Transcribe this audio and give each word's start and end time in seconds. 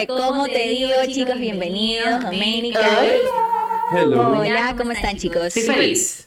De 0.00 0.06
Cómo 0.06 0.46
te 0.46 0.68
digo, 0.68 0.92
chicos. 1.08 1.38
Bienvenidos, 1.38 2.22
Doménica. 2.22 2.80
Hello. 3.92 4.38
Hola, 4.38 4.74
¿cómo 4.78 4.92
están, 4.92 5.16
chicos? 5.18 5.44
Estoy 5.44 5.62
feliz. 5.74 6.24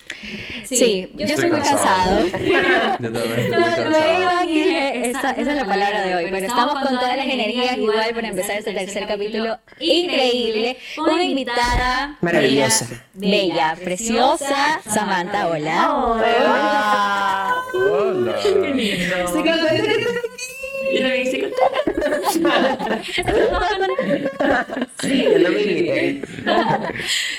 Sí, 0.65 1.09
yo 1.15 1.25
estoy 1.25 1.49
muy 1.49 1.61
cansado. 1.61 2.25
Yo 2.25 2.31
también 2.31 3.51
No, 3.51 3.89
no 3.89 4.19
iba 4.21 4.39
aquí, 4.41 4.61
esa, 4.61 5.31
esa 5.31 5.51
es 5.51 5.55
la 5.57 5.65
palabra 5.65 6.01
de 6.05 6.15
hoy, 6.15 6.27
pero 6.29 6.45
estamos 6.45 6.75
con 6.83 6.99
todas 6.99 7.17
las 7.17 7.25
energías 7.25 7.77
igual 7.77 8.13
para 8.13 8.27
empezar 8.27 8.57
este 8.57 8.73
tercer 8.73 9.07
capítulo 9.07 9.57
increíble, 9.79 10.77
con 10.95 11.09
una 11.15 11.23
invitada 11.23 12.17
Maravillosa. 12.21 12.87
bella, 13.13 13.43
bella, 13.73 13.77
preciosa, 13.83 14.81
Samantha, 14.87 15.47
hola. 15.47 15.93
Hola. 15.95 17.55
Hola. 17.73 18.35
Sí, 25.01 25.25
no 25.39 25.49
me 25.49 25.61
imiten. 25.61 26.25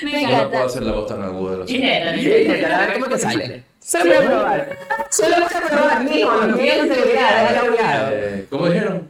Me 0.03 0.11
Yo 0.11 0.27
no 0.27 0.27
puedo 0.27 0.37
encanta. 0.37 0.65
hacer 0.65 0.83
la 0.83 0.91
voz 0.93 1.07
tan 1.07 1.21
aguda 1.23 1.51
de 1.51 1.57
los 1.57 1.69
A 1.69 2.85
ver 2.87 2.93
cómo 2.93 3.07
te 3.07 3.17
sale. 3.19 3.63
Solo 3.79 4.05
voy 4.05 4.15
a 4.15 4.21
probar. 4.27 4.77
Solo 5.09 5.35
voy 5.35 5.43
a 5.43 5.67
probar, 5.69 6.03
mijo. 6.03 6.31
No 6.47 6.57
un 7.69 7.75
lado. 7.75 8.09
Eh, 8.13 8.45
¿Cómo 8.49 8.67
dijeron? 8.67 9.09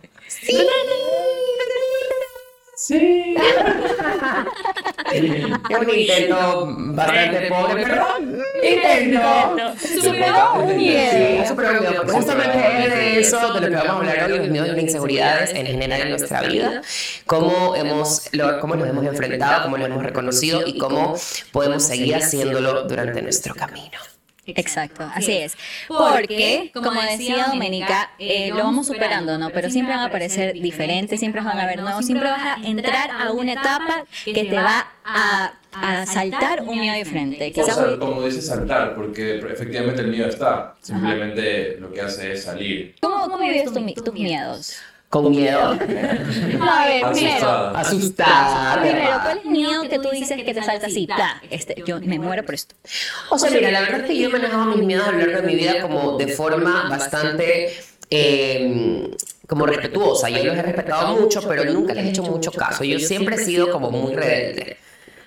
Es 2.88 2.94
un 5.80 5.90
intento 5.90 6.76
bastante 6.78 7.48
pobre, 7.48 7.84
pero 7.84 8.06
intento. 8.62 9.20
Superó 10.04 10.54
un 10.56 10.78
miedo. 10.78 11.12
Sí, 11.12 11.48
superó 11.48 11.72
un 11.72 11.80
miedo. 11.80 11.96
Porque 11.96 12.12
justamente 12.12 12.84
es 12.84 12.96
de 12.96 13.20
eso 13.22 13.54
de 13.54 13.62
lo 13.62 13.68
que 13.68 13.88
vamos 13.88 14.08
a 14.08 14.12
hablar 14.12 14.32
hoy, 14.32 14.38
los 14.38 14.50
miedos 14.50 14.68
y 14.68 14.72
las 14.72 14.82
inseguridades 14.82 15.56
en 15.56 15.66
general 15.66 16.02
en 16.02 16.10
nuestra 16.10 16.42
vida, 16.42 16.82
cómo, 17.26 17.76
hemos, 17.76 18.30
lo, 18.34 18.60
cómo 18.60 18.76
nos 18.76 18.88
hemos 18.88 19.06
enfrentado, 19.06 19.64
cómo 19.64 19.78
lo 19.78 19.86
hemos 19.86 20.04
reconocido 20.04 20.62
y 20.66 20.78
cómo 20.78 21.16
podemos 21.52 21.84
seguir 21.84 22.16
haciéndolo 22.16 22.84
durante 22.84 23.22
nuestro 23.22 23.56
camino. 23.56 23.98
Exacto, 24.48 25.10
así 25.14 25.34
es. 25.34 25.58
Porque, 25.88 26.72
como 26.74 27.02
decía 27.02 27.48
Doménica, 27.48 28.12
eh, 28.20 28.50
lo 28.50 28.64
vamos 28.64 28.88
superando, 28.88 29.38
¿no? 29.38 29.50
Pero 29.50 29.70
siempre 29.70 29.96
van 29.96 30.04
a 30.04 30.08
aparecer 30.08 30.54
diferentes, 30.54 31.20
siempre 31.20 31.42
van 31.42 31.58
a 31.60 31.64
haber 31.64 31.82
nuevos, 31.82 32.06
siempre 32.06 32.30
vas 32.30 32.58
a 32.58 32.62
entrar 32.64 33.10
a 33.12 33.32
una 33.32 33.54
etapa 33.54 34.06
que 34.24 34.34
te 34.34 34.56
va 34.56 34.88
a, 35.04 35.54
a 35.74 36.06
saltar 36.06 36.64
un 36.64 36.80
miedo 36.80 36.96
diferente. 36.96 37.54
O 37.60 37.64
sea, 37.64 37.98
como 38.00 38.24
dice 38.24 38.42
saltar, 38.42 38.96
porque 38.96 39.40
efectivamente 39.40 40.02
el 40.02 40.08
miedo 40.08 40.28
está. 40.28 40.76
Simplemente 40.82 41.78
lo 41.80 41.92
que 41.92 42.02
hace 42.02 42.34
es 42.34 42.44
salir. 42.44 42.96
¿Cómo, 43.02 43.28
cómo 43.28 43.40
vives 43.40 43.66
tus 43.72 44.14
miedos? 44.14 44.78
Con 45.16 45.32
miedo, 45.32 45.62
A 45.70 46.88
ver, 46.88 47.12
primero. 47.14 47.48
Asustada. 47.48 47.80
asustada. 47.80 48.82
Primero, 48.82 49.12
¿cuál 49.24 49.38
es 49.38 49.46
el 49.46 49.50
miedo 49.50 49.90
que 49.90 49.98
tú 49.98 50.10
dices 50.10 50.44
que 50.44 50.54
te 50.54 50.62
salta 50.62 50.88
así? 50.88 51.06
Pla, 51.06 51.42
este, 51.50 51.82
yo 51.86 52.02
me 52.02 52.20
muero 52.20 52.44
por 52.44 52.54
esto. 52.54 52.76
O 53.30 53.40
sea, 53.40 53.50
mira, 53.50 53.72
la 53.72 53.80
verdad 53.80 54.02
es 54.02 54.08
que 54.08 54.18
yo 54.18 54.28
he 54.28 54.32
manejado 54.34 54.66
mis 54.66 54.84
miedos 54.84 55.08
a 55.08 55.14
lo 55.14 55.20
largo 55.20 55.38
de 55.38 55.48
mi 55.48 55.56
vida 55.56 55.82
como 55.82 56.18
de 56.18 56.28
forma 56.28 56.90
bastante 56.90 57.74
eh, 58.10 59.10
como 59.48 59.66
respetuosa. 59.66 60.28
Yo 60.28 60.44
los 60.44 60.58
he 60.58 60.62
respetado 60.62 61.16
mucho, 61.16 61.42
pero 61.48 61.64
nunca 61.64 61.94
les 61.94 62.08
he 62.08 62.10
hecho 62.10 62.24
mucho 62.24 62.52
caso. 62.52 62.84
Yo 62.84 63.00
siempre 63.00 63.36
he 63.36 63.40
sido 63.40 63.72
como 63.72 63.92
muy 63.92 64.14
rebelde. 64.16 64.76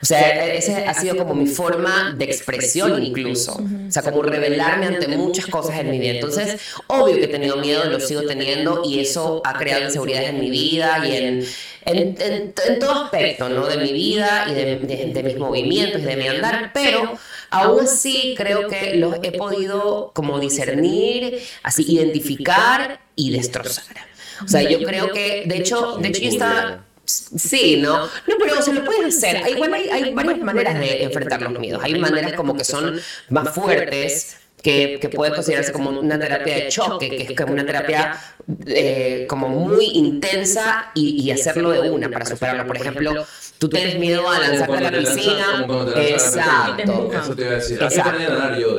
O 0.00 0.06
sea, 0.06 0.46
ese 0.54 0.86
ha 0.86 0.94
sido 0.94 1.16
como 1.16 1.34
mi 1.34 1.46
forma 1.46 2.14
de 2.16 2.24
expresión 2.26 3.02
incluso. 3.02 3.54
O 3.88 3.90
sea, 3.90 4.02
como 4.02 4.22
rebelarme 4.22 4.86
ante 4.86 5.08
muchas 5.08 5.46
cosas 5.46 5.80
en 5.80 5.90
mi 5.90 5.98
vida. 5.98 6.12
Entonces, 6.12 6.60
obvio 6.86 7.16
que 7.16 7.24
he 7.24 7.28
tenido 7.28 7.56
miedo, 7.56 7.84
lo 7.84 7.98
sigo 8.00 8.22
teniendo 8.22 8.82
y 8.84 9.00
eso 9.00 9.42
ha 9.44 9.58
creado 9.58 9.84
inseguridades 9.84 10.30
en 10.30 10.38
mi 10.40 10.50
vida 10.50 11.04
y 11.04 11.16
en, 11.16 11.44
en, 11.84 12.16
en- 12.20 12.54
en 12.68 12.78
todo 12.78 12.92
aspecto, 13.04 13.48
¿no? 13.48 13.66
De 13.66 13.76
mi 13.78 13.92
vida 13.92 14.46
y 14.48 14.54
de, 14.54 14.76
de- 14.76 15.12
de 15.12 15.22
mis 15.24 15.36
movimientos 15.36 16.00
y 16.00 16.04
de 16.04 16.16
mi 16.16 16.28
andar, 16.28 16.70
pero 16.72 17.18
aún 17.50 17.80
así 17.84 18.34
creo 18.36 18.68
que 18.68 18.94
los 18.96 19.16
he 19.22 19.32
podido 19.32 20.12
como 20.14 20.38
discernir, 20.38 21.40
así 21.64 21.84
identificar 21.90 23.00
y 23.16 23.32
destrozar. 23.32 23.96
O 24.44 24.46
sea, 24.48 24.62
yo 24.62 24.80
creo 24.84 25.10
que, 25.10 25.42
de 25.46 25.56
hecho, 25.56 25.96
de 25.96 26.08
hecho 26.08 26.20
yo 26.22 26.28
estaba... 26.30 26.84
Sí, 27.08 27.78
¿no? 27.78 28.06
No, 28.06 28.10
pero 28.38 28.62
se 28.62 28.72
lo 28.72 28.84
puedes 28.84 29.16
hacer. 29.16 29.38
Hay, 29.38 29.52
igual 29.52 29.74
hay, 29.74 29.88
hay 29.88 30.14
varias 30.14 30.38
maneras 30.38 30.78
de 30.78 31.04
enfrentar 31.04 31.42
los 31.42 31.58
miedos. 31.58 31.82
Hay 31.82 31.98
maneras 31.98 32.34
como 32.34 32.56
que 32.56 32.64
son 32.64 33.00
más 33.30 33.50
fuertes, 33.54 34.36
que, 34.62 34.98
que 35.00 35.08
puede 35.08 35.32
considerarse 35.34 35.72
como 35.72 35.90
una 35.90 36.18
terapia 36.18 36.54
de 36.54 36.68
choque, 36.68 37.08
que 37.08 37.22
es 37.32 37.36
como 37.36 37.52
una 37.52 37.64
terapia 37.64 38.18
eh, 38.66 39.26
como 39.28 39.48
muy 39.48 39.90
intensa 39.94 40.90
y, 40.94 41.22
y 41.22 41.30
hacerlo 41.30 41.70
de 41.70 41.90
una 41.90 42.08
para 42.08 42.24
superarlo. 42.24 42.66
Por 42.66 42.76
ejemplo, 42.76 43.26
tú 43.58 43.68
tienes 43.68 43.98
miedo 43.98 44.28
a 44.28 44.38
lanzarte 44.38 44.76
a 44.76 44.90
la 44.90 44.98
piscina. 44.98 45.66
Exacto. 45.96 47.10
Eso 47.12 47.36
te 47.36 47.42
iba 47.42 47.50
a 47.52 47.54
decir. 47.54 47.78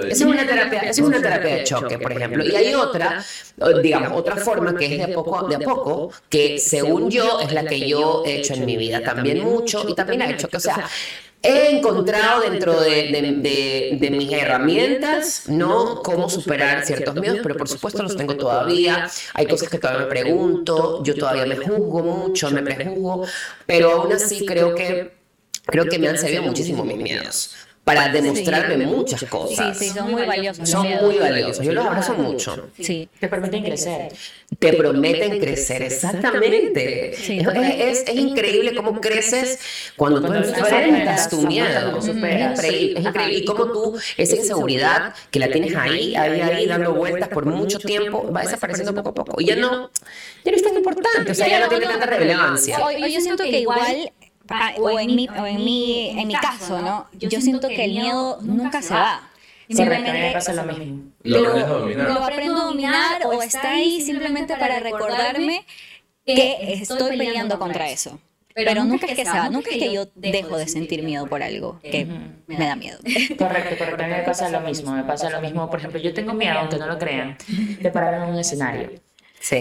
Es 0.09 0.21
una 0.21 0.45
terapia, 0.45 0.79
esa 0.81 0.89
es 0.89 0.99
una 0.99 1.21
terapia 1.21 1.55
de 1.55 1.63
choque, 1.63 1.97
por 1.97 2.11
ejemplo. 2.11 2.43
Y 2.43 2.55
hay 2.55 2.73
otra, 2.73 3.23
digamos, 3.81 4.11
otra 4.19 4.35
forma 4.37 4.75
que 4.75 4.85
es 4.85 4.97
de 4.97 5.03
a 5.03 5.15
poco, 5.15 5.47
de 5.47 5.55
a 5.55 5.59
poco, 5.59 6.11
que 6.29 6.59
según 6.59 7.09
yo 7.09 7.39
es 7.39 7.53
la 7.53 7.65
que 7.65 7.87
yo 7.87 8.23
he 8.25 8.37
hecho 8.37 8.53
en 8.53 8.65
mi 8.65 8.77
vida 8.77 9.01
también 9.01 9.41
mucho 9.43 9.85
y 9.87 9.95
también 9.95 10.21
he 10.21 10.31
hecho 10.31 10.47
que, 10.47 10.57
o 10.57 10.61
sea, 10.61 10.85
he 11.41 11.77
encontrado 11.77 12.41
dentro 12.41 12.79
de, 12.81 13.11
de, 13.11 13.21
de- 13.37 13.97
de 13.99 14.11
mis 14.11 14.31
herramientas, 14.31 15.43
¿no? 15.47 16.01
Cómo 16.03 16.29
superar 16.29 16.85
ciertos 16.85 17.15
miedos, 17.15 17.39
pero 17.41 17.55
por 17.55 17.67
supuesto 17.69 18.03
los 18.03 18.15
tengo 18.17 18.35
todavía. 18.35 19.09
Hay 19.33 19.45
cosas 19.47 19.69
que 19.69 19.77
todavía 19.79 20.03
me 20.03 20.09
pregunto, 20.09 21.01
yo 21.03 21.15
todavía 21.15 21.45
me 21.45 21.55
juzgo 21.57 22.03
mucho, 22.03 22.51
me 22.51 22.61
prejuzgo, 22.61 23.25
pero 23.65 23.91
aún 23.91 24.11
así 24.13 24.45
creo 24.45 24.75
que, 24.75 25.13
creo 25.65 25.85
que 25.85 25.97
me 25.99 26.09
han 26.09 26.17
servido 26.17 26.43
muchísimo 26.43 26.83
mis 26.83 26.97
miedos 26.97 27.55
para 27.95 28.09
demostrarme 28.09 28.85
muchas 28.85 29.19
Sí, 29.21 29.25
cosas. 29.25 29.77
sí, 29.77 29.89
son 29.89 30.11
muy 30.11 30.23
valiosos. 30.25 30.69
Son 30.69 30.87
muy 31.01 31.17
valiosos. 31.17 31.65
Yo 31.65 31.71
los 31.73 31.85
abrazo 31.85 32.13
mucho. 32.13 32.69
Sí. 32.79 33.09
Te 33.19 33.27
permiten 33.27 33.63
crecer. 33.63 34.11
Te 34.59 34.73
prometen 34.73 35.39
crecer, 35.39 35.81
exactamente. 35.83 37.13
Sí, 37.15 37.39
es, 37.39 37.47
es- 38.01 38.07
es 38.09 38.15
increíble 38.15 38.75
cómo 38.75 38.99
creces 39.01 39.59
cuando 39.95 40.21
tú 40.21 40.33
enfrentas 40.33 41.29
tu 41.29 41.41
miedo. 41.41 41.97
Es 41.97 42.07
increíble, 42.07 42.99
es 42.99 43.05
increíble. 43.05 43.37
Y 43.37 43.45
cómo 43.45 43.71
tú, 43.71 43.99
esa 44.17 44.35
inseguridad 44.35 45.13
que 45.31 45.39
la 45.39 45.49
tienes 45.49 45.75
ahí, 45.75 46.15
ahí, 46.15 46.41
ahí, 46.41 46.65
dando 46.67 46.93
vueltas 46.93 47.29
por 47.29 47.45
mucho 47.45 47.79
tiempo, 47.79 48.31
va 48.31 48.41
desapareciendo 48.41 48.93
poco 48.93 49.09
a 49.09 49.13
poco. 49.15 49.41
Y 49.41 49.45
ya 49.45 49.55
no, 49.55 49.89
ya 50.45 50.51
no 50.51 50.55
es 50.57 50.63
tan 50.63 50.75
importante, 50.75 51.31
o 51.31 51.35
sea, 51.35 51.47
ya 51.47 51.59
no 51.59 51.67
tiene 51.69 51.85
tanta 51.87 52.05
relevancia. 52.05 52.77
Yo 53.07 53.21
siento 53.21 53.43
que 53.43 53.59
igual, 53.59 54.11
ah, 54.49 54.73
o 54.77 54.99
en 54.99 55.15
mi, 55.15 55.27
o 55.27 55.45
en 55.45 55.63
mi, 55.63 56.09
en 56.19 56.27
mi 56.27 56.33
caso, 56.33 56.81
¿no? 56.81 57.07
Yo 57.13 57.41
siento 57.41 57.67
que 57.67 57.85
el 57.85 57.91
miedo 57.91 58.39
nunca 58.41 58.81
se 58.81 58.93
va. 58.93 59.29
Correcto, 59.75 60.09
a 60.09 60.13
mí 60.13 60.19
me 60.19 60.31
pasa 60.31 60.53
lo 60.53 60.63
mismo. 60.65 61.03
Lo 61.23 61.39
aprendes 61.39 61.63
a 61.63 61.67
dominar. 61.67 62.09
lo 62.09 62.23
aprendo 62.23 62.61
a 62.61 62.63
dominar 62.65 63.25
o 63.25 63.41
está 63.43 63.71
ahí 63.71 64.01
simplemente 64.01 64.55
para 64.57 64.79
recordarme 64.79 65.65
que 66.25 66.73
estoy 66.73 67.17
peleando 67.17 67.59
contra 67.59 67.89
eso. 67.89 68.19
Pero 68.55 68.83
nunca 68.83 69.05
es 69.05 69.15
que 69.15 69.25
se 69.25 69.31
va, 69.31 69.49
nunca 69.49 69.69
es 69.69 69.77
que 69.77 69.93
yo 69.93 70.07
dejo 70.15 70.57
de 70.57 70.67
sentir 70.67 71.03
miedo 71.03 71.27
por 71.27 71.43
algo 71.43 71.79
que 71.81 72.05
me 72.47 72.65
da 72.65 72.75
miedo. 72.75 72.97
Correcto, 73.37 73.77
correcto. 73.77 74.03
A 74.03 74.07
mí 74.07 74.13
me 74.13 74.23
pasa 74.23 74.49
lo 74.49 74.59
mismo. 74.61 74.91
Me 74.91 75.03
pasa 75.03 75.29
lo 75.29 75.39
mismo. 75.41 75.69
Por 75.69 75.79
ejemplo, 75.79 75.99
yo 75.99 76.13
tengo 76.13 76.33
miedo, 76.33 76.59
aunque 76.59 76.77
no 76.77 76.87
lo 76.87 76.97
crean, 76.97 77.37
de 77.47 77.91
pararme 77.91 78.25
en 78.25 78.33
un 78.33 78.39
escenario. 78.39 78.91
Sí. 79.39 79.59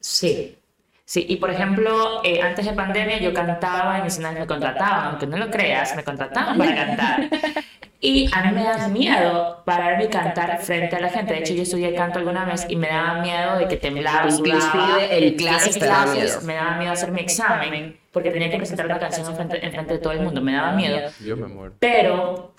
Sí. 0.00 0.56
Sí, 1.04 1.26
y 1.28 1.36
por 1.36 1.50
ejemplo, 1.50 2.22
eh, 2.24 2.40
antes 2.40 2.64
de 2.64 2.72
pandemia 2.72 3.18
yo 3.18 3.34
cantaba 3.34 3.98
en 3.98 4.06
escenarios, 4.06 4.40
me 4.40 4.46
contrataban, 4.46 5.04
aunque 5.10 5.26
no 5.26 5.36
lo 5.36 5.50
creas, 5.50 5.94
me 5.96 6.04
contrataban 6.04 6.56
para 6.56 6.74
cantar. 6.74 7.28
Y 8.04 8.28
a 8.34 8.42
mí 8.42 8.50
me 8.50 8.64
da 8.64 8.88
miedo 8.88 9.62
pararme 9.64 10.06
y 10.06 10.08
cantar 10.08 10.58
frente 10.60 10.96
a 10.96 10.98
la 11.00 11.08
gente. 11.08 11.34
De 11.34 11.38
hecho, 11.38 11.54
yo 11.54 11.62
estudié 11.62 11.94
canto 11.94 12.18
alguna 12.18 12.44
vez 12.44 12.66
y 12.68 12.74
me 12.74 12.88
daba 12.88 13.20
miedo 13.22 13.58
de 13.58 13.68
que 13.68 13.76
temblaba, 13.76 14.28
Inclusive 14.28 14.60
sudaba. 14.60 15.04
en 15.04 15.34
clases 15.36 15.76
En 15.76 15.80
te 15.82 15.86
daba 15.86 16.04
clases 16.06 16.34
miedo. 16.34 16.40
Me 16.48 16.54
daba 16.54 16.78
miedo 16.78 16.92
hacer 16.92 17.12
mi 17.12 17.20
examen 17.20 18.00
porque 18.10 18.32
tenía 18.32 18.50
que 18.50 18.56
presentar 18.56 18.86
una 18.86 18.98
canción 18.98 19.24
enfrente, 19.28 19.64
enfrente 19.64 19.94
de 19.94 19.98
todo 20.00 20.12
el 20.14 20.20
mundo. 20.20 20.40
Me 20.40 20.52
daba 20.52 20.72
miedo. 20.72 21.10
Yo 21.24 21.36
me 21.36 21.46
muero. 21.46 21.74
Pero 21.78 22.51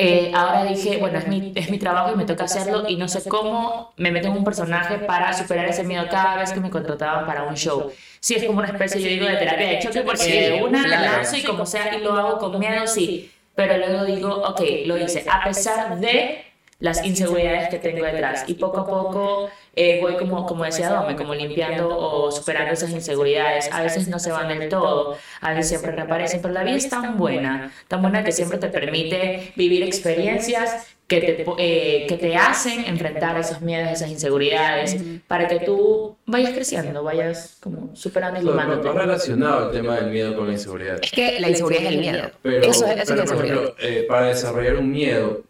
eh, 0.00 0.30
ahora 0.32 0.64
dije, 0.64 0.98
bueno, 0.98 1.18
es 1.18 1.26
mi, 1.26 1.52
es 1.56 1.70
mi 1.70 1.78
trabajo 1.78 2.12
y 2.12 2.16
me 2.16 2.24
toca 2.24 2.44
hacerlo 2.44 2.84
y 2.88 2.94
no 2.94 3.08
sé 3.08 3.28
cómo 3.28 3.92
me 3.96 4.12
meto 4.12 4.28
en 4.28 4.34
un 4.34 4.44
personaje 4.44 4.96
para 4.98 5.32
superar 5.32 5.66
ese 5.66 5.82
miedo 5.82 6.06
cada 6.08 6.36
vez 6.36 6.52
que 6.52 6.60
me 6.60 6.70
contrataban 6.70 7.26
para 7.26 7.42
un 7.42 7.56
show. 7.56 7.90
Sí, 8.20 8.36
es 8.36 8.44
como 8.44 8.60
una 8.60 8.68
especie, 8.68 9.00
yo 9.00 9.08
digo, 9.08 9.26
de 9.26 9.36
terapia 9.36 9.66
de 9.66 9.80
choque 9.80 10.02
porque 10.02 10.50
de 10.50 10.62
una 10.62 10.86
la 10.86 11.00
lanzo 11.00 11.36
y 11.36 11.42
como 11.42 11.66
sea 11.66 11.96
y 11.96 12.00
lo 12.00 12.12
hago 12.12 12.38
con 12.38 12.60
miedo, 12.60 12.86
sí. 12.86 13.32
Pero 13.56 13.76
luego 13.76 14.04
digo, 14.04 14.32
ok, 14.36 14.60
lo 14.86 14.96
hice 14.96 15.26
a 15.28 15.42
pesar 15.42 15.98
de 15.98 16.44
las 16.78 17.04
inseguridades 17.04 17.68
que 17.68 17.78
tengo 17.78 18.04
detrás. 18.04 18.44
Y 18.46 18.54
poco 18.54 18.78
a 18.78 18.86
poco 18.86 19.50
eh, 19.78 19.98
voy, 20.00 20.16
como, 20.16 20.44
como 20.44 20.64
decía 20.64 20.90
Dome, 20.90 21.14
como 21.14 21.34
limpiando 21.34 21.88
o 21.88 22.32
superando 22.32 22.72
esas 22.72 22.90
inseguridades. 22.90 23.70
A 23.72 23.82
veces 23.82 24.08
no 24.08 24.18
se 24.18 24.32
van 24.32 24.48
del 24.48 24.68
todo, 24.68 25.16
a 25.40 25.50
veces 25.50 25.68
siempre 25.68 25.92
reaparecen, 25.92 26.42
pero 26.42 26.52
la 26.52 26.64
vida 26.64 26.76
es 26.76 26.88
tan 26.88 27.16
buena, 27.16 27.72
tan 27.86 28.02
buena 28.02 28.24
que 28.24 28.32
siempre 28.32 28.58
te 28.58 28.68
permite 28.68 29.52
vivir 29.56 29.82
experiencias 29.84 30.86
que 31.06 31.20
te, 31.20 31.46
eh, 31.58 32.06
que 32.06 32.16
te 32.18 32.36
hacen 32.36 32.84
enfrentar 32.84 33.38
esos 33.38 33.62
miedos, 33.62 33.90
esas 33.90 34.10
inseguridades, 34.10 34.96
para 35.26 35.48
que 35.48 35.60
tú 35.60 36.16
vayas 36.26 36.52
creciendo, 36.52 37.02
vayas 37.02 37.56
como 37.60 37.96
superando 37.96 38.40
y 38.40 38.44
limándote. 38.44 38.84
lo 38.84 38.92
relacionado 38.92 39.70
el 39.70 39.76
tema 39.76 39.96
del 39.96 40.10
miedo 40.10 40.36
con 40.36 40.48
la 40.48 40.52
inseguridad. 40.52 40.98
Es 41.02 41.10
que 41.10 41.40
la 41.40 41.48
inseguridad 41.48 41.84
es 41.84 41.88
el 41.88 41.98
miedo. 41.98 42.30
Pero, 42.42 42.66
eso 42.66 42.86
es, 42.86 42.92
eso 42.92 43.00
es 43.00 43.08
pero, 43.08 43.16
la 43.16 43.24
por 43.24 43.46
inseguridad. 43.46 43.56
ejemplo, 43.56 43.74
eh, 43.78 44.04
para 44.06 44.26
desarrollar 44.26 44.76
un 44.76 44.90
miedo, 44.90 45.42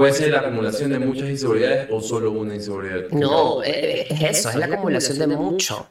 ¿puede 0.00 0.12
ser 0.14 0.30
la 0.30 0.40
acumulación 0.40 0.90
de 0.90 0.98
muchas 0.98 1.28
inseguridades 1.28 1.88
o 1.90 2.00
solo 2.00 2.32
una 2.32 2.54
inseguridad? 2.54 3.08
No, 3.10 3.62
eh, 3.62 4.06
es 4.10 4.38
eso, 4.38 4.50
es 4.50 4.56
la 4.56 4.66
acumulación 4.66 5.18
de 5.18 5.26
mucho. 5.26 5.88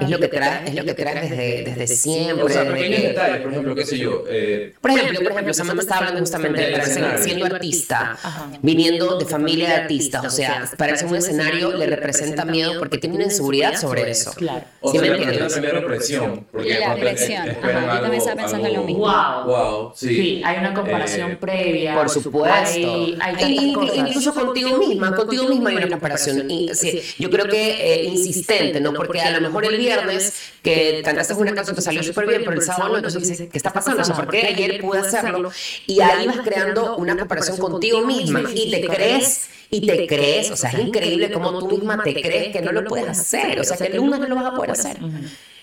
Es 0.00 0.10
lo 0.10 0.18
que 0.18 0.28
traes, 0.28 0.68
es 0.68 0.74
lo 0.74 0.84
que 0.84 0.94
traes 0.94 1.30
desde, 1.30 1.62
desde 1.64 1.86
siempre. 1.86 2.44
O 2.44 2.48
sea, 2.48 2.62
desde 2.64 2.74
pequeños 2.74 3.00
que- 3.00 3.08
detalles, 3.08 3.40
por 3.42 3.50
ejemplo, 3.52 3.74
qué 3.74 3.84
sé 3.86 3.98
yo. 3.98 4.24
eh, 4.28 4.74
Por 4.80 4.90
ejemplo, 4.90 5.20
por 5.22 5.32
ejemplo, 5.32 5.54
Samantha 5.54 5.82
estaba 5.82 5.98
hablando 6.00 6.20
justamente 6.20 6.60
de 6.60 6.74
en- 6.74 7.18
siendo 7.22 7.46
artista, 7.46 8.18
Ajá. 8.22 8.50
viniendo 8.62 9.18
de 9.18 9.24
familia 9.26 9.68
de 9.68 9.74
artistas, 9.74 10.24
o 10.24 10.30
sea, 10.30 10.64
en 10.78 11.08
un 11.08 11.16
escenario 11.16 11.72
le 11.76 11.86
representa 11.86 12.44
miedo 12.44 12.74
porque 12.78 12.98
tiene 12.98 13.16
una 13.16 13.24
inseguridad 13.24 13.74
sobre 13.76 14.10
eso. 14.10 14.32
Claro. 14.34 14.64
o 14.80 14.90
¿Sí 14.90 14.98
sea, 14.98 15.02
me 15.02 15.08
la 15.08 15.14
persona 15.16 15.32
entiendes? 15.46 15.58
primero 15.70 15.86
presión. 15.86 16.46
Porque 16.50 16.74
La 16.74 16.86
cuando 16.86 17.06
es- 17.06 17.14
presión. 17.14 17.48
esperan 17.48 17.84
Ajá, 17.84 17.94
yo 17.94 18.00
también 18.02 18.18
estaba 18.20 18.36
pensando 18.42 18.66
algo- 18.66 18.80
lo 18.80 18.84
mismo. 18.86 19.02
Wow. 19.06 19.44
Wow, 19.46 19.92
sí. 19.94 20.08
Sí, 20.08 20.42
hay 20.44 20.58
una 20.58 20.74
comparación 20.74 21.30
Eh, 21.32 21.36
previa. 21.40 21.94
Por 21.94 22.08
supuesto. 22.08 22.54
Hay, 22.54 23.16
hay. 23.20 23.34
Incluso 23.54 24.34
contigo 24.34 24.78
misma, 24.78 25.14
contigo 25.14 25.48
misma 25.48 25.70
hay 25.70 25.76
una 25.76 25.90
comparación. 25.90 26.50
Y, 26.50 26.74
sí, 26.74 27.02
yo 27.18 27.30
creo 27.30 27.46
que 27.46 27.94
eh, 27.94 28.04
insistente, 28.04 28.80
¿no? 28.80 28.92
Porque 28.92 29.20
a 29.20 29.30
lo 29.30 29.40
mejor 29.40 29.64
el 29.64 29.76
viernes 29.76 30.34
que 30.62 31.02
cantaste 31.04 31.34
una 31.34 31.54
canción 31.54 31.76
te 31.76 31.82
salió 31.82 32.02
súper 32.02 32.26
bien, 32.26 32.42
pero 32.44 32.52
el 32.52 32.62
sábado 32.62 32.90
no, 32.90 32.96
entonces 32.96 33.28
dices, 33.28 33.48
¿qué 33.50 33.58
está 33.58 33.72
pasando? 33.72 34.02
O 34.02 34.04
sea, 34.04 34.16
¿por 34.16 34.28
qué 34.28 34.46
ayer 34.46 34.80
pude 34.80 35.00
hacerlo? 35.00 35.50
Y 35.86 36.00
ahí 36.00 36.26
vas 36.26 36.40
creando 36.40 36.96
una 36.96 37.16
comparación 37.16 37.56
contigo 37.56 38.06
misma 38.06 38.42
y 38.54 38.70
te 38.70 38.86
crees. 38.86 39.48
Y 39.74 39.86
te 39.86 40.06
crees, 40.06 40.50
o 40.50 40.56
sea, 40.56 40.68
es 40.68 40.80
increíble 40.80 41.32
cómo 41.32 41.58
tú 41.58 41.66
misma 41.66 42.02
te 42.02 42.12
crees 42.12 42.52
que 42.52 42.60
no 42.60 42.72
lo 42.72 42.84
puedes 42.84 43.08
hacer, 43.08 43.58
o 43.58 43.64
sea, 43.64 43.78
que 43.78 43.86
el 43.86 43.96
lunes 43.96 44.20
no 44.20 44.28
lo 44.28 44.34
vas 44.34 44.44
a 44.44 44.54
poder 44.54 44.72
hacer. 44.72 44.98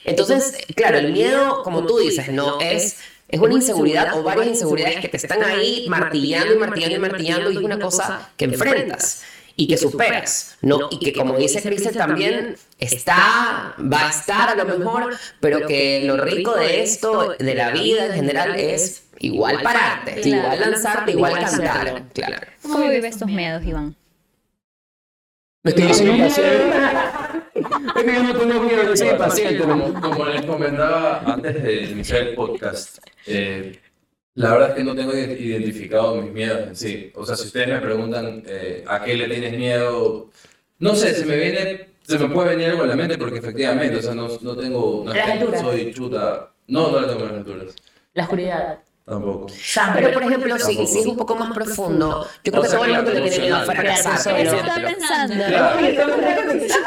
Entonces, 0.03 0.57
claro, 0.75 0.97
el 0.97 1.13
miedo, 1.13 1.62
como 1.63 1.86
tú 1.86 2.00
dices, 2.00 2.30
no 2.30 2.59
es, 2.59 2.97
es 3.29 3.39
una 3.39 3.53
inseguridad 3.53 4.17
o 4.17 4.23
varias 4.23 4.47
inseguridades 4.47 4.99
que 4.99 5.07
te 5.07 5.17
están 5.17 5.43
ahí 5.43 5.85
martillando 5.87 6.53
y 6.53 6.57
martillando 6.57 6.95
y 6.95 6.99
martillando 6.99 7.51
y 7.51 7.57
es 7.57 7.63
una 7.63 7.79
cosa 7.79 8.31
que 8.35 8.45
enfrentas 8.45 9.23
y 9.55 9.67
que 9.67 9.77
superas, 9.77 10.57
¿no? 10.61 10.87
Y 10.89 10.99
que 10.99 11.13
como 11.13 11.37
dice 11.37 11.61
Cristel 11.61 11.95
también 11.95 12.55
está, 12.79 13.75
va 13.79 14.07
a 14.07 14.09
estar 14.09 14.49
a 14.49 14.55
lo 14.55 14.65
mejor, 14.65 15.15
pero 15.41 15.67
que 15.67 16.01
lo 16.05 16.17
rico 16.17 16.55
de 16.55 16.81
esto, 16.81 17.35
de 17.37 17.55
la 17.55 17.69
vida 17.71 18.05
en 18.05 18.13
general, 18.13 18.55
es 18.55 19.03
igual 19.19 19.61
pararte, 19.61 20.21
igual 20.27 20.59
lanzarte, 20.59 21.11
igual 21.11 21.33
cantar, 21.33 22.03
claro. 22.13 22.47
¿Cómo 22.61 22.87
vives 22.87 23.17
tus 23.17 23.27
miedos, 23.27 23.63
Iván? 23.65 23.95
Es 25.65 25.73
que 25.73 25.81
yo 25.81 26.13
soy 27.69 27.81
impaciente. 27.81 28.00
Es 28.00 28.04
que 28.06 28.13
yo 28.13 28.24
no 28.24 28.39
tengo 28.39 28.63
miedo, 28.63 28.95
soy 28.98 29.07
impaciente. 29.10 29.57
Como, 29.63 30.01
como 30.01 30.25
les 30.25 30.45
comentaba 30.45 31.19
antes 31.25 31.63
de 31.63 31.83
iniciar 31.86 32.21
el 32.27 32.36
podcast, 32.36 32.98
eh, 33.25 33.80
la 34.36 34.51
verdad 34.54 34.69
es 34.69 34.75
que 34.75 34.83
no 34.83 34.95
tengo 34.95 35.12
ide- 35.13 35.39
identificado 35.39 36.16
mis 36.21 36.31
miedos 36.31 36.68
en 36.68 36.75
sí. 36.75 37.12
O 37.16 37.25
sea, 37.25 37.36
si 37.36 37.48
ustedes 37.48 37.68
me 37.68 37.80
preguntan 37.80 38.44
eh, 38.48 38.83
a 38.88 39.04
qué 39.04 39.16
le 39.16 39.27
tienes 39.27 39.57
miedo, 39.57 40.30
no 40.80 40.95
sé, 40.95 41.13
se 41.13 41.25
me 41.25 41.36
viene, 41.38 41.88
se 42.04 42.18
me 42.19 42.30
puede 42.30 42.50
venir 42.56 42.69
algo 42.69 42.83
a 42.83 42.88
la 42.88 42.95
mente 42.95 43.18
porque 43.18 43.39
efectivamente, 43.39 43.98
o 43.98 44.01
sea, 44.01 44.13
no, 44.15 44.27
no 44.42 44.56
tengo, 44.56 45.04
no 45.06 45.12
es 45.13 45.24
que 45.39 45.57
soy 45.60 45.94
chuta, 45.94 46.51
no, 46.68 46.92
no 46.92 47.01
le 47.01 47.07
tengo 47.07 47.25
las 47.25 47.33
alturas, 47.33 47.75
La 48.13 48.24
oscuridad. 48.24 48.80
Tampoco. 49.09 49.47
Pero, 49.95 50.11
por 50.13 50.23
ejemplo, 50.23 50.59
si, 50.59 50.88
si 50.88 51.00
es 51.00 51.06
un 51.06 51.17
poco 51.17 51.35
más 51.35 51.53
profundo, 51.53 52.27
yo 52.44 52.51
creo 52.51 52.63
que 52.63 52.69
todo 52.69 52.85
el 52.85 52.94
mundo 52.94 53.11
le 53.11 53.21
tiene 53.21 53.39
miedo 53.39 53.56
a 53.57 53.61
fracasar. 53.65 54.39
Eso 54.39 54.56
estaba 54.56 54.75
pensando. 54.75 55.44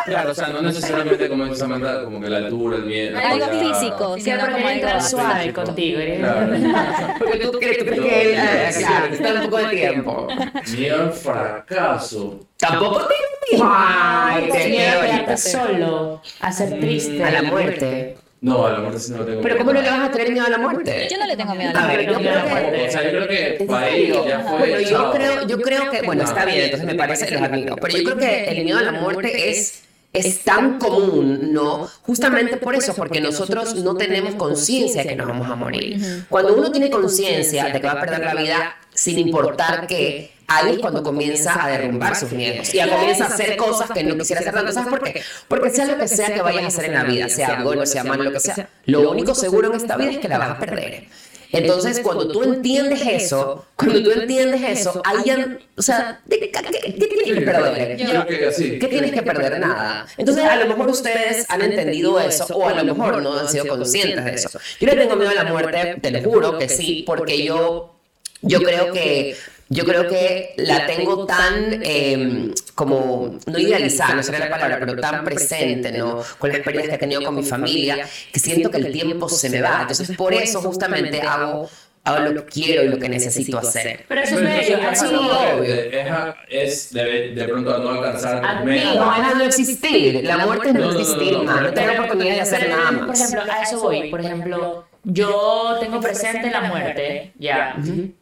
Claro, 0.06 0.30
o 0.30 0.34
sea, 0.34 0.48
no 0.48 0.62
necesariamente 0.62 1.28
como 1.28 1.44
dice 1.44 1.56
Samantha, 1.56 2.04
como 2.04 2.20
que 2.20 2.28
la 2.30 2.38
altura, 2.38 2.76
el 2.76 2.84
miedo. 2.84 3.18
Algo 3.18 3.46
ya- 3.46 3.52
físico, 3.52 4.14
Sí, 4.16 4.22
sino 4.22 4.38
porque 4.40 4.52
como 4.54 4.68
entra 4.70 4.90
algo 4.92 5.08
suave 5.08 5.52
contigo. 5.52 6.00
Porque 7.18 7.38
tú 7.46 7.58
crees, 7.58 7.78
tú 7.78 7.84
crees 7.84 8.00
que 8.00 8.22
él, 8.22 8.38
eh, 8.38 8.70
claro, 8.78 9.06
está 9.06 9.34
un 9.34 9.50
poco 9.50 9.56
de 9.58 9.68
tiempo. 9.68 10.28
Miedo 10.76 11.02
al 11.02 11.12
fracaso. 11.12 12.40
Tampoco 12.58 13.06
tiene 13.08 13.32
Ay, 13.60 14.48
qué 14.52 14.68
miedo 14.68 15.00
a 15.00 15.04
quedarte 15.04 15.36
solo, 15.36 16.22
a 16.40 16.52
ser 16.52 16.80
triste. 16.80 17.22
A 17.24 17.30
la 17.30 17.42
muerte. 17.42 18.16
No, 18.42 18.66
a 18.66 18.72
la 18.72 18.80
muerte 18.80 18.98
sí 18.98 19.12
no 19.12 19.24
tengo 19.24 19.40
Pero 19.40 19.56
¿cómo 19.56 19.72
no 19.72 19.80
le 19.80 19.88
vas 19.88 20.08
a 20.08 20.10
tener 20.10 20.32
miedo 20.32 20.44
a 20.44 20.50
la 20.50 20.58
muerte? 20.58 21.06
Yo 21.08 21.16
no 21.16 21.26
le 21.26 21.36
tengo 21.36 21.54
miedo 21.54 21.70
a 21.74 21.78
A 21.78 21.86
la 21.86 21.94
ver, 21.96 22.08
muerte. 22.08 22.12
yo 22.12 22.30
creo 22.42 22.72
que... 22.74 22.88
O 22.88 22.90
sea, 22.90 23.02
yo 23.04 23.10
creo 23.10 23.28
que 23.28 23.56
¿En 23.60 23.66
para 23.68 23.86
ahí 23.86 24.12
ya 24.28 24.40
fue. 24.40 24.58
Bueno, 24.58 24.80
yo 24.80 25.12
creo, 25.12 25.46
yo 25.46 25.60
creo 25.60 25.90
que, 25.92 26.02
bueno, 26.02 26.24
está 26.24 26.44
bien, 26.44 26.60
entonces 26.62 26.86
me 26.86 26.94
parece, 26.96 27.30
los 27.30 27.40
admiro, 27.40 27.76
pero 27.76 27.96
yo 27.96 28.02
creo 28.04 28.16
que 28.18 28.44
el 28.50 28.64
miedo 28.64 28.78
a 28.78 28.82
la 28.82 28.92
muerte 28.92 29.50
es, 29.50 29.84
es 30.12 30.42
tan 30.42 30.80
común, 30.80 31.52
¿no? 31.52 31.88
Justamente 32.02 32.56
por 32.56 32.74
eso, 32.74 32.94
porque 32.96 33.20
nosotros 33.20 33.76
no 33.76 33.94
tenemos 33.96 34.34
conciencia 34.34 35.02
de 35.04 35.10
que 35.10 35.16
nos 35.16 35.28
vamos 35.28 35.48
a 35.48 35.54
morir. 35.54 36.24
Cuando 36.28 36.54
uno 36.56 36.72
tiene 36.72 36.90
conciencia 36.90 37.66
de 37.66 37.80
que 37.80 37.86
va 37.86 37.92
a 37.92 38.00
perder 38.00 38.24
la 38.24 38.34
vida, 38.34 38.74
sin 38.94 39.18
importar 39.18 39.86
qué, 39.86 40.32
ahí 40.48 40.74
es 40.74 40.78
cuando 40.78 41.02
comienza 41.02 41.64
a 41.64 41.68
derrumbar 41.68 42.16
sus 42.16 42.32
miedos 42.32 42.72
y 42.74 42.80
a 42.80 42.88
comienza 42.88 43.24
a 43.24 43.28
hacer 43.28 43.56
cosas 43.56 43.90
que 43.90 44.04
no 44.04 44.16
quisiera 44.16 44.40
hacer 44.40 44.54
tanto. 44.54 44.72
¿Sabes 44.72 44.90
por 44.90 45.02
qué? 45.02 45.22
Porque 45.48 45.70
sea 45.70 45.86
lo 45.86 45.98
que 45.98 46.08
sea 46.08 46.32
que 46.32 46.42
vayas 46.42 46.64
a 46.64 46.66
hacer 46.68 46.86
en 46.86 46.94
la 46.94 47.04
vida, 47.04 47.28
sea 47.28 47.62
bueno, 47.62 47.86
sea 47.86 48.04
malo, 48.04 48.24
lo 48.24 48.32
que 48.32 48.40
sea, 48.40 48.68
lo 48.86 49.10
único 49.10 49.34
seguro 49.34 49.68
en 49.68 49.76
esta 49.76 49.96
vida 49.96 50.12
es 50.12 50.18
que 50.18 50.28
la 50.28 50.38
vas 50.38 50.50
a 50.50 50.58
perder. 50.58 51.08
Entonces, 51.52 52.00
cuando 52.00 52.28
tú 52.28 52.42
entiendes 52.42 53.02
eso, 53.06 53.66
cuando 53.76 54.02
tú 54.02 54.10
entiendes 54.10 54.62
eso, 54.62 55.02
ahí 55.04 55.18
ya, 55.26 55.58
o 55.76 55.82
sea, 55.82 56.20
¿qué, 56.28 56.50
tienes 56.98 57.38
que 57.38 57.40
perder? 57.42 57.96
Que. 57.96 58.78
¿Qué 58.78 58.88
tienes 58.88 59.12
que 59.12 59.22
perder? 59.22 59.60
Nada. 59.60 60.06
Entonces, 60.16 60.44
a 60.44 60.56
lo 60.56 60.66
mejor 60.66 60.88
ustedes 60.88 61.44
han 61.50 61.60
entendido 61.60 62.18
eso, 62.18 62.46
o 62.54 62.66
a 62.66 62.72
lo 62.72 62.94
mejor 62.94 63.22
no 63.22 63.38
han 63.38 63.48
sido 63.48 63.66
conscientes 63.68 64.24
de 64.24 64.34
eso. 64.34 64.50
Yo 64.80 64.86
le 64.86 64.96
tengo 64.96 65.14
miedo 65.16 65.30
a 65.30 65.34
la 65.34 65.44
muerte, 65.44 65.98
te 66.00 66.10
lo 66.10 66.22
juro 66.22 66.58
que 66.58 66.68
sí, 66.70 67.04
porque 67.06 67.44
yo, 67.44 67.96
yo 68.42 68.62
creo 68.62 68.92
que. 68.92 69.36
Yo 69.68 69.86
creo 69.86 70.06
que 70.06 70.52
la 70.58 70.86
tengo 70.86 71.24
tan 71.24 71.80
eh, 71.82 72.50
como, 72.74 73.38
no 73.46 73.58
idealizada, 73.58 74.16
no 74.16 74.22
sería 74.22 74.40
la 74.40 74.50
palabra, 74.50 74.78
pero 74.78 74.96
tan 74.96 75.24
presente, 75.24 75.90
¿no? 75.92 76.22
Con 76.38 76.50
la 76.50 76.56
experiencia 76.56 76.90
que 76.90 76.96
he 76.96 76.98
tenido 76.98 77.24
con 77.24 77.34
mi 77.34 77.42
familia, 77.42 78.06
que 78.30 78.38
siento 78.38 78.70
que 78.70 78.76
el 78.76 78.92
tiempo 78.92 79.30
se 79.30 79.48
me 79.48 79.62
va. 79.62 79.78
Entonces, 79.80 80.14
por 80.14 80.34
eso 80.34 80.60
justamente 80.60 81.22
hago, 81.22 81.70
hago 82.04 82.18
lo 82.18 82.44
que 82.44 82.52
quiero 82.52 82.82
y 82.82 82.88
lo 82.88 82.98
que 82.98 83.08
necesito 83.08 83.56
hacer. 83.56 84.04
Pero 84.08 84.20
eso 84.20 84.38
es 84.40 84.70
así 84.84 85.06
no, 85.10 85.62
es, 85.62 86.34
es 86.50 86.92
de, 86.92 87.30
de 87.34 87.44
pronto 87.48 87.78
no 87.78 87.90
alcanzar 87.92 88.64
metas. 88.66 88.94
No, 88.96 89.26
es 89.30 89.36
no 89.36 89.44
existir. 89.44 90.22
La 90.24 90.36
muerte 90.44 90.68
es 90.68 90.74
no 90.74 90.80
No, 90.80 90.86
no, 90.88 90.92
no, 90.92 91.00
existir, 91.00 91.32
no, 91.32 91.44
no. 91.44 91.60
No 91.62 91.72
tener 91.72 91.98
oportunidad 91.98 92.34
de 92.34 92.40
hacer 92.42 92.68
nada 92.68 92.90
Por 92.90 93.06
más. 93.06 93.20
ejemplo, 93.20 93.52
a 93.52 93.62
eso 93.62 93.80
voy. 93.80 94.10
Por 94.10 94.20
ejemplo, 94.20 94.84
yo 95.04 95.78
tengo 95.80 96.00
presente 96.00 96.48
la 96.50 96.60
muerte, 96.62 97.32
ya. 97.38 97.76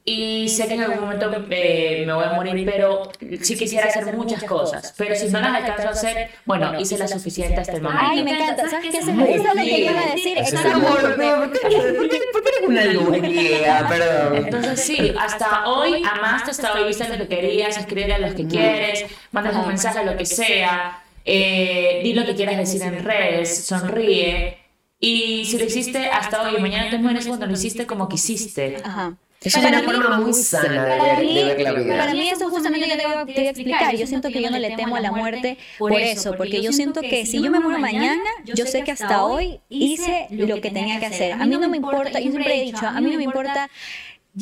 Y 0.05 0.49
sé 0.49 0.67
que 0.67 0.75
en 0.75 0.83
algún 0.83 1.01
momento 1.01 1.31
eh, 1.51 2.05
me 2.07 2.13
voy 2.13 2.25
a 2.25 2.33
morir, 2.33 2.71
pero 2.71 3.11
sí 3.43 3.57
quisiera 3.57 3.87
hacer 3.87 4.17
muchas 4.17 4.43
cosas. 4.45 4.95
Pero 4.97 5.15
si 5.15 5.29
no 5.29 5.41
las 5.41 5.55
alcanzo 5.55 5.89
a 5.89 5.91
hacer, 5.91 6.31
bueno, 6.47 6.81
hice 6.81 6.97
la 6.97 7.07
suficiente 7.07 7.61
hasta 7.61 7.75
el 7.75 7.83
momento. 7.83 8.05
Ay, 8.09 8.25
me 8.25 8.31
encanta. 8.31 8.69
¿Sabes 8.69 8.91
qué? 8.91 8.99
Eso 8.99 9.11
es 9.11 9.17
lo 9.17 9.53
que 9.55 9.81
iba 9.81 10.01
a 10.01 10.15
decir. 10.15 10.39
Es 10.39 10.53
Mi 10.53 10.59
Exacto. 10.59 10.77
amor, 10.77 11.01
¿por 11.01 11.53
qué 11.53 12.21
por 12.33 12.43
qué 12.43 12.49
eres 12.49 12.69
una? 12.69 13.89
Perdón. 13.89 14.37
Entonces 14.37 14.81
sí, 14.81 15.13
hasta 15.21 15.69
hoy 15.69 16.03
amaste, 16.11 16.51
hasta 16.51 16.75
hoy 16.75 16.89
viste 16.89 17.09
lo 17.09 17.19
que 17.19 17.29
querías, 17.29 17.77
escribir 17.77 18.13
a 18.13 18.19
los 18.19 18.35
que 18.35 18.47
quieres, 18.47 19.05
mandas 19.33 19.55
un 19.55 19.69
mensaje, 19.69 20.05
lo 20.05 20.17
que 20.17 20.25
sea, 20.25 21.03
eh, 21.25 22.01
di 22.03 22.15
lo 22.15 22.25
que 22.25 22.35
quieras 22.35 22.57
decir 22.57 22.83
en 22.83 23.05
redes, 23.05 23.67
sonríe. 23.67 24.60
Y 25.01 25.47
si 25.47 25.59
lo 25.59 25.65
hiciste 25.65 26.07
hasta 26.07 26.43
hoy 26.43 26.57
y 26.59 26.61
mañana 26.61 26.91
te 26.91 26.99
mueres, 26.99 27.27
bueno, 27.27 27.47
lo 27.47 27.53
hiciste 27.53 27.87
como 27.87 28.09
quisiste. 28.09 28.77
Ajá. 28.85 29.17
Es 29.43 29.57
una 29.57 29.83
forma 29.83 30.19
muy 30.21 30.35
sana 30.35 30.85
de 30.85 30.99
Para 30.99 31.17
ver, 31.17 31.25
mí, 31.25 31.35
de 31.35 31.45
ver 31.55 31.61
la 31.61 31.71
para 31.73 31.83
vida. 32.13 32.13
mí 32.13 32.29
eso 32.29 32.51
justamente 32.51 32.87
yo 32.87 32.95
te 32.99 33.07
voy, 33.07 33.15
a- 33.17 33.25
te 33.25 33.33
voy 33.33 33.47
a 33.47 33.51
explicar. 33.51 33.97
Yo 33.97 34.07
siento 34.07 34.29
que 34.29 34.43
yo 34.43 34.51
no 34.51 34.59
le 34.59 34.77
temo 34.77 34.97
a 34.97 35.01
la 35.01 35.13
muerte 35.13 35.57
por 35.79 35.93
eso, 35.95 36.35
porque 36.37 36.61
yo 36.61 36.73
siento 36.75 37.01
que 37.01 37.25
si 37.25 37.43
yo 37.43 37.51
me 37.51 37.59
muero 37.59 37.79
mañana, 37.79 38.21
yo 38.45 38.67
sé 38.67 38.85
que 38.85 38.91
hasta 38.93 39.25
hoy 39.25 39.61
hice 39.71 40.27
lo 40.31 40.61
que 40.61 40.71
tenía 40.71 41.01
que 41.01 41.07
hacer. 41.07 41.33
A 41.33 41.47
mí 41.47 41.57
no 41.57 41.71
me 41.71 41.79
importa, 41.79 42.21
yo 42.21 42.31
siempre 42.31 42.61
he 42.61 42.65
dicho, 42.65 42.87
a 42.87 43.01
mí 43.01 43.11
no 43.11 43.17
me 43.17 43.25
importa 43.25 43.71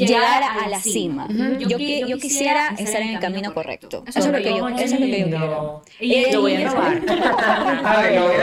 llegar 0.07 0.43
a 0.43 0.69
la 0.69 0.81
cima. 0.81 1.27
yo, 1.59 1.79
qui- 1.79 2.07
yo 2.07 2.19
quisiera 2.19 2.75
estar 2.79 3.01
en 3.03 3.09
el 3.11 3.21
camino 3.21 3.53
correcto. 3.55 4.05
Eso 4.07 4.19
es 4.21 4.27
lo 4.27 4.33
que 4.33 4.45
yo, 4.57 4.69
eso 4.69 4.83
es 4.85 4.93
lo 4.93 5.07
que 5.07 5.21
yo 5.21 5.27
quiero. 5.29 5.83
Y 6.01 6.33
lo 6.33 6.41
voy 6.43 6.55
a 6.63 6.71
robar. 6.71 7.03
A 7.85 8.11
lo 8.11 8.23
voy. 8.29 8.35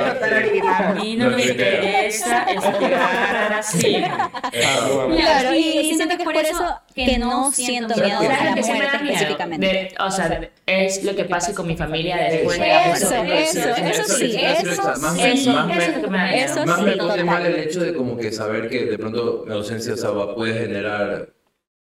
A 0.68 0.94
mí 0.94 1.16
no 1.18 1.30
me 1.32 1.46
interesa 1.46 2.44
es 2.50 2.80
llegar 2.80 3.36
a 3.36 3.50
la 3.50 3.64
cima. 3.64 4.32
Claro, 4.52 5.56
y, 5.56 5.94
siento 5.96 6.08
que 6.08 6.14
es 6.14 6.24
por 6.24 6.36
eso 6.36 6.80
que 6.94 7.18
no 7.18 7.52
siento 7.52 7.96
miedo 7.96 8.20
a 8.20 8.26
¿Sabes 8.26 8.44
la 8.44 8.56
que 8.56 8.62
muerte 8.64 8.98
específicamente. 9.04 9.96
O 10.00 10.12
sea, 10.12 10.50
es 10.66 11.04
lo 11.04 11.16
que 11.16 11.26
pase 11.26 11.54
con 11.54 11.68
mi 11.68 11.76
familia 11.76 12.18
después 12.18 12.60
de 12.60 12.68
la 12.68 12.94
Eso, 12.96 13.10
muerte. 13.24 13.44
eso, 13.44 13.70
eso 13.70 14.04
sí, 14.16 14.36
eso 14.38 14.84
Más, 15.00 15.18
sí, 15.18 15.50
más 15.50 15.68
me, 15.68 15.78
eso 15.78 15.92
es 15.92 15.96
lo 15.98 16.02
que 16.04 16.10
me 16.10 16.18
da 16.18 16.24
miedo. 16.28 16.46
Eso 16.46 16.66
más 16.66 16.82
me 16.82 16.94
sí, 16.94 17.00
pone 17.00 17.24
mal 17.24 17.46
el 17.46 17.56
hecho 17.60 17.82
de 17.82 17.94
como 17.94 18.18
que 18.18 18.32
saber 18.32 18.70
que 18.70 18.86
de 18.86 18.98
pronto 18.98 19.46
la 19.48 19.56
ausencia 19.56 19.96
puede 20.36 20.54
generar 20.54 21.30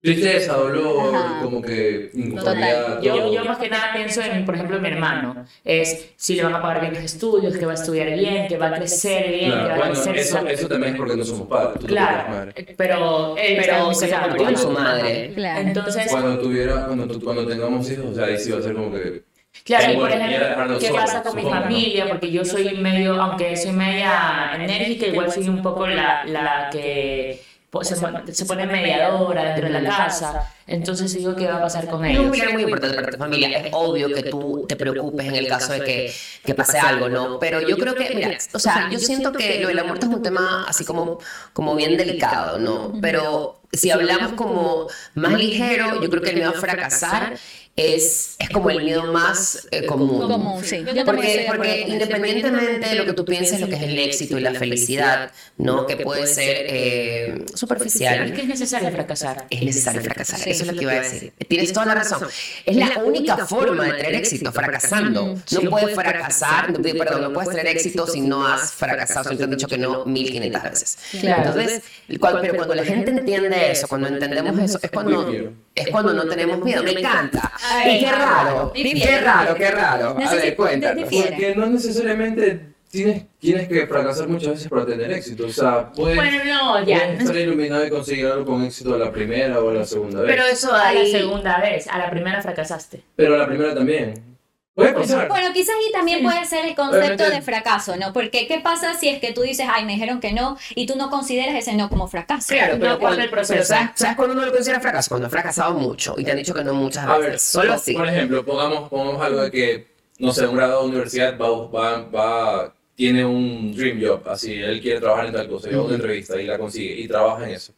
tristeza, 0.04 0.52
dolor, 0.54 1.14
Ajá. 1.14 1.40
como 1.42 1.62
que 1.62 2.10
inconformidad. 2.14 3.00
Yo, 3.00 3.14
todo. 3.16 3.34
yo 3.34 3.44
más 3.44 3.58
que 3.58 3.70
nada 3.70 3.92
pienso 3.94 4.20
en, 4.20 4.44
por 4.44 4.54
ejemplo, 4.54 4.78
mi 4.78 4.88
hermano. 4.88 5.46
Es 5.64 6.10
si 6.16 6.34
le 6.34 6.44
van 6.44 6.54
a 6.54 6.60
pagar 6.62 6.80
bien 6.82 6.94
los 6.94 7.02
estudios, 7.02 7.56
que 7.56 7.64
va 7.64 7.72
a 7.72 7.74
estudiar 7.74 8.10
bien, 8.16 8.46
que 8.46 8.56
va 8.58 8.66
a 8.68 8.74
crecer 8.74 9.28
bien, 9.30 9.50
que 9.50 9.56
Claro, 9.56 9.68
va 9.68 9.74
a 9.74 9.78
bueno, 9.78 9.92
crecer 9.94 10.16
eso, 10.18 10.46
eso 10.46 10.68
también 10.68 10.92
es 10.92 10.98
porque 10.98 11.16
no 11.16 11.24
somos 11.24 11.48
padres. 11.48 11.74
tú 11.80 11.80
no 11.82 11.88
Claro, 11.88 12.28
madre. 12.28 12.74
pero, 12.76 13.34
pero 13.36 13.94
se 13.94 14.10
convirtió 14.10 14.48
en 14.50 14.56
su 14.58 14.70
madre. 14.70 15.32
Claro. 15.34 15.60
Entonces, 15.60 16.06
Cuando 16.10 16.38
tuviera, 16.38 16.86
cuando, 16.86 17.06
tu- 17.06 17.20
cuando 17.24 17.46
tengamos 17.46 17.90
hijos, 17.90 18.06
o 18.12 18.14
sea, 18.14 18.26
ahí 18.26 18.38
sí 18.38 18.50
va 18.52 18.58
a 18.58 18.62
ser 18.62 18.74
como 18.74 18.92
que 18.92 19.22
Claro, 19.64 19.92
y 19.92 19.96
por 19.96 20.10
ejemplo, 20.10 20.78
¿qué 20.78 20.90
pasa 20.90 21.22
con 21.22 21.36
mi 21.36 21.44
¿no? 21.44 21.50
familia? 21.50 22.08
Porque 22.08 22.30
yo 22.30 22.44
soy 22.44 22.76
medio, 22.76 23.14
aunque 23.22 23.56
soy 23.56 23.72
media 23.72 24.50
enérgica, 24.54 25.06
igual 25.06 25.30
soy 25.32 25.48
un 25.48 25.62
poco 25.62 25.86
la, 25.86 26.24
la 26.26 26.68
que 26.70 27.40
se, 27.82 27.96
pone- 27.96 28.32
se 28.34 28.44
pone 28.46 28.66
mediadora 28.66 29.42
dentro 29.44 29.64
de 29.72 29.80
la 29.80 29.88
casa. 29.96 30.50
Entonces 30.66 31.12
digo, 31.14 31.34
¿qué 31.34 31.46
va 31.46 31.56
a 31.56 31.62
pasar 31.62 31.86
con 31.88 32.04
ellos? 32.04 32.30
pilar 32.30 32.52
muy 32.52 32.62
importante 32.62 32.96
para 32.96 33.10
tu 33.10 33.18
familia. 33.18 33.58
Es 33.58 33.68
obvio 33.72 34.08
que 34.14 34.22
tú 34.24 34.64
te 34.68 34.76
preocupes 34.76 35.26
en 35.26 35.34
el 35.36 35.48
caso 35.48 35.72
de 35.72 35.82
que, 35.84 36.14
que 36.44 36.54
pase 36.54 36.78
algo, 36.78 37.08
¿no? 37.08 37.38
Pero 37.38 37.60
yo 37.60 37.76
creo 37.76 37.94
que, 37.94 38.14
mira, 38.14 38.38
o 38.52 38.58
sea, 38.58 38.88
yo 38.90 38.98
siento 38.98 39.32
que 39.32 39.60
lo 39.60 39.68
de 39.68 39.74
la 39.74 39.84
muerte 39.84 40.06
es 40.06 40.12
un 40.12 40.22
tema 40.22 40.64
así 40.68 40.84
como, 40.84 41.18
como 41.52 41.74
bien 41.74 41.96
delicado, 41.96 42.58
¿no? 42.58 42.92
Pero 43.02 43.60
si 43.72 43.90
hablamos 43.90 44.32
como 44.34 44.86
más 45.14 45.32
ligero, 45.34 46.00
yo 46.00 46.08
creo 46.08 46.22
que 46.22 46.30
el 46.30 46.36
miedo 46.36 46.50
a 46.50 46.54
fracasar 46.54 47.34
es, 47.76 48.36
es 48.38 48.50
como 48.50 48.70
el 48.70 48.84
miedo 48.84 49.12
más 49.12 49.66
eh, 49.72 49.84
común. 49.84 50.20
Común, 50.28 50.62
sí. 50.62 50.84
Porque, 51.04 51.44
porque 51.48 51.80
independientemente 51.88 52.88
de 52.88 52.94
lo 52.94 53.04
que 53.04 53.12
tú 53.14 53.24
pienses, 53.24 53.60
lo 53.60 53.68
que 53.68 53.74
es 53.74 53.82
el 53.82 53.98
éxito 53.98 54.38
y 54.38 54.42
la 54.42 54.54
felicidad, 54.54 55.32
¿no? 55.56 55.84
Que 55.86 55.96
puede 55.96 56.26
ser 56.28 56.66
eh, 56.68 57.44
superficial. 57.54 58.26
Es 58.26 58.32
que 58.32 58.42
es 58.42 58.48
necesario 58.48 58.90
fracasar. 58.92 59.46
Es 59.50 59.62
necesario 59.62 60.02
fracasar, 60.02 60.48
eso 60.48 60.62
es 60.62 60.66
lo 60.68 60.74
que 60.74 60.82
iba 60.82 60.92
a 60.92 61.00
decir. 61.00 61.32
Tienes 61.48 61.72
toda 61.72 61.86
la 61.86 61.94
razón. 61.94 62.28
Es 62.64 62.76
la 62.76 63.02
única 63.04 63.44
forma 63.46 63.84
de 63.84 63.92
tener 63.94 64.14
éxito, 64.14 64.52
fracasando. 64.52 65.36
No 65.50 65.70
puedes 65.70 65.94
fracasar, 65.96 66.70
no, 66.70 66.80
perdón, 66.80 67.22
no 67.22 67.32
puedes 67.32 67.50
tener 67.50 67.66
éxito 67.66 68.06
si 68.06 68.20
no 68.20 68.46
has 68.46 68.72
fracasado, 68.72 69.30
si 69.30 69.36
te 69.36 69.44
han 69.44 69.50
dicho 69.50 69.66
que 69.66 69.78
no 69.78 70.04
1500 70.04 70.62
veces. 70.62 70.98
Claro. 71.20 71.50
Entonces, 71.50 71.82
cual- 72.20 72.38
pero 72.40 72.56
cuando 72.56 72.74
la 72.74 72.84
gente 72.84 73.10
entiende 73.10 73.72
eso, 73.72 73.88
cuando 73.88 74.08
entendemos 74.08 74.58
eso, 74.60 74.78
es 74.80 74.90
cuando, 74.90 75.52
es 75.74 75.88
cuando 75.88 76.12
no 76.14 76.24
tenemos 76.26 76.60
miedo. 76.62 76.82
Me 76.82 76.92
encanta. 76.92 77.52
Y 77.86 78.00
qué 78.00 78.10
raro, 78.12 78.72
qué 78.74 79.20
raro, 79.20 79.54
qué 79.54 79.70
raro. 79.70 80.16
A 80.24 80.34
ver, 80.34 80.56
cuéntanos. 80.56 81.02
difiere. 81.04 81.30
Porque 81.30 81.54
no 81.56 81.66
necesariamente 81.66 82.60
tienes, 82.90 83.24
tienes 83.40 83.66
que 83.68 83.86
fracasar 83.86 84.28
muchas 84.28 84.50
veces 84.52 84.68
para 84.68 84.86
tener 84.86 85.10
éxito. 85.12 85.46
O 85.46 85.50
sea, 85.50 85.90
puedes, 85.90 86.16
Bueno, 86.16 86.44
no, 86.44 86.84
ya. 86.84 86.98
puedes 86.98 87.20
estar 87.20 87.36
iluminado 87.36 87.84
y 87.86 87.90
conseguir 87.90 88.26
algo 88.26 88.44
con 88.44 88.62
éxito 88.62 88.94
a 88.94 88.98
la 88.98 89.10
primera 89.10 89.60
o 89.60 89.70
a 89.70 89.74
la 89.74 89.84
segunda 89.84 90.20
vez. 90.20 90.30
Pero 90.30 90.46
eso 90.46 90.72
A 90.72 90.92
la 90.92 91.04
segunda 91.06 91.60
vez, 91.60 91.88
a 91.88 91.98
la 91.98 92.08
primera 92.10 92.40
fracasaste. 92.40 93.02
Pero 93.16 93.34
a 93.34 93.38
la 93.38 93.46
primera 93.46 93.74
también. 93.74 94.33
Puede 94.74 94.92
pasar. 94.92 95.28
Bueno, 95.28 95.52
quizás 95.52 95.76
y 95.88 95.92
también 95.92 96.22
puede 96.24 96.44
ser 96.46 96.64
el 96.64 96.74
concepto 96.74 96.98
Obviamente- 96.98 97.30
de 97.30 97.42
fracaso, 97.42 97.96
¿no? 97.96 98.12
Porque 98.12 98.48
¿qué 98.48 98.58
pasa 98.60 98.94
si 98.94 99.08
es 99.08 99.20
que 99.20 99.32
tú 99.32 99.42
dices, 99.42 99.66
ay, 99.72 99.84
me 99.84 99.92
dijeron 99.92 100.18
que 100.20 100.32
no, 100.32 100.56
y 100.74 100.86
tú 100.86 100.96
no 100.96 101.10
consideras 101.10 101.54
ese 101.54 101.74
no 101.74 101.88
como 101.88 102.08
fracaso? 102.08 102.48
Claro, 102.48 102.74
No 102.74 102.80
pero, 102.80 102.90
pasa 102.94 103.00
cuando, 103.00 103.22
el 103.22 103.30
proceso. 103.30 103.52
pero 103.54 103.64
¿sabes, 103.64 103.90
¿sabes 103.94 104.16
cuándo 104.16 104.34
no 104.34 104.44
lo 104.44 104.52
consideras 104.52 104.82
fracaso? 104.82 105.08
Cuando 105.10 105.26
has 105.26 105.32
fracasado 105.32 105.74
mucho 105.74 106.16
y 106.18 106.24
te 106.24 106.32
han 106.32 106.36
dicho 106.38 106.52
que 106.54 106.64
no 106.64 106.74
muchas 106.74 107.04
A 107.06 107.18
veces. 107.18 107.30
ver, 107.30 107.38
Solo 107.40 107.68
por- 107.68 107.76
así. 107.76 107.94
Por 107.94 108.08
ejemplo, 108.08 108.44
pongamos, 108.44 108.88
pongamos 108.88 109.22
algo 109.22 109.42
de 109.42 109.50
que, 109.52 109.86
no 110.18 110.32
sé, 110.32 110.44
un 110.46 110.56
graduado 110.56 110.82
de 110.82 110.88
universidad 110.88 111.38
va, 111.38 111.66
va, 111.68 112.02
va, 112.10 112.74
tiene 112.96 113.24
un 113.24 113.74
dream 113.76 114.00
job, 114.04 114.28
así, 114.28 114.54
él 114.54 114.80
quiere 114.80 114.98
trabajar 115.00 115.26
en 115.26 115.32
tal 115.34 115.48
cosa, 115.48 115.70
y 115.70 115.74
va 115.74 115.82
a 115.82 115.84
una 115.84 115.94
entrevista 115.94 116.40
y 116.40 116.46
la 116.46 116.58
consigue 116.58 116.94
y 117.00 117.06
trabaja 117.06 117.44
en 117.44 117.50
eso. 117.50 117.72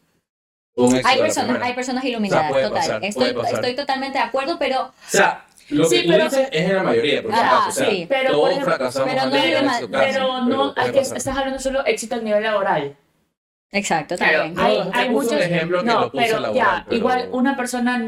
Hay 1.05 1.19
a 1.19 1.23
personas, 1.23 1.63
hay 1.63 1.73
personas 1.73 2.05
iluminadas, 2.05 2.51
puede 2.53 2.65
total. 2.69 2.81
pasar, 2.81 3.05
estoy, 3.05 3.35
estoy 3.51 3.75
totalmente 3.75 4.19
de 4.19 4.25
acuerdo, 4.25 4.59
pero 4.59 4.83
O 4.83 4.93
sea, 5.09 5.46
lo 5.71 5.85
Sí, 5.87 5.97
que 5.97 6.03
tú 6.05 6.09
pero- 6.11 6.25
dices 6.25 6.49
es 6.53 6.69
en 6.71 6.77
la 6.77 6.83
mayoría, 6.83 7.23
por 7.23 7.33
Ah, 7.35 7.39
acaso, 7.39 7.69
o 7.69 7.73
sea, 7.73 7.91
sí. 7.91 8.07
Pero, 8.09 8.31
todos 8.31 8.41
por 8.43 8.51
ejemplo, 8.53 8.75
fracasamos 8.75 9.09
pero 9.11 9.27
no 9.31 9.37
ese 9.37 9.53
caso, 9.65 9.89
Pero 9.91 10.41
no, 10.45 10.75
que 10.75 10.99
estás 11.01 11.27
hablando 11.29 11.59
solo 11.59 11.85
éxito 11.87 12.15
a 12.17 12.19
nivel 12.19 12.43
laboral. 12.43 12.97
exacto, 13.73 14.17
también. 14.17 14.55
No, 14.55 14.63
Hay, 14.63 14.79
usted 14.79 14.91
hay 14.95 15.09
muchos. 15.11 15.33
ejemplo 15.33 15.79
que 15.81 15.85
no, 15.87 16.01
lo 16.01 16.13
puso 16.13 16.23
pero 16.25 16.41
laboral, 16.41 16.55
ya, 16.55 16.85
pero- 16.85 16.97
igual 16.97 17.29
una 17.33 17.57
persona 17.57 18.07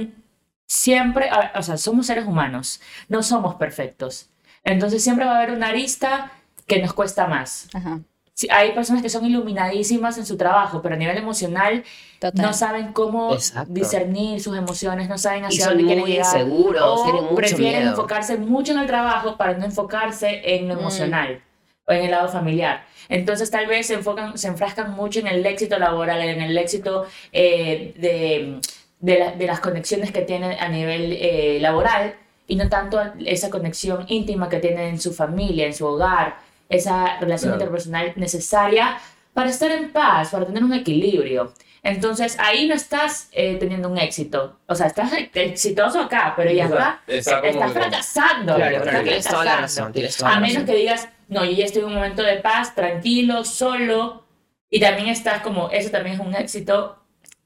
siempre, 0.66 1.30
o 1.54 1.62
sea, 1.62 1.76
somos 1.76 2.06
seres 2.06 2.26
humanos, 2.26 2.80
no 3.08 3.22
somos 3.22 3.54
perfectos. 3.56 4.30
Entonces 4.64 5.02
siempre 5.02 5.24
va 5.24 5.32
a 5.32 5.38
haber 5.38 5.52
una 5.52 5.68
arista 5.68 6.30
que 6.66 6.80
nos 6.82 6.92
cuesta 6.92 7.26
más. 7.26 7.68
Ajá, 7.74 8.00
Sí, 8.38 8.47
hay 8.52 8.71
personas 8.71 9.02
que 9.02 9.09
son 9.09 9.26
iluminadísimas 9.26 10.16
en 10.16 10.25
su 10.25 10.37
trabajo, 10.37 10.80
pero 10.80 10.95
a 10.95 10.99
nivel 10.99 11.16
emocional 11.18 11.83
total. 12.21 12.47
no 12.47 12.52
saben 12.52 12.92
cómo 12.92 13.35
Exacto. 13.35 13.73
discernir 13.73 14.40
sus 14.40 14.57
emociones, 14.57 15.09
no 15.09 15.18
saben 15.18 15.42
Y 15.42 15.47
hacia 15.47 15.64
son 15.64 15.71
dónde 15.75 15.85
quieren 15.87 16.04
muy 16.04 16.12
llegar. 16.12 16.26
inseguros, 16.40 17.00
o 17.00 17.04
mucho 17.23 17.35
prefieren 17.35 17.80
miedo. 17.80 17.90
enfocarse 17.90 18.37
mucho 18.37 18.71
en 18.71 18.78
el 18.78 18.87
trabajo 18.87 19.37
para 19.37 19.54
no 19.54 19.64
enfocarse 19.64 20.54
en 20.54 20.68
lo 20.68 20.76
Mm. 20.76 20.78
emocional 20.78 21.40
o 21.85 21.90
en 21.92 22.04
el 22.04 22.12
lado 22.12 22.28
familiar. 22.28 22.85
Entonces 23.09 23.50
tal 23.50 23.66
vez 23.66 23.88
se 23.88 23.95
enfocan, 23.95 24.38
se 24.38 24.47
enfrascan 24.47 24.92
mucho 24.92 25.18
en 25.18 25.26
el 25.26 25.45
éxito 25.45 25.76
laboral, 25.76 26.23
en 26.23 26.40
el 26.40 26.57
éxito 26.59 27.07
eh, 27.33 27.92
de, 27.97 28.61
de, 29.00 29.18
la- 29.18 29.33
de 29.33 29.47
las 29.49 29.59
conexiones 29.59 30.12
que 30.12 30.21
tienen 30.21 30.57
a 30.61 30.68
nivel 30.68 31.12
eh, 31.21 31.59
laboral 31.61 32.14
y 32.47 32.54
no 32.54 32.68
tanto 32.68 33.00
esa 33.26 33.50
conexión 33.50 34.04
íntima 34.07 34.49
que 34.49 34.59
tienen 34.61 34.90
en 34.90 35.00
su 35.00 35.12
familia, 35.12 35.66
en 35.66 35.75
su 35.75 35.85
hogar, 35.87 36.47
esa 36.68 37.18
relación 37.18 37.50
Claro. 37.52 37.62
interpersonal 37.64 38.12
necesaria 38.16 38.98
para 39.34 39.50
estar 39.50 39.70
en 39.70 39.90
paz, 39.92 40.30
para 40.30 40.46
tener 40.46 40.62
un 40.64 40.72
equilibrio. 40.75 41.52
Entonces 41.82 42.37
ahí 42.40 42.66
no 42.66 42.75
estás 42.75 43.28
eh, 43.32 43.56
teniendo 43.58 43.88
un 43.88 43.98
éxito. 43.98 44.58
O 44.66 44.75
sea, 44.75 44.88
estás 44.88 45.12
exitoso 45.34 46.00
acá, 46.00 46.34
pero 46.37 46.50
ya 46.50 46.66
O 46.66 46.68
sea, 46.68 47.00
está. 47.06 47.38
está 47.38 47.48
estás 47.48 47.72
que- 47.72 47.78
fracasando. 47.78 48.54
Claro, 48.56 48.76
estás 48.76 48.88
claro, 48.88 49.04
tienes 49.04 49.25
toda 49.25 49.44
la 49.44 49.50
fracasando. 49.52 49.62
razón, 49.87 49.92
tienes 49.92 50.16
toda 50.16 50.30
A 50.32 50.40
menos 50.40 50.54
razón. 50.54 50.66
que 50.66 50.75
digas, 50.75 51.08
no, 51.28 51.44
yo 51.44 51.52
ya 51.52 51.64
estoy 51.64 51.82
en 51.82 51.88
un 51.88 51.94
momento 51.94 52.22
de 52.22 52.37
paz, 52.38 52.75
tranquilo, 52.75 53.44
solo. 53.44 54.25
Y 54.70 54.80
también 54.80 55.08
estás 55.08 55.40
como, 55.40 55.70
eso 55.70 55.90
también 55.90 56.16
es 56.16 56.20
un 56.20 56.34
éxito, 56.34 56.98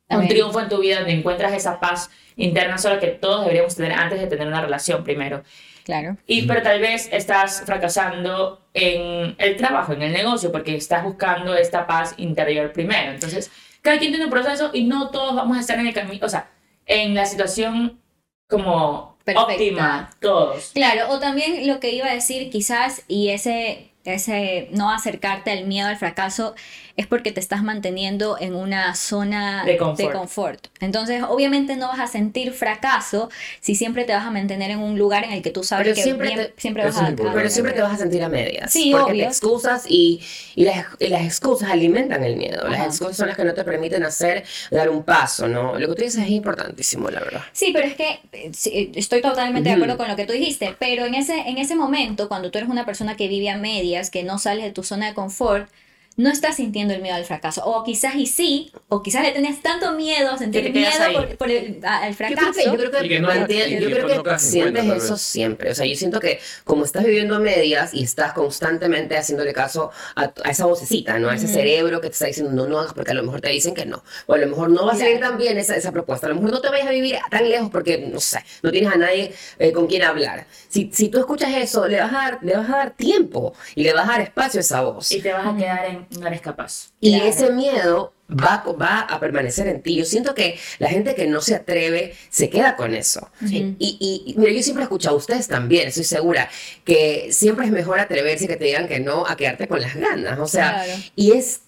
un 0.09 0.27
triunfo 0.29 0.61
en 0.61 0.69
tu 0.69 0.79
vida 0.81 0.97
donde 0.97 1.13
encuentras 1.13 1.53
esa 1.53 1.79
paz 1.79 2.11
interna 2.37 2.79
sola 2.79 2.99
que 2.99 3.09
todos 3.09 3.43
deberíamos 3.43 3.77
tener 3.77 3.93
antes 3.93 4.19
de 4.21 4.27
tener 4.27 4.49
una 4.49 4.61
relación 4.61 5.05
primero. 5.05 5.43
Claro. 5.85 6.17
Y 6.27 6.43
pero 6.43 6.63
tal 6.63 6.81
vez 6.81 7.09
estás 7.13 7.63
fracasando 7.67 8.61
en 8.75 9.35
el 9.39 9.57
trabajo, 9.57 9.93
en 9.93 10.03
el 10.03 10.13
negocio, 10.13 10.53
porque 10.53 10.77
estás 10.77 11.05
buscando 11.05 11.55
esta 11.55 11.87
paz 11.87 12.15
interior 12.19 12.73
primero. 12.73 13.13
Entonces, 13.13 13.51
cada 13.83 13.99
quien 13.99 14.13
tiene 14.13 14.27
un 14.27 14.31
proceso 14.31 14.71
y 14.73 14.85
no 14.85 15.11
todos 15.11 15.35
vamos 15.35 15.57
a 15.57 15.61
estar 15.61 15.79
en 15.79 15.87
el 15.89 15.95
camino, 15.95 16.25
o 16.25 16.29
sea, 16.29 16.49
en 16.87 17.15
la 17.15 17.27
situación 17.27 18.01
como 18.49 19.17
Perfecta. 19.25 19.53
óptima, 19.53 20.11
todos. 20.21 20.71
Claro, 20.75 21.11
o 21.11 21.19
también 21.19 21.67
lo 21.67 21.81
que 21.81 21.91
iba 21.91 22.07
a 22.07 22.15
decir, 22.15 22.51
quizás, 22.51 23.03
y 23.09 23.31
ese, 23.31 23.93
ese 24.05 24.69
no 24.73 24.91
acercarte 24.91 25.51
al 25.51 25.67
miedo 25.67 25.89
al 25.89 25.97
fracaso, 25.97 26.55
es 26.97 27.07
porque 27.07 27.33
te 27.33 27.41
estás 27.41 27.63
manteniendo 27.63 28.37
en 28.41 28.55
una 28.55 28.95
zona 28.95 29.65
De 29.65 29.77
confort. 29.77 30.13
confort. 30.13 30.67
Entonces, 30.81 31.23
obviamente 31.29 31.77
no 31.77 31.89
vas 31.89 32.01
a 32.01 32.07
sentir 32.07 32.53
fracaso 32.53 33.31
si 33.61 33.75
siempre 33.75 34.05
te 34.05 34.13
vas 34.13 34.27
a 34.27 34.31
mantener 34.31 34.71
en 34.71 34.79
un 34.79 34.99
lugar 34.99 35.25
en 35.25 35.33
el 35.33 35.43
que 35.43 35.51
tú 35.51 35.65
sabes 35.65 35.85
Pero 35.85 35.97
que 35.97 36.03
siempre 36.03 36.29
bien- 36.29 36.39
te- 36.55 36.55
siempre 36.61 36.85
vas 36.85 36.97
a... 36.99 37.13
Pero 37.17 37.49
siempre 37.51 37.73
te 37.75 37.83
vas 37.83 37.95
a 37.95 37.97
sentir 37.97 38.23
a 38.23 38.29
medias. 38.29 38.71
Sí, 38.73 38.91
porque 38.93 39.13
obvio. 39.13 39.25
te 39.25 39.29
excusas 39.29 39.85
y, 39.89 40.21
y, 40.55 40.65
las, 40.65 40.87
y 40.99 41.09
las 41.09 41.23
excusas 41.25 41.71
alimentan 41.71 42.25
el 42.25 42.37
miedo. 42.37 42.61
Ajá. 42.67 42.71
Las 42.71 42.87
excusas 42.89 43.17
son 43.17 43.29
las 43.29 43.37
que 43.37 43.45
no 43.45 43.55
te 43.55 43.65
permiten 43.65 44.03
hacer, 44.05 44.45
dar 44.71 44.91
un 44.91 45.03
paso, 45.03 45.49
¿no? 45.49 45.79
Lo 45.79 45.89
que 45.89 45.95
tú 45.95 46.03
dices 46.03 46.23
es 46.25 46.31
importantísimo, 46.31 47.09
la 47.11 47.21
verdad. 47.21 47.43
Sí, 47.53 47.71
pero 47.73 47.87
es 47.87 47.95
que 47.95 48.21
eh, 48.33 48.51
eh, 48.67 48.93
estoy 48.95 49.23
totalmente 49.23 49.69
de 49.71 49.77
acuerdo 49.77 49.97
con 49.97 50.09
lo 50.09 50.17
que 50.17 50.27
tú 50.27 50.33
dijiste, 50.33 50.77
pero 50.79 51.07
en 51.07 51.15
ese, 51.15 51.39
en 51.49 51.59
ese 51.59 51.75
momento, 51.75 52.29
cuando 52.29 52.51
tú 52.51 52.59
eres 52.59 52.71
una 52.71 52.85
persona 52.85 53.17
que 53.17 53.29
vive 53.29 53.49
a 53.51 53.57
medias, 53.57 54.11
que 54.11 54.23
no 54.25 54.39
sales 54.39 54.65
de 54.65 54.73
tu 54.73 54.83
zona 54.83 55.07
de 55.07 55.15
confort, 55.15 55.69
no 56.17 56.31
estás 56.31 56.57
sintiendo 56.57 56.93
el 56.95 57.01
miedo 57.01 57.17
al 57.17 57.25
fracaso. 57.25 57.63
O 57.65 57.83
quizás 57.85 58.15
y 58.17 58.27
sí, 58.27 58.71
o 58.89 59.03
quizás 59.03 59.23
le 59.23 59.33
tenías 59.33 59.63
tanto 59.63 59.93
miedo, 59.93 60.31
a 60.33 60.39
sentir 60.39 60.71
miedo 60.73 60.91
por, 61.15 61.37
por 61.37 61.51
el 61.51 61.81
a- 61.85 62.03
al 62.03 62.11
Yo 62.11 62.17
fracaso. 62.17 62.51
creo 62.53 62.53
que, 62.53 62.65
yo 62.65 62.91
creo 62.91 63.09
que, 63.09 63.21
no- 63.21 63.29
mantiene- 63.29 63.81
yo 63.81 63.91
creo 63.91 64.39
sientes 64.39 64.85
cuenta, 64.85 64.97
eso 65.05 65.17
siempre. 65.17 65.71
O 65.71 65.75
sea, 65.75 65.87
yo 65.87 65.97
siento 65.97 66.21
que 66.21 66.39
como 66.65 66.85
estás 66.85 67.05
viviendo 67.05 67.35
a 67.35 67.39
medias 67.39 67.95
y 67.95 68.03
estás 68.03 68.33
constantemente 68.35 69.17
haciéndole 69.17 69.53
caso 69.53 69.91
a, 70.15 70.33
a 70.45 70.51
esa 70.51 70.67
vocecita, 70.67 71.19
¿no? 71.19 71.31
A 71.31 71.35
ese 71.35 71.49
cerebro 71.49 72.01
que 72.01 72.09
te 72.09 72.13
está 72.13 72.27
diciendo 72.27 72.53
no, 72.53 72.69
no 72.69 72.79
hagas 72.79 72.93
porque 72.93 73.13
a 73.13 73.15
lo 73.15 73.23
mejor 73.23 73.41
te 73.41 73.49
dicen 73.49 73.75
que 73.75 73.87
no. 73.87 74.03
O 74.27 74.35
a 74.35 74.39
lo 74.39 74.47
mejor 74.47 74.71
no 74.71 74.85
va 74.87 74.93
a 74.93 74.97
salir 74.97 75.19
Claro. 75.19 75.33
tan 75.33 75.39
bien 75.39 75.59
esa, 75.59 75.77
esa 75.77 75.93
propuesta. 75.93 76.27
A 76.27 76.31
lo 76.31 76.37
mejor 76.37 76.51
no 76.53 76.61
te 76.61 76.69
vayas 76.69 76.87
a 76.89 76.91
vivir 76.91 77.17
tan 77.31 77.49
lejos 77.49 77.71
porque, 77.71 77.99
no 77.99 78.21
sé, 78.21 78.41
no 78.63 78.71
tienes 78.71 78.93
a 78.93 78.97
nadie 78.97 79.33
eh, 79.59 79.73
con 79.73 79.87
quien 79.87 80.03
hablar. 80.03 80.47
Si, 80.69 80.91
si 80.93 81.09
tú 81.09 81.19
escuchas 81.19 81.51
eso, 81.55 81.87
le 81.89 82.01
vas, 82.01 82.11
a 82.13 82.17
dar, 82.17 82.39
le 82.43 82.57
vas 82.57 82.69
a 82.69 82.77
dar 82.77 82.91
tiempo 82.91 83.55
y 83.75 83.83
le 83.85 83.93
vas 83.93 84.09
a 84.09 84.13
dar 84.13 84.21
espacio 84.23 84.59
a 84.59 84.63
esa 84.63 84.81
voz. 84.83 85.11
Y 85.13 85.21
te 85.21 85.33
vas 85.33 85.47
a 85.47 85.57
quedar 85.57 85.85
en 85.87 86.02
no 86.19 86.27
eres 86.27 86.41
capaz. 86.41 86.91
Y 87.01 87.11
Claro. 87.15 87.27
ese 87.31 87.51
miedo 87.53 88.13
va, 88.31 88.65
va 88.81 89.01
a 89.01 89.21
permanecer 89.21 89.67
en 89.69 89.83
ti. 89.83 89.97
Yo 89.97 90.05
siento 90.05 90.35
que 90.35 90.59
la 90.79 90.89
gente 90.89 91.15
que 91.15 91.27
no 91.27 91.41
se 91.41 91.55
atreve 91.55 92.15
se 92.31 92.49
queda 92.51 92.77
con 92.77 92.95
eso. 92.95 93.31
Sí. 93.47 93.77
Y, 93.79 93.97
y, 94.01 94.31
y, 94.33 94.39
mira, 94.39 94.53
yo 94.53 94.63
siempre 94.63 94.83
he 94.83 94.87
escuchado 94.87 95.15
a 95.17 95.19
ustedes 95.19 95.49
también, 95.49 95.89
estoy 95.89 96.05
segura, 96.05 96.49
que 96.85 97.29
siempre 97.33 97.67
es 97.67 97.73
mejor 97.73 98.01
atreverse 98.01 98.45
y 98.45 98.49
que 98.49 98.57
te 98.57 98.65
digan 98.65 98.89
que 98.89 99.01
no 99.01 99.27
a 99.27 99.37
quedarte 99.37 99.69
con 99.69 99.81
las 99.81 99.95
ganas. 99.95 100.39
O 100.39 100.47
sea, 100.47 100.83
Claro. 100.85 101.03
y 101.17 101.33
es 101.33 101.61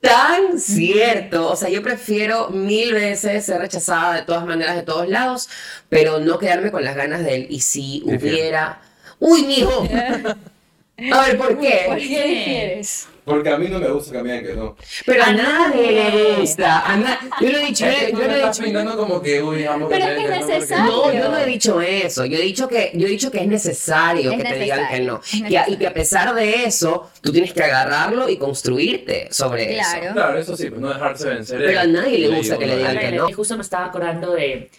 tan 0.00 0.58
cierto. 0.58 1.50
O 1.50 1.56
sea, 1.56 1.68
yo 1.68 1.82
prefiero 1.82 2.48
mil 2.50 2.92
veces 2.94 3.44
ser 3.44 3.58
rechazada 3.60 4.14
de 4.16 4.22
todas 4.22 4.44
maneras, 4.46 4.76
de 4.76 4.82
todos 4.82 5.08
lados, 5.08 5.48
pero 5.88 6.18
no 6.20 6.38
quedarme 6.38 6.70
con 6.70 6.84
las 6.84 6.96
ganas 6.96 7.22
de 7.24 7.34
él. 7.34 7.46
Y 7.50 7.60
si 7.60 8.02
hubiera... 8.06 8.80
¡Uy, 9.18 9.42
mijo! 9.44 9.86
A 11.12 11.22
ver, 11.26 11.38
¿por 11.38 11.58
qué? 11.58 11.84
¿Por 11.86 11.96
qué 11.98 12.42
quieres? 12.44 13.08
Porque 13.30 13.48
a 13.50 13.56
mí 13.58 13.68
no 13.68 13.78
me 13.78 13.88
gusta 13.88 14.12
que 14.12 14.22
me 14.22 14.32
digan 14.32 14.46
que 14.46 14.54
no. 14.60 14.76
Pero 15.06 15.24
a 15.24 15.32
nadie 15.32 15.92
le 15.92 16.34
gusta. 16.40 16.80
a 16.86 16.96
na- 16.96 17.20
Yo 17.40 17.48
lo 17.50 17.58
he 17.58 17.64
dicho, 17.66 17.86
Es 17.86 17.96
que 17.96 18.12
yo 18.12 18.18
tú 18.18 18.24
lo 18.24 18.30
he 18.34 18.46
dicho. 18.46 18.62
pintando 18.62 18.96
como 18.96 19.22
que, 19.22 19.42
uy, 19.42 19.64
amo 19.64 19.88
Pero 19.88 20.04
es 20.06 20.16
que 20.18 20.24
es 20.24 20.46
necesario. 20.46 20.84
No, 20.92 21.12
yo 21.12 21.28
no 21.30 21.38
he 21.38 21.46
dicho 21.46 21.80
eso. 21.80 22.24
Yo 22.26 22.36
he 22.38 22.42
dicho 22.42 22.68
que, 22.68 22.90
yo 22.94 23.06
he 23.06 23.10
dicho 23.10 23.30
que 23.30 23.38
es 23.40 23.46
necesario 23.46 24.30
Es 24.32 24.36
que 24.38 24.44
te 24.44 24.58
digan 24.58 24.88
que 24.88 25.00
no. 25.00 25.18
necesario, 25.18 25.48
Que 25.48 25.58
a- 25.58 25.68
y 25.70 25.76
que 25.76 25.86
a 25.86 25.94
pesar 25.94 26.34
de 26.34 26.64
eso, 26.64 27.10
tú 27.20 27.32
tienes 27.32 27.52
que 27.52 27.62
agarrarlo 27.62 28.28
y 28.28 28.36
construirte 28.36 29.28
sobre 29.30 29.78
eso. 29.78 29.90
Claro. 30.00 30.12
Claro, 30.14 30.38
eso 30.38 30.56
sí, 30.56 30.68
pues 30.70 30.80
no 30.80 30.88
dejarse 30.88 31.28
vencer. 31.28 31.58
Pero 31.58 31.80
a 31.80 31.86
nadie 31.86 32.18
le 32.18 32.28
Yo 32.30 32.36
gusta 32.36 32.58
que 32.58 32.66
le 32.66 32.76
digan 32.76 32.98
que 32.98 33.12
no. 33.12 33.28
Y 33.28 33.32
justo 33.32 33.56
me 33.56 33.62
estaba 33.62 33.86
acordando 33.86 34.32
de, 34.32 34.70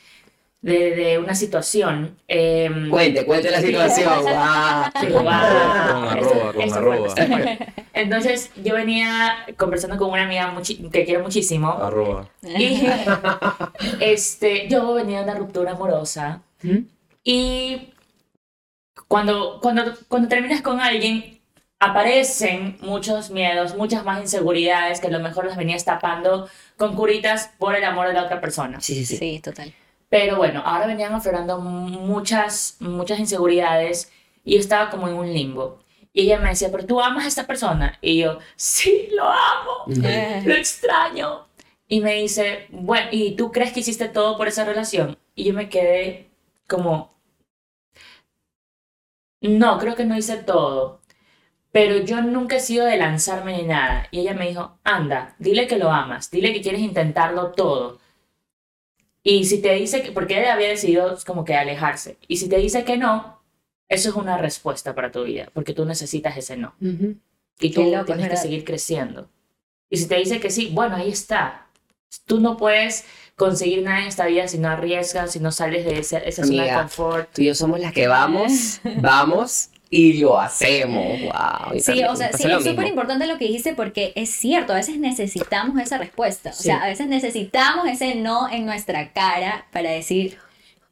de, 0.62 0.96
de 0.96 1.18
una 1.18 1.34
situación. 1.36 2.18
em, 2.28 2.90
Cuente, 2.90 3.26
cuente 3.26 3.50
la 3.50 3.62
situación. 3.62 4.08
Entonces 7.94 8.52
yo 8.64 8.76
venía 8.76 9.46
conversando 9.58 9.98
con 9.98 10.12
una 10.12 10.24
amiga 10.24 10.54
que 10.92 11.06
quiero 11.06 11.24
muchísimo 11.24 11.72
Arroba. 11.72 12.30
y 12.44 12.84
este, 14.00 14.68
yo 14.70 14.94
venía 14.94 15.20
de 15.20 15.24
una 15.26 15.36
ruptura 15.36 15.72
amorosa 15.72 16.42
y 17.24 17.90
cuando, 19.08 19.60
cuando, 19.62 19.94
cuando 20.08 20.28
terminas 20.30 20.62
con 20.62 20.80
alguien 20.80 21.40
aparecen 21.80 22.78
muchos 22.82 23.32
miedos, 23.32 23.76
muchas 23.76 24.06
más 24.06 24.22
inseguridades 24.22 25.00
que 25.00 25.08
a 25.08 25.12
lo 25.12 25.20
mejor 25.20 25.46
las 25.46 25.58
venías 25.58 25.84
tapando 25.84 26.48
con 26.78 26.96
curitas 26.96 27.52
por 27.58 27.76
el 27.76 27.84
amor 27.84 28.08
de 28.08 28.14
la 28.14 28.24
otra 28.26 28.40
persona. 28.40 28.80
Sí, 28.80 28.94
sí, 28.94 29.06
sí. 29.06 29.18
Sí, 29.18 29.40
total. 29.44 29.74
Pero 30.12 30.36
bueno, 30.36 30.62
ahora 30.66 30.88
venían 30.88 31.14
aflorando 31.14 31.58
muchas, 31.60 32.76
muchas 32.82 33.18
inseguridades 33.18 34.12
y 34.44 34.58
estaba 34.58 34.90
como 34.90 35.08
en 35.08 35.14
un 35.14 35.32
limbo. 35.34 35.80
Y 36.12 36.24
ella 36.24 36.38
me 36.38 36.50
decía, 36.50 36.70
pero 36.70 36.86
tú 36.86 37.00
amas 37.00 37.24
a 37.24 37.30
esta 37.30 37.48
persona. 37.48 37.98
Y 38.02 38.20
yo, 38.20 38.40
sí, 38.58 39.08
lo 39.14 39.24
amo, 39.24 39.86
lo 39.88 40.54
extraño. 40.54 41.48
Y 41.88 42.02
me 42.02 42.16
dice, 42.16 42.68
bueno, 42.72 43.08
¿y 43.12 43.38
tú 43.38 43.54
crees 43.54 43.72
que 43.72 43.80
hiciste 43.80 44.10
todo 44.10 44.38
por 44.38 44.50
esa 44.50 44.66
relación? 44.66 45.18
Y 45.34 45.46
yo 45.46 45.54
me 45.54 45.70
quedé 45.70 46.30
como, 46.68 47.14
no, 49.40 49.78
creo 49.80 49.96
que 49.96 50.04
no 50.04 50.18
hice 50.18 50.38
todo. 50.44 51.00
Pero 51.72 52.00
yo 52.00 52.22
nunca 52.22 52.58
he 52.58 52.60
sido 52.60 52.86
de 52.86 52.98
lanzarme 52.98 53.56
ni 53.56 53.64
nada. 53.64 54.10
Y 54.12 54.20
ella 54.20 54.34
me 54.34 54.50
dijo, 54.50 54.78
anda, 54.84 55.36
dile 55.40 55.68
que 55.68 55.78
lo 55.78 55.90
amas, 55.90 56.30
dile 56.32 56.52
que 56.52 56.62
quieres 56.62 56.82
intentarlo 56.82 57.54
todo. 57.54 58.01
Y 59.24 59.46
si 59.46 59.62
te 59.62 59.74
dice 59.74 60.02
que, 60.02 60.12
porque 60.12 60.40
ella 60.40 60.54
había 60.54 60.70
decidido 60.70 61.18
como 61.26 61.46
que 61.46 61.56
alejarse, 61.56 62.18
y 62.28 62.38
si 62.38 62.50
te 62.50 62.58
dice 62.58 62.84
que 62.84 62.98
no, 62.98 63.40
eso 63.88 64.10
es 64.10 64.16
una 64.16 64.38
respuesta 64.38 64.96
para 64.96 65.12
tu 65.12 65.24
vida, 65.24 65.50
porque 65.54 65.74
tú 65.74 65.86
necesitas 65.86 66.38
ese 66.38 66.58
no. 66.58 66.74
Ujú. 66.82 67.16
Y 67.60 67.72
tú 67.72 67.84
loco, 67.84 68.00
es 68.00 68.06
tienes 68.06 68.30
que 68.30 68.38
seguir 68.38 68.64
creciendo. 68.64 69.30
Y 69.90 69.98
si 69.98 70.08
te 70.08 70.16
dice 70.16 70.40
que 70.40 70.50
sí, 70.50 70.70
bueno, 70.72 70.96
ahí 70.96 71.10
está. 71.10 71.68
Tú 72.26 72.40
no 72.40 72.58
puedes 72.58 73.06
conseguir 73.36 73.84
nada 73.84 74.00
en 74.02 74.08
esta 74.08 74.26
vida 74.26 74.48
si 74.48 74.58
no 74.58 74.70
arriesgas, 74.70 75.32
si 75.32 75.40
no 75.40 75.52
sales 75.52 75.86
de 75.86 76.00
esa, 76.00 76.18
esa 76.20 76.44
zona 76.44 76.64
de 76.64 76.70
Amiga, 76.70 76.82
confort. 76.84 77.34
Tú 77.34 77.42
y 77.42 77.46
yo 77.46 77.56
somos 77.56 77.80
las 77.80 77.92
que 77.94 78.08
vamos, 78.08 78.80
vamos 79.02 79.71
y 79.94 80.14
lo 80.20 80.40
hacemos. 80.40 81.20
Wow. 81.22 81.76
Y 81.76 81.80
Sí, 81.82 81.86
también 81.88 82.08
o 82.08 82.16
sea, 82.16 82.32
sí, 82.32 82.48
lo 82.48 82.58
es 82.58 82.64
súper 82.64 82.88
importante 82.88 83.28
lo 83.28 83.38
que 83.38 83.46
dijiste 83.46 83.74
porque 83.74 84.14
es 84.16 84.30
cierto, 84.32 84.72
a 84.72 84.78
veces 84.78 84.98
necesitamos 84.98 85.78
esa 85.80 85.98
respuesta. 85.98 86.52
O 86.52 86.54
Sí. 86.54 86.64
sea, 86.64 86.82
a 86.82 86.88
veces 86.88 87.08
necesitamos 87.08 87.88
ese 87.88 88.16
no 88.16 88.50
en 88.50 88.66
nuestra 88.66 89.12
cara 89.12 89.66
para 89.72 89.92
decir, 89.92 90.38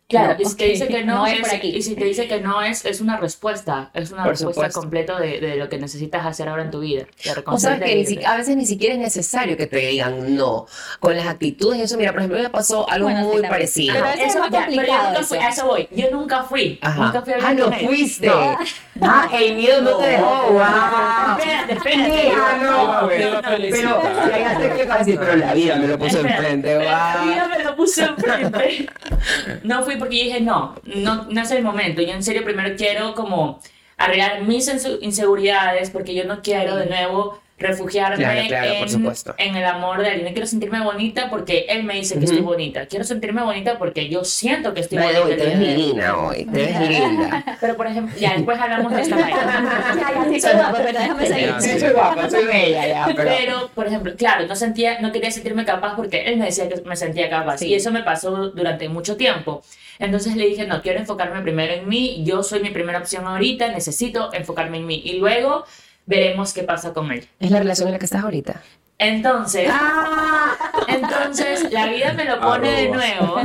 Claro, 0.09 0.33
No, 0.33 0.41
y 0.41 0.45
si 0.45 0.55
te 0.55 0.65
ok, 0.65 0.69
dice 0.71 0.87
que 0.87 1.03
no, 1.05 1.15
no 1.17 1.27
es 1.27 1.33
es, 1.33 1.39
por 1.41 1.55
aquí. 1.55 1.67
y 1.69 1.81
si 1.83 1.95
te 1.95 2.03
dice 2.05 2.27
que 2.27 2.41
no 2.41 2.61
es, 2.63 2.83
es 2.83 2.99
una 2.99 3.17
respuesta, 3.17 3.91
es 3.93 4.11
una 4.11 4.23
Por 4.23 4.31
respuesta 4.31 4.55
supuesto. 4.55 4.79
completa 4.81 5.19
de, 5.19 5.39
de 5.39 5.55
lo 5.55 5.69
que 5.69 5.77
necesitas 5.77 6.25
hacer 6.25 6.49
ahora 6.49 6.63
en 6.63 6.71
tu 6.71 6.79
vida. 6.79 7.05
O 7.45 7.59
sabes 7.59 7.81
que 7.81 7.95
ni 7.95 8.25
a 8.25 8.35
veces 8.35 8.55
ni 8.57 8.65
siquiera 8.65 8.95
es 8.95 8.99
necesario 8.99 9.55
que 9.55 9.67
te 9.67 9.77
digan 9.77 10.35
no. 10.35 10.65
Con 10.99 11.15
las 11.15 11.27
actitudes 11.27 11.79
y 11.79 11.83
eso, 11.83 11.95
mira, 11.97 12.11
por 12.11 12.21
ejemplo, 12.21 12.41
me 12.41 12.49
pasó 12.49 12.89
algo 12.89 13.09
Bueno, 13.09 13.27
muy 13.27 13.41
parecido. 13.43 13.93
Pero 13.93 14.05
a 14.07 14.11
veces 14.11 14.35
es 14.35 14.39
más 14.39 14.49
ya, 14.51 14.65
pero 14.67 14.71
yo 14.71 14.75
complicado 14.75 15.07
nunca 15.09 15.23
fui, 15.23 15.37
eso. 15.37 15.45
a 15.45 15.49
eso 15.49 15.65
voy. 15.67 15.87
Yo 15.91 16.11
nunca 16.11 16.43
fui. 16.43 16.79
Ajá. 16.81 17.05
Nunca 17.05 17.21
fui 17.21 17.33
a 17.33 17.37
ah, 17.43 17.53
no 17.53 17.71
fuiste. 17.71 18.27
No. 18.27 18.57
Ah, 19.01 19.29
el 19.31 19.55
miedo 19.55 19.81
no 19.81 19.97
te 19.97 20.07
dejó. 20.07 20.39
Wow. 20.49 21.37
Espérate, 21.37 21.73
espérate. 21.73 22.09
Mira, 22.09 22.57
no, 22.61 23.01
No, 23.01 23.07
pero, 23.07 23.41
pero, 23.69 25.35
la 25.35 25.53
vida 25.53 25.75
me 25.75 25.87
lo 25.87 25.97
puso 25.99 26.19
enfrente. 26.19 26.75
La 26.75 27.21
vida 27.23 27.47
Wow. 27.47 27.57
me 27.57 27.63
lo 27.63 27.75
puso 27.75 28.01
enfrente. 28.03 28.89
No 29.63 29.83
fui 29.83 29.95
porque 29.99 30.17
yo 30.17 30.23
dije, 30.25 30.41
no, 30.41 30.75
no, 30.83 31.25
no 31.29 31.41
es 31.41 31.51
el 31.51 31.63
momento. 31.63 32.01
Yo 32.01 32.13
en 32.13 32.23
serio 32.23 32.43
primero 32.43 32.75
quiero 32.77 33.13
como 33.13 33.59
arreglar 33.97 34.41
mis 34.43 34.67
inse- 34.67 34.97
inseguridades 35.01 35.89
porque 35.91 36.15
yo 36.15 36.23
no 36.25 36.41
quiero 36.41 36.75
de 36.77 36.85
nuevo 36.87 37.39
refugiarme 37.59 38.17
Claro, 38.17 38.41
claro, 38.47 38.73
por 38.73 38.81
en, 38.83 38.89
supuesto. 38.89 39.35
en 39.37 39.55
el 39.55 39.65
amor 39.65 40.01
de 40.01 40.07
alguien. 40.07 40.25
No 40.25 40.31
quiero 40.31 40.47
sentirme 40.47 40.81
bonita 40.81 41.29
porque 41.29 41.65
él 41.69 41.83
me 41.83 41.95
dice 41.95 42.13
que 42.15 42.19
Ujú. 42.25 42.31
estoy 42.33 42.41
bonita. 42.41 42.85
Quiero 42.87 43.05
sentirme 43.05 43.41
bonita 43.43 43.77
porque 43.77 44.09
yo 44.09 44.23
siento 44.23 44.73
que 44.73 44.81
estoy 44.81 44.97
way, 44.97 45.15
bonita. 45.19 45.37
te 45.43 45.45
ves 45.49 45.59
divina 45.59 46.17
hoy, 46.17 46.45
te 46.45 46.51
ves 46.65 46.79
linda. 46.89 47.57
Pero 47.61 47.75
por 47.77 47.87
ejemplo, 47.87 48.15
ya 48.19 48.33
después 48.35 48.59
hablamos 48.59 48.91
de 48.93 49.01
esta 49.01 49.15
vaina. 49.15 49.95
ya, 49.95 50.23
ya, 50.23 50.29
sí, 50.31 50.39
soy 50.41 50.53
guapa, 50.53 50.77
pero 50.77 50.99
déjame 50.99 51.25
seguir. 51.27 51.53
Sí. 51.59 51.79
soy 51.79 51.89
guapa, 51.91 52.29
soy 52.29 52.45
bella 52.45 52.87
ya, 52.87 53.05
pero... 53.15 53.29
Pero, 53.37 53.69
por 53.75 53.87
ejemplo, 53.87 54.13
claro, 54.17 54.45
no 54.47 54.55
sentía, 54.55 54.99
no 54.99 55.11
quería 55.11 55.31
sentirme 55.31 55.65
capaz 55.65 55.95
porque 55.95 56.23
él 56.25 56.37
me 56.37 56.45
decía 56.45 56.67
que 56.69 56.81
me 56.81 56.95
sentía 56.95 57.29
capaz. 57.29 57.57
Sí. 57.59 57.67
Y 57.67 57.73
eso 57.75 57.91
me 57.91 58.03
pasó 58.03 58.49
durante 58.49 58.87
mucho 58.89 59.17
tiempo. 59.17 59.61
Entonces 59.99 60.35
le 60.35 60.45
dije, 60.47 60.65
no, 60.65 60.81
quiero 60.81 60.99
enfocarme 60.99 61.41
primero 61.41 61.73
en 61.73 61.87
mí. 61.89 62.23
Yo 62.25 62.41
soy 62.43 62.61
mi 62.61 62.69
primera 62.69 62.99
opción 62.99 63.27
ahorita, 63.27 63.67
necesito 63.69 64.31
enfocarme 64.33 64.77
en 64.77 64.85
mí. 64.85 65.01
Y 65.03 65.17
luego 65.19 65.65
veremos 66.09 66.53
qué 66.53 66.63
pasa 66.63 66.91
con 66.91 67.11
él. 67.11 67.27
¿Es 67.39 67.51
la 67.51 67.59
relación 67.59 67.87
en 67.87 67.93
la 67.93 67.99
que 67.99 68.05
estás 68.05 68.23
ahorita? 68.23 68.61
Entonces, 68.97 69.69
Ah. 69.71 70.55
entonces 70.87 71.71
la 71.71 71.85
vida 71.85 72.13
me 72.13 72.25
lo 72.25 72.39
pone 72.41 72.69
de 72.69 72.89
nuevo. 72.89 73.35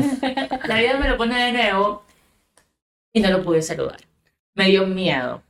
La 0.67 0.77
vida 0.79 0.97
me 0.99 1.09
lo 1.09 1.17
pone 1.19 1.45
de 1.45 1.53
nuevo 1.53 2.03
y 3.13 3.21
no 3.21 3.31
lo 3.31 3.43
pude 3.43 3.61
saludar. 3.61 3.99
Me 4.55 4.65
dio 4.67 4.87
miedo. 4.87 5.43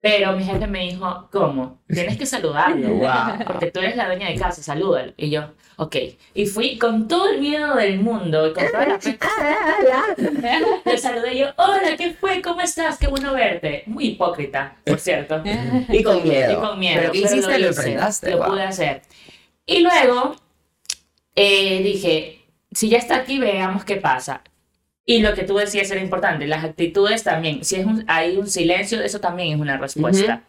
Pero 0.00 0.32
mi 0.32 0.44
jefe 0.44 0.66
me 0.66 0.80
dijo, 0.80 1.28
¿cómo? 1.30 1.80
Tienes 1.86 2.16
que 2.16 2.26
saludarlo. 2.26 2.88
Wow. 3.00 3.44
Porque 3.46 3.70
tú 3.70 3.80
eres 3.80 3.96
la 3.96 4.06
dueña 4.06 4.28
de 4.28 4.36
casa, 4.36 4.62
salúdalo. 4.62 5.12
Y 5.16 5.30
yo, 5.30 5.50
ok. 5.76 5.96
Y 6.34 6.46
fui 6.46 6.78
con 6.78 7.06
todo 7.06 7.30
el 7.30 7.40
miedo 7.40 7.74
del 7.76 8.00
mundo 8.00 8.48
y 8.48 8.52
con 8.52 8.64
toda 8.70 8.86
la 8.86 9.00
fe. 9.00 9.18
Le 10.84 10.98
saludé 10.98 11.34
y 11.34 11.38
yo, 11.40 11.48
hola, 11.56 11.96
¿qué 11.96 12.14
fue? 12.14 12.40
¿Cómo 12.40 12.60
estás? 12.60 12.98
Qué 12.98 13.08
bueno 13.08 13.34
verte. 13.34 13.84
Muy 13.86 14.08
hipócrita, 14.08 14.76
por 14.84 14.98
cierto. 14.98 15.42
Y 15.88 16.02
con 16.02 16.22
miedo. 16.22 16.52
Y 16.52 16.56
con 16.56 16.78
miedo. 16.78 17.00
¿Pero 17.00 17.12
qué 17.12 17.18
hiciste? 17.18 17.58
Lo, 17.58 17.70
hice. 17.70 18.30
Lo 18.30 18.38
wow. 18.38 18.46
pude 18.48 18.62
hacer. 18.62 19.02
Y 19.66 19.80
luego 19.80 20.36
eh, 21.34 21.82
dije, 21.82 22.44
si 22.72 22.88
ya 22.88 22.98
está 22.98 23.16
aquí, 23.16 23.38
veamos 23.38 23.84
qué 23.84 23.96
pasa. 23.96 24.42
Y 25.14 25.20
lo 25.20 25.34
que 25.34 25.42
tú 25.44 25.56
decías 25.56 25.90
era 25.90 26.00
importante, 26.00 26.46
las 26.46 26.64
actitudes 26.64 27.22
también. 27.24 27.64
Si 27.64 27.76
es 27.76 27.84
un- 27.86 28.04
hay 28.06 28.36
un 28.36 28.46
silencio, 28.46 29.00
eso 29.02 29.20
también 29.20 29.54
es 29.54 29.60
una 29.60 29.76
respuesta. 29.76 30.42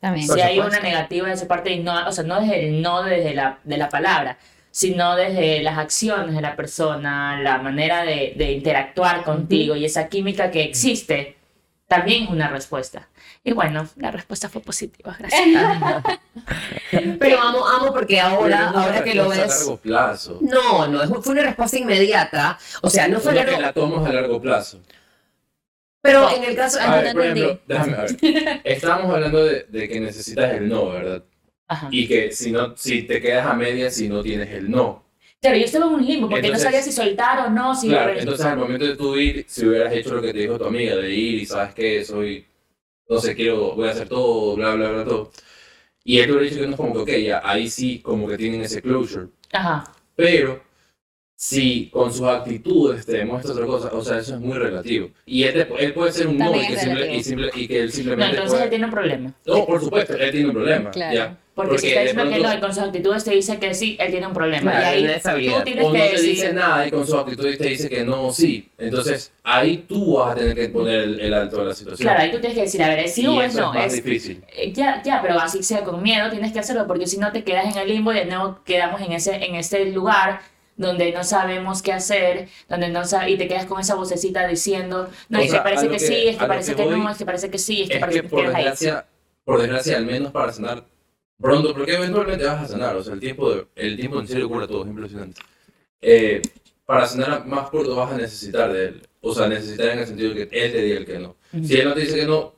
También. 0.00 0.26
Por 0.26 0.36
si 0.36 0.42
hay 0.42 0.56
supuesto. 0.56 0.78
una 0.80 0.88
negativa 0.88 1.28
de 1.28 1.36
su 1.36 1.46
parte, 1.46 1.70
y 1.72 1.80
no, 1.82 2.06
o 2.06 2.12
sea, 2.12 2.24
no 2.24 2.40
desde 2.40 2.68
el 2.68 2.82
no 2.82 3.02
desde 3.02 3.34
la, 3.34 3.58
de 3.64 3.76
la 3.78 3.88
palabra, 3.88 4.38
sino 4.70 5.16
desde 5.16 5.60
las 5.62 5.76
acciones 5.78 6.34
de 6.36 6.40
la 6.40 6.54
persona, 6.54 7.40
la 7.42 7.58
manera 7.58 8.04
de, 8.04 8.34
de 8.36 8.52
interactuar 8.52 9.24
contigo 9.24 9.74
y 9.76 9.84
esa 9.84 10.08
química 10.08 10.50
que 10.52 10.62
existe, 10.62 11.36
también 11.88 12.24
es 12.24 12.30
una 12.30 12.48
respuesta. 12.48 13.08
Y 13.48 13.52
bueno, 13.52 13.88
la 13.96 14.10
respuesta 14.10 14.50
fue 14.50 14.60
positiva, 14.60 15.16
gracias. 15.18 15.42
Pero 17.18 17.40
amo, 17.40 17.66
amo 17.66 17.94
porque 17.94 18.20
ahora, 18.20 18.70
no 18.72 18.78
ahora 18.78 19.02
que 19.02 19.14
lo 19.14 19.30
ves. 19.30 19.38
a 19.38 19.46
largo 19.46 19.76
plazo. 19.78 20.38
No, 20.42 20.86
no, 20.86 21.22
fue 21.22 21.32
una 21.32 21.42
respuesta 21.44 21.78
inmediata. 21.78 22.58
O 22.82 22.90
sea, 22.90 23.08
no 23.08 23.20
fue 23.20 23.32
Solo 23.32 23.44
que 23.46 23.50
largo, 23.52 23.60
la 23.66 23.72
tomas 23.72 24.06
a 24.06 24.12
largo 24.12 24.38
plazo. 24.38 24.80
pero 26.02 26.28
en 26.30 26.44
el 26.44 26.54
caso. 26.56 26.78
Ah, 26.78 26.92
A 26.92 27.00
ver, 27.00 27.12
por 27.14 27.22
ejemplo, 27.24 27.60
déjame 27.66 27.96
ver. 27.96 28.60
Estábamos 28.64 29.14
hablando 29.14 29.42
de, 29.44 29.64
de 29.66 29.88
que 29.88 29.98
necesitas 30.00 30.52
el 30.52 30.68
no, 30.68 30.90
¿verdad? 30.90 31.24
Ajá. 31.68 31.88
Y 31.90 32.06
que 32.06 32.30
si 32.32 32.52
no, 32.52 32.76
si 32.76 33.04
te 33.04 33.18
quedas 33.22 33.46
a 33.46 33.54
medias 33.54 33.94
si 33.94 34.10
no 34.10 34.22
tienes 34.22 34.50
el 34.50 34.70
no. 34.70 35.06
Claro, 35.40 35.56
yo 35.56 35.64
estaba 35.64 35.86
en 35.86 35.92
un 35.94 36.04
limbo 36.06 36.28
porque 36.28 36.44
Entonces- 36.48 36.64
no 36.64 36.70
sabía 36.70 36.82
si 36.82 36.92
soltar 36.92 37.46
o 37.46 37.50
no, 37.50 37.74
si 37.74 37.88
Claro, 37.88 38.12
entonces 38.12 38.44
al 38.44 38.58
momento 38.58 38.84
de 38.84 38.94
tú 38.96 39.16
ir, 39.16 39.46
si 39.48 39.64
hubieras 39.66 39.90
hecho 39.94 40.12
lo 40.14 40.20
que 40.20 40.34
te 40.34 40.38
dijo 40.40 40.58
tu 40.58 40.66
amiga, 40.66 40.96
de 40.96 41.10
ir 41.14 41.38
y 41.40 41.46
sabes 41.46 41.72
que 41.74 42.04
soy, 42.04 42.44
no 43.08 43.18
sé, 43.20 43.34
quiero, 43.34 43.74
voy 43.74 43.88
a 43.88 43.92
hacer 43.92 44.08
todo, 44.08 44.56
bla, 44.56 44.74
bla, 44.74 44.90
bla, 44.90 45.04
todo. 45.04 45.30
Y 46.04 46.18
él 46.20 46.26
te 46.26 46.32
hubiera 46.32 46.44
dicho 46.48 46.60
que 46.60 46.66
no 46.66 46.72
es 46.72 46.76
como 46.76 46.92
que, 46.94 47.00
ok, 47.00 47.18
ya, 47.24 47.42
ahí 47.44 47.68
sí, 47.68 48.00
como 48.00 48.26
que 48.28 48.36
tienen 48.36 48.62
ese 48.62 48.80
closure. 48.82 49.28
Ajá. 49.52 49.84
Pero, 50.16 50.62
si 51.36 51.88
con 51.90 52.12
sus 52.12 52.26
actitudes 52.26 53.06
te 53.06 53.18
demuestra 53.18 53.52
otra 53.52 53.66
cosa, 53.66 53.90
o 53.92 54.02
sea, 54.02 54.18
eso 54.18 54.34
es 54.34 54.40
muy 54.40 54.58
relativo. 54.58 55.10
Y 55.24 55.44
él, 55.44 55.52
te- 55.54 55.84
él 55.84 55.94
puede 55.94 56.12
ser 56.12 56.26
un 56.26 56.36
no 56.38 56.54
y 56.56 56.66
que, 56.66 56.76
simple- 56.78 57.14
y, 57.14 57.22
simple- 57.22 57.50
y 57.54 57.68
que 57.68 57.78
él 57.80 57.86
No, 57.86 57.92
simplemente 57.92 58.30
entonces 58.30 58.50
puede- 58.52 58.64
él 58.64 58.70
tiene 58.70 58.84
un 58.86 58.90
problema. 58.90 59.34
No, 59.46 59.66
por 59.66 59.80
supuesto, 59.80 60.14
él 60.16 60.30
tiene 60.32 60.46
un 60.48 60.52
problema. 60.54 60.90
Claro. 60.90 61.14
¿ya? 61.14 61.38
Porque, 61.64 61.78
si 61.78 61.88
está 61.88 62.00
de 62.00 62.06
diciendo 62.06 62.22
que 62.24 62.30
pronto- 62.38 62.48
no 62.48 62.54
y 62.56 62.60
con 62.60 62.74
sus 62.74 62.82
actitudes 62.84 63.24
te 63.24 63.30
dice 63.32 63.58
que 63.58 63.74
sí, 63.74 63.96
él 64.00 64.10
tiene 64.10 64.26
un 64.26 64.32
problema. 64.32 64.70
Claro, 64.70 64.98
y 64.98 65.06
ahí 65.06 65.20
tú 65.22 65.64
tienes 65.64 65.84
o 65.84 65.88
no 65.88 65.92
que 65.94 65.98
te 66.00 66.10
decir, 66.12 66.30
dice 66.30 66.52
nada 66.52 66.86
y 66.86 66.90
con 66.90 67.06
su 67.06 67.18
actitud 67.18 67.56
te 67.56 67.68
dice 67.68 67.88
que 67.88 68.04
no, 68.04 68.32
sí. 68.32 68.68
Entonces, 68.78 69.32
ahí 69.42 69.84
tú 69.88 70.16
vas 70.16 70.32
a 70.32 70.34
tener 70.36 70.54
que 70.54 70.68
poner 70.68 71.00
el, 71.00 71.20
el 71.20 71.34
alto 71.34 71.60
a 71.60 71.64
la 71.64 71.74
situación. 71.74 72.06
Claro, 72.06 72.22
ahí 72.22 72.30
tú 72.30 72.38
tienes 72.38 72.56
que 72.56 72.62
decir, 72.62 72.82
a 72.82 72.88
ver, 72.88 73.00
¿es 73.00 73.14
sí 73.14 73.26
o 73.26 73.42
es 73.42 73.54
no? 73.54 73.70
es 73.72 73.78
más 73.80 73.86
Es- 73.92 74.04
difícil. 74.04 74.44
eh, 74.56 74.72
ya, 74.72 75.02
ya, 75.02 75.20
pero 75.20 75.38
así 75.40 75.62
sea 75.62 75.82
con 75.82 76.02
miedo, 76.02 76.30
tienes 76.30 76.52
que 76.52 76.60
hacerlo 76.60 76.86
porque 76.86 77.06
si 77.06 77.18
no 77.18 77.32
te 77.32 77.42
quedas 77.44 77.66
en 77.74 77.76
el 77.80 77.88
limbo 77.88 78.12
y 78.12 78.16
de 78.16 78.24
nuevo 78.26 78.60
quedamos 78.64 79.00
en 79.00 79.12
ese, 79.12 79.34
en 79.44 79.54
ese 79.56 79.84
lugar 79.86 80.40
donde 80.76 81.10
no 81.10 81.24
sabemos 81.24 81.82
qué 81.82 81.92
hacer, 81.92 82.46
donde 82.68 82.88
no 82.88 83.02
y 83.26 83.36
te 83.36 83.48
quedas 83.48 83.66
con 83.66 83.80
esa 83.80 83.96
vocecita 83.96 84.46
diciendo, 84.46 85.10
no, 85.28 85.40
O 85.40 85.42
es 85.42 85.50
sea, 85.50 85.58
que 85.58 85.64
parece 85.64 85.86
que, 85.88 85.94
que- 85.94 85.98
sí, 85.98 86.28
es 86.28 86.36
que 86.36 86.46
parece 86.46 86.76
que 86.76 86.84
que, 86.84 86.90
no, 86.90 87.10
es 87.10 87.18
que 87.18 87.24
parece 87.26 87.50
que 87.50 87.58
sí, 87.58 87.82
es 87.82 87.88
que 87.88 87.94
Es 87.96 88.00
parece 88.00 88.20
que 88.22 88.28
por 88.28 88.42
quedas 88.42 88.54
ahí. 88.54 88.62
desgracia, 88.64 89.06
por 89.44 89.60
desgracia, 89.60 89.96
al 89.96 90.06
menos 90.06 90.30
para 90.30 90.52
sanar 90.52 90.84
pronto, 91.40 91.72
porque 91.74 91.94
eventualmente 91.94 92.44
vas 92.44 92.64
a 92.64 92.68
sanar, 92.68 92.96
o 92.96 93.02
sea, 93.02 93.14
el 93.14 93.20
tiempo, 93.20 93.50
de- 93.54 93.66
el 93.76 93.96
tiempo 93.96 94.20
en 94.20 94.28
serio 94.28 94.48
cura 94.48 94.66
todo, 94.66 94.82
es 94.84 94.88
impresionante. 94.90 95.40
Eh, 96.00 96.42
para 96.84 97.06
sanar 97.06 97.46
más 97.46 97.68
pronto 97.70 97.94
vas 97.96 98.12
a 98.12 98.16
necesitar 98.16 98.72
de 98.72 98.86
él, 98.86 99.02
o 99.20 99.34
sea, 99.34 99.46
necesitar 99.48 99.88
en 99.88 99.98
el 100.00 100.06
sentido 100.06 100.34
de 100.34 100.48
que 100.48 100.64
él 100.64 100.72
te 100.72 100.82
diga 100.82 100.98
el 100.98 101.06
que 101.06 101.18
no. 101.18 101.36
Si 101.64 101.76
él 101.76 101.88
no 101.88 101.94
te 101.94 102.00
dice 102.00 102.16
que 102.16 102.24
no, 102.26 102.54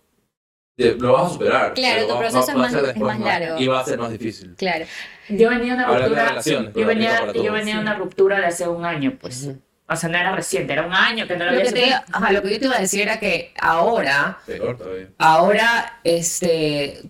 te- 0.76 0.94
lo 0.94 1.12
vas 1.12 1.26
a 1.30 1.34
superar. 1.34 1.74
Claro, 1.74 2.06
tu 2.06 2.18
proceso 2.18 2.38
va- 2.38 2.42
es 2.42 2.48
va 2.48 2.52
a 2.52 2.56
más- 2.56 2.72
ser 2.72 2.84
es 2.90 2.96
más 2.96 3.20
largo. 3.20 3.58
Y 3.60 3.66
va 3.66 3.80
a 3.80 3.84
ser 3.84 3.98
más 3.98 4.10
difícil. 4.12 4.54
Claro. 4.56 4.86
Yo 5.28 5.48
venía 5.50 5.74
de 5.76 5.84
una 5.84 5.98
ruptura, 5.98 6.40
yo 6.74 6.86
venía, 6.86 7.32
yo 7.32 7.52
venía 7.52 7.74
de 7.76 7.80
una 7.80 7.94
ruptura 7.94 8.38
de 8.40 8.46
hace 8.46 8.66
un 8.66 8.84
año, 8.84 9.16
pues. 9.20 9.44
Ujú. 9.44 9.60
O 9.88 9.96
sea, 9.96 10.08
no 10.08 10.18
era 10.18 10.34
reciente, 10.34 10.72
era 10.72 10.86
un 10.86 10.92
año 10.92 11.26
que 11.26 11.36
no 11.36 11.44
lo 11.44 11.50
Lo 11.52 11.58
había 11.58 11.72
que, 11.72 11.80
te, 11.80 11.92
ajá, 11.92 12.32
lo 12.32 12.42
que 12.42 12.50
yo 12.52 12.58
te 12.60 12.64
iba 12.66 12.76
a 12.76 12.80
decir 12.80 13.00
era 13.02 13.18
que 13.18 13.52
ahora, 13.60 14.38
Peor 14.46 14.76
todavía. 14.78 15.08
ahora, 15.18 15.98
este, 16.04 17.02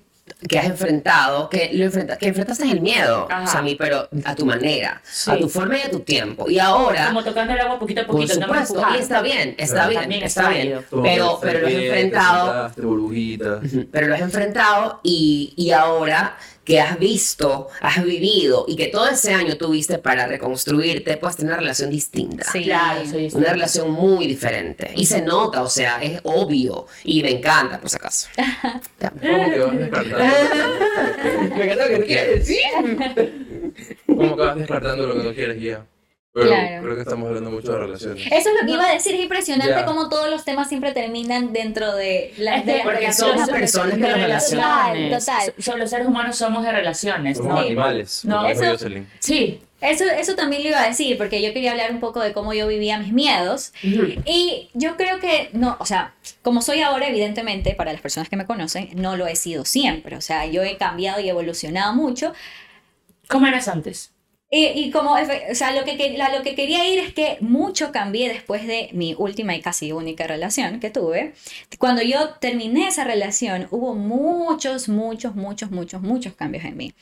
que 0.48 0.59
has 0.59 0.66
enfrentado, 0.66 1.48
que 1.50 1.70
lo 1.74 1.85
enfrenta, 1.85 2.16
que 2.16 2.29
enfrentaste 2.29 2.64
el 2.70 2.81
miedo, 2.81 3.29
Ajá. 3.31 3.46
Sammy, 3.46 3.74
pero 3.74 4.09
a 4.24 4.35
tu 4.35 4.46
manera, 4.46 5.00
Sí. 5.05 5.31
a 5.31 5.38
tu 5.38 5.48
forma 5.48 5.79
y 5.79 5.83
a 5.83 5.90
tu 5.90 6.00
tiempo. 6.00 6.50
Y 6.50 6.59
ahora, 6.59 7.09
Como 7.09 7.22
tocando 7.24 7.53
el 7.53 7.61
agua 7.61 7.79
poquito 7.79 8.00
a 8.00 8.07
por 8.07 8.16
poquito, 8.16 8.38
me 8.38 8.46
supuesto, 8.46 8.87
y 8.94 8.98
está 9.00 9.20
bien, 9.22 9.55
está 9.59 9.87
bien, 9.88 10.00
También 10.00 10.22
está 10.22 10.48
bien. 10.48 10.85
Pero, 11.03 11.38
pero 11.40 11.61
lo 11.61 11.66
has 11.66 11.72
enfrentado, 11.74 12.72
pero 13.90 14.07
lo 14.07 14.14
has 14.14 14.20
enfrentado 14.20 15.00
y, 15.03 15.53
y 15.57 15.72
ahora 15.72 16.37
que 16.70 16.78
has 16.78 17.00
visto, 17.00 17.66
has 17.80 18.04
vivido 18.04 18.64
y 18.68 18.76
que 18.76 18.87
todo 18.87 19.09
ese 19.09 19.35
año 19.35 19.56
tuviste 19.56 19.98
para 19.98 20.28
reconstruirte, 20.28 21.16
puedes 21.16 21.37
tener 21.37 21.54
una 21.54 21.61
relación 21.61 21.90
distinta. 21.90 22.44
Sí. 22.52 22.62
Claro, 22.62 23.04
soy 23.04 23.28
Una 23.35 23.50
relación 23.50 23.90
muy 23.90 24.28
diferente. 24.28 24.92
Y 24.94 25.04
se 25.06 25.20
nota, 25.20 25.64
o 25.64 25.68
sea, 25.68 26.00
es 26.00 26.20
obvio. 26.22 26.87
Y 27.02 27.24
me 27.24 27.33
encanta, 27.33 27.80
por 27.80 27.90
si 27.90 27.96
acaso. 27.96 28.28
¿Cómo 29.00 29.50
que 29.50 29.59
vas 29.59 29.78
descartando? 29.78 30.18
me 31.56 31.64
encanta 31.64 31.88
lo 31.88 31.98
que 31.98 32.04
quieres 32.06 32.38
decir. 32.38 33.96
¿Cómo 34.06 34.37
que 34.37 34.42
vas 34.42 34.56
descartando 34.56 35.06
lo 35.09 35.14
que 35.16 35.28
no 35.28 35.35
quieres 35.35 35.61
ya? 35.61 35.85
Pero 36.32 36.46
Claro. 36.46 36.82
creo 36.84 36.94
que 36.94 37.02
estamos 37.02 37.26
hablando 37.28 37.50
mucho 37.50 37.72
de 37.72 37.78
relaciones. 37.78 38.26
Eso 38.26 38.50
es 38.50 38.60
lo 38.60 38.66
que 38.66 38.72
iba 38.72 38.88
a 38.88 38.92
decir, 38.92 39.14
es 39.16 39.20
impresionante 39.22 39.74
Ya. 39.74 39.84
cómo 39.84 40.08
todos 40.08 40.30
los 40.30 40.44
temas 40.44 40.68
siempre 40.68 40.92
terminan 40.92 41.52
dentro 41.52 41.96
de, 41.96 42.32
la, 42.38 42.58
Es 42.58 42.62
que 42.62 42.70
de 42.70 42.76
las 42.76 42.84
porque 42.84 42.98
relaciones. 43.00 43.34
somos 43.40 43.50
personas 43.50 43.94
que 43.94 44.00
de 44.02 44.08
nos 44.08 44.18
relacionamos. 44.20 45.24
Total. 45.26 45.54
So- 45.58 45.76
los 45.76 45.90
seres 45.90 46.06
humanos 46.06 46.36
somos 46.36 46.62
de 46.62 46.70
relaciones, 46.70 47.38
Somos 47.38 47.54
¿no? 47.54 47.58
animales. 47.60 48.24
No, 48.24 48.46
eso-. 48.46 48.86
Sí. 49.18 49.60
Eso, 49.80 50.04
eso 50.04 50.34
también 50.36 50.62
lo 50.62 50.68
iba 50.68 50.82
a 50.82 50.86
decir, 50.86 51.16
porque 51.16 51.40
yo 51.42 51.54
quería 51.54 51.70
hablar 51.70 51.90
un 51.90 52.00
poco 52.00 52.20
de 52.20 52.34
cómo 52.34 52.52
yo 52.52 52.68
vivía 52.68 52.98
mis 52.98 53.14
miedos. 53.14 53.72
Y 53.82 54.68
yo 54.74 54.96
creo 54.98 55.18
que, 55.20 55.48
no, 55.54 55.78
o 55.80 55.86
sea, 55.86 56.12
como 56.42 56.60
soy 56.60 56.82
ahora, 56.82 57.08
evidentemente, 57.08 57.74
para 57.74 57.90
las 57.90 58.02
personas 58.02 58.28
que 58.28 58.36
me 58.36 58.44
conocen, 58.46 58.90
no 58.94 59.16
lo 59.16 59.26
he 59.26 59.34
sido 59.36 59.64
siempre. 59.64 60.16
O 60.16 60.20
sea, 60.20 60.44
yo 60.44 60.62
he 60.62 60.76
cambiado 60.76 61.18
y 61.20 61.28
evolucionado 61.30 61.94
mucho. 61.94 62.34
¿Cómo 63.28 63.46
eras 63.46 63.68
antes? 63.68 64.12
Y, 64.52 64.66
y 64.66 64.90
como, 64.90 65.12
o 65.12 65.54
sea, 65.54 65.72
lo 65.72 65.84
que, 65.84 66.18
lo 66.18 66.42
que 66.42 66.56
quería 66.56 66.88
ir 66.88 66.98
es 66.98 67.14
que 67.14 67.38
mucho 67.40 67.92
cambié 67.92 68.28
después 68.28 68.66
de 68.66 68.90
mi 68.92 69.14
última 69.16 69.54
y 69.54 69.60
casi 69.60 69.92
única 69.92 70.26
relación 70.26 70.80
que 70.80 70.90
tuve. 70.90 71.34
Cuando 71.78 72.02
yo 72.02 72.30
terminé 72.40 72.88
esa 72.88 73.04
relación, 73.04 73.68
hubo 73.70 73.94
muchos, 73.94 74.88
muchos, 74.88 75.36
muchos, 75.36 75.70
muchos, 75.70 76.02
muchos 76.02 76.34
cambios 76.34 76.64
en 76.64 76.76
mí. 76.76 76.92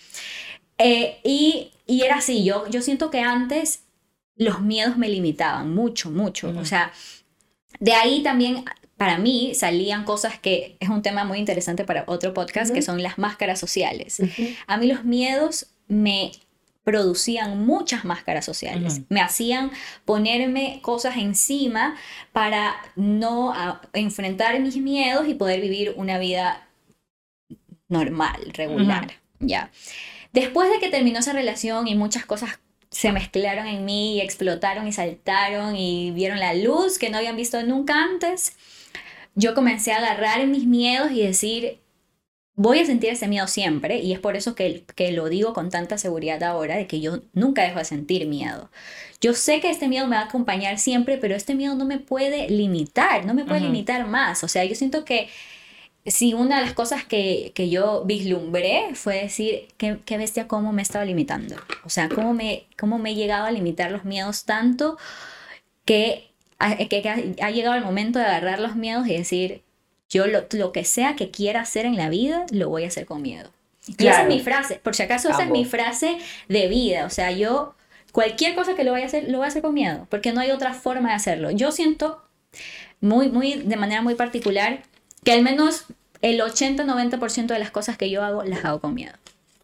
Eh, 0.77 1.21
y, 1.25 1.73
y 1.87 2.03
era 2.03 2.17
así, 2.17 2.45
yo, 2.45 2.69
yo 2.69 2.83
siento 2.83 3.11
que 3.11 3.21
antes 3.21 3.85
los 4.37 4.61
miedos 4.61 4.99
me 4.99 5.09
limitaban 5.09 5.75
mucho, 5.75 6.11
mucho. 6.11 6.51
O 6.51 6.67
sea, 6.67 6.93
de 7.81 7.95
ahí 7.95 8.23
también 8.23 8.65
para 8.99 9.17
mí 9.17 9.55
salían 9.55 10.05
cosas 10.05 10.39
que 10.39 10.77
es 10.81 10.89
un 10.91 11.01
tema 11.03 11.25
muy 11.25 11.39
interesante 11.39 11.85
para 11.85 12.05
otro 12.07 12.35
podcast, 12.35 12.75
que 12.75 12.83
son 12.83 13.03
las 13.03 13.17
máscaras 13.17 13.59
sociales. 13.59 14.21
A 14.67 14.77
mí 14.77 14.87
los 14.87 15.05
miedos 15.05 15.69
me 15.87 16.33
producían 16.89 17.67
muchas 17.67 18.07
máscaras 18.07 18.47
sociales. 18.47 19.03
Me 19.11 19.21
hacían 19.21 19.71
ponerme 20.07 20.81
cosas 20.81 21.19
encima 21.19 21.97
para 22.33 22.77
no 22.97 23.53
a- 23.53 23.83
enfrentar 23.93 24.59
mis 24.61 24.79
miedos 24.79 25.29
y 25.29 25.35
poder 25.35 25.61
vivir 25.61 25.93
una 25.99 26.19
vida 26.19 26.67
normal, 27.89 28.41
regular. 28.55 29.13
Ya. 29.39 29.71
Después 30.33 30.71
de 30.71 30.79
que 30.79 30.89
terminó 30.89 31.19
esa 31.19 31.35
relación 31.35 31.89
y 31.89 31.95
muchas 31.95 32.25
cosas 32.25 32.59
se 32.91 33.13
mezclaron 33.13 33.67
en 33.67 33.85
mí 33.85 34.17
y 34.17 34.21
explotaron 34.23 34.89
y 34.89 34.93
saltaron 34.93 35.77
y 35.77 36.11
vieron 36.13 36.39
la 36.41 36.55
luz 36.55 36.99
que 36.99 37.11
no 37.11 37.19
habían 37.19 37.37
visto 37.37 37.63
nunca 37.65 38.03
antes, 38.03 38.57
yo 39.35 39.55
comencé 39.55 39.93
a 39.93 39.99
agarrar 39.99 40.47
mis 40.47 40.65
miedos 40.65 41.13
y 41.13 41.21
decir, 41.21 41.81
voy 42.59 42.81
a 42.81 42.85
sentir 42.85 43.11
ese 43.11 43.29
miedo 43.29 43.47
siempre 43.47 44.01
y 44.01 44.13
es 44.13 44.19
por 44.19 44.35
eso 44.37 44.55
que, 44.57 44.83
que 44.97 45.13
lo 45.13 45.29
digo 45.29 45.53
con 45.55 45.71
tanta 45.71 45.97
seguridad 45.97 46.43
ahora 46.43 46.77
de 46.77 46.89
que 46.89 47.01
yo 47.01 47.21
nunca 47.33 47.63
dejo 47.63 47.79
de 47.79 47.85
sentir 47.85 48.27
miedo. 48.27 48.69
Yo 49.21 49.33
sé 49.33 49.61
que 49.61 49.71
este 49.71 49.87
miedo 49.89 50.07
me 50.09 50.17
va 50.17 50.23
a 50.23 50.25
acompañar 50.27 50.79
siempre, 50.79 51.19
pero 51.19 51.37
este 51.37 51.55
miedo 51.55 51.75
no 51.77 51.85
me 51.85 51.99
puede 51.99 52.51
limitar, 52.51 53.25
no 53.25 53.33
me 53.33 53.45
puede 53.45 53.61
limitar 53.67 54.07
más. 54.09 54.43
O 54.43 54.49
sea, 54.49 54.65
yo 54.65 54.75
siento 54.75 55.05
que 55.05 55.29
si 56.05 56.35
una 56.35 56.57
de 56.59 56.63
las 56.67 56.75
cosas 56.75 57.05
que, 57.05 57.53
que 57.55 57.69
yo 57.71 58.03
vislumbré 58.05 58.95
fue 58.95 59.23
decir, 59.23 59.69
qué, 59.77 59.99
qué 60.05 60.17
bestia 60.19 60.49
cómo 60.49 60.73
me 60.73 60.83
estaba 60.83 61.05
limitando. 61.05 61.55
O 61.85 61.91
sea, 61.91 62.09
cómo 62.09 62.35
me, 62.35 62.65
cómo 62.79 62.99
me 62.99 63.11
he 63.11 63.15
llegado 63.15 63.47
a 63.47 63.51
limitar 63.53 63.91
los 63.93 64.05
miedos 64.05 64.45
tanto 64.45 64.99
que 65.85 66.25
que- 66.79 66.89
que 66.89 67.09
ha- 67.09 67.47
ha 67.47 67.51
llegado 67.53 67.77
el 67.77 67.85
momento 67.85 68.19
de 68.19 68.25
agarrar 68.25 68.59
los 68.59 68.75
miedos 68.75 69.07
y 69.07 69.15
decir, 69.17 69.63
yo 70.09 70.27
lo, 70.27 70.47
lo 70.53 70.73
que 70.73 70.85
sea 70.85 71.17
que 71.17 71.31
quiera 71.31 71.61
hacer 71.61 71.87
en 71.87 71.97
la 71.97 72.09
vida, 72.09 72.47
lo 72.51 72.69
voy 72.69 72.85
a 72.85 72.89
hacer 72.89 73.07
con 73.07 73.23
miedo. 73.23 73.51
Y 73.87 74.07
esa 74.07 74.23
es 74.23 74.29
mi 74.29 74.41
frase, 74.41 74.81
por 74.83 74.95
si 74.95 75.03
acaso 75.03 75.31
esa 75.31 75.45
es 75.45 75.51
mi 75.51 75.65
frase 75.65 76.19
de 76.49 76.69
vida. 76.69 77.07
O 77.07 77.11
sea, 77.11 77.31
yo 77.31 77.75
cualquier 78.13 78.55
cosa 78.55 78.75
que 78.75 78.85
lo 78.85 78.93
vaya 78.93 79.05
a 79.05 79.09
hacer, 79.09 79.31
lo 79.31 79.39
voy 79.39 79.47
a 79.47 79.49
hacer 79.49 79.63
con 79.63 79.75
miedo, 79.75 80.07
porque 80.11 80.33
no 80.33 80.41
hay 80.41 80.51
otra 80.51 80.75
forma 80.75 81.11
de 81.11 81.15
hacerlo. 81.15 81.51
Yo 81.51 81.73
siento 81.73 82.23
muy, 83.01 83.31
muy, 83.31 83.55
de 83.55 83.77
manera 83.77 84.03
muy 84.03 84.15
particular, 84.15 84.83
que 85.25 85.33
al 85.33 85.43
menos 85.43 85.87
el 86.21 86.41
80-90% 86.41 87.47
de 87.47 87.59
las 87.59 87.71
cosas 87.71 87.97
que 87.97 88.11
yo 88.11 88.23
hago, 88.23 88.43
las 88.45 88.65
hago 88.65 88.81
con 88.81 88.95
miedo. 88.95 89.15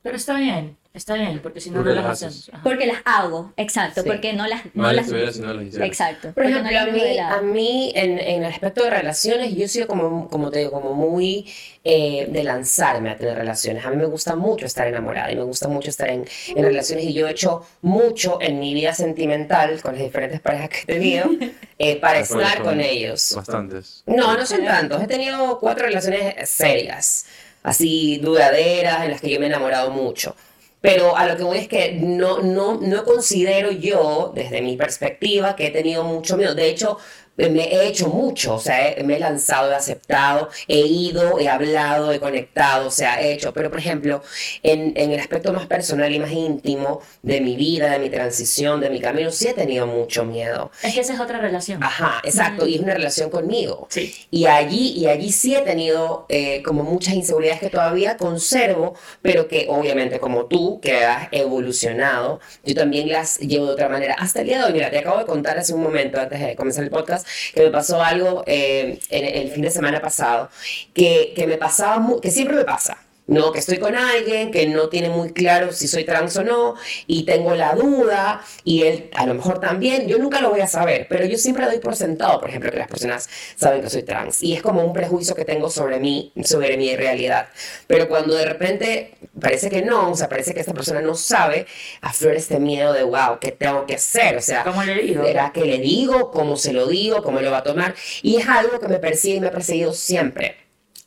Pero 0.03 0.17
está 0.17 0.39
bien, 0.39 0.77
está 0.95 1.15
bien, 1.15 1.41
porque 1.41 1.61
si 1.61 1.71
no, 1.71 1.83
Porque 1.83 1.95
no 2.01 2.03
las 2.09 2.23
las. 2.23 2.51
Porque 2.63 2.87
las 2.87 2.99
hago, 3.05 3.53
exacto, 3.57 4.03
Sí. 4.03 4.09
porque 4.09 4.33
no 4.33 4.47
las... 4.47 4.65
No 4.75 4.85
Mal 4.85 4.97
las 4.97 5.07
estuviera 5.07 5.33
si 5.33 5.41
no 5.41 5.61
hiciera. 5.61 5.85
exacto. 5.87 6.33
Por 6.33 6.45
ejemplo, 6.45 6.71
no 6.71 6.79
a 6.79 6.87
mí, 6.87 7.19
a 7.19 7.41
mí 7.43 7.93
en, 7.95 8.19
en 8.19 8.45
el 8.45 8.53
aspecto 8.53 8.85
de 8.85 8.91
relaciones, 8.91 9.55
yo 9.55 9.65
he 9.65 9.69
sido 9.69 9.87
como, 9.89 10.29
como 10.29 10.51
te 10.51 10.61
digo, 10.61 10.71
como 10.71 10.95
muy 10.95 11.53
eh, 11.83 12.29
de 12.31 12.45
lanzarme 12.45 13.11
a 13.11 13.17
tener 13.17 13.37
relaciones. 13.37 13.85
A 13.85 13.91
mí 13.91 13.97
me 13.97 14.07
gusta 14.07 14.37
mucho 14.37 14.67
estar 14.67 14.87
enamorada 14.87 15.31
y 15.33 15.37
me 15.37 15.43
gusta 15.43 15.69
mucho 15.69 15.91
estar 15.91 16.09
en, 16.09 16.25
en 16.55 16.65
relaciones 16.65 17.05
y 17.05 17.13
yo 17.13 17.27
he 17.27 17.33
hecho 17.33 17.67
mucho 17.83 18.39
en 18.41 18.59
mi 18.61 18.73
vida 18.73 18.95
sentimental 18.95 19.83
con 19.83 19.95
las 19.95 20.03
diferentes 20.03 20.41
parejas 20.41 20.69
que 20.71 20.81
he 20.83 20.87
tenido 20.87 21.27
eh, 21.79 21.97
para 21.97 22.21
Ah, 22.21 22.25
¿cuáles 22.29 22.47
estar 22.49 22.63
con 22.63 22.81
ellos. 22.81 23.33
Bastantes. 23.35 24.03
No, 24.07 24.37
no 24.37 24.47
son 24.47 24.65
tantos. 24.65 25.03
He 25.03 25.07
tenido 25.09 25.59
cuatro 25.59 25.87
relaciones 25.87 26.49
serias, 26.49 27.27
así 27.65 28.19
duraderas, 28.19 29.05
en 29.05 29.11
las 29.11 29.21
que 29.21 29.31
yo 29.31 29.41
me 29.41 29.47
he 29.47 29.49
enamorado 29.49 29.91
mucho. 29.91 30.37
Pero 30.85 31.17
a 31.17 31.27
lo 31.27 31.35
que 31.35 31.45
voy 31.45 31.57
es 31.57 31.67
que 31.67 31.93
no, 31.95 32.43
no, 32.43 32.79
no 32.79 33.05
considero 33.05 33.71
yo, 33.71 34.33
desde 34.35 34.61
mi 34.61 34.77
perspectiva, 34.77 35.57
que 35.57 35.69
he 35.69 35.71
tenido 35.71 36.05
mucho 36.05 36.37
miedo. 36.37 36.55
De 36.55 36.69
hecho, 36.69 36.99
me 37.37 37.65
he 37.65 37.89
hecho 37.89 38.09
mucho, 38.09 38.55
o 38.55 38.59
sea, 38.61 38.91
he- 38.91 39.03
me 39.03 39.17
he 39.17 39.19
lanzado, 39.19 39.71
he 39.73 39.75
aceptado, 39.75 40.49
he 40.69 40.79
ido, 40.87 41.39
he 41.41 41.49
hablado, 41.49 42.13
he 42.13 42.21
conectado, 42.21 42.87
o 42.89 42.91
sea, 42.91 43.21
he 43.21 43.33
hecho. 43.33 43.53
Pero, 43.53 43.71
por 43.71 43.79
ejemplo, 43.81 44.23
en, 44.63 44.93
en 44.97 45.11
el 45.11 45.19
aspecto 45.21 45.53
más 45.53 45.67
personal 45.67 46.13
y 46.15 46.19
más 46.21 46.31
íntimo 46.31 47.01
de 47.23 47.41
mi 47.41 47.57
vida, 47.57 47.91
de 47.91 47.99
mi 47.99 48.09
transición, 48.11 48.81
de 48.81 48.91
mi 48.91 49.01
camino, 49.01 49.31
sí 49.33 49.49
he 49.49 49.55
tenido 49.55 49.87
mucho 49.87 50.25
miedo. 50.25 50.71
Es 50.83 50.95
que 50.95 51.01
esa 51.01 51.15
es 51.15 51.21
otra 51.21 51.39
relación. 51.41 51.83
Ajá, 51.83 52.21
exacto, 52.25 52.67
y 52.67 52.77
es 52.77 52.81
una 52.81 52.95
relación 52.95 53.31
conmigo. 53.31 53.87
Sí. 53.91 54.15
Y 54.31 54.47
allí, 54.47 54.93
y 54.93 55.07
allí 55.09 55.33
sí 55.33 55.55
he 55.57 55.63
tenido 55.63 56.27
eh, 56.29 56.63
como 56.63 56.85
muchas 56.85 57.15
inseguridades 57.15 57.61
que 57.61 57.71
todavía 57.71 58.17
conservo, 58.17 58.95
pero 59.23 59.49
que 59.49 59.67
obviamente 59.69 60.21
como 60.21 60.47
tú, 60.47 60.81
que 60.81 61.05
has 61.05 61.29
evolucionado, 61.33 62.41
yo 62.65 62.75
también 62.75 63.11
las 63.11 63.39
llevo 63.39 63.67
de 63.67 63.73
otra 63.73 63.89
manera. 63.89 64.15
Hasta 64.19 64.41
el 64.41 64.47
día 64.47 64.59
de 64.59 64.65
hoy, 64.65 64.73
mira, 64.73 64.91
te 64.91 64.99
acabo 64.99 65.19
de 65.19 65.25
contar 65.25 65.59
hace 65.59 65.75
un 65.75 65.83
momento, 65.83 66.21
antes 66.21 66.41
de 66.41 66.55
comenzar 66.57 66.85
el 66.85 66.91
podcast, 66.91 67.24
que 67.55 67.63
me 67.63 67.71
pasó 67.71 68.03
algo 68.03 68.45
eh, 68.47 68.99
en 69.11 69.25
el 69.47 69.51
fin 69.51 69.63
de 69.63 69.71
semana 69.71 70.01
pasado, 70.01 70.51
que, 70.93 71.33
que 71.37 71.47
me 71.47 71.57
pasaba, 71.57 72.05
que 72.21 72.31
siempre 72.31 72.57
me 72.57 72.65
pasa. 72.65 73.04
No, 73.27 73.53
que 73.53 73.59
estoy 73.59 73.79
con 73.79 73.95
alguien 73.97 74.51
que 74.51 74.67
no 74.67 74.91
tiene 74.91 75.09
muy 75.09 75.33
claro 75.33 75.73
si 75.73 75.89
soy 75.89 76.05
trans 76.05 76.37
o 76.37 76.45
no 76.45 76.75
y 77.07 77.25
tengo 77.25 77.55
la 77.55 77.75
duda 77.75 78.45
y 78.65 78.83
él 78.83 79.11
a 79.15 79.25
lo 79.25 79.33
mejor 79.33 79.61
también, 79.61 80.07
yo 80.07 80.19
nunca 80.19 80.43
lo 80.43 80.51
voy 80.51 80.61
a 80.61 80.67
saber, 80.67 81.07
pero 81.09 81.25
yo 81.25 81.39
siempre 81.39 81.65
doy 81.65 81.79
por 81.79 81.97
sentado, 81.97 82.39
por 82.39 82.51
ejemplo, 82.51 82.71
que 82.71 82.77
las 82.77 82.89
personas 82.89 83.29
saben 83.57 83.81
que 83.81 83.89
soy 83.89 84.03
trans 84.03 84.43
y 84.43 84.53
es 84.53 84.61
como 84.61 84.85
un 84.85 84.93
prejuicio 84.93 85.35
que 85.35 85.47
tengo 85.47 85.71
sobre 85.71 86.01
mí, 86.01 86.33
sobre 86.45 86.77
mi 86.77 86.95
realidad. 86.97 87.49
Pero 87.87 88.09
cuando 88.09 88.35
de 88.35 88.45
repente 88.45 89.15
parece 89.41 89.71
que 89.71 89.81
no, 89.81 90.11
o 90.11 90.17
sea, 90.17 90.29
parece 90.29 90.53
que 90.53 90.61
esta 90.61 90.75
persona 90.75 91.01
no 91.01 91.15
sabe, 91.15 91.67
aflora 92.03 92.37
este 92.37 92.61
miedo 92.61 92.93
de, 92.93 93.05
wow, 93.05 93.39
¿qué 93.41 93.53
tengo 93.53 93.87
que 93.87 93.95
hacer? 93.95 94.37
O 94.37 94.43
sea, 94.43 94.65
¿Cómo 94.65 94.83
le 94.85 95.03
digo? 95.03 95.25
¿Será 95.25 95.51
que 95.51 95.65
le 95.65 95.79
digo? 95.79 96.31
¿Cómo 96.31 96.57
se 96.59 96.75
lo 96.75 96.87
digo? 96.87 97.23
¿Cómo 97.23 97.41
lo 97.41 97.51
va 97.51 97.59
a 97.59 97.63
tomar? 97.63 97.95
Y 98.23 98.37
es 98.37 98.47
algo 98.49 98.79
que 98.81 98.89
me 98.89 98.99
persigue 98.99 99.37
y 99.37 99.41
me 99.41 99.47
ha 99.49 99.53
perseguido 99.53 99.95
siempre. 99.95 100.64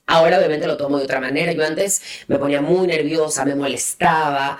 Ahora 0.07 0.37
obviamente 0.37 0.67
lo 0.67 0.77
tomo 0.77 0.97
de 0.97 1.03
otra 1.03 1.19
manera. 1.19 1.51
Yo 1.51 1.65
antes 1.65 2.01
me 2.27 2.39
ponía 2.39 2.61
muy 2.61 2.87
nerviosa, 2.87 3.45
me 3.45 3.55
molestaba, 3.55 4.57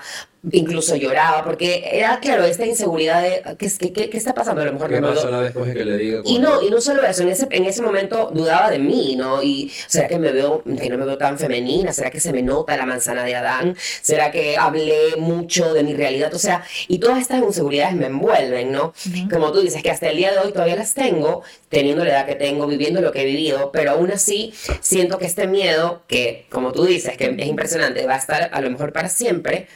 incluso 0.52 0.96
lloraba, 0.96 1.44
porque 1.44 1.90
era, 1.92 2.20
claro, 2.20 2.44
esta 2.44 2.64
inseguridad 2.64 3.22
de, 3.22 3.42
¿qué, 3.58 3.70
qué, 3.78 3.92
qué, 3.92 4.10
qué 4.10 4.16
está 4.16 4.34
pasando? 4.34 4.62
A 4.62 4.64
lo 4.64 4.72
mejor 4.72 4.88
¿Qué 4.88 5.00
no 5.00 5.08
me 5.08 5.14
pasará 5.14 5.40
después 5.40 5.66
de 5.66 5.74
que 5.74 5.84
le 5.84 5.96
diga? 5.96 6.20
y 6.24 6.38
no, 6.38 6.62
y 6.62 6.70
no 6.70 6.80
solo 6.80 7.04
eso, 7.04 7.22
en 7.22 7.30
ese, 7.30 7.46
en 7.50 7.64
ese 7.64 7.82
momento 7.82 8.30
dudaba 8.32 8.70
de 8.70 8.78
mí, 8.78 9.16
¿no? 9.16 9.42
Y 9.42 9.70
¿será 9.86 10.06
que 10.08 10.18
me 10.18 10.30
veo, 10.30 10.62
que 10.62 10.88
no 10.88 10.98
me 10.98 11.04
veo 11.04 11.18
tan 11.18 11.38
femenina? 11.38 11.92
¿Será 11.92 12.10
que 12.10 12.20
se 12.20 12.32
me 12.32 12.42
nota 12.42 12.76
la 12.76 12.86
manzana 12.86 13.24
de 13.24 13.34
Adán? 13.34 13.76
¿Será 14.00 14.30
que 14.30 14.56
hablé 14.56 15.16
mucho 15.18 15.74
de 15.74 15.82
mi 15.82 15.94
realidad? 15.94 16.32
O 16.34 16.38
sea, 16.38 16.64
y 16.86 16.98
todas 16.98 17.20
estas 17.20 17.42
inseguridades 17.42 17.96
me 17.96 18.06
envuelven, 18.06 18.70
¿no? 18.72 18.92
Como 19.30 19.52
tú 19.52 19.60
dices, 19.60 19.82
que 19.82 19.90
hasta 19.90 20.08
el 20.08 20.16
día 20.16 20.32
de 20.32 20.38
hoy 20.38 20.52
todavía 20.52 20.76
las 20.76 20.94
tengo, 20.94 21.42
teniendo 21.68 22.04
la 22.04 22.10
edad 22.10 22.26
que 22.26 22.34
tengo, 22.36 22.66
viviendo 22.66 23.00
lo 23.00 23.12
que 23.12 23.22
he 23.22 23.26
vivido, 23.26 23.70
pero 23.72 23.92
aún 23.92 24.10
así 24.10 24.52
siento 24.80 25.18
que 25.18 25.26
este 25.26 25.46
miedo, 25.46 26.02
que 26.06 26.46
como 26.50 26.72
tú 26.72 26.84
dices, 26.84 27.16
que 27.16 27.34
es 27.36 27.46
impresionante, 27.46 28.06
va 28.06 28.14
a 28.14 28.18
estar 28.18 28.50
a 28.52 28.60
lo 28.60 28.70
mejor 28.70 28.92
para 28.92 29.08
siempre, 29.08 29.66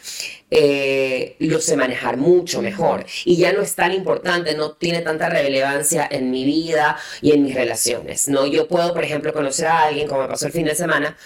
eh, 0.55 1.35
lo 1.39 1.63
sé 1.63 1.77
manejar 1.79 2.19
mucho 2.19 2.61
mejor 2.61 3.07
y 3.25 3.39
ya 3.39 3.55
no 3.55 3.63
es 3.63 3.75
tan 3.75 3.93
importante, 3.95 4.55
no 4.55 4.73
tiene 4.73 5.01
tanta 5.01 5.31
relevancia 5.31 6.07
en 6.11 6.31
mi 6.31 6.45
vida 6.45 6.99
y 7.23 7.33
en 7.33 7.43
mis 7.43 7.55
relaciones, 7.55 8.29
¿no? 8.29 8.47
Yo 8.47 8.69
puedo, 8.69 8.93
por 8.93 9.03
ejemplo, 9.03 9.33
conocer 9.33 9.69
a 9.69 9.85
alguien, 9.85 10.07
como 10.07 10.21
me 10.23 10.29
pasó 10.29 10.47
el 10.47 10.53
fin 10.53 10.67
de 10.67 10.75
semana, 10.75 11.17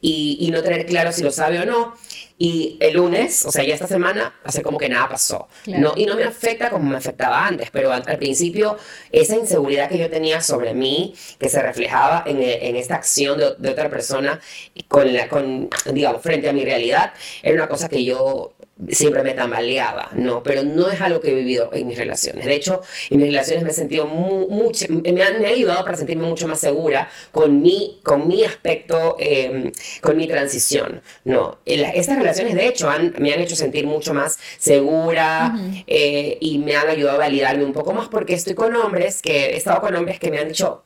y, 0.00 0.38
y 0.40 0.50
no 0.52 0.62
tener 0.62 0.86
claro 0.86 1.10
si 1.10 1.24
lo 1.24 1.32
sabe 1.32 1.58
o 1.58 1.66
no, 1.66 1.94
y 2.38 2.76
el 2.80 2.94
lunes, 2.94 3.44
o 3.46 3.50
sea, 3.50 3.64
ya 3.64 3.74
esta 3.74 3.86
semana, 3.86 4.34
hacer 4.44 4.62
como 4.62 4.78
que 4.78 4.88
nada 4.88 5.08
pasó, 5.08 5.48
Claro. 5.64 5.80
¿no? 5.82 5.94
Y 5.96 6.04
no 6.06 6.14
me 6.16 6.24
afecta 6.24 6.70
como 6.70 6.88
me 6.90 6.96
afectaba 6.96 7.46
antes, 7.46 7.70
pero 7.72 7.90
al, 7.92 8.02
al 8.06 8.18
principio 8.18 8.76
esa 9.10 9.36
inseguridad 9.36 9.88
que 9.88 9.98
yo 9.98 10.10
tenía 10.10 10.40
sobre 10.42 10.74
mí, 10.74 11.14
que 11.40 11.48
se 11.48 11.60
reflejaba 11.62 12.22
en, 12.26 12.40
en 12.42 12.76
esta 12.76 12.94
acción 12.96 13.38
de, 13.38 13.54
de 13.58 13.70
otra 13.70 13.88
persona, 13.88 14.38
con, 14.86 15.12
la, 15.12 15.28
con, 15.28 15.70
digamos, 15.92 16.22
frente 16.22 16.48
a 16.48 16.52
mi 16.52 16.62
realidad, 16.64 17.14
era 17.42 17.54
una 17.56 17.68
cosa 17.68 17.88
que 17.88 18.04
yo 18.04 18.52
siempre 18.90 19.22
me 19.22 19.32
tambaleaba, 19.32 20.10
¿no? 20.12 20.42
Pero 20.42 20.62
no 20.62 20.88
es 20.90 21.00
algo 21.00 21.20
que 21.20 21.30
he 21.30 21.34
vivido 21.34 21.70
en 21.72 21.86
mis 21.86 21.96
relaciones. 21.96 22.44
De 22.44 22.54
hecho, 22.54 22.82
en 23.10 23.18
mis 23.18 23.28
relaciones 23.28 23.64
me 23.64 23.70
he 23.70 23.72
sentido 23.72 24.06
mu- 24.06 24.48
mucho, 24.48 24.84
me 24.90 25.22
han, 25.22 25.40
me 25.40 25.48
ayudado 25.48 25.82
para 25.84 25.96
sentirme 25.96 26.26
mucho 26.26 26.46
más 26.46 26.60
segura 26.60 27.08
con 27.32 27.62
mi, 27.62 28.00
con 28.02 28.28
mi 28.28 28.44
aspecto, 28.44 29.16
eh, 29.18 29.72
con 30.02 30.16
mi 30.18 30.26
transición, 30.26 31.00
¿no? 31.24 31.58
La- 31.64 31.90
Estas 31.90 32.18
relaciones, 32.18 32.54
de 32.54 32.66
hecho, 32.68 32.90
han- 32.90 33.14
me 33.18 33.32
han 33.32 33.40
hecho 33.40 33.56
sentir 33.56 33.86
mucho 33.86 34.12
más 34.12 34.38
segura 34.58 35.54
eh, 35.86 36.36
y 36.40 36.58
me 36.58 36.76
han 36.76 36.88
ayudado 36.88 37.16
a 37.16 37.20
validarme 37.20 37.64
un 37.64 37.72
poco 37.72 37.92
más 37.94 38.08
porque 38.08 38.34
estoy 38.34 38.54
con 38.54 38.74
hombres 38.76 39.22
que, 39.22 39.46
he 39.46 39.56
estado 39.56 39.80
con 39.80 39.94
hombres 39.96 40.18
que 40.20 40.30
me 40.30 40.38
han 40.38 40.48
dicho, 40.48 40.82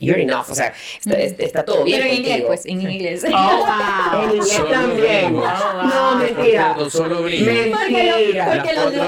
you're 0.00 0.20
enough, 0.20 0.50
o 0.50 0.54
sea, 0.54 0.72
está, 0.98 1.18
está 1.18 1.64
todo 1.64 1.84
bien 1.84 2.00
Pero 2.00 2.12
en 2.12 2.18
inglés, 2.18 2.42
pues, 2.46 2.66
en 2.66 2.80
inglés. 2.82 3.24
Oh, 3.26 3.30
wow. 3.30 4.24
En 4.24 4.30
inglés 4.30 4.48
Solo 4.48 4.70
también. 4.70 5.36
No, 5.36 6.16
mentira. 6.16 6.74
Por 6.74 6.90
cierto, 6.90 6.90
solo. 6.90 7.22
Mentira. 7.22 8.46
Porque 8.46 8.72
lo, 8.74 8.90
te 8.90 8.98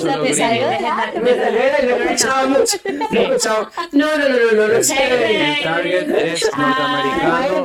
solo 0.00 0.34
salió 0.34 0.68
de 0.68 0.80
la 0.80 1.12
Me 1.22 1.34
salió 1.34 1.60
de 1.60 1.82
lo 1.82 1.96
he 1.96 2.04
escuchado 2.04 2.48
mucho. 2.48 2.76
Lo 2.84 3.20
he 3.20 3.24
escuchado. 3.24 3.70
No, 3.92 4.18
no, 4.18 4.28
no, 4.28 4.36
no, 4.36 4.52
no, 4.52 4.68
no 4.68 4.74
El, 4.74 5.62
target 5.62 6.08
es 6.10 6.50
norteamericano. 6.56 7.64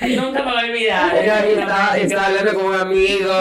Nunca 0.00 0.42
me 0.42 0.52
voy 0.52 0.60
a 0.60 0.64
olvidar. 0.64 1.98
Está 1.98 2.26
hablando 2.26 2.54
con 2.54 2.66
un 2.66 2.74
amigo 2.74 3.32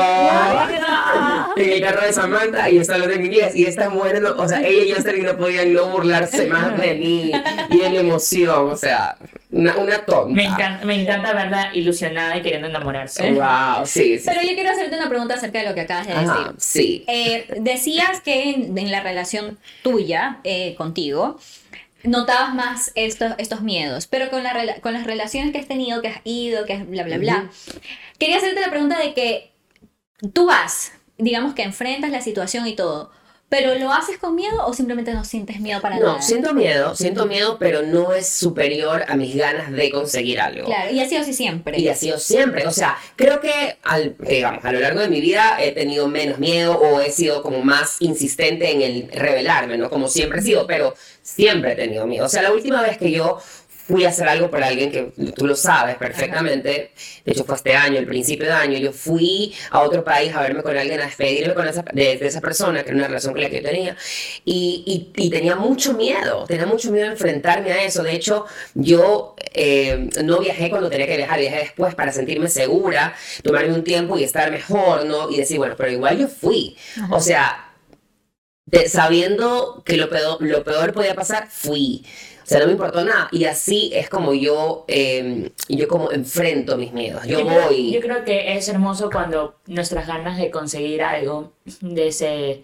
en 1.56 1.70
el 1.70 1.82
carro 1.82 2.06
de 2.06 2.14
Samantha 2.14 2.70
y 2.70 2.78
está 2.78 2.96
hablando 2.96 3.16
en 3.16 3.26
inglés 3.26 3.56
y 3.56 3.66
está 3.66 3.90
bueno, 3.90 4.36
o 4.38 4.48
sea, 4.48 4.62
ella 4.62 4.84
y 4.84 4.92
Jocelyn 4.94 5.26
no 5.26 5.38
podían 5.38 5.74
no 5.74 5.88
burlarse 5.88 6.48
más 6.48 6.80
de 6.80 6.96
mí 6.96 7.32
y 7.70 7.78
de 7.78 7.90
mi 7.90 7.98
emoción, 7.98 8.70
o 8.70 8.78
sea, 8.78 9.18
una, 9.52 9.76
una 9.78 10.06
tonta. 10.06 10.34
Me 10.34 10.46
encanta, 10.46 10.86
me 10.86 11.02
encanta 11.02 11.34
verla 11.34 11.72
ilusionada 11.74 12.38
y 12.38 12.42
queriendo 12.42 12.68
enamorarse. 12.68 13.32
Wow, 13.32 13.86
sí, 13.86 14.20
sí. 14.20 14.26
Pero 14.26 14.42
yo 14.42 14.54
quiero 14.54 14.72
hacerte 14.72 14.96
una 14.96 15.10
pregunta 15.10 15.36
acerca 15.36 15.60
de 15.60 15.70
lo 15.70 15.76
que 15.76 15.82
acabas 15.82 16.08
de 16.08 16.14
decir. 16.14 16.30
Ajá, 16.30 16.54
sí. 16.58 17.04
Eh, 17.08 17.48
decías 17.60 18.22
que 18.22 18.52
en, 18.52 18.78
en 18.78 18.92
la 18.92 19.02
relación 19.02 19.58
tuya 19.82 20.38
eh, 20.44 20.76
contigo 20.76 21.40
notabas 22.04 22.54
más 22.54 22.92
estos, 22.96 23.34
estos 23.38 23.62
miedos, 23.62 24.08
pero 24.08 24.30
con, 24.30 24.44
la, 24.44 24.80
con 24.82 24.94
las 24.94 25.06
relaciones 25.06 25.52
que 25.52 25.60
has 25.60 25.68
tenido, 25.68 26.02
que 26.02 26.08
has 26.10 26.22
ido, 26.24 26.66
que 26.66 26.74
has 26.74 26.88
bla, 26.88 27.04
bla, 27.04 27.18
bla. 27.18 27.50
Quería 28.18 28.38
hacerte 28.38 28.62
la 28.62 28.70
pregunta 28.70 28.98
de 29.00 29.14
que 29.14 29.49
tú 30.34 30.45
vas, 30.47 30.91
digamos 31.17 31.53
que 31.53 31.63
enfrentas 31.63 32.12
la 32.12 32.21
situación 32.21 32.67
y 32.67 32.75
todo, 32.75 33.12
pero 33.49 33.73
¿lo 33.79 33.91
haces 33.91 34.19
con 34.19 34.36
miedo 34.36 34.63
o 34.67 34.73
simplemente 34.75 35.12
no 35.12 35.23
sientes 35.25 35.60
miedo 35.60 35.82
para 35.82 35.97
No, 35.97 36.05
nada? 36.05 36.21
siento 36.21 36.53
miedo, 36.53 36.95
siento 36.95 37.25
miedo, 37.25 37.58
pero 37.60 37.82
no 37.82 38.13
es 38.13 38.29
superior 38.29 39.03
a 39.08 39.15
mis 39.15 39.36
ganas 39.36 39.71
de 39.71 39.89
conseguir 39.89 40.39
algo. 40.39 40.65
Claro, 40.67 40.91
y 40.91 40.99
ha 40.99 41.10
sido 41.10 41.21
así 41.21 41.34
siempre. 41.34 41.79
Y 41.79 41.88
ha 41.88 41.95
sido 41.95 42.19
siempre, 42.19 42.67
o 42.67 42.71
sea, 42.71 42.95
creo 43.15 43.41
que 43.41 43.77
al, 43.82 44.15
digamos, 44.19 44.63
a 44.63 44.71
lo 44.71 44.79
largo 44.79 44.99
de 44.99 45.10
mi 45.10 45.19
vida 45.19 45.58
he 45.60 45.71
tenido 45.71 46.08
menos 46.08 46.38
miedo 46.38 46.77
o 46.77 47.01
he 47.01 47.10
sido 47.10 47.41
como 47.41 47.63
más 47.63 47.97
insistente 48.01 48.71
en 48.71 48.84
el 48.84 49.10
revelarme, 49.12 49.79
¿no? 49.79 49.89
Como 49.89 50.10
siempre 50.10 50.41
he 50.41 50.43
sido, 50.43 50.67
pero 50.67 50.93
siempre 51.23 51.71
he 51.71 51.75
tenido 51.75 52.05
miedo. 52.05 52.27
O 52.27 52.29
sea, 52.29 52.43
la 52.43 52.51
última 52.51 52.84
vez 52.84 52.99
que 52.99 53.10
yo 53.10 53.39
fui 53.89 54.06
a 54.06 54.10
hacer 54.10 54.28
algo 54.30 54.49
por 54.52 54.63
alguien 54.63 54.91
que 54.91 55.12
tú 55.36 55.47
lo 55.47 55.56
sabes 55.56 55.95
perfectamente, 55.97 56.91
de 57.25 57.32
hecho 57.32 57.43
fue 57.43 57.56
este 57.56 57.73
año, 57.75 57.97
el 57.97 58.06
principio 58.06 58.45
de 58.45 58.54
año, 58.54 58.78
yo 58.78 58.91
fui 58.93 59.54
a 59.71 59.80
otro 59.82 60.04
país 60.04 60.34
a 60.36 60.41
verme 60.43 60.62
con 60.62 60.78
alguien, 60.78 61.02
a 61.02 61.06
despedirme 61.06 61.56
con 61.56 61.67
esa, 61.67 61.84
de, 61.93 62.17
de 62.17 62.28
esa 62.28 62.39
persona, 62.39 62.84
que 62.84 62.89
era 62.89 62.97
una 62.97 63.08
relación 63.08 63.34
con 63.34 63.41
la 63.41 63.49
que 63.49 63.58
yo 63.58 63.69
tenía, 63.69 63.97
y, 64.45 64.84
y, 65.15 65.25
y 65.25 65.30
tenía 65.30 65.56
mucho 65.56 65.93
miedo, 65.93 66.45
tenía 66.47 66.65
mucho 66.67 66.91
miedo 66.91 67.06
de 67.08 67.13
enfrentarme 67.13 67.71
a 67.71 67.84
eso. 67.84 68.04
De 68.04 68.13
hecho, 68.13 68.45
yo 68.75 69.36
eh, 69.54 70.10
no 70.23 70.39
viajé 70.39 70.69
cuando 70.69 70.89
tenía 70.89 71.08
que 71.08 71.17
viajar, 71.17 71.39
viajé 71.39 71.58
después 71.58 71.95
para 71.95 72.12
sentirme 72.12 72.47
segura, 72.49 73.15
tomarme 73.43 73.73
un 73.73 73.84
tiempo 73.84 74.17
y 74.17 74.23
estar 74.23 74.52
mejor, 74.52 75.06
¿no? 75.06 75.30
Y 75.32 75.38
decir, 75.38 75.58
bueno, 75.58 75.75
pero 75.78 75.91
igual 75.91 76.17
yo 76.19 76.28
fui. 76.28 76.78
O 77.10 77.19
sea, 77.19 77.73
de- 78.65 78.88
sabiendo 78.89 79.84
que 79.86 79.97
lo 79.97 80.10
peor, 80.10 80.38
lo 80.41 80.63
peor 80.63 80.93
podía 80.93 81.15
pasar, 81.15 81.47
fui. 81.49 82.06
O 82.50 82.52
sea, 82.52 82.60
no 82.62 82.66
me 82.68 82.72
importó 82.74 83.04
nada. 83.04 83.28
Y 83.32 83.46
así 83.46 83.92
es 83.94 84.10
como 84.10 84.34
yo, 84.34 84.86
eh, 84.88 85.52
yo 85.68 85.88
como 85.88 86.12
enfrento 86.12 86.78
mis 86.78 86.92
miedos. 86.94 87.26
Yo 87.28 87.46
creo- 87.46 87.68
voy. 87.68 87.92
yo 87.92 88.00
creo 88.02 88.24
que 88.26 88.56
es 88.58 88.68
hermoso 88.70 89.10
cuando 89.12 89.56
nuestras 89.68 90.08
ganas 90.08 90.38
de 90.38 90.50
conseguir 90.50 91.04
algo, 91.04 91.54
de 91.82 92.08
ese, 92.08 92.64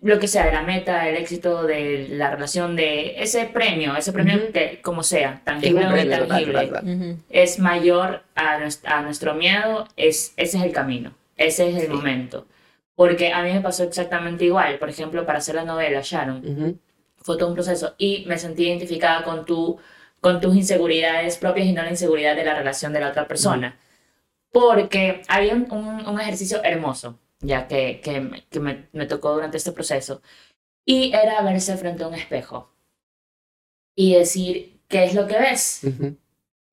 lo 0.00 0.18
que 0.18 0.26
sea, 0.28 0.46
de 0.46 0.52
la 0.52 0.62
meta, 0.62 1.04
del 1.04 1.16
éxito, 1.16 1.62
de 1.64 2.08
la 2.10 2.30
relación, 2.30 2.74
de 2.76 3.22
ese 3.22 3.44
premio, 3.46 3.94
ese 3.96 4.12
premio 4.12 4.36
Ujú. 4.36 4.52
que 4.52 4.80
como 4.82 5.02
sea, 5.04 5.40
tangible 5.44 5.86
o 5.86 5.96
intangible, 5.96 7.16
es 7.30 7.58
mayor 7.60 8.22
a, 8.34 8.58
a 8.84 9.02
nuestro 9.02 9.34
miedo, 9.34 9.86
es, 9.96 10.32
ese 10.36 10.58
es 10.58 10.64
el 10.64 10.72
camino, 10.72 11.12
ese 11.36 11.68
es 11.68 11.76
el 11.76 11.82
Sí. 11.82 11.88
momento. 11.88 12.46
Porque 12.94 13.32
a 13.32 13.42
mí 13.42 13.52
me 13.52 13.60
pasó 13.62 13.84
exactamente 13.84 14.44
igual. 14.44 14.78
Por 14.78 14.90
ejemplo, 14.90 15.24
para 15.24 15.38
hacer 15.38 15.54
la 15.54 15.64
novela, 15.64 16.00
Sharon, 16.04 16.46
Ujú. 16.46 16.78
Fue 17.22 17.36
todo 17.38 17.48
un 17.48 17.54
proceso 17.54 17.94
y 17.98 18.24
me 18.26 18.38
sentí 18.38 18.66
identificada 18.66 19.24
con, 19.24 19.44
tu, 19.44 19.78
con 20.20 20.40
tus 20.40 20.54
inseguridades 20.56 21.36
propias 21.38 21.66
y 21.66 21.72
no 21.72 21.82
la 21.82 21.90
inseguridad 21.90 22.36
de 22.36 22.44
la 22.44 22.54
relación 22.54 22.92
de 22.92 23.00
la 23.00 23.08
otra 23.10 23.26
persona. 23.28 23.78
Porque 24.52 25.22
había 25.28 25.54
un, 25.54 25.70
un- 25.72 26.06
un 26.06 26.20
ejercicio 26.20 26.62
hermoso, 26.64 27.18
ya 27.40 27.68
que, 27.68 28.00
que, 28.02 28.20
me- 28.20 28.44
que 28.48 28.60
me, 28.60 28.88
me 28.92 29.06
tocó 29.06 29.34
durante 29.34 29.56
este 29.56 29.72
proceso, 29.72 30.22
y 30.86 31.12
era 31.14 31.42
verse 31.42 31.76
frente 31.76 32.04
a 32.04 32.08
un 32.08 32.14
espejo 32.14 32.70
y 33.94 34.14
decir, 34.14 34.80
¿qué 34.88 35.04
es 35.04 35.14
lo 35.14 35.26
que 35.26 35.38
ves? 35.38 35.80
Ujú. 35.84 36.16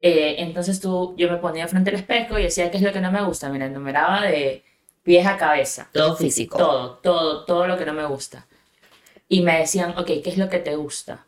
Eh, 0.02 0.36
entonces 0.40 0.80
tú, 0.80 1.14
yo 1.18 1.30
me 1.30 1.38
ponía 1.38 1.68
frente 1.68 1.90
al 1.90 1.98
espejo 1.98 2.40
y 2.40 2.44
decía, 2.44 2.72
¿qué 2.72 2.78
es 2.78 2.84
lo 2.84 2.94
que 2.94 3.02
no 3.02 3.12
me 3.12 3.24
gusta? 3.24 3.50
Mira, 3.50 3.66
enumeraba 3.66 4.24
de 4.24 4.64
pies 5.04 5.26
a 5.28 5.38
cabeza. 5.38 5.90
Todo 5.92 6.16
físico. 6.16 6.58
Todo, 6.58 6.98
todo, 7.00 7.46
todo 7.46 7.68
lo 7.68 7.78
que 7.78 7.86
no 7.86 7.94
me 7.94 8.06
gusta. 8.06 8.48
Y 9.30 9.42
me 9.42 9.60
decían, 9.60 9.92
ok, 9.98 10.08
¿qué 10.24 10.24
es 10.26 10.38
lo 10.38 10.50
que 10.50 10.60
te 10.60 10.76
gusta? 10.76 11.28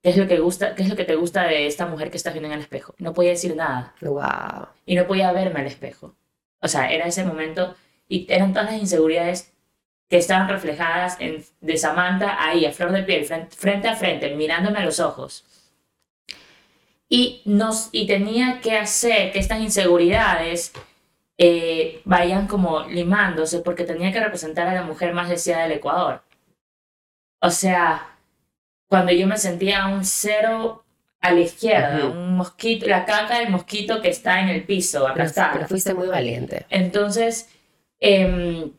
¿Qué 0.00 0.10
es 0.10 0.16
lo 0.16 0.28
que, 0.28 0.38
gusta, 0.38 0.76
qué 0.76 0.84
es 0.84 0.88
lo 0.88 0.94
que 0.96 1.04
te 1.04 1.16
gusta 1.16 1.42
de 1.42 1.66
esta 1.66 1.84
mujer 1.86 2.10
que 2.10 2.16
estás 2.16 2.32
viendo 2.32 2.46
en 2.46 2.54
el 2.54 2.60
espejo? 2.60 2.94
No 2.98 3.12
podía 3.12 3.30
decir 3.30 3.56
nada. 3.56 3.94
Wow. 4.00 4.68
Y 4.86 4.94
no 4.94 5.06
podía 5.06 5.32
verme 5.32 5.60
al 5.60 5.66
espejo. 5.66 6.14
O 6.60 6.68
sea, 6.68 6.90
era 6.90 7.06
ese 7.06 7.24
momento 7.24 7.74
y 8.08 8.26
eran 8.32 8.52
todas 8.52 8.70
las 8.70 8.80
inseguridades 8.80 9.52
que 10.08 10.16
estaban 10.16 10.48
reflejadas 10.48 11.16
en, 11.20 11.44
de 11.60 11.76
Samantha 11.76 12.42
ahí, 12.42 12.64
a 12.64 12.72
flor 12.72 12.92
de 12.92 13.02
piel, 13.02 13.24
frente, 13.24 13.54
frente 13.54 13.88
a 13.88 13.96
frente, 13.96 14.34
mirándome 14.36 14.78
a 14.78 14.84
los 14.84 15.00
ojos. 15.00 15.44
Y, 17.08 17.42
nos, 17.44 17.88
y 17.90 18.06
tenía 18.06 18.60
que 18.60 18.76
hacer 18.76 19.32
que 19.32 19.40
estas 19.40 19.60
inseguridades 19.60 20.72
eh, 21.38 22.02
vayan 22.04 22.46
como 22.46 22.84
limándose 22.84 23.60
porque 23.60 23.84
tenía 23.84 24.12
que 24.12 24.20
representar 24.20 24.68
a 24.68 24.74
la 24.74 24.82
mujer 24.82 25.12
más 25.12 25.28
deseada 25.28 25.64
del 25.64 25.72
Ecuador. 25.72 26.22
O 27.40 27.50
sea, 27.50 28.16
cuando 28.88 29.12
yo 29.12 29.26
me 29.26 29.36
sentía 29.38 29.86
un 29.86 30.04
cero 30.04 30.84
a 31.20 31.32
la 31.32 31.40
izquierda, 31.40 32.06
un 32.06 32.36
mosquito, 32.36 32.86
la 32.86 33.04
caca 33.04 33.40
del 33.40 33.50
mosquito 33.50 34.00
que 34.00 34.08
está 34.08 34.40
en 34.40 34.48
el 34.48 34.64
piso, 34.64 35.00
Pero, 35.00 35.10
aplastada. 35.12 35.52
pero 35.52 35.66
fuiste 35.68 35.92
muy 35.94 36.06
valiente. 36.08 36.64
Entonces, 36.70 37.48
em, 38.00 38.70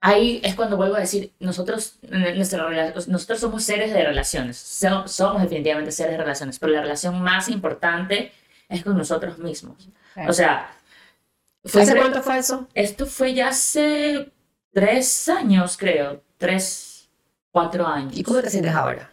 ahí 0.00 0.40
es 0.44 0.54
cuando 0.54 0.76
vuelvo 0.76 0.96
a 0.96 1.00
decir, 1.00 1.32
nosotros, 1.40 1.98
nuestra 2.10 2.68
nosotros 3.08 3.40
somos 3.40 3.64
seres 3.64 3.92
de 3.92 4.04
relaciones, 4.04 4.56
So- 4.56 5.06
somos 5.08 5.42
definitivamente 5.42 5.92
seres 5.92 6.12
de 6.12 6.18
relaciones, 6.18 6.58
pero 6.58 6.72
la 6.72 6.80
relación 6.82 7.20
más 7.22 7.48
importante 7.48 8.32
es 8.68 8.82
con 8.84 8.96
nosotros 8.96 9.38
mismos. 9.38 9.88
Claro. 10.14 10.30
O 10.30 10.32
sea, 10.32 10.70
fue 11.64 11.82
¿Hace 11.82 11.96
cuánto 11.96 12.22
fue 12.22 12.38
eso? 12.38 12.68
esto 12.74 13.06
fue 13.06 13.34
ya 13.34 13.48
hace 13.48 14.30
tres 14.72 15.28
años, 15.28 15.76
creo, 15.76 16.22
tres, 16.38 16.91
cuatro 17.52 17.86
años. 17.86 18.16
¿Y 18.18 18.22
cómo 18.24 18.40
te 18.40 18.50
sientes 18.50 18.74
ahora? 18.74 19.08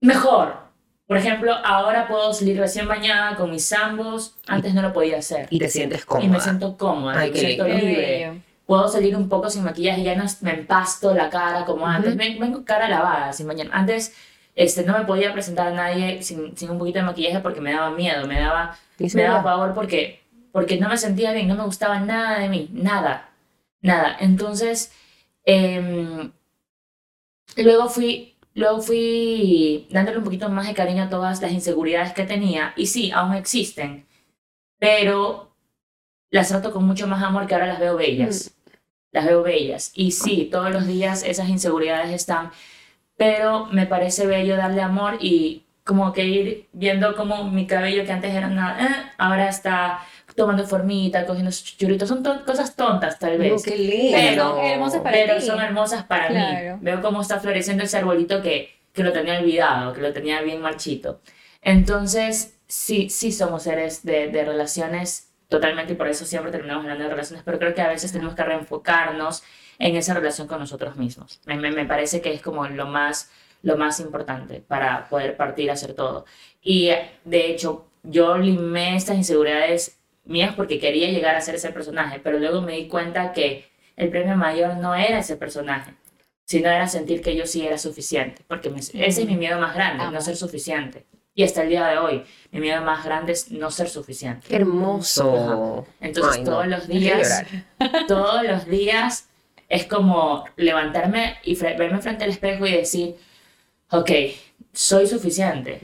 Mejor. 0.00 0.66
Por 1.06 1.16
ejemplo, 1.16 1.54
ahora 1.64 2.08
puedo 2.08 2.32
salir 2.32 2.58
recién 2.58 2.88
bañada 2.88 3.36
con 3.36 3.50
mis 3.52 3.72
ambos, 3.72 4.34
antes 4.48 4.74
no 4.74 4.82
lo 4.82 4.92
podía 4.92 5.18
hacer. 5.18 5.46
Y 5.50 5.60
te 5.60 5.68
sientes 5.68 6.02
Y 6.02 6.04
cómoda. 6.04 6.28
me 6.28 6.40
siento 6.40 6.76
cómoda, 6.76 7.20
Ay, 7.20 7.28
me 7.28 7.34
qué 7.34 7.40
siento 7.40 7.68
lindo. 7.68 7.84
Libre. 7.86 8.42
Puedo 8.66 8.88
salir 8.88 9.14
un 9.16 9.28
poco 9.28 9.48
sin 9.48 9.62
maquillaje, 9.62 10.02
ya 10.02 10.16
no 10.16 10.24
me 10.40 10.50
empasto 10.54 11.14
la 11.14 11.30
cara 11.30 11.64
como 11.64 11.86
antes. 11.86 12.10
Ujú. 12.10 12.18
Ven- 12.18 12.40
Vengo 12.40 12.64
cara 12.64 12.88
lavada, 12.88 13.32
sin 13.32 13.46
mañana. 13.46 13.70
Antes 13.72 14.12
este, 14.56 14.82
no 14.82 14.98
me 14.98 15.04
podía 15.04 15.32
presentar 15.32 15.68
a 15.68 15.70
nadie 15.70 16.22
sin, 16.24 16.56
sin 16.56 16.70
un 16.70 16.78
poquito 16.78 16.98
de 16.98 17.04
maquillaje 17.04 17.38
porque 17.38 17.60
me 17.60 17.72
daba 17.72 17.90
miedo, 17.92 18.26
me 18.26 18.40
daba, 18.40 18.76
me 18.98 19.22
daba 19.22 19.44
pavor 19.44 19.74
porque, 19.74 20.20
porque 20.50 20.78
no 20.80 20.88
me 20.88 20.96
sentía 20.96 21.30
bien, 21.32 21.46
no 21.46 21.54
me 21.54 21.62
gustaba 21.62 22.00
nada 22.00 22.40
de 22.40 22.48
mí, 22.48 22.68
nada, 22.72 23.28
nada. 23.80 24.16
Entonces, 24.18 24.90
em, 25.44 26.32
luego 27.56 27.88
fui... 27.88 28.32
Luego 28.54 28.80
fui 28.80 29.86
dándole 29.90 30.16
un 30.16 30.24
poquito 30.24 30.48
más 30.48 30.66
de 30.66 30.72
cariño 30.72 31.02
a 31.02 31.10
todas 31.10 31.42
las 31.42 31.52
inseguridades 31.52 32.14
que 32.14 32.24
tenía. 32.24 32.72
Y 32.74 32.86
sí, 32.86 33.10
aún 33.10 33.34
existen. 33.34 34.06
Pero 34.78 35.54
las 36.30 36.48
trato 36.48 36.72
con 36.72 36.84
mucho 36.84 37.06
más 37.06 37.22
amor 37.22 37.46
que 37.46 37.54
ahora 37.54 37.66
las 37.66 37.78
veo 37.78 37.96
bellas. 37.96 38.56
Las 39.12 39.26
veo 39.26 39.42
bellas. 39.42 39.92
Y 39.94 40.12
sí, 40.12 40.48
todos 40.50 40.70
los 40.70 40.86
días 40.86 41.22
esas 41.22 41.50
inseguridades 41.50 42.14
están. 42.14 42.50
Pero 43.18 43.66
me 43.66 43.84
parece 43.86 44.26
bello 44.26 44.56
darle 44.56 44.80
amor 44.80 45.18
y 45.20 45.66
como 45.84 46.12
que 46.12 46.24
ir 46.24 46.68
viendo 46.72 47.14
como 47.14 47.44
mi 47.44 47.66
cabello 47.66 48.04
que 48.04 48.12
antes 48.12 48.34
era 48.34 48.48
nada, 48.48 48.84
eh, 48.84 49.12
ahora 49.18 49.48
está 49.48 50.00
tomando 50.36 50.66
formita, 50.66 51.24
cogiendo 51.26 51.50
sus 51.50 51.76
churritos. 51.76 52.08
Son 52.08 52.22
to- 52.22 52.44
cosas 52.44 52.76
tontas 52.76 53.18
tal 53.18 53.38
vez. 53.38 53.66
Lindo. 53.66 54.12
Pero 54.16 54.44
son 54.56 54.64
hermosas 54.64 55.00
para 55.00 55.12
pero 55.16 55.40
son 55.40 55.60
hermosas 55.60 56.04
para 56.04 56.28
Claro. 56.28 56.76
mí. 56.76 56.82
Veo 56.82 57.00
cómo 57.00 57.22
está 57.22 57.40
floreciendo 57.40 57.84
ese 57.84 57.96
arbolito 57.98 58.42
que, 58.42 58.76
que 58.92 59.02
lo 59.02 59.12
tenía 59.12 59.38
olvidado, 59.38 59.92
que 59.94 60.00
lo 60.02 60.12
tenía 60.12 60.40
bien 60.42 60.60
marchito. 60.60 61.20
Entonces, 61.62 62.56
sí, 62.68 63.10
sí 63.10 63.32
somos 63.32 63.64
seres 63.64 64.04
de, 64.04 64.28
de 64.28 64.44
relaciones 64.44 65.32
totalmente 65.48 65.92
y 65.92 65.96
por 65.96 66.08
eso 66.08 66.24
siempre 66.24 66.50
terminamos 66.52 66.84
hablando 66.84 67.04
de 67.04 67.10
relaciones, 67.10 67.42
pero 67.44 67.58
creo 67.58 67.74
que 67.74 67.82
a 67.82 67.88
veces 67.88 68.12
tenemos 68.12 68.34
que 68.34 68.42
reenfocarnos 68.44 69.42
en 69.78 69.94
esa 69.96 70.14
relación 70.14 70.46
con 70.46 70.58
nosotros 70.60 70.96
mismos. 70.96 71.40
Me, 71.44 71.56
me, 71.56 71.70
me 71.70 71.84
parece 71.84 72.20
que 72.20 72.32
es 72.32 72.40
como 72.40 72.66
lo 72.68 72.86
más, 72.86 73.30
lo 73.62 73.76
más 73.76 74.00
importante 74.00 74.60
para 74.66 75.08
poder 75.08 75.36
partir 75.36 75.70
a 75.70 75.74
hacer 75.74 75.94
todo. 75.94 76.24
Y 76.62 76.90
de 77.24 77.50
hecho, 77.50 77.86
yo 78.02 78.38
limé 78.38 78.96
estas 78.96 79.16
inseguridades 79.16 79.95
mías 80.26 80.54
porque 80.56 80.78
quería 80.78 81.08
llegar 81.10 81.34
a 81.36 81.40
ser 81.40 81.54
ese 81.54 81.70
personaje, 81.70 82.20
pero 82.22 82.38
luego 82.38 82.60
me 82.60 82.72
di 82.74 82.88
cuenta 82.88 83.32
que 83.32 83.68
el 83.96 84.10
premio 84.10 84.36
mayor 84.36 84.76
no 84.76 84.94
era 84.94 85.18
ese 85.20 85.36
personaje, 85.36 85.92
sino 86.44 86.68
era 86.70 86.86
sentir 86.88 87.22
que 87.22 87.34
yo 87.34 87.46
sí 87.46 87.66
era 87.66 87.78
suficiente, 87.78 88.42
porque 88.46 88.70
me- 88.70 88.80
ese 88.80 88.92
es 89.06 89.26
mi 89.26 89.36
miedo 89.36 89.58
más 89.58 89.74
grande, 89.74 90.04
no 90.10 90.20
ser 90.20 90.36
suficiente. 90.36 91.06
Y 91.34 91.42
hasta 91.42 91.62
el 91.62 91.68
día 91.68 91.86
de 91.88 91.98
hoy, 91.98 92.24
mi 92.50 92.60
miedo 92.60 92.80
más 92.82 93.04
grande 93.04 93.32
es 93.32 93.50
no 93.50 93.70
ser 93.70 93.88
suficiente. 93.90 94.46
Qué 94.48 94.56
hermoso. 94.56 95.86
Entonces 96.00 96.36
Ay, 96.36 96.44
no. 96.44 96.50
todos 96.50 96.66
los 96.66 96.88
días, 96.88 97.44
todos 98.08 98.42
los 98.42 98.66
días 98.66 99.28
es 99.68 99.84
como 99.86 100.44
levantarme 100.56 101.36
y 101.44 101.56
fre- 101.56 101.76
verme 101.76 102.00
frente 102.00 102.24
al 102.24 102.30
espejo 102.30 102.66
y 102.66 102.72
decir, 102.72 103.16
ok, 103.90 104.10
soy 104.72 105.06
suficiente. 105.06 105.80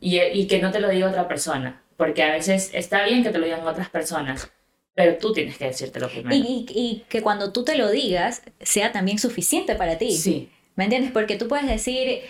Y, 0.00 0.18
y 0.20 0.46
que 0.46 0.60
no 0.62 0.70
te 0.70 0.80
lo 0.80 0.88
diga 0.88 1.08
otra 1.08 1.28
persona, 1.28 1.82
porque 1.96 2.22
a 2.22 2.32
veces 2.32 2.70
está 2.72 3.04
bien 3.04 3.22
que 3.22 3.30
te 3.30 3.38
lo 3.38 3.44
digan 3.44 3.66
otras 3.66 3.88
personas, 3.90 4.50
pero 4.94 5.16
tú 5.18 5.32
tienes 5.32 5.58
que 5.58 5.66
decírtelo 5.66 6.08
primero. 6.08 6.34
Y, 6.34 6.40
y- 6.40 6.66
y 6.74 7.04
que 7.08 7.22
cuando 7.22 7.52
tú 7.52 7.64
te 7.64 7.76
lo 7.76 7.90
digas, 7.90 8.42
sea 8.60 8.92
también 8.92 9.18
suficiente 9.18 9.74
para 9.74 9.98
ti. 9.98 10.12
Sí, 10.16 10.50
¿Me 10.74 10.84
entiendes? 10.84 11.10
Porque 11.10 11.36
tú 11.36 11.48
puedes 11.48 11.66
decir, 11.66 12.20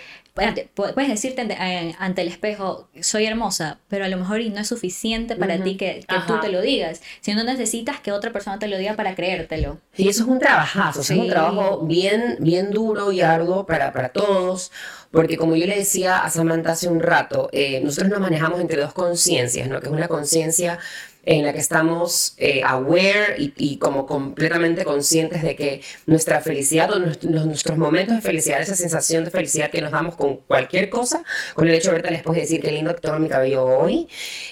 puedes 0.74 1.08
decirte 1.08 1.40
ante, 1.40 1.54
eh, 1.58 1.94
ante 1.98 2.22
el 2.22 2.28
espejo, 2.28 2.88
soy 3.00 3.24
hermosa, 3.24 3.78
pero 3.88 4.04
a 4.04 4.08
lo 4.08 4.16
mejor 4.18 4.40
no 4.52 4.60
es 4.60 4.68
suficiente 4.68 5.34
para 5.34 5.62
ti 5.64 5.76
que, 5.76 6.04
que 6.06 6.16
tú 6.26 6.38
te 6.40 6.48
lo 6.50 6.60
digas, 6.60 7.00
sino 7.20 7.42
necesitas 7.42 8.00
que 8.00 8.12
otra 8.12 8.32
persona 8.32 8.58
te 8.58 8.68
lo 8.68 8.76
diga 8.76 8.94
para 8.94 9.14
creértelo. 9.14 9.78
Y 9.96 10.08
eso 10.08 10.22
es 10.24 10.28
un 10.28 10.38
trabajazo, 10.38 11.02
sea, 11.02 11.16
es 11.16 11.20
un 11.20 11.26
Sí. 11.26 11.30
trabajo 11.32 11.80
bien, 11.86 12.36
bien 12.40 12.70
duro 12.70 13.12
y 13.12 13.22
arduo 13.22 13.66
para, 13.66 13.92
para 13.92 14.10
todos, 14.10 14.70
porque 15.10 15.36
como 15.38 15.56
yo 15.56 15.66
le 15.66 15.76
decía 15.78 16.18
a 16.18 16.30
Samantha 16.30 16.72
hace 16.72 16.88
un 16.88 17.00
rato, 17.00 17.48
eh, 17.52 17.80
nosotros 17.82 18.10
nos 18.10 18.20
manejamos 18.20 18.60
entre 18.60 18.80
dos 18.82 18.92
conciencias, 18.92 19.68
¿no? 19.68 19.80
que 19.80 19.86
es 19.86 19.92
una 19.92 20.08
conciencia 20.08 20.78
en 21.26 21.44
la 21.44 21.52
que 21.52 21.58
estamos 21.58 22.34
eh, 22.38 22.62
aware 22.64 23.34
y, 23.36 23.52
y 23.56 23.78
como 23.78 24.06
completamente 24.06 24.84
conscientes 24.84 25.42
de 25.42 25.56
que 25.56 25.82
nuestra 26.06 26.40
felicidad 26.40 26.90
o 26.92 27.00
nuestros 27.00 27.76
momentos 27.76 28.14
de 28.14 28.22
felicidad, 28.22 28.60
esa 28.62 28.76
sensación 28.76 29.24
de 29.24 29.32
felicidad 29.32 29.70
que 29.70 29.82
nos 29.82 29.90
damos 29.90 30.14
con 30.14 30.36
cualquier 30.36 30.88
cosa, 30.88 31.24
con 31.54 31.66
el 31.66 31.74
hecho 31.74 31.90
de 31.90 31.96
verte 31.96 32.14
espejo 32.14 32.36
y 32.36 32.40
decir 32.40 32.60
qué 32.60 32.70
lindo 32.70 32.94
que 32.94 33.00
tengo 33.00 33.18
mi 33.18 33.28
cabello 33.28 33.64
hoy, 33.64 34.08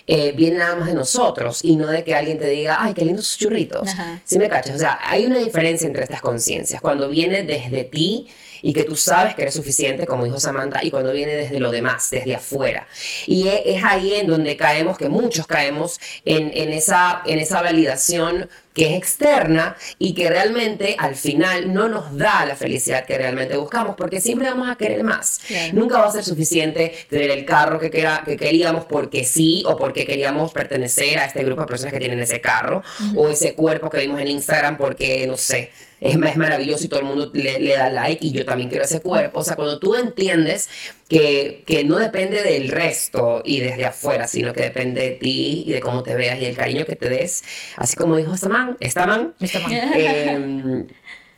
eh, 0.09 0.33
viene 0.37 0.59
nada 0.59 0.75
más 0.75 0.89
de 0.89 0.95
nosotros 0.95 1.61
y 1.63 1.77
no 1.77 1.87
de 1.87 2.03
que 2.03 2.15
alguien 2.15 2.39
te 2.39 2.49
diga, 2.49 2.77
ay, 2.81 2.93
qué 2.93 3.05
lindos 3.05 3.39
churritos. 3.39 3.89
Ajá. 3.89 4.21
¿Sí 4.25 4.39
me 4.39 4.49
cachas? 4.49 4.75
O 4.75 4.79
sea, 4.79 4.99
hay 5.03 5.27
una 5.27 5.39
diferencia 5.39 5.87
entre 5.87 6.03
estas 6.03 6.21
conciencias. 6.21 6.81
Cuando 6.81 7.09
viene 7.09 7.45
desde 7.45 7.85
ti 7.85 8.27
y 8.67 8.73
que 8.73 8.85
tú 8.85 8.97
sabes 8.97 9.35
que 9.35 9.43
eres 9.43 9.55
suficiente, 9.55 10.07
como 10.07 10.25
dijo 10.25 10.41
Samantha, 10.41 10.81
y 10.83 10.91
cuando 10.91 11.13
viene 11.13 11.35
desde 11.35 11.61
lo 11.61 11.71
demás, 11.71 12.09
desde 12.11 12.35
afuera. 12.35 12.87
Y 13.27 13.47
e- 13.49 13.77
es 13.77 13.85
ahí 13.85 14.15
en 14.15 14.27
donde 14.27 14.57
caemos, 14.57 14.97
que 14.97 15.11
muchos 15.11 15.47
caemos 15.47 16.01
en, 16.25 16.51
en 16.55 16.73
esa, 16.73 17.21
en 17.27 17.39
esa 17.41 17.61
validación 17.61 18.49
que 18.73 18.87
es 18.91 18.97
externa 18.97 19.77
y 19.99 20.15
que 20.15 20.29
realmente 20.31 20.97
al 20.99 21.15
final 21.15 21.73
no 21.73 21.89
nos 21.89 22.17
da 22.17 22.45
la 22.47 22.57
felicidad 22.57 23.05
que 23.05 23.17
realmente 23.19 23.57
buscamos, 23.57 23.95
porque 23.97 24.21
siempre 24.21 24.49
vamos 24.49 24.69
a 24.69 24.77
querer 24.77 25.05
más. 25.05 25.41
Nunca 25.75 25.99
va 25.99 26.07
a 26.07 26.11
ser 26.13 26.25
suficiente 26.25 26.93
tener 27.11 27.31
el 27.31 27.45
carro 27.45 27.79
que, 27.79 27.91
quera- 27.91 28.23
que 28.25 28.37
queríamos 28.37 28.87
porque 28.87 29.25
sí 29.25 29.63
o 29.67 29.77
porque 29.77 30.07
queríamos 30.07 30.53
pertenecer 30.53 31.19
a 31.19 31.27
este 31.27 31.45
grupo 31.45 31.61
de 31.61 31.67
personas 31.69 31.93
que 31.93 32.01
tienen 32.01 32.19
ese 32.21 32.41
carro 32.41 32.83
o 33.15 33.29
ese 33.29 33.55
cuerpo 33.55 33.91
que 33.91 33.99
vimos 33.99 34.21
en 34.21 34.29
Instagram 34.29 34.77
porque, 34.77 35.27
no 35.27 35.37
sé, 35.37 35.71
es, 36.05 36.17
es 36.17 36.37
maravilloso 36.37 36.85
y 36.85 36.89
todo 36.89 37.01
el 37.01 37.07
mundo 37.07 37.31
le, 37.33 37.59
le 37.59 37.77
da 37.77 37.89
like 37.89 38.25
y 38.27 38.31
yo 38.31 38.45
también 38.45 38.69
quiero 38.69 38.85
ese 38.85 39.01
cuerpo. 39.01 39.41
O 39.41 39.43
sea, 39.43 39.57
cuando 39.57 39.79
tú 39.79 39.95
entiendes 39.95 40.69
que, 41.09 41.65
que 41.67 41.83
no 41.85 41.97
depende 41.97 42.43
del 42.43 42.69
resto 42.69 43.43
y 43.45 43.61
desde 43.61 43.87
afuera, 43.87 44.29
sino 44.29 44.53
que 44.53 44.63
depende 44.63 45.01
de 45.01 45.11
ti 45.13 45.65
y 45.67 45.73
de 45.73 45.81
cómo 45.81 46.03
te 46.03 46.15
veas 46.15 46.39
y 46.41 46.45
el 46.45 46.57
cariño 46.57 46.85
que 46.85 46.95
te 46.95 47.09
des, 47.09 47.43
así 47.77 47.97
como 47.97 48.17
dijo 48.17 48.35
esta 48.35 48.51
man, 48.51 48.77
esta 48.81 49.07
man, 49.07 49.35
eh, 49.41 50.85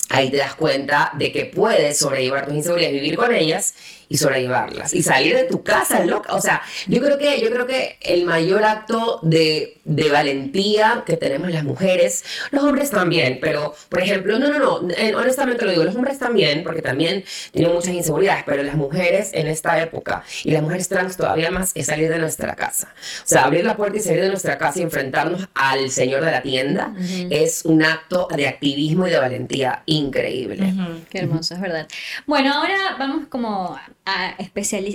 ahí 0.08 0.30
te 0.30 0.36
das 0.36 0.56
cuenta 0.56 1.12
de 1.16 1.30
que 1.30 1.44
puedes 1.46 1.98
sobrellevar 1.98 2.46
tus 2.46 2.56
inseguridades, 2.56 2.94
vivir 3.00 3.16
con 3.16 3.32
ellas 3.32 3.74
y 4.08 4.16
sobrellevarlas 4.16 4.94
y 4.94 5.02
salir 5.02 5.34
de 5.34 5.44
tu 5.44 5.62
casa 5.62 6.04
loca. 6.04 6.34
O 6.34 6.40
sea, 6.40 6.62
yo 6.86 7.00
creo 7.02 7.18
que, 7.18 7.40
yo 7.40 7.50
creo 7.50 7.66
que 7.66 7.98
el 8.00 8.24
mayor 8.24 8.64
acto 8.64 9.20
de, 9.22 9.78
de 9.84 10.10
valentía 10.10 11.02
que 11.06 11.16
tenemos 11.16 11.50
las 11.50 11.64
mujeres, 11.64 12.24
los 12.50 12.62
hombres 12.64 12.90
también, 12.90 13.38
pero 13.40 13.74
por 13.88 14.00
ejemplo, 14.00 14.38
no, 14.38 14.48
no, 14.48 14.58
no, 14.58 14.90
eh, 14.96 15.14
honestamente 15.14 15.64
lo 15.64 15.70
digo, 15.70 15.84
los 15.84 15.96
hombres 15.96 16.18
también, 16.18 16.62
porque 16.62 16.82
también 16.82 17.24
tienen 17.52 17.72
muchas 17.72 17.94
inseguridades, 17.94 18.44
pero 18.46 18.62
las 18.62 18.76
mujeres 18.76 19.30
en 19.32 19.46
esta 19.46 19.80
época 19.80 20.24
y 20.44 20.50
las 20.50 20.62
mujeres 20.62 20.88
trans 20.88 21.16
todavía 21.16 21.50
más 21.50 21.72
es 21.74 21.86
salir 21.86 22.08
de 22.08 22.18
nuestra 22.18 22.54
casa. 22.54 22.94
O 23.24 23.28
sea, 23.28 23.44
abrir 23.44 23.64
la 23.64 23.76
puerta 23.76 23.98
y 23.98 24.00
salir 24.00 24.22
de 24.22 24.28
nuestra 24.28 24.58
casa 24.58 24.78
y 24.78 24.82
enfrentarnos 24.82 25.48
al 25.54 25.90
señor 25.90 26.24
de 26.24 26.30
la 26.30 26.42
tienda 26.42 26.94
es 27.30 27.64
un 27.64 27.82
acto 27.82 28.28
de 28.34 28.48
activismo 28.48 29.06
y 29.06 29.10
de 29.10 29.18
valentía 29.18 29.82
increíble. 29.86 30.74
Qué 31.10 31.18
hermoso, 31.18 31.54
es 31.54 31.60
verdad. 31.60 31.86
Bueno, 32.26 32.52
ahora 32.52 32.96
vamos 32.98 33.26
como 33.28 33.78
a 34.06 34.36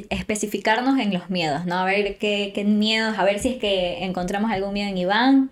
especificarnos 0.10 0.98
en 1.00 1.14
los 1.14 1.30
miedos, 1.30 1.66
¿no? 1.66 1.76
A 1.80 1.86
ver 1.86 2.18
qué, 2.18 2.52
qué 2.56 2.64
miedos, 2.64 3.18
a 3.20 3.24
ver 3.26 3.40
si 3.40 3.50
es 3.50 3.58
que 3.58 4.04
encontramos 4.06 4.50
algún 4.52 4.74
miedo 4.74 4.90
en 4.90 4.98
Iván, 4.98 5.52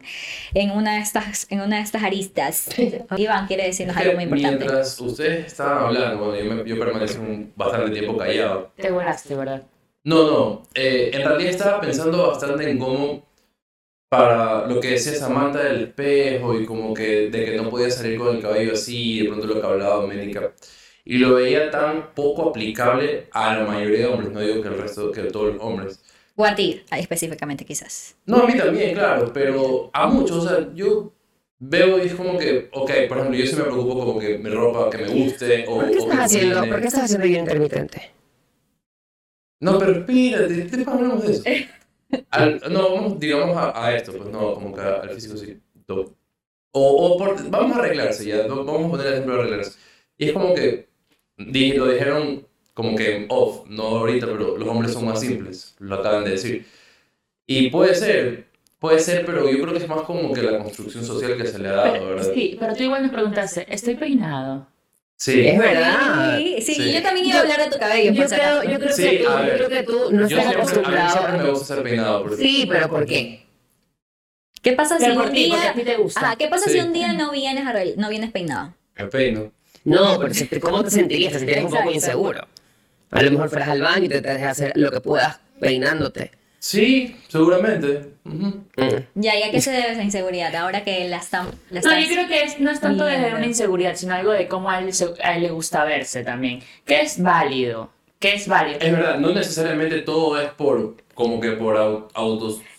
en 0.53 0.71
una 0.71 0.95
de 0.95 1.01
estas, 1.01 1.45
en 1.49 1.61
una 1.61 1.77
de 1.77 1.83
estas 1.83 2.03
aristas. 2.03 2.69
Iván 3.17 3.47
quiere 3.47 3.65
decirnos 3.65 3.97
algo 3.97 4.13
muy 4.13 4.23
importante. 4.23 4.59
Mientras 4.59 4.99
ustedes 5.01 5.47
estaban 5.47 5.85
hablando, 5.87 6.25
bueno, 6.25 6.35
yo, 6.43 6.53
me- 6.55 6.69
yo 6.69 6.79
permanecí 6.79 7.17
un, 7.17 7.53
bastante 7.55 7.91
tiempo 7.91 8.17
callado. 8.17 8.71
Te 8.77 8.91
volaste, 8.91 9.35
¿verdad? 9.35 9.63
No, 10.05 10.23
no, 10.25 10.63
eh, 10.73 11.11
en 11.13 11.27
realidad 11.27 11.51
estaba 11.51 11.81
pensando 11.81 12.27
bastante 12.29 12.69
en 12.69 12.79
cómo, 12.79 13.27
para 14.09 14.67
lo 14.67 14.79
que 14.79 14.89
decía 14.91 15.13
Samantha 15.15 15.59
del 15.63 15.83
espejo 15.85 16.59
y 16.59 16.65
como 16.65 16.93
que 16.93 17.29
de 17.29 17.45
que 17.45 17.57
no 17.57 17.69
podía 17.69 17.91
salir 17.91 18.17
con 18.17 18.35
el 18.35 18.41
cabello 18.41 18.73
así, 18.73 19.21
de 19.21 19.27
pronto 19.29 19.47
lo 19.47 19.61
que 19.61 19.67
hablaba 19.67 19.95
Doménica, 19.97 20.53
y 21.05 21.17
lo 21.17 21.35
veía 21.35 21.71
tan 21.71 22.13
poco 22.13 22.49
aplicable 22.49 23.27
a 23.31 23.55
la 23.57 23.65
mayoría 23.65 23.99
de 23.99 24.05
hombres, 24.07 24.31
no 24.31 24.39
digo 24.39 24.61
que 24.61 24.67
el 24.67 24.77
resto, 24.77 25.11
que 25.11 25.23
todos 25.23 25.53
los 25.55 25.63
hombres. 25.63 26.03
O 26.35 26.45
a 26.45 26.55
ti, 26.55 26.81
ah, 26.89 26.99
específicamente 26.99 27.65
quizás. 27.65 28.15
No, 28.25 28.43
a 28.43 28.47
mí 28.47 28.57
también, 28.57 28.93
claro, 28.93 29.31
pero 29.33 29.89
a 29.93 30.07
muchos, 30.07 30.45
o 30.45 30.47
sea, 30.47 30.73
yo 30.73 31.11
veo 31.59 31.97
y 31.97 32.07
es 32.07 32.15
como 32.15 32.37
que, 32.37 32.69
ok, 32.71 32.91
por 33.07 33.17
ejemplo, 33.17 33.37
yo 33.37 33.45
sí 33.45 33.55
me 33.55 33.63
preocupo 33.63 33.99
como 34.05 34.19
que 34.19 34.37
mi 34.37 34.49
ropa 34.49 34.89
que 34.89 34.99
me 34.99 35.07
guste 35.09 35.65
o... 35.67 35.75
¿Por 35.75 35.91
qué 35.91 35.97
estás 35.97 36.19
haciendo. 36.19 36.65
¿por 36.67 36.79
qué 36.79 36.87
estás 36.87 37.03
haciendo 37.03 37.25
ayuno 37.25 37.39
intermitente? 37.41 38.11
No, 39.61 39.77
pero 39.77 39.91
espérate, 39.91 40.53
después 40.53 40.87
hablamos 40.87 41.23
de 41.23 41.31
eso. 41.33 41.43
Al- 42.31 42.61
no, 42.71 42.93
vamos, 42.95 43.19
digamos 43.19 43.55
a, 43.55 43.85
a 43.85 43.95
esto, 43.95 44.13
pues 44.13 44.29
no, 44.29 44.55
como 44.55 44.73
que 44.73 44.81
al 44.81 45.09
físico 45.11 45.37
sí. 45.37 45.59
todo. 45.85 46.15
O, 46.71 47.13
o 47.13 47.17
por, 47.17 47.49
vamos 47.49 47.75
a 47.77 47.79
arreglarse 47.79 48.25
ya, 48.25 48.47
vamos 48.47 48.85
a 48.85 48.89
poner 48.89 49.07
el 49.07 49.13
ejemplo 49.13 49.35
de 49.35 49.41
arreglarse. 49.41 49.79
Y 50.17 50.25
es 50.27 50.33
como 50.33 50.53
que 50.55 50.88
di- 51.39 51.73
lo 51.73 51.87
dijeron 51.87 52.45
como 52.73 52.95
que 52.95 53.25
off, 53.29 53.67
no 53.67 53.83
ahorita, 53.83 54.25
pero 54.27 54.57
los 54.57 54.67
hombres 54.67 54.93
son 54.93 55.05
más 55.05 55.19
simples, 55.19 55.75
lo 55.79 55.95
acaban 55.95 56.23
de 56.23 56.31
decir. 56.31 56.65
Y 57.47 57.69
puede 57.71 57.95
ser, 57.95 58.45
puede 58.77 58.99
ser, 58.99 59.25
pero 59.25 59.49
yo 59.49 59.59
creo 59.61 59.73
que 59.73 59.79
es 59.79 59.87
más 59.87 60.03
como 60.03 60.31
que 60.33 60.43
la 60.43 60.59
construcción 60.59 61.03
social 61.03 61.35
que 61.35 61.47
se 61.47 61.59
le 61.59 61.69
ha 61.69 61.73
dado, 61.73 61.93
Pero, 61.93 62.05
¿verdad? 62.09 62.31
sí, 62.33 62.57
pero 62.59 62.75
tú 62.75 62.83
igual 62.83 63.01
me 63.03 63.09
preguntaste, 63.09 63.65
¿estoy 63.73 63.95
peinado? 63.95 64.67
Sí. 65.17 65.45
Es 65.47 65.59
verdad. 65.59 66.37
Sí, 66.37 66.57
sí, 66.61 66.75
Sí. 66.75 66.93
yo 66.93 67.01
también 67.01 67.25
iba 67.25 67.39
a 67.39 67.41
hablar 67.41 67.65
de 67.65 67.69
tu 67.71 67.77
cabello. 67.77 68.13
Yo 68.13 68.25
creo, 68.27 68.63
yo 68.63 68.79
creo 68.79 68.93
Sí, 68.93 69.03
que 69.03 69.17
tú, 69.17 69.23
yo 69.29 69.53
creo 69.57 69.69
que 69.69 69.83
tú 69.83 69.99
no 70.11 70.27
Yo 70.27 70.37
estás 70.37 70.45
siempre, 70.45 70.45
a 70.45 70.47
mí 70.47 70.55
acostumbrado. 70.55 71.09
siempre 71.11 71.37
me 71.43 71.49
gusta 71.49 71.65
ser 71.75 71.83
peinado. 71.83 72.21
Porque, 72.23 72.37
Sí, 72.37 72.65
pero 72.69 72.89
¿por 72.89 73.05
qué? 73.05 73.45
¿Qué 74.61 74.73
pasa 74.73 74.97
si 74.97 75.05
Pero 75.05 75.23
un 75.23 75.31
ti, 75.31 75.45
día... 75.45 75.71
a 75.71 75.73
ti 75.73 75.83
te 75.83 75.95
gusta. 75.97 76.19
Ajá, 76.21 76.35
¿qué 76.37 76.47
pasa 76.47 76.69
si 76.69 76.79
un 76.79 76.93
día 76.93 77.13
no 77.13 77.31
vienes, 77.31 77.65
no 77.97 78.09
vienes 78.09 78.31
peinado? 78.31 78.73
Me 78.97 79.05
peino. 79.07 79.51
No, 79.83 80.19
pero 80.19 80.33
si 80.33 80.45
te- 80.45 80.59
¿cómo 80.59 80.83
te 80.83 80.91
sentirías? 80.91 81.33
Te 81.33 81.39
sentirías 81.39 81.65
un 81.65 81.71
poco 81.71 81.91
inseguro. 81.91 82.47
A 83.11 83.21
lo 83.23 83.31
mejor 83.31 83.49
fueras 83.49 83.69
al 83.69 83.81
baño 83.81 84.05
y 84.05 84.09
te 84.09 84.21
dejas 84.21 84.51
hacer 84.51 84.73
lo 84.75 84.91
que 84.91 85.01
puedas 85.01 85.39
peinándote. 85.59 86.31
Sí, 86.59 87.15
seguramente. 87.29 88.01
Mm. 88.25 88.49
Ya, 89.15 89.35
¿y 89.39 89.43
a 89.43 89.51
qué 89.51 89.61
se 89.61 89.71
debe 89.71 89.93
esa 89.93 90.03
inseguridad? 90.03 90.53
Ahora 90.55 90.83
que 90.83 91.07
la 91.07 91.17
están... 91.17 91.47
La 91.69 91.79
No, 91.81 91.97
yo 91.97 92.07
creo 92.07 92.27
que 92.27 92.43
es- 92.43 92.59
no 92.59 92.69
es 92.69 92.81
tanto 92.81 93.05
desde 93.05 93.33
una 93.33 93.45
inseguridad, 93.45 93.95
sino 93.95 94.13
algo 94.13 94.31
de 94.31 94.47
cómo 94.49 94.69
a 94.69 94.79
él, 94.79 94.93
se- 94.93 95.13
a 95.23 95.35
él 95.37 95.43
le 95.43 95.51
gusta 95.51 95.85
verse 95.85 96.23
también. 96.23 96.61
¿Qué 96.85 97.01
es 97.01 97.21
válido? 97.21 97.89
¿Qué 98.19 98.33
es 98.33 98.47
válido? 98.47 98.79
Es 98.81 98.91
verdad, 98.91 99.17
no 99.19 99.31
necesariamente 99.31 100.01
todo 100.01 100.39
es 100.39 100.49
por 100.51 100.97
como 101.13 101.39
que 101.39 101.51
por 101.53 101.77
au- 101.77 102.07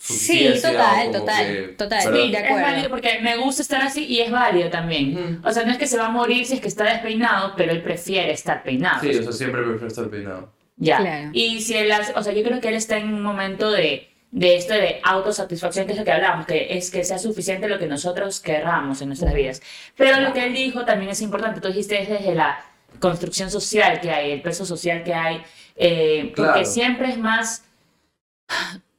Sí, 0.03 0.47
autosuficiencia. 0.47 0.71
total, 0.73 1.13
total, 1.13 1.47
que- 1.47 1.63
total. 1.77 1.99
¿verdad? 2.07 2.13
Sí, 2.25 2.31
de 2.33 2.39
Es 2.39 2.45
acuerdo. 2.45 2.63
válido 2.67 2.89
porque 2.89 3.19
me 3.21 3.37
gusta 3.37 3.61
estar 3.63 3.83
así 3.83 4.07
y 4.07 4.21
es 4.21 4.31
válido 4.31 4.71
también. 4.71 5.17
Ujú. 5.43 5.49
O 5.49 5.53
sea, 5.53 5.65
no 5.65 5.73
es 5.73 5.79
que 5.79 5.87
se 5.87 5.99
va 5.99 6.07
a 6.07 6.11
morir 6.11 6.47
si 6.47 6.55
es 6.55 6.61
que 6.61 6.69
está 6.69 6.85
despeinado, 6.85 7.53
pero 7.57 7.71
él 7.73 7.83
prefiere 7.83 8.33
estar 8.33 8.63
peinado. 8.63 9.01
Sí, 9.03 9.11
o 9.19 9.23
sea, 9.23 9.33
siempre 9.33 9.61
prefiero 9.63 9.89
estar 9.89 10.09
peinado. 10.09 10.51
Ya. 10.79 10.97
Claro. 10.99 11.31
Y 11.35 11.61
si 11.61 11.77
él 11.77 11.93
hace- 11.93 12.15
o 12.17 12.23
sea, 12.23 12.33
yo 12.33 12.43
creo 12.43 12.61
que 12.63 12.69
él 12.69 12.75
está 12.77 12.97
en 12.97 13.13
un 13.13 13.21
momento 13.23 13.71
de, 13.71 14.09
de 14.31 14.57
esto 14.57 14.73
de 14.73 15.01
autosatisfacción, 15.05 15.85
que 15.87 15.93
es 15.93 15.99
lo 15.99 16.05
que 16.07 16.13
hablamos, 16.13 16.47
que 16.47 16.79
es 16.79 16.91
que 16.91 17.05
sea 17.05 17.19
suficiente 17.19 17.69
lo 17.69 17.79
que 17.79 17.87
nosotros 17.87 18.41
querramos 18.41 19.03
en 19.03 19.09
nuestras 19.09 19.35
vidas. 19.35 19.61
Pero 19.97 20.19
lo 20.23 20.33
que 20.33 20.47
él 20.47 20.55
dijo 20.55 20.87
también 20.87 21.11
es 21.11 21.21
importante. 21.21 21.61
Tú 21.61 21.69
dijiste 21.69 22.01
es 22.01 22.09
desde 22.09 22.35
la 22.35 22.65
construcción 23.01 23.51
social 23.51 24.01
que 24.01 24.11
hay, 24.11 24.31
el 24.33 24.41
peso 24.41 24.65
social 24.65 25.05
que 25.05 25.13
hay, 25.13 25.43
eh, 25.77 26.33
porque 26.35 26.53
Claro. 26.53 26.65
siempre 26.65 27.11
es 27.11 27.19
más. 27.19 27.65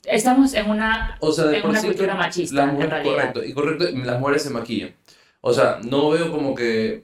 Estamos 0.05 0.53
en 0.53 0.69
una, 0.69 1.17
O 1.19 1.31
sea, 1.31 1.45
de 1.45 1.57
en 1.57 1.61
por 1.61 1.71
una 1.71 1.79
sí 1.79 1.87
cultura 1.87 2.15
machista, 2.15 2.65
las 2.65 2.75
en 2.79 2.89
realidad. 2.89 3.13
Correcto, 3.13 3.43
y 3.43 3.53
correcto, 3.53 3.85
las 3.93 4.19
mujeres 4.19 4.43
se 4.43 4.49
maquillan. 4.49 4.95
O 5.41 5.53
sea, 5.53 5.79
no 5.83 6.09
veo 6.09 6.31
como 6.31 6.55
que... 6.55 7.03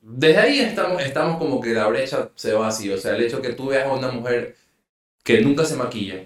Desde 0.00 0.38
ahí 0.38 0.60
estamos, 0.60 1.02
estamos 1.02 1.38
como 1.38 1.60
que 1.60 1.70
la 1.72 1.86
brecha 1.88 2.30
se 2.34 2.52
va 2.52 2.68
así. 2.68 2.90
O 2.90 2.96
sea, 2.96 3.16
el 3.16 3.22
hecho 3.22 3.42
que 3.42 3.52
tú 3.52 3.66
veas 3.68 3.86
a 3.86 3.92
una 3.92 4.12
mujer 4.12 4.56
que 5.24 5.40
nunca 5.40 5.64
se 5.64 5.76
maquilla. 5.76 6.24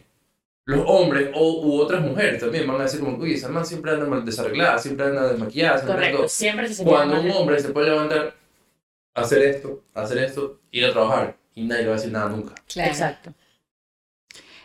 Los 0.64 0.84
hombres 0.86 1.30
o, 1.34 1.64
u 1.64 1.80
otras 1.80 2.02
mujeres 2.02 2.40
también 2.40 2.66
van 2.66 2.80
a 2.80 2.84
decir 2.84 3.00
como, 3.00 3.16
uy, 3.18 3.34
esa 3.34 3.48
man 3.48 3.64
siempre 3.64 3.92
anda 3.92 4.04
mal 4.04 4.24
desarreglada, 4.24 4.78
siempre 4.78 5.06
anda 5.06 5.28
desmaquillada, 5.28 5.78
siempre 5.78 5.94
Correcto, 5.94 6.18
todo". 6.18 6.28
siempre 6.28 6.68
se 6.74 6.84
Cuando 6.84 7.20
un 7.20 7.30
hombre 7.30 7.60
se 7.60 7.68
puede 7.68 7.90
levantar, 7.90 8.34
hacer 9.14 9.42
esto, 9.42 9.84
hacer 9.94 10.18
esto, 10.18 10.60
ir 10.72 10.86
a 10.86 10.92
trabajar 10.92 11.36
y 11.54 11.64
nadie 11.64 11.82
le 11.82 11.88
va 11.88 11.94
a 11.94 11.98
decir 11.98 12.12
nada 12.12 12.28
nunca. 12.28 12.54
Claro. 12.66 12.90
Exacto. 12.90 13.32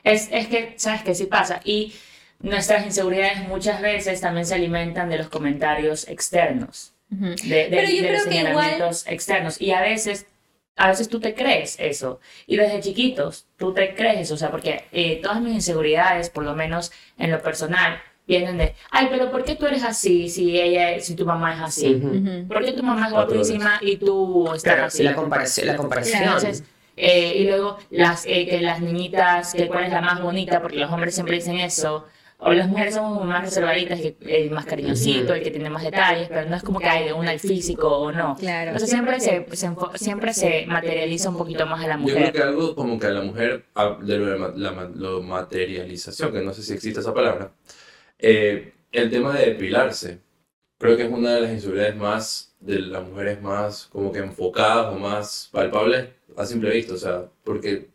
Es, 0.03 0.29
es 0.31 0.47
que, 0.47 0.73
¿sabes 0.77 1.01
qué? 1.03 1.13
Sí 1.15 1.25
pasa. 1.25 1.61
Y 1.63 1.93
nuestras 2.39 2.85
inseguridades 2.85 3.47
muchas 3.47 3.81
veces 3.81 4.19
también 4.21 4.45
se 4.45 4.55
alimentan 4.55 5.09
de 5.09 5.17
los 5.17 5.29
comentarios 5.29 6.07
externos, 6.07 6.93
de, 7.09 7.27
de- 7.45 7.67
Pero 7.69 7.89
yo 7.89 8.03
de 8.03 8.11
los 8.13 8.23
que 8.23 8.35
igual- 8.35 8.51
señalamientos 8.53 9.05
externos. 9.07 9.61
Y 9.61 9.71
a 9.71 9.81
veces, 9.81 10.25
a 10.77 10.87
veces 10.87 11.07
tú 11.09 11.19
te 11.19 11.33
crees 11.35 11.75
eso. 11.79 12.19
Y 12.47 12.55
desde 12.55 12.79
chiquitos 12.79 13.45
tú 13.57 13.73
te 13.73 13.93
crees 13.93 14.21
eso. 14.21 14.33
O 14.35 14.37
sea, 14.37 14.49
porque 14.49 14.85
eh, 14.91 15.19
todas 15.21 15.41
mis 15.41 15.53
inseguridades, 15.53 16.29
por 16.29 16.43
lo 16.43 16.55
menos 16.55 16.91
en 17.17 17.29
lo 17.31 17.41
personal, 17.41 17.99
vienen 18.27 18.57
de, 18.57 18.75
ay, 18.91 19.07
pero 19.11 19.29
¿por 19.29 19.43
qué 19.43 19.55
tú 19.55 19.67
eres 19.67 19.83
así 19.83 20.29
si 20.29 20.59
ella, 20.59 20.99
si 21.01 21.15
tu 21.15 21.25
mamá 21.25 21.55
es 21.55 21.61
así? 21.61 22.01
¿Por 22.47 22.63
qué 22.63 22.71
tu 22.71 22.81
mamá 22.81 23.07
es 23.07 23.11
guapísima 23.13 23.77
y 23.81 23.97
tú 23.97 24.45
estás 24.55 24.63
Claro, 24.73 24.85
así? 24.87 25.03
la 25.03 25.13
comparación. 25.15 25.67
La 25.67 25.75
comparación. 25.75 26.23
Entonces, 26.23 26.63
eh, 27.03 27.33
y 27.37 27.43
luego 27.45 27.77
las, 27.89 28.25
eh, 28.27 28.45
que 28.47 28.61
las 28.61 28.79
niñitas, 28.79 29.53
que 29.53 29.67
cuál 29.67 29.85
es 29.85 29.91
la 29.91 30.01
más 30.01 30.21
bonita, 30.21 30.61
porque 30.61 30.77
los 30.77 30.91
hombres 30.91 31.15
siempre 31.15 31.35
dicen 31.37 31.57
eso. 31.57 32.05
O 32.43 32.53
las 32.53 32.67
mujeres 32.67 32.95
somos 32.95 33.23
más 33.23 33.43
reservaditas, 33.43 33.99
que 34.01 34.15
el 34.25 34.49
más 34.49 34.65
cariñosito, 34.65 35.35
el 35.35 35.43
que 35.43 35.51
tiene 35.51 35.69
más 35.69 35.83
detalles, 35.83 36.27
pero 36.27 36.49
no 36.49 36.55
es 36.55 36.63
como 36.63 36.79
que 36.79 36.87
hay 36.87 37.05
de 37.05 37.13
una 37.13 37.29
al 37.31 37.39
físico 37.39 37.87
o 37.87 38.11
no. 38.11 38.35
Claro. 38.35 38.71
Entonces 38.71 38.89
siempre 38.89 39.19
se, 39.19 39.45
se 39.55 39.69
siempre 39.95 40.33
se 40.33 40.65
materializa 40.65 41.29
un 41.29 41.37
poquito 41.37 41.67
más 41.67 41.83
a 41.83 41.87
la 41.87 41.97
Yo 41.97 42.05
creo 42.05 42.17
mujer. 42.17 42.33
que 42.33 42.41
algo 42.41 42.75
como 42.75 42.97
que 42.99 43.05
a 43.05 43.11
la 43.11 43.21
mujer, 43.21 43.65
a- 43.75 43.95
de 44.01 44.17
lo 44.17 44.25
de 44.25 44.59
la, 44.59 44.71
ma- 44.71 44.89
lo 44.95 45.21
materialización, 45.21 46.31
que 46.33 46.41
no 46.41 46.51
sé 46.53 46.63
si 46.63 46.73
existe 46.73 46.99
esa 47.01 47.13
palabra, 47.13 47.51
eh, 48.19 48.73
el 48.91 49.09
tema 49.11 49.33
de 49.37 49.45
depilarse, 49.47 50.19
creo 50.79 50.97
que 50.97 51.03
es 51.03 51.11
una 51.11 51.35
de 51.35 51.41
las 51.41 51.51
inseguridades 51.51 51.95
más, 51.95 52.55
de 52.59 52.79
las 52.79 53.03
mujeres 53.03 53.41
más 53.41 53.85
como 53.91 54.11
que 54.11 54.19
enfocadas 54.19 54.87
o 54.93 54.97
más 54.99 55.49
palpables 55.51 56.09
a 56.37 56.45
simple 56.45 56.71
vista, 56.71 56.93
o 56.93 56.97
sea, 56.97 57.25
porque 57.43 57.89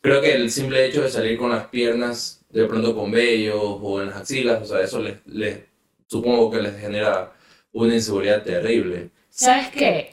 creo 0.00 0.20
que 0.20 0.34
el 0.34 0.50
simple 0.50 0.86
hecho 0.86 1.02
de 1.02 1.10
salir 1.10 1.38
con 1.38 1.50
las 1.50 1.66
piernas 1.68 2.44
de 2.50 2.66
pronto 2.66 2.94
con 2.94 3.10
vellos 3.10 3.60
o 3.60 4.00
en 4.00 4.08
las 4.08 4.16
axilas, 4.16 4.62
o 4.62 4.66
sea, 4.66 4.82
eso 4.82 5.00
les, 5.00 5.24
les 5.26 5.60
supongo 6.06 6.50
que 6.50 6.62
les 6.62 6.78
genera 6.78 7.32
una 7.72 7.94
inseguridad 7.94 8.42
terrible. 8.42 9.10
¿Sabes 9.30 9.68
qué? 9.70 10.11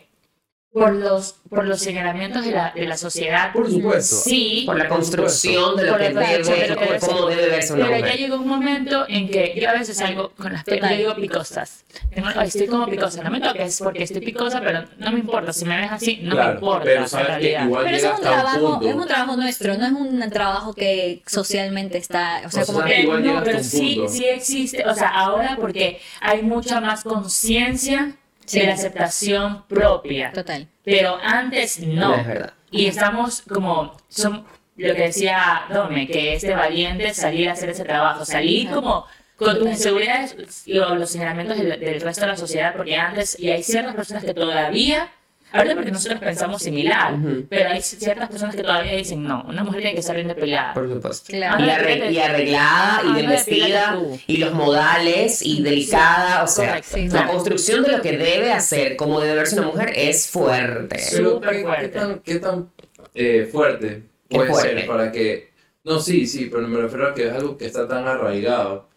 Por 0.71 0.93
los, 0.93 1.33
por 1.49 1.65
los 1.65 1.79
señalamientos 1.79 2.45
de 2.45 2.51
la, 2.51 2.71
de 2.75 2.85
la 2.85 2.95
sociedad. 2.95 3.51
Por 3.51 3.71
supuesto. 3.71 4.15
Sí. 4.17 4.63
Por 4.67 4.77
la 4.77 4.87
construcción 4.87 5.75
de 5.75 5.83
lo 5.85 5.93
Por 5.93 5.99
que 6.01 6.07
el 6.07 6.13
derecho, 6.15 6.51
debe, 6.51 6.99
cómo 6.99 7.25
debe 7.25 7.47
verse 7.49 7.73
una 7.73 7.87
Pero 7.87 8.05
ya 8.05 8.13
llegó 8.15 8.35
un 8.35 8.47
momento 8.47 9.05
en 9.09 9.29
que 9.31 9.59
yo 9.59 9.67
a 9.67 9.73
veces 9.73 9.97
salgo 9.97 10.29
con 10.37 10.53
las 10.53 10.63
Total. 10.63 10.91
yo 10.91 10.97
digo 10.97 11.15
picosas. 11.15 11.85
Tengo- 12.13 12.29
ay, 12.35 12.47
estoy 12.49 12.67
como 12.67 12.85
picosa, 12.87 13.23
no 13.23 13.31
me 13.31 13.41
toques 13.41 13.79
porque 13.83 14.03
estoy 14.03 14.21
picosa, 14.21 14.61
pero 14.61 14.83
no 14.99 15.11
me 15.11 15.17
importa. 15.19 15.53
Si 15.53 15.65
me 15.65 15.75
ves 15.75 15.91
así, 15.91 16.19
no 16.21 16.35
me 16.35 16.45
importa. 16.51 16.83
pero 16.83 17.07
sabes 17.07 17.25
que 17.25 17.31
realidad. 17.33 17.65
igual 17.65 17.83
Pero 17.85 17.97
eso 17.97 18.05
llega 18.05 18.13
es 18.15 18.19
un 18.21 18.27
hasta 18.27 18.29
un 18.29 18.43
trabajo, 18.51 18.73
punto. 18.79 18.89
es 18.89 18.95
un 18.95 19.07
trabajo 19.07 19.35
nuestro, 19.37 19.77
no 19.77 19.85
es 19.87 19.91
un 19.91 20.29
trabajo 20.29 20.73
que 20.75 21.23
socialmente 21.25 21.97
está, 21.97 22.41
o 22.45 22.51
sea, 22.51 22.61
O 22.61 22.65
como 22.67 22.79
sea, 22.81 22.87
que 22.95 23.03
no, 23.07 23.43
pero 23.43 23.63
sí, 23.63 24.01
sí 24.07 24.25
existe, 24.25 24.85
o 24.87 24.93
sea, 24.93 25.09
ahora 25.09 25.57
porque 25.59 25.99
hay 26.21 26.43
mucha 26.43 26.79
más 26.79 27.03
conciencia 27.03 28.11
Sí. 28.49 28.59
de 28.61 28.67
la 28.67 28.73
aceptación 28.73 29.63
propia, 29.67 30.31
total. 30.33 30.67
pero 30.83 31.17
antes 31.21 31.79
no. 31.79 32.15
Es 32.15 32.27
verdad. 32.27 32.53
Y 32.71 32.87
estamos 32.87 33.41
como, 33.43 33.95
son 34.07 34.45
lo 34.75 34.95
que 34.95 35.01
decía 35.01 35.63
Dome, 35.71 36.07
que 36.07 36.33
es 36.33 36.41
de 36.41 36.55
valiente 36.55 37.13
salir 37.13 37.49
a 37.49 37.53
hacer 37.53 37.69
ese 37.69 37.83
trabajo, 37.83 38.25
salir 38.25 38.69
como 38.71 39.05
con 39.35 39.57
tus 39.59 39.69
inseguridades 39.69 40.67
y 40.67 40.73
los 40.73 41.09
señalamientos 41.09 41.57
del, 41.57 41.79
del 41.79 42.01
resto 42.01 42.21
de 42.21 42.27
la 42.27 42.37
sociedad, 42.37 42.73
porque 42.75 42.95
antes, 42.95 43.39
y 43.39 43.49
hay 43.51 43.63
ciertas 43.63 43.95
personas 43.95 44.23
que 44.23 44.33
todavía, 44.33 45.11
ahorita 45.51 45.75
porque 45.75 45.91
nosotros 45.91 46.19
pensamos 46.19 46.61
similar, 46.61 47.13
Ujú. 47.13 47.45
pero 47.49 47.69
hay 47.69 47.81
ciertas 47.81 48.29
personas 48.29 48.55
que 48.55 48.61
todavía 48.63 48.93
dicen, 48.95 49.23
no, 49.23 49.43
una 49.47 49.63
mujer 49.63 49.81
tiene 49.81 49.93
que 49.95 50.01
estar 50.01 50.15
bien 50.15 50.27
depilada. 50.27 50.73
Por 50.73 50.87
supuesto. 50.91 51.27
Claro. 51.31 51.63
Y, 51.65 51.69
arre- 51.69 52.11
y 52.11 52.19
arreglada, 52.19 53.01
y 53.09 53.13
bien 53.13 53.29
vestida, 53.29 53.99
y 54.27 54.37
los 54.37 54.53
modales, 54.53 55.41
y 55.41 55.61
delicada. 55.61 56.43
O 56.43 56.47
sea. 56.47 56.81
Sí, 56.83 57.07
la 57.09 57.27
construcción 57.27 57.83
de 57.83 57.91
lo 57.93 58.01
que 58.01 58.17
debe 58.17 58.51
hacer, 58.51 58.95
como 58.95 59.19
debe 59.19 59.35
verse 59.35 59.57
una 59.59 59.67
mujer, 59.67 59.91
es 59.95 60.27
fuerte. 60.27 60.99
Súper 60.99 61.49
¿qué, 61.49 61.57
qué 61.57 61.63
fuerte. 61.63 61.87
tan, 61.89 62.19
qué 62.19 62.39
tan, 62.39 62.71
eh, 63.13 63.49
fuerte 63.51 64.03
puede 64.29 64.49
fuerte. 64.49 64.69
ser 64.79 64.87
para 64.87 65.11
que... 65.11 65.49
No, 65.83 65.99
sí, 65.99 66.27
sí, 66.27 66.49
pero 66.51 66.67
me 66.67 66.79
refiero 66.79 67.07
a 67.07 67.13
que 67.13 67.27
es 67.27 67.33
algo 67.33 67.57
que 67.57 67.65
está 67.65 67.87
tan 67.87 68.07
arraigado 68.07 68.89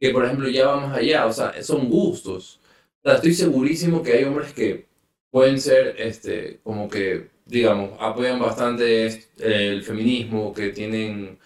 que, 0.00 0.10
por 0.10 0.24
ejemplo, 0.24 0.48
ya 0.48 0.66
vamos 0.66 0.92
allá, 0.96 1.24
o 1.26 1.32
sea, 1.32 1.54
son 1.62 1.88
gustos. 1.88 2.60
O 3.02 3.08
sea, 3.08 3.16
estoy 3.16 3.32
segurísimo 3.34 4.02
que 4.02 4.12
hay 4.12 4.24
hombres 4.24 4.52
que 4.52 4.86
pueden 5.34 5.60
ser, 5.60 5.96
este, 5.98 6.60
como 6.62 6.88
que, 6.88 7.26
digamos, 7.44 7.90
apoyan 7.98 8.38
bastante 8.38 9.08
el 9.40 9.82
feminismo, 9.82 10.54
que 10.54 10.68
tienen, 10.70 11.36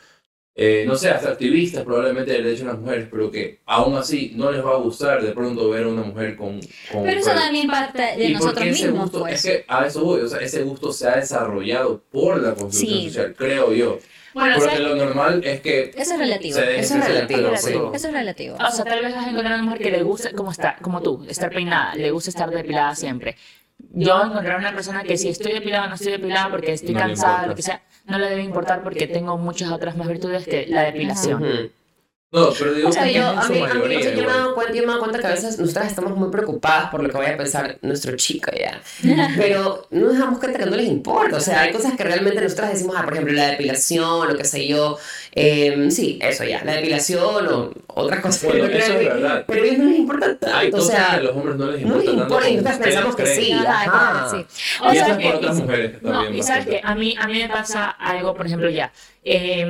eh, 0.54 0.84
no 0.86 0.94
sé, 0.94 1.08
hasta 1.08 1.30
activistas 1.30 1.84
probablemente 1.84 2.32
del 2.32 2.44
derecho 2.44 2.64
de 2.66 2.72
las 2.72 2.80
mujeres, 2.80 3.08
pero 3.10 3.30
que 3.30 3.60
aún 3.64 3.94
así 3.96 4.32
no 4.36 4.52
les 4.52 4.62
va 4.62 4.72
a 4.72 4.76
gustar 4.88 5.22
de 5.22 5.32
pronto 5.32 5.70
ver 5.70 5.84
a 5.84 5.88
una 5.88 6.02
mujer 6.02 6.36
con... 6.36 6.60
con 6.92 7.04
Pero 7.04 7.20
eso 7.20 7.30
también 7.30 7.66
parte 7.66 8.02
de 8.18 8.24
¿Y 8.24 8.34
nosotros 8.34 8.66
mismos, 8.66 9.04
gusto? 9.04 9.20
pues. 9.20 9.34
Es 9.36 9.42
que 9.50 9.64
a 9.68 9.86
eso 9.86 10.04
voy, 10.04 10.20
o 10.20 10.28
sea, 10.28 10.40
ese 10.40 10.62
gusto 10.64 10.92
se 10.92 11.08
ha 11.08 11.16
desarrollado 11.16 12.02
por 12.12 12.42
la 12.42 12.54
construcción 12.54 13.00
Sí. 13.00 13.08
social, 13.08 13.34
creo 13.38 13.72
yo. 13.72 13.98
Bueno, 14.34 14.56
Porque 14.56 14.76
¿sabes? 14.76 14.86
lo 14.88 14.96
normal 14.96 15.40
es 15.44 15.60
que 15.62 15.90
Eso 15.96 16.12
es 16.12 16.18
relativo. 16.18 16.54
se 16.58 16.78
Eso 16.80 16.94
es 16.98 17.06
relativo, 17.08 17.40
pelo, 17.64 17.94
Eso 17.94 18.08
es 18.08 18.12
relativo. 18.12 18.56
O 18.56 18.70
sea, 18.70 18.84
tal 18.84 19.02
vez 19.02 19.14
vas 19.14 19.26
a 19.26 19.30
encontrar 19.30 19.54
una 19.54 19.62
mujer 19.62 19.78
que 19.80 19.90
le 19.90 20.02
gusta, 20.02 20.32
como, 20.32 20.50
está, 20.52 20.76
como 20.82 21.00
tú, 21.00 21.24
estar 21.26 21.50
peinada, 21.50 21.94
le 21.94 22.10
gusta 22.10 22.28
estar 22.30 22.50
depilada 22.50 22.94
siempre. 22.94 23.36
Yo 23.92 24.22
encontrar 24.22 24.58
una 24.58 24.72
persona 24.72 25.02
que 25.02 25.16
si 25.16 25.28
estoy 25.28 25.52
depilada 25.52 25.86
o 25.86 25.88
no 25.88 25.94
estoy 25.94 26.12
depilada 26.12 26.50
porque 26.50 26.72
estoy 26.72 26.94
No 26.94 27.00
cansada, 27.00 27.46
lo 27.46 27.54
que 27.54 27.62
sea, 27.62 27.82
no 28.06 28.18
le 28.18 28.28
debe 28.28 28.42
importar 28.42 28.82
porque 28.82 29.06
tengo 29.06 29.36
muchas 29.38 29.70
otras 29.70 29.96
más 29.96 30.08
virtudes 30.08 30.46
que 30.46 30.66
la 30.66 30.82
depilación. 30.82 31.70
No, 32.30 32.50
pero 32.58 32.74
digo 32.74 32.90
O 32.90 32.92
sea, 32.92 33.04
que 33.04 33.14
yo, 33.14 33.20
es 33.32 33.38
a 33.38 33.42
su 33.44 33.52
mí, 33.54 33.58
a 33.58 33.62
mí, 33.62 33.68
mayoría 33.72 33.98
o 33.98 34.02
sea, 34.02 34.10
yo 34.14 34.22
me 34.22 34.28
he 34.28 34.34
dado 34.36 34.54
cuenta, 34.54 34.72
yo 34.74 34.80
me 34.80 34.84
he 34.84 34.86
dado 34.88 34.98
cuenta 35.00 35.18
que 35.18 35.26
a 35.28 35.30
veces 35.30 35.58
nosotras 35.58 35.86
estamos 35.86 36.14
muy 36.14 36.30
preocupadas 36.30 36.90
por 36.90 37.02
lo 37.02 37.08
que 37.08 37.16
vaya 37.16 37.32
a 37.32 37.36
pensar 37.38 37.78
nuestro 37.80 38.14
chico 38.16 38.50
ya. 38.54 38.82
Pero 39.38 39.86
no 39.90 40.08
nos 40.08 40.18
damos 40.18 40.38
cuenta 40.38 40.58
que 40.58 40.66
no 40.66 40.76
les 40.76 40.88
importa. 40.88 41.38
O 41.38 41.40
sea, 41.40 41.62
hay 41.62 41.72
cosas 41.72 41.94
que 41.96 42.04
realmente 42.04 42.42
nosotras 42.42 42.70
decimos, 42.74 42.96
ah, 42.98 43.04
por 43.04 43.14
ejemplo, 43.14 43.32
la 43.32 43.46
depilación, 43.52 44.28
lo 44.28 44.36
que 44.36 44.44
sé 44.44 44.68
yo. 44.68 44.98
Eh, 45.34 45.88
sí, 45.90 46.18
eso 46.20 46.44
ya, 46.44 46.62
la 46.64 46.74
depilación 46.74 47.46
o 47.48 47.70
otras 47.94 48.20
cosas. 48.20 48.44
Bueno, 48.44 48.66
no 48.66 48.76
eso 48.76 48.92
es 48.92 48.98
verdad. 49.08 49.44
Pero 49.48 49.62
a 49.62 49.66
ellos 49.66 49.78
no 49.78 49.84
les 49.90 49.98
importa 49.98 50.26
tanto. 50.38 50.54
Hay 50.54 50.68
o 50.68 50.72
cosas 50.72 50.86
sea, 50.96 51.06
que 51.08 51.16
a 51.16 51.20
los 51.20 51.32
hombres 51.34 51.56
no 51.56 51.66
les 51.70 51.80
no 51.86 51.96
les 51.96 52.04
importa 52.04 52.10
tanto 52.10 52.22
importa 52.24 52.48
y 52.50 52.54
nosotras 52.56 52.78
pensamos 52.78 53.16
que 53.16 53.26
sí. 53.26 53.52
Ajá. 53.52 54.28
Sí. 54.30 54.46
O 54.82 54.92
Y 54.92 54.96
sea, 54.96 55.02
eso 55.06 55.12
es 55.12 55.16
que- 55.18 55.24
por 55.24 55.34
otras 55.36 55.56
mujeres 55.56 56.02
No, 56.02 56.10
también. 56.12 56.34
y 56.36 56.42
sabes 56.42 56.66
que 56.66 56.80
a 56.84 56.94
mí, 56.94 57.14
a 57.18 57.26
mí 57.26 57.38
me 57.38 57.48
pasa 57.48 57.88
algo, 57.88 58.34
por 58.34 58.44
ejemplo, 58.44 58.68
ya, 58.68 58.92
eh, 59.24 59.60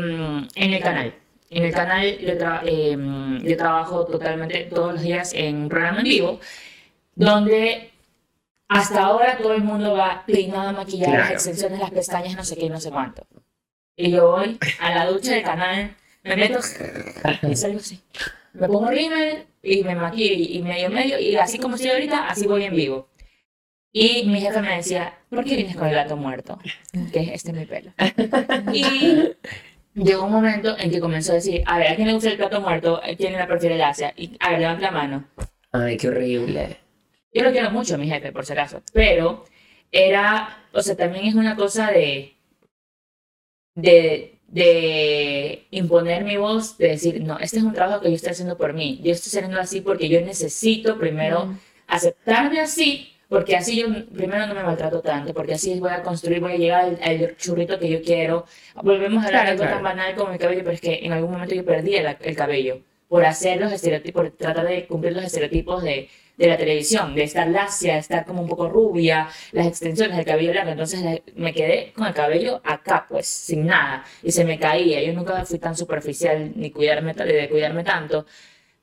en 0.57 0.73
el 0.73 0.83
canal. 0.83 1.15
En 1.51 1.65
el 1.65 1.73
canal 1.73 2.19
yo, 2.19 2.35
tra- 2.35 2.63
eh, 2.65 2.97
yo 3.43 3.57
trabajo 3.57 4.05
totalmente 4.07 4.65
todos 4.65 4.95
los 4.95 5.03
días 5.03 5.33
en 5.35 5.57
un 5.63 5.69
programa 5.69 5.99
en 5.99 6.05
vivo, 6.05 6.41
donde 7.15 7.91
hasta 8.69 9.05
ahora 9.05 9.39
todo 9.39 9.55
el 9.55 9.63
mundo 9.63 9.95
va 9.95 10.25
peinado, 10.27 10.73
maquillado, 10.73 11.13
las 11.13 11.21
Claro. 11.23 11.35
extensiones, 11.35 11.79
las 11.81 11.91
pestañas, 11.91 12.37
no 12.37 12.45
sé 12.45 12.57
qué, 12.57 12.69
no 12.69 12.81
sé 12.81 12.91
cuánto. 12.91 13.27
Y 13.97 14.11
yo 14.11 14.31
voy 14.33 14.59
a 14.81 14.95
la 14.95 15.07
ducha 15.07 15.33
del 15.33 15.43
canal, 15.43 15.97
me 16.23 16.37
meto 16.37 16.59
y 17.51 17.57
salgo 17.57 17.79
así. 17.79 18.01
Me 18.53 18.67
pongo 18.69 18.91
rímel 18.91 19.47
y 19.63 19.83
me 19.85 19.95
maquillo 19.95 20.35
y, 20.35 20.57
y 20.59 20.63
medio 20.63 20.91
medio, 20.91 21.19
y 21.19 21.37
así 21.37 21.59
como 21.59 21.77
estoy 21.77 21.91
ahorita, 21.93 22.29
así 22.29 22.47
voy 22.47 22.65
en 22.65 22.75
vivo. 22.77 23.09
Y 23.91 24.25
mi 24.27 24.41
jefe 24.41 24.61
me 24.61 24.77
decía, 24.77 25.19
¿por 25.31 25.45
qué 25.45 25.57
vienes 25.57 25.77
con 25.77 25.89
el 25.89 25.95
gato 25.95 26.17
muerto? 26.17 26.59
Que 27.13 27.33
este 27.35 27.53
es 27.53 27.57
mi 27.57 27.65
pelo. 27.65 27.93
Y 28.75 29.31
llegó 29.95 30.25
un 30.25 30.33
momento 30.33 30.77
en 30.79 30.91
que 30.91 31.01
comenzó 31.01 31.33
a 31.33 31.37
decir, 31.37 31.63
a 31.67 31.79
ver, 31.79 31.89
¿a 31.89 31.97
quién 31.97 32.09
le 32.09 32.15
gusta 32.15 32.31
el 32.31 32.37
gato 32.37 32.61
muerto? 32.61 33.01
¿Quién 33.17 33.33
la 33.35 33.47
prefiere 33.47 33.77
lacia? 33.77 34.13
Y 34.17 34.37
a 34.41 34.51
ver, 34.51 34.61
levanta 34.61 34.83
la 34.83 34.91
mano. 34.91 35.29
Ay, 35.73 35.97
qué 35.97 36.09
horrible. 36.09 36.79
Yo 37.33 37.45
lo 37.45 37.53
quiero 37.53 37.71
mucho 37.71 37.99
mi 37.99 38.09
jefe, 38.09 38.33
por 38.33 38.45
si 38.47 38.53
acaso. 38.53 38.83
Pero 38.93 39.45
era, 39.93 40.65
o 40.73 40.83
sea, 40.83 40.97
también 40.97 41.27
es 41.27 41.35
una 41.35 41.57
cosa 41.57 41.91
de, 41.91 42.37
de, 43.75 44.41
de 44.49 45.67
imponer 45.71 46.25
mi 46.25 46.37
voz, 46.37 46.79
de 46.79 46.89
decir, 46.89 47.23
no, 47.23 47.39
este 47.39 47.59
es 47.59 47.63
un 47.63 47.73
trabajo 47.73 48.01
que 48.01 48.09
yo 48.09 48.17
estoy 48.17 48.33
haciendo 48.33 48.57
por 48.57 48.73
mí. 48.75 49.01
Yo 49.03 49.13
estoy 49.13 49.39
haciendo 49.39 49.61
así 49.61 49.81
porque 49.81 50.09
yo 50.09 50.21
necesito 50.21 50.99
primero 50.99 51.55
aceptarme 51.87 52.61
así, 52.61 53.13
porque 53.29 53.57
así 53.57 53.81
yo 53.81 53.87
primero 54.15 54.47
no 54.47 54.55
me 54.55 54.63
maltrato 54.63 55.01
tanto, 55.03 55.35
porque 55.35 55.55
así 55.55 55.79
voy 55.81 55.91
a 55.91 56.03
construir, 56.03 56.41
voy 56.41 56.53
a 56.55 56.57
llegar 56.57 56.85
al, 56.85 56.99
al 57.03 57.37
churrito 57.37 57.79
que 57.79 57.89
yo 57.91 58.03
quiero. 58.03 58.47
Volvemos 58.83 59.23
a 59.23 59.27
hablar 59.27 59.45
de 59.47 59.51
algo 59.53 59.63
claro. 59.63 59.77
tan 59.77 59.83
banal 59.85 60.15
como 60.15 60.33
mi 60.33 60.39
cabello, 60.39 60.61
pero 60.61 60.73
es 60.75 60.81
que 60.81 61.01
en 61.05 61.13
algún 61.13 61.33
momento 61.33 61.55
yo 61.55 61.65
perdí 61.65 61.97
el, 61.97 62.17
el 62.21 62.37
cabello 62.37 62.81
por 63.09 63.25
hacer 63.25 63.61
los 63.61 63.73
estereotipos, 63.73 64.23
por 64.29 64.37
tratar 64.37 64.67
de 64.67 64.87
cumplir 64.87 65.15
los 65.15 65.25
estereotipos 65.25 65.83
de, 65.83 66.09
de 66.37 66.47
la 66.47 66.57
televisión, 66.59 67.15
de 67.15 67.23
estar 67.25 67.49
lacia, 67.49 67.95
de 67.95 67.99
estar 68.01 68.25
como 68.27 68.43
un 68.43 68.49
poco 68.49 68.69
rubia, 68.69 69.29
las 69.53 69.67
extensiones 69.67 70.17
del 70.17 70.27
cabello 70.27 70.53
largo. 70.55 70.73
Entonces 70.73 71.01
la- 71.03 71.21
me 71.37 71.53
quedé 71.55 71.93
con 71.95 72.07
el 72.07 72.15
cabello 72.15 72.61
acá, 72.65 73.07
pues, 73.09 73.27
sin 73.27 73.67
nada, 73.67 74.05
y 74.23 74.31
se 74.33 74.45
me 74.45 74.59
caía. 74.59 75.03
Yo 75.03 75.13
nunca 75.15 75.45
fui 75.47 75.59
tan 75.59 75.77
superficial 75.77 76.53
ni 76.57 76.71
cuidarme, 76.71 77.13
de 77.15 77.49
cuidarme 77.49 77.83
tanto. 77.85 78.27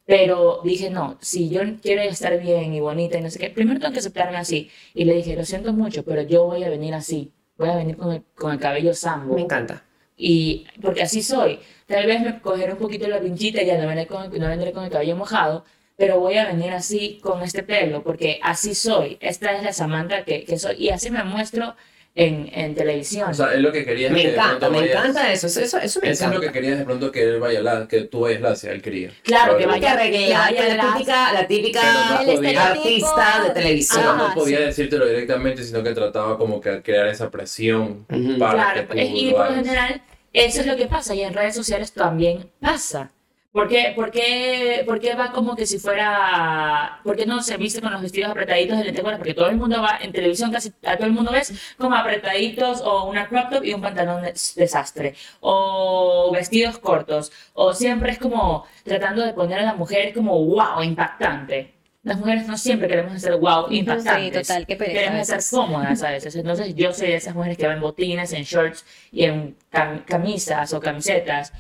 Pero 0.05 0.61
dije, 0.63 0.89
no, 0.89 1.17
si 1.21 1.49
yo 1.49 1.61
quiero 1.81 2.01
estar 2.03 2.39
bien 2.39 2.73
y 2.73 2.79
bonita 2.79 3.17
y 3.17 3.21
no 3.21 3.29
sé 3.31 3.39
qué, 3.39 3.49
primero 3.49 3.79
tengo 3.79 3.93
que 3.93 3.99
aceptarme 3.99 4.37
así. 4.37 4.69
Y 4.93 5.05
le 5.05 5.13
dije, 5.15 5.35
lo 5.35 5.45
siento 5.45 5.73
mucho, 5.73 6.03
pero 6.03 6.21
yo 6.21 6.45
voy 6.45 6.63
a 6.63 6.69
venir 6.69 6.93
así. 6.93 7.33
Voy 7.57 7.69
a 7.69 7.75
venir 7.75 7.97
con 7.97 8.11
el, 8.13 8.23
con 8.35 8.51
el 8.51 8.59
cabello 8.59 8.93
sambo. 8.93 9.35
Me 9.35 9.41
encanta. 9.41 9.83
Y 10.17 10.67
porque 10.81 11.01
así 11.01 11.23
soy. 11.23 11.59
Tal 11.87 12.05
vez 12.05 12.21
me 12.21 12.39
cogeré 12.41 12.73
un 12.73 12.77
poquito 12.79 13.07
la 13.07 13.19
pinchita 13.19 13.61
y 13.63 13.65
ya 13.65 13.77
no 13.77 13.87
vendré, 13.87 14.07
con, 14.07 14.31
no 14.31 14.47
vendré 14.47 14.71
con 14.73 14.83
el 14.83 14.91
cabello 14.91 15.15
mojado, 15.15 15.65
pero 15.97 16.19
voy 16.19 16.37
a 16.37 16.45
venir 16.47 16.71
así 16.71 17.19
con 17.21 17.41
este 17.41 17.63
pelo, 17.63 18.03
porque 18.03 18.39
así 18.43 18.75
soy. 18.75 19.17
Esta 19.21 19.55
es 19.55 19.63
la 19.63 19.73
Samantha 19.73 20.23
que, 20.23 20.43
que 20.45 20.59
soy. 20.59 20.75
Y 20.77 20.89
así 20.89 21.09
me 21.09 21.23
muestro 21.23 21.75
en, 22.17 22.49
en 22.53 22.73
televisión. 22.73 23.29
O 23.29 23.33
sea, 23.33 23.53
es 23.53 23.59
lo 23.59 23.71
que 23.73 23.83
querías 23.83 24.09
Me 24.11 24.21
que 24.21 24.31
encanta, 24.33 24.69
me 24.69 24.79
vayas- 24.79 24.95
encanta 24.95 25.33
eso. 25.33 25.47
Eso, 25.47 25.59
eso, 25.59 25.77
eso 25.79 25.99
me 26.01 26.07
Eso 26.09 26.13
es 26.13 26.21
encanta. 26.21 26.35
lo 26.37 26.41
que 26.41 26.51
querías 26.51 26.79
de 26.79 26.85
pronto 26.85 27.11
que 27.11 27.23
él 27.23 27.39
vaya 27.41 27.61
la, 27.61 27.87
que 27.89 28.01
tú 28.03 28.21
vayas 28.21 28.41
hacia 28.43 28.71
él 28.71 28.81
quería. 28.81 29.11
Claro, 29.23 29.57
que 29.57 29.65
vaya- 29.65 29.97
que 29.97 30.33
vaya 30.33 30.75
la 30.75 30.93
típica, 30.93 31.33
la 31.33 31.47
típica 31.47 31.81
no 32.23 32.25
podía- 32.33 32.67
artista 32.67 33.43
de 33.43 33.49
televisión. 33.51 33.99
Pero 34.01 34.11
Ajá, 34.13 34.27
no 34.29 34.33
podía 34.33 34.57
sí. 34.59 34.63
decírtelo 34.63 35.05
directamente, 35.07 35.63
sino 35.63 35.83
que 35.83 35.93
trataba 35.93 36.37
como 36.37 36.61
que 36.61 36.81
crear 36.81 37.07
esa 37.07 37.29
presión 37.29 38.05
Ujú. 38.09 38.39
para 38.39 38.53
Claro, 38.53 38.87
que 38.87 38.93
tú 38.95 38.99
es- 39.01 39.09
y 39.09 39.29
lo 39.31 39.37
por 39.37 39.49
lo 39.49 39.55
general 39.57 40.01
eso 40.31 40.61
es 40.61 40.67
lo 40.67 40.75
que 40.77 40.85
pasa 40.87 41.13
y 41.15 41.21
en 41.21 41.33
redes 41.33 41.55
sociales 41.55 41.91
también 41.91 42.49
pasa. 42.61 43.11
¿Por 43.55 43.69
qué, 43.69 43.93
por 43.95 44.11
qué, 44.11 44.83
por 44.85 44.99
qué 44.99 45.15
va 45.15 45.31
como 45.31 45.55
que 45.55 45.65
si 45.65 45.79
fuera... 45.79 46.99
¿Por 47.05 47.15
qué 47.15 47.25
no 47.25 47.41
se 47.41 47.55
viste 47.55 47.79
con 47.81 47.93
los 47.93 48.01
vestidos 48.01 48.29
apretaditos 48.31 48.77
de 48.77 48.83
lentejuelas? 48.83 49.17
Porque 49.19 49.33
todo 49.33 49.47
el 49.49 49.55
mundo 49.55 49.81
va 49.81 49.97
en 50.01 50.11
televisión, 50.11 50.51
casi 50.51 50.73
a 50.85 50.97
todo 50.97 51.07
el 51.07 51.13
mundo 51.13 51.31
ves 51.31 51.53
como 51.77 51.95
apretaditos 51.95 52.81
o 52.81 53.05
una 53.05 53.29
crop 53.29 53.49
top 53.51 53.63
y 53.63 53.73
un 53.73 53.81
pantalón 53.81 54.23
de- 54.23 54.33
desastre. 54.57 55.15
O 55.39 56.31
vestidos 56.33 56.79
cortos. 56.79 57.31
O 57.53 57.73
siempre 57.73 58.11
es 58.11 58.19
como 58.19 58.65
tratando 58.83 59.23
de 59.25 59.31
poner 59.33 59.59
a 59.59 59.63
la 59.63 59.73
mujer 59.75 60.13
como 60.13 60.37
wow, 60.45 60.83
impactante. 60.83 61.74
Las 62.05 62.19
mujeres 62.19 62.47
no 62.47 62.55
siempre 62.57 62.87
queremos 62.87 63.19
ser 63.21 63.35
wow, 63.37 63.65
impactantes. 63.71 64.47
total, 64.47 64.65
qué 64.67 64.75
pereza 64.77 64.99
a 64.99 65.03
Queremos 65.03 65.27
ser 65.27 65.35
veces. 65.37 65.51
cómodas 65.51 66.03
a 66.03 66.11
veces. 66.11 66.35
Entonces 66.35 66.75
yo 66.75 66.93
soy 66.93 67.07
de 67.07 67.15
esas 67.15 67.35
mujeres 67.35 67.57
que 67.57 67.65
van 67.67 67.75
en 67.77 67.81
botines, 67.81 68.31
en 68.31 68.43
shorts 68.43 68.85
y 69.11 69.23
en 69.25 69.57
cam- 69.71 70.05
camisas 70.05 70.71
o 70.73 70.79
camisetas. 70.79 71.51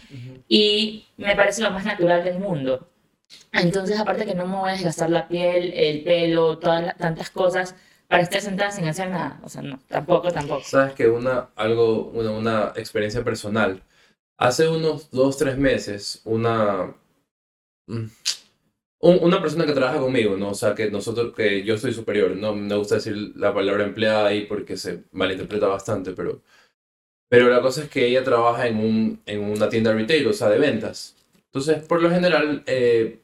Y 0.47 1.05
me 1.17 1.35
parece 1.35 1.61
lo 1.63 1.71
más 1.71 1.83
natural 1.83 2.23
del 2.23 2.39
mundo. 2.39 2.87
Entonces, 3.51 3.99
aparte 3.99 4.25
que 4.25 4.35
no 4.35 4.45
me 4.45 4.55
voy 4.55 4.69
a 4.69 4.73
desgastar 4.73 5.09
la 5.09 5.27
piel, 5.27 5.73
el 5.73 6.03
pelo, 6.03 6.59
todas 6.59 6.83
las- 6.85 6.97
tantas 6.97 7.29
cosas 7.31 7.75
para 8.07 8.21
estar 8.21 8.39
sentada 8.39 8.69
sin 8.71 8.87
hacer 8.87 9.09
nada. 9.09 9.39
O 9.43 9.49
sea, 9.49 9.63
no, 9.63 9.79
tampoco, 9.89 10.31
tampoco. 10.31 10.63
Sabes 10.63 10.93
que 10.93 11.07
una, 11.07 11.49
algo, 11.55 12.11
una, 12.13 12.29
una 12.31 12.73
experiencia 12.75 13.23
personal. 13.23 13.81
Hace 14.37 14.67
unos 14.69 15.09
dos, 15.09 15.37
tres 15.37 15.57
meses, 15.57 16.21
una, 16.23 16.93
mm, 17.87 18.05
un- 19.05 19.19
una 19.21 19.41
persona 19.41 19.65
que 19.65 19.73
trabaja 19.73 19.99
conmigo, 19.99 20.35
¿no? 20.37 20.49
O 20.49 20.53
sea, 20.55 20.73
que 20.75 20.89
nosotros, 20.91 21.33
que 21.35 21.63
yo 21.63 21.77
soy 21.77 21.93
superior, 21.93 22.35
no 22.35 22.55
me 22.55 22.75
gusta 22.75 22.95
decir 22.95 23.15
la 23.35 23.53
palabra 23.53 23.83
empleada 23.83 24.27
ahí 24.27 24.45
porque 24.45 24.77
se 24.77 25.03
malinterpreta 25.11 25.67
bastante, 25.67 26.11
pero, 26.11 26.41
pero 27.29 27.49
la 27.49 27.61
cosa 27.61 27.83
es 27.83 27.89
que 27.89 28.05
ella 28.07 28.23
trabaja 28.23 28.67
en, 28.67 28.77
un, 28.77 29.21
en 29.25 29.41
una 29.43 29.69
tienda 29.69 29.93
retail, 29.93 30.27
o 30.27 30.33
sea, 30.33 30.49
de 30.49 30.59
ventas. 30.59 31.15
Entonces, 31.51 31.83
por 31.83 32.01
lo 32.01 32.09
general, 32.09 32.63
eh, 32.67 33.19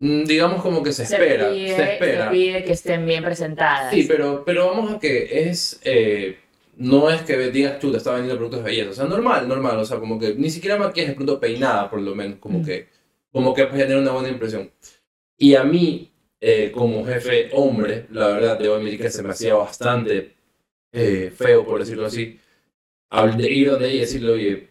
mm, 0.00 0.24
digamos 0.24 0.62
como 0.62 0.82
que 0.82 0.92
se 0.92 1.04
espera, 1.04 1.50
pide, 1.50 1.76
se 1.76 1.92
espera. 1.94 2.24
se 2.26 2.30
pide 2.30 2.64
que 2.64 2.72
estén 2.72 3.06
bien 3.06 3.24
presentadas. 3.24 3.92
Sí, 3.92 4.04
pero, 4.08 4.44
pero 4.44 4.66
vamos 4.68 4.92
a 4.94 4.98
que 4.98 5.48
es. 5.48 5.80
eh, 5.84 6.38
no 6.76 7.08
es 7.10 7.22
que 7.22 7.36
digas 7.50 7.78
tú 7.78 7.92
te 7.92 7.98
está 7.98 8.10
vendiendo 8.12 8.36
productos 8.36 8.64
de 8.64 8.70
belleza. 8.70 8.90
O 8.90 8.94
sea, 8.94 9.04
normal, 9.04 9.46
normal. 9.48 9.78
O 9.78 9.84
sea, 9.84 9.98
como 10.00 10.18
que 10.18 10.34
ni 10.34 10.50
siquiera 10.50 10.76
maquillaje, 10.76 11.14
pronto 11.14 11.38
peinada, 11.38 11.88
por 11.90 12.00
lo 12.00 12.14
menos. 12.14 12.38
Como 12.38 12.64
que. 12.64 12.88
Como 13.32 13.52
que 13.54 13.66
puede 13.66 13.82
tener 13.84 13.98
una 13.98 14.12
buena 14.12 14.28
impresión. 14.28 14.70
Y 15.36 15.54
a 15.56 15.64
mí, 15.64 16.12
eh, 16.40 16.70
como 16.72 17.04
jefe 17.04 17.50
hombre, 17.52 18.06
la 18.10 18.28
verdad, 18.28 18.58
debo 18.58 18.76
admitir 18.76 19.00
que 19.00 19.10
se 19.10 19.22
me 19.22 19.30
hacía 19.30 19.54
bastante 19.54 20.34
eh, 20.92 21.32
feo, 21.36 21.64
por 21.64 21.80
decirlo 21.80 22.06
así, 22.06 22.40
ir 23.48 23.70
donde 23.70 23.86
ella 23.86 23.96
y 23.96 24.00
decirle, 24.00 24.32
oye, 24.32 24.68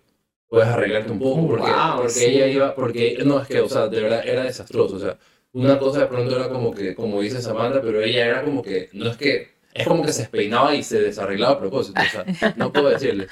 puedes 0.47 0.67
arreglarte 0.67 1.11
un 1.11 1.19
poco. 1.19 1.47
Porque, 1.47 1.71
Wow, 1.71 1.95
porque 1.97 2.09
sí. 2.11 2.25
ella 2.25 2.47
iba. 2.47 2.75
Porque. 2.75 3.17
No, 3.25 3.41
es 3.41 3.47
que, 3.47 3.61
o 3.61 3.69
sea, 3.69 3.87
de 3.87 4.01
verdad 4.01 4.27
era 4.27 4.43
desastroso. 4.43 4.95
O 4.97 4.99
sea, 4.99 5.17
una 5.53 5.79
cosa 5.79 6.01
de 6.01 6.07
pronto 6.07 6.35
era 6.35 6.49
como 6.49 6.73
que, 6.73 6.95
como 6.95 7.21
dice 7.21 7.41
Samantha, 7.41 7.81
pero 7.81 8.01
ella 8.01 8.25
era 8.25 8.43
como 8.43 8.61
que, 8.63 8.89
no 8.93 9.09
es 9.09 9.17
que, 9.17 9.49
es 9.73 9.87
como 9.87 10.03
que 10.05 10.13
se 10.13 10.23
despeinaba 10.23 10.75
y 10.75 10.83
se 10.83 11.01
desarreglaba 11.01 11.55
a 11.55 11.59
propósito, 11.59 12.01
o 12.01 12.05
sea, 12.05 12.25
no 12.57 12.71
puedo 12.73 12.89
decirle. 12.89 13.27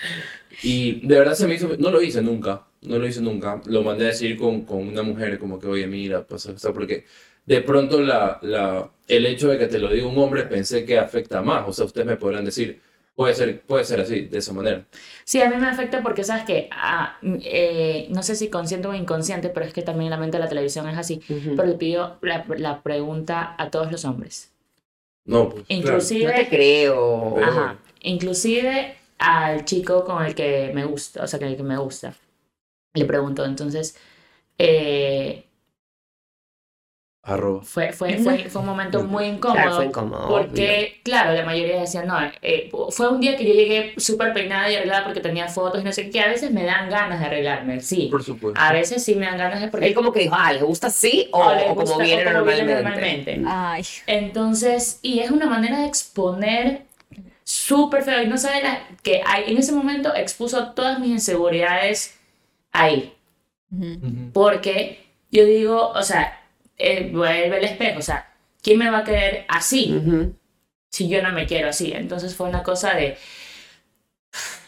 Y 0.64 1.06
de 1.08 1.20
verdad 1.20 1.34
se 1.36 1.48
me 1.48 1.56
hizo, 1.56 1.70
no 1.78 1.92
lo 1.92 2.02
hice 2.02 2.22
nunca, 2.22 2.68
no 2.82 2.98
lo 2.98 3.08
hice 3.08 3.22
nunca, 3.22 3.62
lo 3.66 3.84
mandé 3.84 4.06
a 4.06 4.08
decir 4.10 4.38
con, 4.38 4.62
con 4.62 4.88
una 4.88 5.04
mujer 5.04 5.38
como 5.40 5.60
que, 5.60 5.68
oye, 5.68 5.88
mira, 5.88 6.26
pasa 6.26 6.52
esto, 6.52 6.74
porque 6.74 7.06
de 7.46 7.62
pronto 7.62 8.02
la, 8.02 8.40
la, 8.42 8.90
el 9.08 9.26
hecho 9.26 9.50
de 9.50 9.58
que 9.58 9.68
te 9.68 9.80
lo 9.80 9.90
diga 9.90 10.08
un 10.08 10.18
hombre 10.18 10.44
pensé 10.44 10.86
que 10.86 10.98
afecta 10.98 11.42
más, 11.42 11.68
o 11.68 11.74
sea, 11.74 11.86
ustedes 11.86 12.08
me 12.08 12.18
podrán 12.18 12.46
decir, 12.46 12.82
puede 13.16 13.36
ser, 13.36 13.62
puede 13.62 13.84
ser 13.84 14.00
así, 14.02 14.22
de 14.22 14.38
esa 14.40 14.54
manera. 14.54 14.86
Sí, 15.24 15.42
a 15.42 15.50
mí 15.50 15.58
me 15.58 15.68
afecta 15.68 16.02
porque, 16.02 16.24
¿sabes 16.24 16.44
que 16.44 16.70
no 18.10 18.24
sé 18.24 18.36
si 18.36 18.50
consciente 18.50 18.88
o 18.88 18.94
inconsciente, 18.94 19.50
pero 19.50 19.66
es 19.66 19.74
que 19.74 19.82
también 19.82 20.10
la 20.10 20.18
mente 20.18 20.38
de 20.38 20.44
la 20.44 20.50
televisión 20.50 20.88
es 20.90 20.98
así. 20.98 21.22
Pero 21.28 21.66
le 21.66 21.76
pido 21.76 22.18
la, 22.22 22.46
la 22.58 22.82
pregunta 22.82 23.56
a 23.58 23.70
todos 23.70 23.92
los 23.92 24.06
hombres. 24.06 24.52
No, 25.26 25.50
pues, 25.50 25.66
claro. 25.66 25.82
Inclusive, 25.82 26.32
No 26.32 26.36
te 26.40 26.50
creo. 26.50 27.44
Ajá, 27.44 27.78
inclusive 28.02 28.96
al 29.20 29.66
chico 29.66 30.04
con 30.04 30.26
el 30.26 30.34
que 30.34 30.72
me 30.74 30.86
gusta, 30.86 31.24
o 31.24 31.28
sea, 31.28 31.38
con 31.38 31.48
el 31.50 31.56
que 31.56 31.64
me 31.64 31.78
gusta. 31.78 32.16
Le 32.94 33.06
pregunto, 33.06 33.46
entonces, 33.46 33.98
eh, 34.58 35.46
Arroba. 37.24 37.62
fue, 37.64 37.94
fue, 37.94 38.18
fue, 38.24 38.50
fue 38.50 38.62
un 38.62 38.68
momento 38.68 39.04
muy 39.04 39.26
incómodo. 39.26 39.54
Claro, 39.54 39.76
fue 39.76 39.86
incómodo. 39.86 40.28
Porque, 40.28 41.00
claro, 41.04 41.34
la 41.34 41.46
mayoría 41.46 41.80
decían, 41.82 42.08
no, 42.08 42.18
eh, 42.42 42.70
fue 42.90 43.10
un 43.10 43.22
día 43.22 43.38
que 43.38 43.46
yo 43.48 43.54
llegué 43.54 43.94
súper 43.98 44.34
peinada 44.34 44.70
y 44.70 44.76
arreglada 44.76 45.06
porque 45.06 45.20
tenía 45.22 45.48
fotos 45.48 45.82
y 45.82 45.84
no 45.84 45.94
sé 45.94 46.10
qué. 46.10 46.20
A 46.22 46.28
veces 46.28 46.52
me 46.52 46.64
dan 46.64 46.90
ganas 46.90 47.20
de 47.20 47.26
arreglarme, 47.28 47.80
sí. 47.80 48.08
Por 48.12 48.24
supuesto. 48.24 48.60
A 48.60 48.74
veces 48.74 49.04
sí 49.04 49.16
me 49.16 49.26
dan 49.26 49.38
ganas 49.38 49.62
de 49.62 49.68
porque 49.70 49.88
Él 49.88 49.94
como 49.94 50.12
que 50.12 50.22
dijo, 50.22 50.36
ah, 50.38 50.52
¿le 50.52 50.62
gusta 50.62 50.88
así 50.88 51.30
o, 51.32 51.40
como 51.76 51.98
viene 52.00 52.24
o 52.24 52.34
como 52.34 52.46
viene 52.46 52.74
normalmente? 52.74 53.38
normalmente. 53.38 53.42
Ay, 53.46 53.84
Entonces, 54.08 55.00
y 55.02 55.20
es 55.20 55.32
una 55.32 55.46
manera 55.46 55.80
de 55.80 55.86
exponer 55.88 56.84
súper 57.44 58.04
feo. 58.04 58.22
Y 58.24 58.28
no 58.28 58.38
sabe 58.38 58.64
la- 58.64 58.82
que 59.04 59.22
hay, 59.26 59.52
en 59.52 59.58
ese 59.58 59.72
momento 59.74 60.14
expuso 60.16 60.72
todas 60.74 61.00
mis 61.00 61.10
inseguridades 61.12 62.18
ahí. 62.72 63.14
Porque 64.34 65.06
yo 65.32 65.46
digo, 65.46 65.90
o 65.90 66.04
sea, 66.04 66.42
eh, 66.78 67.10
vuelve 67.12 67.58
el 67.58 67.66
espejo, 67.66 68.00
o 68.00 68.02
sea, 68.02 68.34
¿quién 68.62 68.78
me 68.78 68.90
va 68.90 69.00
a 69.00 69.04
querer 69.04 69.46
así 69.48 69.96
si 70.90 71.08
yo 71.08 71.22
no 71.22 71.32
me 71.32 71.46
quiero 71.46 71.70
así? 71.70 71.94
Entonces 71.94 72.36
fue 72.36 72.50
una 72.50 72.64
cosa 72.64 72.94
de 72.94 73.18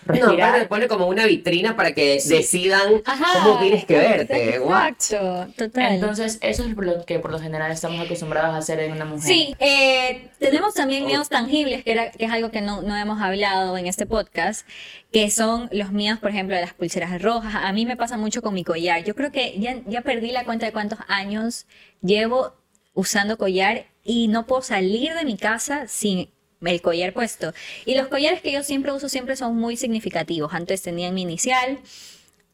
respirar. 0.05 0.49
aparte 0.49 0.59
le 0.59 0.65
pone 0.67 0.87
como 0.87 1.07
una 1.07 1.25
vitrina 1.25 1.75
para 1.75 1.93
que 1.93 2.19
decidan 2.25 3.01
Ajá. 3.05 3.43
cómo 3.43 3.59
tienes 3.59 3.85
que 3.85 3.97
verte. 3.97 4.55
Exacto, 4.55 5.47
total. 5.57 5.93
Entonces, 5.93 6.37
eso 6.41 6.63
es 6.63 6.75
lo 6.75 7.05
que 7.05 7.19
por 7.19 7.31
lo 7.31 7.39
general 7.39 7.71
estamos 7.71 8.03
acostumbrados 8.03 8.53
a 8.53 8.57
hacer 8.57 8.79
en 8.79 8.91
una 8.91 9.05
mujer. 9.05 9.23
Sí, 9.23 9.55
eh, 9.59 10.29
tenemos 10.39 10.73
también 10.73 11.05
miedos 11.05 11.29
tangibles, 11.29 11.83
que, 11.83 11.91
era, 11.91 12.11
que 12.11 12.25
es 12.25 12.31
algo 12.31 12.51
que 12.51 12.61
no, 12.61 12.81
no 12.81 12.95
hemos 12.95 13.21
hablado 13.21 13.77
en 13.77 13.87
este 13.87 14.05
podcast, 14.05 14.67
que 15.11 15.29
son 15.31 15.69
los 15.71 15.91
miedos, 15.91 16.19
por 16.19 16.31
ejemplo, 16.31 16.55
de 16.55 16.61
las 16.61 16.73
pulseras 16.73 17.21
rojas. 17.21 17.55
A 17.55 17.71
mí 17.71 17.85
me 17.85 17.95
pasa 17.95 18.17
mucho 18.17 18.41
con 18.41 18.53
mi 18.53 18.63
collar. 18.63 19.03
Yo 19.03 19.15
creo 19.15 19.31
que 19.31 19.59
ya, 19.59 19.77
ya 19.87 20.01
perdí 20.01 20.31
la 20.31 20.43
cuenta 20.43 20.65
de 20.65 20.71
cuántos 20.71 20.99
años 21.07 21.65
llevo 22.01 22.53
usando 22.93 23.37
collar 23.37 23.85
y 24.03 24.27
no 24.27 24.45
puedo 24.45 24.61
salir 24.61 25.13
de 25.13 25.25
mi 25.25 25.37
casa 25.37 25.87
sin 25.87 26.29
el 26.71 26.81
collar 26.81 27.13
puesto. 27.13 27.53
Y 27.85 27.95
los 27.95 28.07
collares 28.07 28.41
que 28.41 28.51
yo 28.51 28.63
siempre 28.63 28.91
uso 28.91 29.09
siempre 29.09 29.35
son 29.35 29.55
muy 29.57 29.77
significativos. 29.77 30.53
Antes 30.53 30.81
tenían 30.81 31.13
mi 31.13 31.21
inicial, 31.23 31.79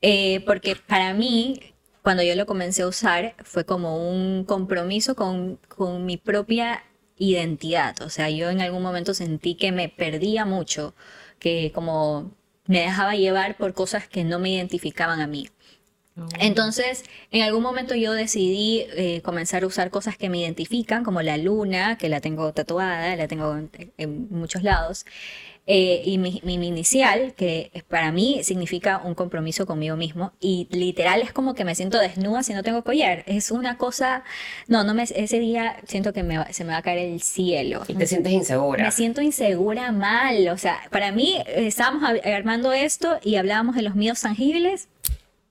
eh, 0.02 0.42
porque 0.46 0.76
para 0.76 1.14
mí, 1.14 1.74
cuando 2.04 2.24
yo 2.24 2.36
lo 2.36 2.46
comencé 2.46 2.84
a 2.84 2.88
usar, 2.88 3.36
fue 3.44 3.66
como 3.66 4.10
un 4.10 4.46
compromiso 4.46 5.16
con, 5.16 5.58
con 5.68 6.06
mi 6.06 6.18
propia 6.18 6.84
identidad. 7.18 8.02
O 8.02 8.10
sea, 8.10 8.30
yo 8.30 8.50
en 8.50 8.62
algún 8.62 8.82
momento 8.82 9.14
sentí 9.14 9.56
que 9.56 9.72
me 9.72 9.90
perdía 9.90 10.46
mucho, 10.46 10.96
que 11.40 11.72
como 11.74 12.32
me 12.66 12.82
dejaba 12.82 13.16
llevar 13.16 13.58
por 13.58 13.74
cosas 13.74 14.08
que 14.08 14.24
no 14.24 14.40
me 14.40 14.52
identificaban 14.52 15.22
a 15.22 15.28
mí. 15.28 15.50
Entonces, 16.40 17.04
en 17.32 17.44
algún 17.44 17.64
momento 17.64 17.96
yo 17.96 18.14
decidí 18.14 18.86
eh, 18.96 19.22
comenzar 19.22 19.64
a 19.64 19.68
usar 19.68 19.90
cosas 19.90 20.18
que 20.18 20.30
me 20.30 20.40
identifican, 20.40 21.04
como 21.04 21.22
la 21.22 21.38
luna, 21.38 21.98
que 21.98 22.10
la 22.10 22.22
tengo 22.22 22.54
tatuada, 22.54 23.16
la 23.16 23.28
tengo 23.28 23.56
en, 23.56 23.70
en 23.98 24.28
muchos 24.30 24.64
lados, 24.64 25.06
eh, 25.72 26.02
y 26.04 26.18
mi, 26.18 26.42
mi, 26.44 26.58
mi 26.58 26.68
inicial, 26.68 27.36
que 27.36 27.84
para 27.88 28.12
mí 28.12 28.40
significa 28.44 29.02
un 29.06 29.14
compromiso 29.14 29.68
conmigo 29.68 29.96
mismo, 29.96 30.34
y 30.40 30.68
literal 30.72 31.22
es 31.22 31.32
como 31.32 31.54
que 31.54 31.64
me 31.64 31.76
siento 31.76 32.00
desnuda 32.00 32.42
si 32.42 32.54
no 32.54 32.64
tengo 32.64 32.84
collar. 32.84 33.24
Es 33.28 33.52
una 33.52 33.78
cosa, 33.78 34.24
no, 34.68 34.84
no 34.84 34.96
me, 34.96 35.04
ese 35.04 35.40
día 35.40 35.78
siento 35.86 36.12
que 36.12 36.24
me 36.24 36.52
se 36.54 36.64
me 36.64 36.72
va 36.72 36.78
a 36.78 36.82
caer 36.82 36.98
el 36.98 37.22
cielo. 37.22 37.84
Y 37.88 37.94
te 37.94 38.08
sientes 38.08 38.34
insegura. 38.34 38.84
Me 38.84 38.92
siento 38.92 39.22
insegura 39.22 39.92
mal, 39.92 40.48
o 40.48 40.58
sea, 40.58 40.80
para 40.90 41.12
mí 41.12 41.38
eh, 41.46 41.68
estábamos 41.68 42.02
armando 42.26 42.74
esto 42.74 43.20
y 43.24 43.36
hablábamos 43.36 43.76
de 43.76 43.84
los 43.84 43.94
miedos 43.94 44.22
tangibles, 44.22 44.88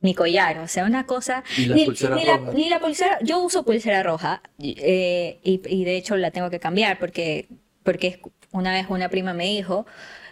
mi 0.00 0.14
collar, 0.14 0.58
o 0.58 0.68
sea, 0.68 0.84
una 0.84 1.06
cosa... 1.06 1.42
Y 1.56 1.66
la 1.66 1.76
ni, 1.76 1.84
pulsera 1.84 2.16
ni 2.16 2.24
la, 2.24 2.36
roja. 2.38 2.52
ni 2.52 2.68
la 2.68 2.80
pulsera, 2.80 3.18
yo 3.22 3.40
uso 3.42 3.64
pulsera 3.64 4.02
roja 4.02 4.42
eh, 4.58 5.40
y, 5.42 5.60
y 5.68 5.84
de 5.84 5.96
hecho 5.96 6.16
la 6.16 6.30
tengo 6.30 6.50
que 6.50 6.60
cambiar 6.60 6.98
porque, 6.98 7.48
porque 7.82 8.20
una 8.52 8.72
vez 8.72 8.86
una 8.88 9.08
prima 9.10 9.34
me 9.34 9.44
dijo 9.46 9.86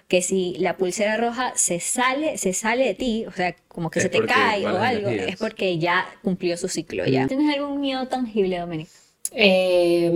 que 0.09 0.23
si 0.23 0.55
la 0.59 0.77
pulsera 0.77 1.17
roja 1.17 1.53
se 1.57 1.81
sale, 1.81 2.39
se 2.39 2.53
sale 2.53 2.85
de 2.87 2.95
ti, 2.95 3.25
o 3.27 3.33
sea, 3.33 3.57
como 3.69 3.91
que 3.91 3.99
Es 3.99 4.05
se 4.05 4.09
te 4.09 4.25
cae 4.25 4.71
o 4.71 4.79
algo, 4.81 5.11
energías. 5.11 5.27
es 5.27 5.37
porque 5.37 5.79
ya 5.79 6.07
cumplió 6.23 6.57
su 6.57 6.69
ciclo 6.69 7.05
ya. 7.07 7.27
¿Tienes 7.27 7.55
algún 7.57 7.81
miedo 7.81 8.07
tangible, 8.09 8.59
Dominic? 8.61 8.89
Eh, 9.33 10.11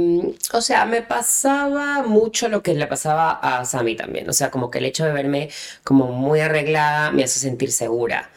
o 0.53 0.61
sea, 0.61 0.87
me 0.87 1.03
pasaba 1.03 2.03
mucho 2.05 2.49
lo 2.49 2.63
que 2.63 2.75
le 2.75 2.87
pasaba 2.87 3.33
a 3.33 3.65
Sammy 3.65 3.97
también. 3.97 4.29
O 4.29 4.33
sea, 4.33 4.51
como 4.51 4.71
que 4.71 4.79
el 4.79 4.85
hecho 4.87 5.05
de 5.05 5.13
verme 5.13 5.51
como 5.85 6.13
muy 6.13 6.41
arreglada 6.41 7.11
me 7.11 7.25
hace 7.25 7.41
sentir 7.41 7.73
segura. 7.73 8.31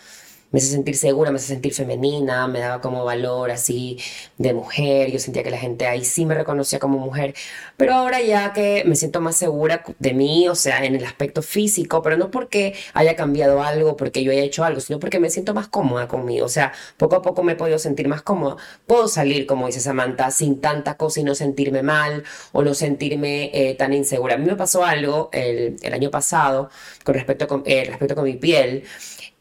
Me 0.53 0.59
hace 0.59 0.67
sentir 0.67 0.95
segura, 0.95 1.31
me 1.31 1.37
hace 1.37 1.47
sentir 1.47 1.73
femenina, 1.73 2.47
me 2.47 2.59
daba 2.59 2.79
como 2.79 3.03
valor 3.03 3.49
así 3.49 3.97
de 4.37 4.53
mujer. 4.53 5.11
Yo 5.11 5.17
sentía 5.17 5.41
que 5.41 5.49
la 5.49 5.57
gente 5.57 5.87
ahí 5.87 6.05
sí 6.05 6.27
me 6.27 6.35
reconocía 6.35 6.77
como 6.77 6.99
mujer. 6.99 7.33
Pero 7.75 7.95
ahora 7.95 8.21
ya 8.21 8.53
que 8.53 8.83
me 8.85 8.95
siento 8.95 9.19
más 9.19 9.35
segura 9.35 9.83
de 9.97 10.13
mí, 10.13 10.47
o 10.47 10.53
sea, 10.53 10.85
en 10.85 10.93
el 10.95 11.05
aspecto 11.05 11.41
físico, 11.41 12.03
pero 12.03 12.17
no 12.17 12.29
porque 12.29 12.75
haya 12.93 13.15
cambiado 13.15 13.63
algo, 13.63 13.97
porque 13.97 14.23
yo 14.23 14.31
haya 14.31 14.43
hecho 14.43 14.63
algo, 14.63 14.79
sino 14.79 14.99
porque 14.99 15.19
me 15.19 15.31
siento 15.31 15.55
más 15.55 15.67
cómoda 15.69 16.07
conmigo. 16.07 16.45
O 16.45 16.49
sea, 16.49 16.71
poco 16.97 17.15
a 17.15 17.23
poco 17.23 17.41
me 17.41 17.53
he 17.53 17.55
podido 17.55 17.79
sentir 17.79 18.07
más 18.07 18.21
cómoda. 18.21 18.57
Puedo 18.85 19.07
salir, 19.07 19.47
como 19.47 19.65
dice 19.65 19.79
Samantha, 19.79 20.29
sin 20.29 20.61
tanta 20.61 20.97
cosa 20.97 21.19
y 21.19 21.23
no 21.23 21.33
sentirme 21.33 21.81
mal 21.81 22.23
o 22.51 22.61
no 22.63 22.75
sentirme 22.75 23.49
eh, 23.53 23.73
tan 23.73 23.91
insegura. 23.93 24.35
A 24.35 24.37
mí 24.37 24.45
me 24.45 24.55
pasó 24.55 24.85
algo 24.85 25.29
el, 25.33 25.79
año 25.91 26.11
pasado 26.11 26.69
con 27.03 27.15
respecto 27.15 27.47
con, 27.47 27.63
eh, 27.65 27.85
respecto 27.85 28.13
con 28.15 28.25
mi 28.25 28.33
piel 28.35 28.83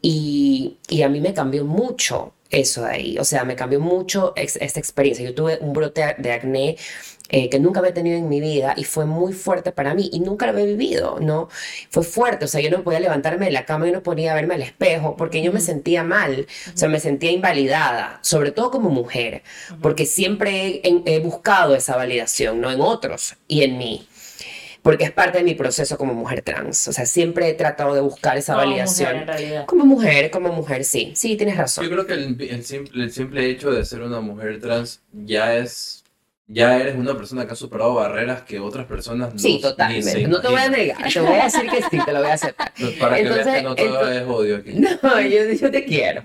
y, 0.02 0.78
y 0.88 1.02
a 1.02 1.08
mí 1.08 1.20
me 1.20 1.32
cambió 1.34 1.64
mucho 1.64 2.34
eso 2.50 2.82
de 2.84 2.90
ahí. 2.90 3.18
O 3.18 3.24
sea, 3.24 3.44
me 3.44 3.56
cambió 3.56 3.80
mucho 3.80 4.32
ex- 4.36 4.56
esta 4.60 4.80
experiencia. 4.80 5.24
Yo 5.24 5.34
tuve 5.34 5.58
un 5.60 5.72
brote 5.72 6.16
de 6.18 6.32
acné 6.32 6.76
eh, 7.30 7.48
que 7.48 7.58
nunca 7.58 7.80
había 7.80 7.94
tenido 7.94 8.18
en 8.18 8.28
mi 8.28 8.40
vida 8.40 8.74
y 8.76 8.84
fue 8.84 9.06
muy 9.06 9.32
fuerte 9.32 9.72
para 9.72 9.94
mí 9.94 10.10
y 10.12 10.20
nunca 10.20 10.44
lo 10.44 10.52
había 10.52 10.66
vivido, 10.66 11.18
¿no? 11.20 11.48
Fue 11.90 12.02
fuerte, 12.02 12.44
o 12.44 12.48
sea, 12.48 12.60
yo 12.60 12.70
no 12.70 12.82
podía 12.84 13.00
levantarme 13.00 13.46
de 13.46 13.52
la 13.52 13.64
cama, 13.64 13.86
yo 13.86 13.92
no 13.92 14.02
podía 14.02 14.34
verme 14.34 14.54
al 14.54 14.62
espejo 14.62 15.16
porque 15.16 15.42
yo 15.42 15.50
me 15.50 15.60
sentía 15.60 16.04
mal, 16.04 16.46
o 16.74 16.76
sea, 16.76 16.90
me 16.90 17.00
sentía 17.00 17.30
invalidada, 17.32 18.18
sobre 18.22 18.50
todo 18.52 18.70
como 18.70 18.90
mujer, 18.90 19.42
porque 19.80 20.04
siempre 20.04 20.82
he, 20.84 21.02
he 21.06 21.20
buscado 21.20 21.74
esa 21.74 21.96
validación, 21.96 22.60
¿no? 22.60 22.70
En 22.70 22.82
otros 22.82 23.36
y 23.48 23.62
en 23.62 23.78
mí 23.78 24.06
porque 24.82 25.04
es 25.04 25.12
parte 25.12 25.38
de 25.38 25.44
mi 25.44 25.54
proceso 25.54 25.96
como 25.96 26.12
mujer 26.14 26.42
trans. 26.42 26.88
O 26.88 26.92
sea, 26.92 27.06
siempre 27.06 27.48
he 27.48 27.54
tratado 27.54 27.94
de 27.94 28.00
buscar 28.00 28.36
esa 28.36 28.54
Como 28.54 28.66
validación. 28.66 29.10
mujer, 29.10 29.22
en 29.22 29.28
realidad. 29.28 29.66
Como 29.66 29.84
mujer, 29.86 30.30
como 30.30 30.52
mujer, 30.52 30.84
sí. 30.84 31.12
Sí, 31.14 31.36
tienes 31.36 31.56
razón. 31.56 31.84
Yo 31.84 31.90
creo 31.90 32.06
que 32.06 32.14
el, 32.14 32.40
el 32.40 32.64
simple, 32.64 33.04
el 33.04 33.12
simple 33.12 33.48
hecho 33.48 33.70
de 33.70 33.84
ser 33.84 34.02
una 34.02 34.20
mujer 34.20 34.60
trans 34.60 35.00
ya 35.12 35.56
es. 35.56 36.01
Ya 36.54 36.76
eres 36.78 36.96
una 36.96 37.16
persona 37.16 37.46
que 37.46 37.54
ha 37.54 37.56
superado 37.56 37.94
barreras 37.94 38.42
que 38.42 38.60
otras 38.60 38.84
personas 38.86 39.32
no 39.32 39.38
Sí, 39.38 39.58
totalmente. 39.60 40.28
No 40.28 40.40
te 40.42 40.48
voy 40.48 40.60
a 40.60 40.68
negar, 40.68 41.10
te 41.10 41.20
voy 41.20 41.38
a 41.38 41.44
decir 41.44 41.62
que 41.70 41.80
sí, 41.90 41.98
te 42.04 42.12
lo 42.12 42.18
voy 42.20 42.28
a 42.28 42.34
aceptar. 42.34 42.72
Para 43.00 43.16
que 43.16 43.22
veas 43.22 43.46
Entonces, 43.46 43.54
que 43.54 43.62
no 43.62 43.74
todo 43.74 43.86
entonces- 43.86 44.22
es 44.22 44.28
odio 44.28 44.56
aquí. 44.58 44.72
No, 45.02 45.20
yo, 45.22 45.52
yo 45.52 45.70
te 45.70 45.84
quiero. 45.84 46.22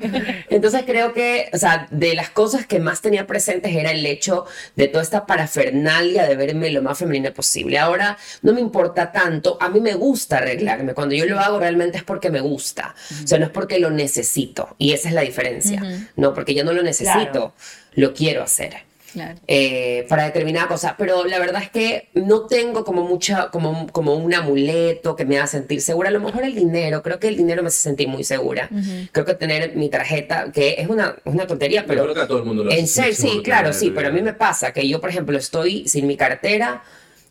Entonces 0.49 0.83
creo 0.85 1.13
que, 1.13 1.49
o 1.53 1.57
sea, 1.57 1.87
de 1.91 2.13
las 2.13 2.29
cosas 2.29 2.67
que 2.67 2.79
más 2.79 3.01
tenía 3.01 3.25
presentes 3.25 3.73
era 3.73 3.91
el 3.91 4.05
hecho 4.05 4.45
de 4.75 4.87
toda 4.89 5.01
esta 5.03 5.25
parafernalia 5.25 6.27
de 6.27 6.35
verme 6.35 6.69
lo 6.71 6.81
más 6.81 6.97
femenina 6.97 7.31
posible. 7.33 7.77
Ahora 7.79 8.17
no 8.41 8.53
me 8.53 8.59
importa 8.59 9.11
tanto, 9.11 9.57
a 9.61 9.69
mí 9.69 9.79
me 9.79 9.93
gusta 9.93 10.37
arreglarme. 10.39 10.93
Cuando 10.93 11.15
yo 11.15 11.25
lo 11.25 11.39
hago 11.39 11.59
realmente 11.59 11.97
es 11.97 12.03
porque 12.03 12.29
me 12.29 12.41
gusta. 12.41 12.95
O 13.23 13.27
sea, 13.27 13.39
no 13.39 13.45
es 13.45 13.51
porque 13.51 13.79
lo 13.79 13.89
necesito. 13.91 14.75
Y 14.77 14.91
esa 14.91 15.07
es 15.09 15.13
la 15.15 15.21
diferencia. 15.21 15.81
No, 16.15 16.33
porque 16.33 16.53
yo 16.53 16.63
no 16.63 16.73
lo 16.73 16.83
necesito, 16.83 17.31
Claro. 17.31 17.53
lo 17.93 18.13
quiero 18.13 18.43
hacer. 18.43 18.85
Claro. 19.17 19.39
eh, 19.47 20.05
para 20.09 20.25
determinada 20.25 20.67
cosa, 20.67 20.95
pero 20.95 21.25
la 21.25 21.39
verdad 21.39 21.63
es 21.63 21.71
que 21.71 22.09
no 22.13 22.45
tengo 22.45 22.85
como 22.85 23.03
mucha, 23.03 23.49
como, 23.49 23.87
como 23.87 24.13
un 24.13 24.31
amuleto 24.31 25.15
que 25.15 25.25
me 25.25 25.37
haga 25.37 25.47
sentir 25.47 25.81
segura. 25.81 26.09
A 26.09 26.11
lo 26.11 26.19
mejor 26.19 26.43
el 26.43 26.53
dinero, 26.53 27.01
creo 27.01 27.19
que 27.19 27.27
el 27.27 27.35
dinero 27.35 27.63
me 27.63 27.69
hace 27.69 27.79
sentir 27.81 28.07
muy 28.07 28.23
segura. 28.23 28.69
Creo 29.11 29.25
que 29.25 29.33
tener 29.33 29.75
mi 29.75 29.89
tarjeta, 29.89 30.51
que 30.51 30.75
es 30.77 30.87
una, 30.87 31.15
es 31.25 31.33
una 31.33 31.47
tontería, 31.47 31.81
Yo 31.81 31.87
pero 31.87 32.03
creo 32.03 32.13
que 32.13 32.21
a 32.21 32.27
todo 32.27 32.37
el 32.37 32.45
mundo 32.45 32.63
lo 32.63 32.69
hace. 32.69 32.79
en 32.79 32.87
serio, 32.87 33.15
sí, 33.15 33.41
claro, 33.43 33.73
sí, 33.73 33.91
pero 33.93 34.09
a 34.09 34.11
mí 34.11 34.21
me 34.21 34.33
pasa 34.33 34.71
que 34.71 34.87
yo, 34.87 35.01
por 35.01 35.09
ejemplo, 35.09 35.35
estoy 35.35 35.87
sin 35.87 36.05
mi 36.05 36.15
cartera 36.15 36.83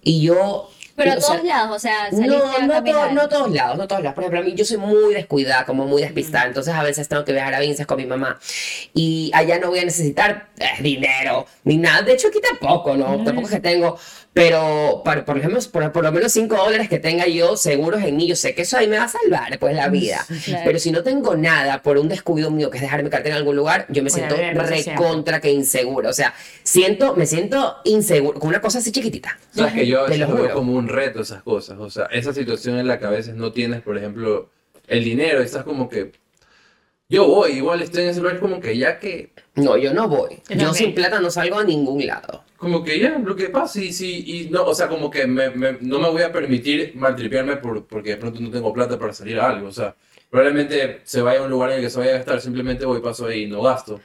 y 0.02 0.22
yo... 0.22 0.70
Pero 0.96 1.12
a 1.12 1.14
o 1.16 1.20
sea, 1.20 1.34
todos 1.36 1.44
lados, 1.46 1.76
o 1.76 1.78
sea, 1.78 2.10
saliste 2.10 2.26
no, 2.28 2.44
a 2.44 2.58
no, 2.60 3.12
no 3.12 3.28
todos 3.28 3.52
lados, 3.52 3.78
no 3.78 3.86
todos 3.86 4.02
lados. 4.02 4.14
Por 4.14 4.24
ejemplo, 4.24 4.40
a 4.40 4.42
mí 4.42 4.54
yo 4.54 4.64
soy 4.64 4.78
muy 4.78 5.14
descuidada, 5.14 5.64
como 5.66 5.86
muy 5.86 6.02
despistada, 6.02 6.46
entonces 6.46 6.74
a 6.74 6.82
veces 6.82 7.08
tengo 7.08 7.24
que 7.24 7.32
viajar 7.32 7.54
a 7.54 7.60
Vinces 7.60 7.86
con 7.86 7.98
mi 7.98 8.06
mamá 8.06 8.38
y 8.94 9.30
allá 9.34 9.58
no 9.58 9.68
voy 9.68 9.80
a 9.80 9.84
necesitar 9.84 10.48
eh, 10.58 10.82
dinero 10.82 11.46
ni 11.64 11.76
nada. 11.76 12.02
De 12.02 12.12
hecho, 12.14 12.28
aquí 12.28 12.40
tampoco, 12.40 12.96
¿no? 12.96 13.22
Tampoco 13.24 13.46
es 13.48 13.54
que 13.54 13.60
tengo, 13.60 13.98
pero 14.32 15.02
por, 15.04 15.24
por, 15.24 15.38
ejemplo, 15.38 15.58
por, 15.72 15.92
por 15.92 16.02
lo 16.04 16.12
menos 16.12 16.32
5 16.32 16.54
dólares 16.56 16.88
que 16.88 16.98
tenga 16.98 17.26
yo 17.26 17.56
seguros 17.56 18.02
en 18.02 18.16
mí, 18.16 18.26
yo 18.26 18.36
sé 18.36 18.54
que 18.54 18.62
eso 18.62 18.76
ahí 18.76 18.86
me 18.86 18.98
va 18.98 19.04
a 19.04 19.08
salvar, 19.08 19.58
pues, 19.58 19.74
la 19.74 19.88
vida. 19.88 20.24
Claro. 20.44 20.62
Pero 20.64 20.78
si 20.78 20.90
no 20.90 21.02
tengo 21.02 21.36
nada 21.36 21.82
por 21.82 21.98
un 21.98 22.08
descuido 22.08 22.50
mío, 22.50 22.70
que 22.70 22.76
es 22.78 22.82
dejar 22.82 23.02
mi 23.02 23.10
cartera 23.10 23.34
en 23.36 23.38
algún 23.40 23.56
lugar, 23.56 23.86
yo 23.88 24.02
me 24.02 24.10
Bueno, 24.10 24.28
siento 24.28 24.36
siempre. 24.36 24.66
recontra 24.66 25.40
que 25.40 25.50
insegura. 25.52 26.10
O 26.10 26.12
sea, 26.12 26.34
siento, 26.62 27.14
me 27.16 27.26
siento 27.26 27.76
insegura, 27.84 28.38
con 28.38 28.48
una 28.48 28.60
cosa 28.60 28.78
así 28.78 28.92
chiquitita. 28.92 29.38
Sabes 29.54 29.72
que 29.72 29.86
yo 29.86 30.02
a 30.02 30.04
Te 30.04 30.10
veces 30.12 30.20
lo 30.20 30.26
lo 30.28 30.34
veo 30.34 30.42
juro. 30.44 30.54
como 30.54 30.72
un 30.74 30.85
reto 30.88 31.20
esas 31.22 31.42
cosas. 31.42 31.78
O 31.80 31.90
sea, 31.90 32.06
esa 32.06 32.32
situación 32.32 32.78
en 32.78 32.86
la 32.88 32.98
que 32.98 33.06
a 33.06 33.10
veces 33.10 33.34
no 33.34 33.52
tienes, 33.52 33.82
por 33.82 33.96
ejemplo, 33.98 34.50
el 34.88 35.04
dinero 35.04 35.40
y 35.42 35.44
estás 35.44 35.64
como 35.64 35.88
que. 35.88 36.12
Yo 37.08 37.26
voy, 37.28 37.52
igual 37.52 37.82
estoy 37.82 38.02
en 38.04 38.08
ese 38.10 38.20
lugar, 38.20 38.40
como 38.40 38.60
que 38.60 38.76
ya 38.76 38.98
que. 38.98 39.32
No, 39.54 39.76
yo 39.76 39.94
no 39.94 40.08
voy. 40.08 40.42
Yo 40.50 40.74
sin 40.74 40.94
plata 40.94 41.20
no 41.20 41.30
salgo 41.30 41.58
a 41.58 41.64
ningún 41.64 42.04
lado. 42.06 42.44
Como 42.56 42.82
que 42.82 42.98
ya, 42.98 43.18
lo 43.18 43.36
que 43.36 43.48
pasa, 43.50 43.80
y 43.80 43.92
sí, 43.92 44.24
y 44.26 44.50
no, 44.50 44.64
o 44.64 44.74
sea, 44.74 44.88
como 44.88 45.10
que 45.10 45.26
me, 45.26 45.50
me- 45.50 45.78
no 45.80 46.00
me 46.00 46.08
voy 46.10 46.22
a 46.22 46.32
permitir 46.32 46.92
maltripearme 46.96 47.56
por, 47.58 47.86
porque 47.86 48.10
de 48.10 48.16
pronto 48.16 48.40
no 48.40 48.50
tengo 48.50 48.72
plata 48.72 48.98
para 48.98 49.12
salir 49.12 49.38
a 49.38 49.48
algo. 49.50 49.68
O 49.68 49.72
sea, 49.72 49.94
probablemente 50.30 51.00
se 51.04 51.20
vaya 51.22 51.40
a 51.40 51.42
un 51.44 51.50
lugar 51.50 51.70
en 51.70 51.76
el 51.76 51.82
que 51.82 51.90
se 51.90 51.98
vaya 52.00 52.12
a 52.14 52.16
gastar, 52.18 52.40
simplemente 52.40 52.84
voy, 52.86 53.00
paso 53.00 53.26
ahí 53.26 53.44
y 53.44 53.46
no 53.46 53.62
gasto. 53.62 54.00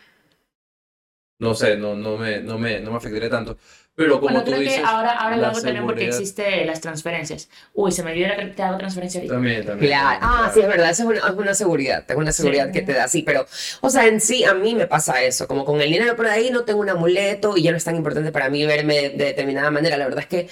No 1.39 1.55
sé, 1.55 1.75
no, 1.77 1.95
no, 1.95 2.17
me, 2.17 2.39
no, 2.41 2.57
me, 2.59 2.79
no 2.79 2.91
me 2.91 2.97
afectaría 2.97 3.29
tanto. 3.29 3.57
Pero 3.93 4.13
como 4.21 4.21
Bueno, 4.21 4.39
tú 4.43 4.51
creo 4.51 4.59
dices. 4.61 4.77
que 4.79 4.83
ahora, 4.85 5.11
ahora 5.11 5.35
lo 5.37 5.47
hago 5.47 5.61
también 5.61 5.85
porque 5.85 6.01
seguridad- 6.11 6.19
existe 6.21 6.65
las 6.65 6.79
transferencias. 6.81 7.49
Uy, 7.73 7.91
se 7.91 8.03
me 8.03 8.11
olvidó 8.11 8.29
que 8.37 8.45
te 8.45 8.63
hago 8.63 8.77
transferencia 8.77 9.19
ahorita. 9.19 9.33
También, 9.35 9.65
también. 9.65 9.91
Claro. 9.91 10.19
Ah, 10.21 10.51
sí, 10.53 10.61
es 10.61 10.67
verdad. 10.67 10.89
Eso 10.89 11.03
es 11.03 11.09
una, 11.19 11.29
es 11.29 11.35
una 11.35 11.53
seguridad. 11.53 12.05
Es 12.07 12.15
una 12.15 12.31
seguridad 12.31 12.71
que 12.71 12.81
te 12.81 12.93
da. 12.93 13.07
Sí, 13.09 13.21
pero, 13.21 13.45
o 13.81 13.89
sea, 13.89 14.07
en 14.07 14.21
sí, 14.21 14.43
a 14.45 14.53
mí 14.53 14.73
me 14.75 14.87
pasa 14.87 15.21
eso. 15.21 15.45
Como 15.47 15.65
con 15.65 15.81
el 15.81 15.91
dinero 15.91 16.15
por 16.15 16.27
ahí 16.27 16.49
no 16.51 16.63
tengo 16.63 16.79
un 16.79 16.89
amuleto 16.89 17.57
y 17.57 17.63
ya 17.63 17.71
no 17.71 17.77
es 17.77 17.83
tan 17.83 17.95
importante 17.97 18.31
para 18.31 18.49
mí 18.49 18.65
verme 18.65 18.95
de, 18.95 19.09
de 19.09 19.25
determinada 19.25 19.69
manera. 19.71 19.97
La 19.97 20.05
verdad 20.05 20.21
es 20.21 20.27
que 20.27 20.47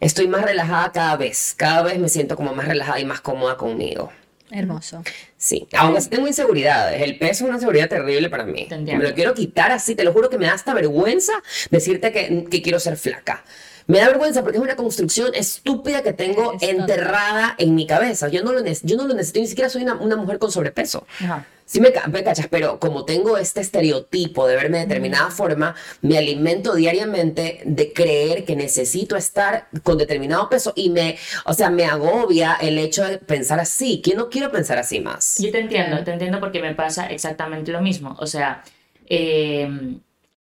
estoy 0.00 0.26
más 0.26 0.42
relajada 0.42 0.90
cada 0.90 1.16
vez. 1.16 1.54
Cada 1.56 1.82
vez 1.82 1.98
me 1.98 2.08
siento 2.08 2.36
como 2.36 2.54
más 2.54 2.66
relajada 2.66 2.98
y 3.00 3.04
más 3.04 3.20
cómoda 3.20 3.56
conmigo. 3.58 4.10
Hermoso. 4.50 5.02
Sí, 5.36 5.66
aunque 5.76 6.00
sí 6.00 6.08
tengo 6.08 6.26
inseguridades. 6.26 7.02
El 7.02 7.18
peso 7.18 7.44
es 7.44 7.48
una 7.48 7.54
inseguridad 7.54 7.88
terrible 7.88 8.30
para 8.30 8.44
mí. 8.44 8.66
Me 8.70 8.98
lo 8.98 9.14
quiero 9.14 9.34
quitar 9.34 9.70
así, 9.72 9.94
te 9.94 10.04
lo 10.04 10.12
juro 10.12 10.30
que 10.30 10.38
me 10.38 10.46
da 10.46 10.54
hasta 10.54 10.74
vergüenza 10.74 11.32
decirte 11.70 12.12
que, 12.12 12.46
que 12.50 12.62
quiero 12.62 12.80
ser 12.80 12.96
flaca. 12.96 13.44
Me 13.88 13.98
da 13.98 14.06
vergüenza 14.08 14.42
porque 14.42 14.58
es 14.58 14.62
una 14.62 14.76
construcción 14.76 15.34
estúpida 15.34 16.02
que 16.02 16.12
tengo 16.12 16.52
Es 16.52 16.60
total. 16.60 16.68
enterrada 16.80 17.54
en 17.58 17.74
mi 17.74 17.86
cabeza. 17.86 18.28
Yo 18.28 18.42
no 18.44 18.52
lo, 18.52 18.62
yo 18.64 18.96
no 18.96 19.06
lo 19.08 19.14
necesito, 19.14 19.40
ni 19.40 19.46
siquiera 19.48 19.68
soy 19.70 19.82
una, 19.82 19.94
una 19.94 20.14
mujer 20.14 20.38
con 20.38 20.52
sobrepeso. 20.52 21.06
Ajá. 21.20 21.46
Sí 21.64 21.80
me, 21.80 21.92
me 22.10 22.22
cachas, 22.24 22.46
pero 22.48 22.78
como 22.78 23.04
tengo 23.04 23.36
este 23.36 23.60
estereotipo 23.60 24.46
de 24.46 24.56
verme 24.56 24.78
de 24.78 24.84
determinada 24.84 25.30
forma, 25.30 25.74
me 26.00 26.16
alimento 26.16 26.74
diariamente 26.74 27.60
de 27.64 27.92
creer 27.92 28.44
que 28.46 28.56
necesito 28.56 29.16
estar 29.16 29.68
con 29.82 29.98
determinado 29.98 30.48
peso 30.48 30.72
y 30.76 30.88
me, 30.88 31.18
o 31.44 31.52
sea, 31.52 31.68
me 31.68 31.84
agobia 31.84 32.56
el 32.60 32.78
hecho 32.78 33.04
de 33.04 33.18
pensar 33.18 33.60
así, 33.60 34.00
que 34.00 34.14
no 34.14 34.30
quiero 34.30 34.50
pensar 34.50 34.78
así 34.78 35.00
más. 35.00 35.36
Yo 35.38 35.50
te 35.50 35.60
entiendo, 35.60 36.02
te 36.04 36.12
entiendo 36.12 36.40
porque 36.40 36.62
me 36.62 36.74
pasa 36.74 37.06
exactamente 37.08 37.70
lo 37.70 37.82
mismo. 37.82 38.16
O 38.18 38.26
sea, 38.26 38.62
eh, 39.06 39.68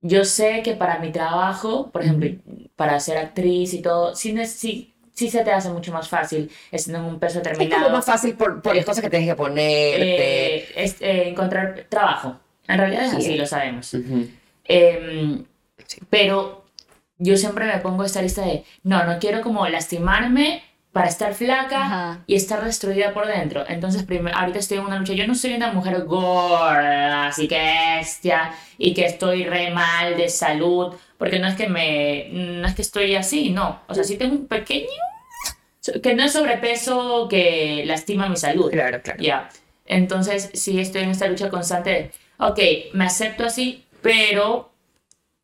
yo 0.02 0.24
sé 0.24 0.62
que 0.62 0.74
para 0.74 0.98
mi 0.98 1.12
trabajo, 1.12 1.90
por 1.90 2.02
ejemplo, 2.02 2.30
para 2.76 2.98
ser 3.00 3.18
actriz 3.18 3.74
y 3.74 3.82
todo, 3.82 4.14
sí, 4.16 4.34
sí, 4.46 4.94
sí 5.12 5.30
se 5.30 5.44
te 5.44 5.52
hace 5.52 5.68
mucho 5.70 5.92
más 5.92 6.08
fácil 6.08 6.50
estando 6.70 7.00
en 7.00 7.04
un 7.14 7.18
peso 7.20 7.38
Es 7.40 7.44
como 7.48 7.58
determinado. 7.58 7.90
más 7.90 8.04
fácil 8.06 8.34
por, 8.34 8.62
por 8.62 8.74
las 8.74 8.84
cosas 8.84 9.02
que 9.02 9.10
tienes 9.10 9.28
que 9.28 9.34
ponerte. 9.34 10.56
eh, 10.56 10.68
es, 10.76 10.96
eh, 11.00 11.28
encontrar 11.28 11.86
trabajo. 11.88 12.38
En 12.68 12.78
realidad 12.78 13.04
es 13.04 13.10
Sí. 13.10 13.16
así, 13.16 13.36
lo 13.36 13.46
sabemos. 13.46 13.94
Em, 14.64 15.44
Sí. 15.86 15.98
Pero 16.08 16.64
yo 17.18 17.36
siempre 17.36 17.66
me 17.66 17.78
pongo 17.78 18.04
esta 18.04 18.22
lista 18.22 18.42
de, 18.42 18.64
no, 18.84 19.04
no 19.04 19.18
quiero 19.18 19.40
como 19.40 19.66
lastimarme 19.66 20.62
para 20.92 21.08
estar 21.08 21.34
flaca 21.34 21.84
Ajá. 21.84 22.24
y 22.26 22.34
estar 22.34 22.64
destruida 22.64 23.12
por 23.12 23.26
dentro. 23.26 23.64
Entonces, 23.68 24.02
primero, 24.02 24.36
ahorita 24.36 24.58
estoy 24.58 24.78
en 24.78 24.86
una 24.86 24.98
lucha. 24.98 25.12
Yo 25.12 25.26
no 25.26 25.34
soy 25.34 25.54
una 25.54 25.72
mujer 25.72 26.04
gorda, 26.04 27.28
así 27.28 27.46
que 27.46 27.96
bestia, 27.98 28.52
y 28.76 28.92
que 28.92 29.06
estoy 29.06 29.44
re 29.44 29.70
mal 29.70 30.16
de 30.16 30.28
salud, 30.28 30.94
porque 31.16 31.38
no 31.38 31.46
es 31.46 31.54
que 31.54 31.68
me, 31.68 32.28
no 32.32 32.66
es 32.66 32.74
que 32.74 32.82
estoy 32.82 33.14
así, 33.14 33.50
no. 33.50 33.80
O 33.86 33.94
sea, 33.94 34.02
sí 34.02 34.16
tengo 34.16 34.34
un 34.34 34.46
pequeño, 34.46 34.88
que 36.02 36.14
no 36.14 36.24
es 36.24 36.32
sobrepeso 36.32 37.28
que 37.28 37.84
lastima 37.86 38.28
mi 38.28 38.36
salud. 38.36 38.70
Claro, 38.70 39.00
claro. 39.00 39.22
Ya. 39.22 39.48
Entonces, 39.86 40.50
sí 40.54 40.80
estoy 40.80 41.02
en 41.02 41.10
esta 41.10 41.28
lucha 41.28 41.50
constante 41.50 41.90
de, 41.90 42.10
ok, 42.38 42.58
me 42.94 43.04
acepto 43.04 43.44
así, 43.44 43.84
pero 44.02 44.69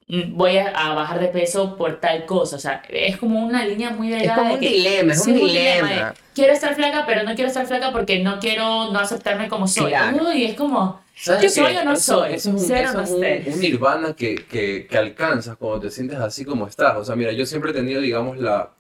voy 0.09 0.57
a, 0.59 0.69
a 0.69 0.95
bajar 0.95 1.21
de 1.21 1.29
peso 1.29 1.77
por 1.77 1.99
tal 2.01 2.25
cosa. 2.27 2.57
O 2.57 2.59
sea, 2.59 2.83
es 2.89 3.17
como 3.17 3.45
una 3.45 3.65
línea 3.65 3.91
muy 3.91 4.09
delgada. 4.09 4.37
como 4.37 4.49
de 4.51 4.55
un 4.55 4.61
que- 4.61 4.69
dilema, 4.69 5.13
es 5.13 5.23
sí, 5.25 5.31
un 5.33 5.39
de, 5.39 5.45
dilema. 5.45 6.15
quiero 6.35 6.53
estar 6.53 6.75
flaca, 6.75 7.05
pero 7.07 7.23
no 7.25 7.35
quiero 7.35 7.49
estar 7.49 7.67
flaca 7.67 7.93
porque 7.93 8.21
no 8.21 8.39
quiero 8.39 8.91
no 8.93 8.99
aceptarme 8.99 9.49
como 9.49 9.67
soy. 9.67 9.91
Claro. 9.91 10.29
Uy, 10.29 10.45
es 10.45 10.55
como, 10.55 11.01
¿Sabes 11.17 11.43
¿yo 11.43 11.49
soy 11.65 11.77
o 11.77 11.85
no 11.85 11.93
Eso- 11.95 12.21
soy? 12.21 12.35
Eso 12.35 12.51
es 12.51 12.55
un, 12.55 12.61
Ser 12.61 12.87
o 12.87 12.89
eso 12.89 12.93
no 12.99 13.03
es 13.25 13.47
un- 13.47 13.53
un 13.55 13.61
nirvana 13.61 14.13
que, 14.15 14.37
que, 14.45 14.87
que 14.89 14.99
alcanzas 14.99 15.57
cuando 15.57 15.81
te 15.81 15.91
sientes 15.91 16.19
así 16.19 16.45
como 16.45 16.67
estás. 16.69 16.97
O 16.97 17.05
sea, 17.05 17.17
mira, 17.17 17.33
yo 17.33 17.45
siempre 17.47 17.73
he 17.73 17.75
tenido, 17.75 18.01
digamos, 18.01 18.39
la... 18.39 18.71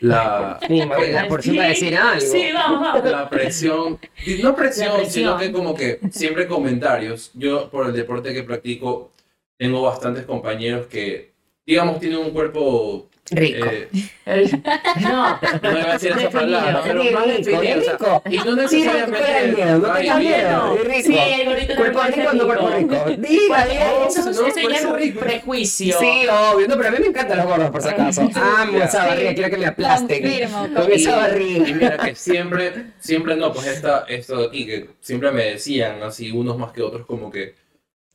la 0.00 0.58
por 1.28 1.42
fin 1.42 1.58
va 1.58 1.64
a 1.64 1.68
decir 1.68 1.96
algo. 1.96 2.20
Sí, 2.20 2.50
vamos, 2.52 2.80
vamos. 2.80 3.10
la 3.10 3.28
presión, 3.30 3.98
no 4.42 4.54
presión, 4.56 4.88
La 4.88 4.96
presión. 4.96 5.10
sino 5.10 5.36
que 5.38 5.52
como 5.52 5.74
que 5.74 6.00
siempre 6.10 6.46
comentarios. 6.46 7.30
Yo 7.34 7.70
por 7.70 7.86
el 7.86 7.92
deporte 7.92 8.34
que 8.34 8.42
practico 8.42 9.12
tengo 9.56 9.82
bastantes 9.82 10.24
compañeros 10.24 10.86
que, 10.86 11.32
digamos, 11.66 11.98
tienen 12.00 12.18
un 12.18 12.30
cuerpo... 12.30 13.08
Rico. 13.28 13.66
eh, 13.66 13.88
no, 15.02 15.40
no 15.60 15.78
iba 15.80 15.90
a 15.90 15.92
decir 15.94 16.12
esa 16.16 16.30
palabra, 16.30 16.80
pero 16.84 17.02
Sí, 17.02 17.10
más 17.10 17.26
rico, 17.26 17.38
definido, 17.60 17.78
o 17.80 17.82
sea, 17.82 17.92
rico. 17.94 18.22
y 18.30 18.36
no 18.36 18.68
Sí, 18.68 18.76
necesariamente... 18.82 19.52
miedo, 19.56 19.78
no 19.78 19.92
tengas 19.94 20.18
miedo. 20.20 20.78
rico. 20.84 21.00
Sí, 21.02 21.18
el 21.18 21.76
Cuerpo 21.76 22.00
rico, 22.04 22.32
no 22.34 22.46
cuerpo 22.46 22.68
rico. 22.68 23.04
rico. 23.04 23.20
Diga, 23.28 23.42
Bueno, 23.48 23.70
diga. 23.72 24.06
eso, 24.06 24.24
no, 24.26 24.30
eso 24.30 24.42
puede 24.44 24.68
ya 24.70 24.76
es 24.76 24.84
un 24.84 24.96
rico. 24.96 25.18
prejuicio. 25.20 25.98
Sí, 25.98 26.26
obvio, 26.54 26.68
no, 26.68 26.76
pero 26.76 26.88
a 26.88 26.92
mí 26.92 26.98
me 27.00 27.06
encantan 27.08 27.38
los 27.38 27.46
gordos, 27.46 27.70
por 27.70 27.82
si 27.82 27.88
acaso. 27.88 28.30
Amo 28.32 28.78
esa 28.78 28.90
Sí. 29.02 29.08
barriga, 29.08 29.34
quiero 29.34 29.50
que 29.50 29.56
me 29.56 29.66
aplasten. 29.66 30.22
Confirmo, 30.22 30.68
Con 30.82 30.92
esa 30.92 31.38
Y 31.40 31.74
mira 31.74 31.96
que 31.98 32.14
siempre, 32.14 32.72
siempre 33.00 33.34
no, 33.34 33.52
pues 33.52 33.66
esta, 33.66 34.04
esto 34.08 34.38
de 34.42 34.46
aquí, 34.46 34.66
que 34.66 34.90
siempre 35.00 35.32
me 35.32 35.46
decían 35.46 36.00
así, 36.04 36.30
unos 36.30 36.56
más 36.58 36.70
que 36.72 36.80
otros, 36.82 37.04
como 37.06 37.28
que 37.32 37.56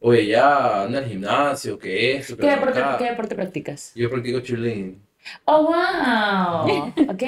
oye, 0.02 0.28
ya 0.28 0.84
anda 0.84 1.00
al 1.00 1.06
gimnasio, 1.06 1.80
que 1.80 2.18
esto, 2.18 2.36
que 2.36 2.44
¿Qué 2.44 2.50
deporte, 2.50 2.80
acá. 2.80 2.98
¿Qué 2.98 3.06
deporte 3.06 3.36
practicas? 3.36 3.92
Yo 3.96 4.10
practico 4.10 4.42
cheerleading. 4.42 5.02
Oh, 5.46 5.64
wow. 5.64 6.94
Ok. 7.10 7.24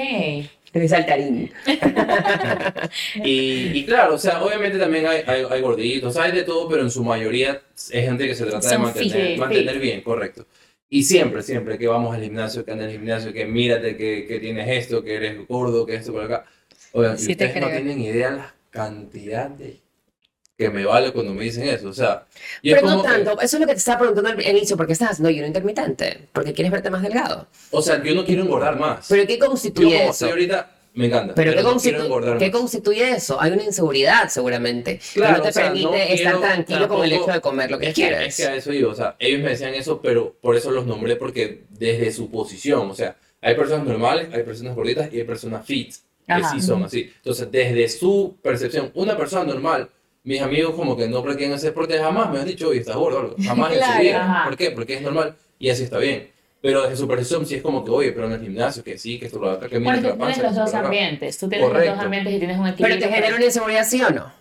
Es 0.74 0.90
saltarín. 0.90 1.52
Y, 3.24 3.70
y 3.78 3.86
claro, 3.86 4.14
o 4.14 4.18
sea, 4.18 4.42
obviamente 4.42 4.76
también 4.76 5.06
hay, 5.06 5.22
hay, 5.26 5.44
hay 5.48 5.60
gorditos, 5.60 6.16
hay 6.16 6.32
de 6.32 6.42
todo, 6.42 6.68
pero 6.68 6.82
en 6.82 6.90
su 6.90 7.04
mayoría 7.04 7.62
es 7.74 8.04
gente 8.04 8.26
que 8.26 8.34
se 8.34 8.44
trata 8.44 8.68
de 8.68 8.78
mantener, 8.78 9.28
fit, 9.28 9.38
mantener 9.38 9.78
bien, 9.78 10.00
correcto. 10.00 10.46
Y 10.90 11.04
siempre, 11.04 11.42
siempre 11.42 11.78
que 11.78 11.86
vamos 11.86 12.14
al 12.14 12.22
gimnasio, 12.22 12.64
que 12.64 12.72
anda 12.72 12.84
al 12.84 12.90
gimnasio, 12.90 13.32
que 13.32 13.46
mírate 13.46 13.96
que, 13.96 14.26
que 14.26 14.40
tienes 14.40 14.68
esto, 14.68 15.02
que 15.04 15.14
eres 15.14 15.46
gordo, 15.46 15.86
que 15.86 15.94
esto 15.94 16.12
por 16.12 16.24
acá. 16.24 16.44
Oigan, 16.92 17.14
y 17.14 17.18
Sí 17.18 17.36
te 17.36 17.46
ustedes 17.46 17.62
no 17.62 17.70
tienen 17.70 18.00
idea 18.00 18.30
la 18.30 18.54
cantidad 18.70 19.48
de 19.50 19.80
que 20.56 20.70
me 20.70 20.84
vale 20.84 21.12
cuando 21.12 21.34
me 21.34 21.44
dicen 21.44 21.68
eso. 21.68 21.88
O 21.88 21.92
sea, 21.92 22.26
y 22.62 22.70
es 22.70 22.76
Pero 22.76 22.86
no 22.86 22.92
como 22.98 23.02
que- 23.02 23.08
tanto, 23.24 23.40
eso 23.40 23.56
es 23.56 23.60
lo 23.60 23.66
que 23.66 23.72
te 23.72 23.78
estaba 23.78 23.98
preguntando 23.98 24.30
al 24.30 24.46
inicio, 24.56 24.76
¿por 24.76 24.86
qué 24.86 24.92
estás 24.92 25.10
haciendo 25.12 25.28
ayuno 25.28 25.46
intermitente? 25.46 26.28
Porque 26.32 26.52
quieres 26.52 26.70
verte 26.72 26.90
más 26.90 27.02
delgado. 27.02 27.48
o 27.70 27.82
sea, 27.82 28.02
yo 28.02 28.14
no 28.14 28.24
quiero 28.24 28.42
engordar 28.42 28.78
más. 28.78 29.06
¿Pero 29.08 29.26
qué 29.26 29.36
yo 29.38 29.46
constituye 29.46 29.96
como 29.98 30.02
eso? 30.04 30.10
estoy 30.12 30.30
ahorita, 30.30 30.70
me 30.94 31.06
encanta. 31.06 31.34
¿Pero, 31.34 31.54
qué, 31.54 31.62
no 31.62 31.74
constitu- 31.74 32.38
qué 32.38 32.50
constituye 32.52 33.10
eso? 33.10 33.40
Hay 33.40 33.50
una 33.50 33.64
inseguridad 33.64 34.28
seguramente 34.28 34.98
que 34.98 35.20
Claro, 35.20 35.38
no 35.38 35.42
te 35.42 35.48
o 35.48 35.52
sea, 35.52 35.64
permite 35.64 35.86
no 35.88 35.94
estar 35.94 36.40
tranquilo 36.40 36.88
con 36.88 37.02
el 37.02 37.10
tampoco- 37.10 37.24
hecho 37.30 37.32
de 37.34 37.40
comer 37.40 37.70
lo 37.72 37.78
que 37.80 37.88
es 37.88 37.94
que, 37.94 38.02
quieres. 38.02 38.28
es 38.28 38.36
que 38.36 38.52
a 38.52 38.54
eso 38.54 38.72
iba, 38.72 38.92
o 38.92 38.94
sea, 38.94 39.16
ellos 39.18 39.40
me 39.42 39.50
decían 39.50 39.74
eso, 39.74 40.00
pero 40.00 40.36
por 40.40 40.54
eso 40.54 40.70
los 40.70 40.86
nombré, 40.86 41.16
porque 41.16 41.64
desde 41.70 42.12
su 42.12 42.30
posición, 42.30 42.88
o 42.90 42.94
sea, 42.94 43.16
hay 43.42 43.56
personas 43.56 43.84
normales, 43.86 44.28
hay 44.32 44.44
personas 44.44 44.76
gorditas 44.76 45.12
y 45.12 45.18
hay 45.18 45.24
personas 45.24 45.66
fit, 45.66 45.94
que 46.26 46.32
Ajá. 46.32 46.52
sí 46.54 46.62
son 46.62 46.84
así. 46.84 47.12
Entonces, 47.16 47.48
desde 47.50 47.88
su 47.88 48.36
percepción, 48.40 48.92
una 48.94 49.16
persona 49.16 49.44
normal, 49.44 49.90
mis 50.24 50.40
amigos 50.42 50.74
como 50.74 50.96
que 50.96 51.06
no 51.06 51.22
practican 51.22 51.52
ese 51.52 51.66
deporte, 51.66 51.98
jamás 51.98 52.30
me 52.30 52.40
han 52.40 52.46
dicho, 52.46 52.68
oye, 52.70 52.80
estás 52.80 52.96
gordo, 52.96 53.18
o 53.18 53.20
algo. 53.20 53.36
jamás 53.44 53.72
en 53.72 53.82
su 53.84 54.00
vida. 54.00 54.42
¿Por 54.44 54.56
qué? 54.56 54.70
Porque 54.72 54.94
es 54.94 55.02
normal 55.02 55.36
y 55.58 55.70
así 55.70 55.84
está 55.84 55.98
bien. 55.98 56.30
Pero 56.60 56.82
desde 56.82 56.96
su 56.96 57.06
percepción 57.06 57.44
sí 57.46 57.56
es 57.56 57.62
como 57.62 57.84
que, 57.84 57.90
oye, 57.90 58.12
pero 58.12 58.26
en 58.26 58.32
el 58.32 58.40
gimnasio, 58.40 58.82
que 58.82 58.96
sí, 58.96 59.18
que 59.18 59.26
esto 59.26 59.38
lo 59.38 59.50
acá, 59.50 59.68
que 59.68 59.78
mira 59.78 59.92
Bueno, 60.00 60.08
que 60.08 60.14
tú 60.14 60.18
tienes 60.18 60.38
los 60.42 60.54
dos 60.56 60.74
ambientes. 60.74 61.38
Tú 61.38 61.48
tienes 61.48 61.68
los 61.70 61.84
dos 61.86 61.98
ambientes 61.98 62.32
y 62.32 62.38
tienes 62.38 62.56
un 62.56 62.62
Pero 62.64 62.74
equilibrio. 62.74 63.08
te 63.08 63.14
genera 63.14 63.36
una 63.36 63.44
inseguridad, 63.44 63.84
¿sí 63.86 64.02
o 64.02 64.10
no? 64.10 64.32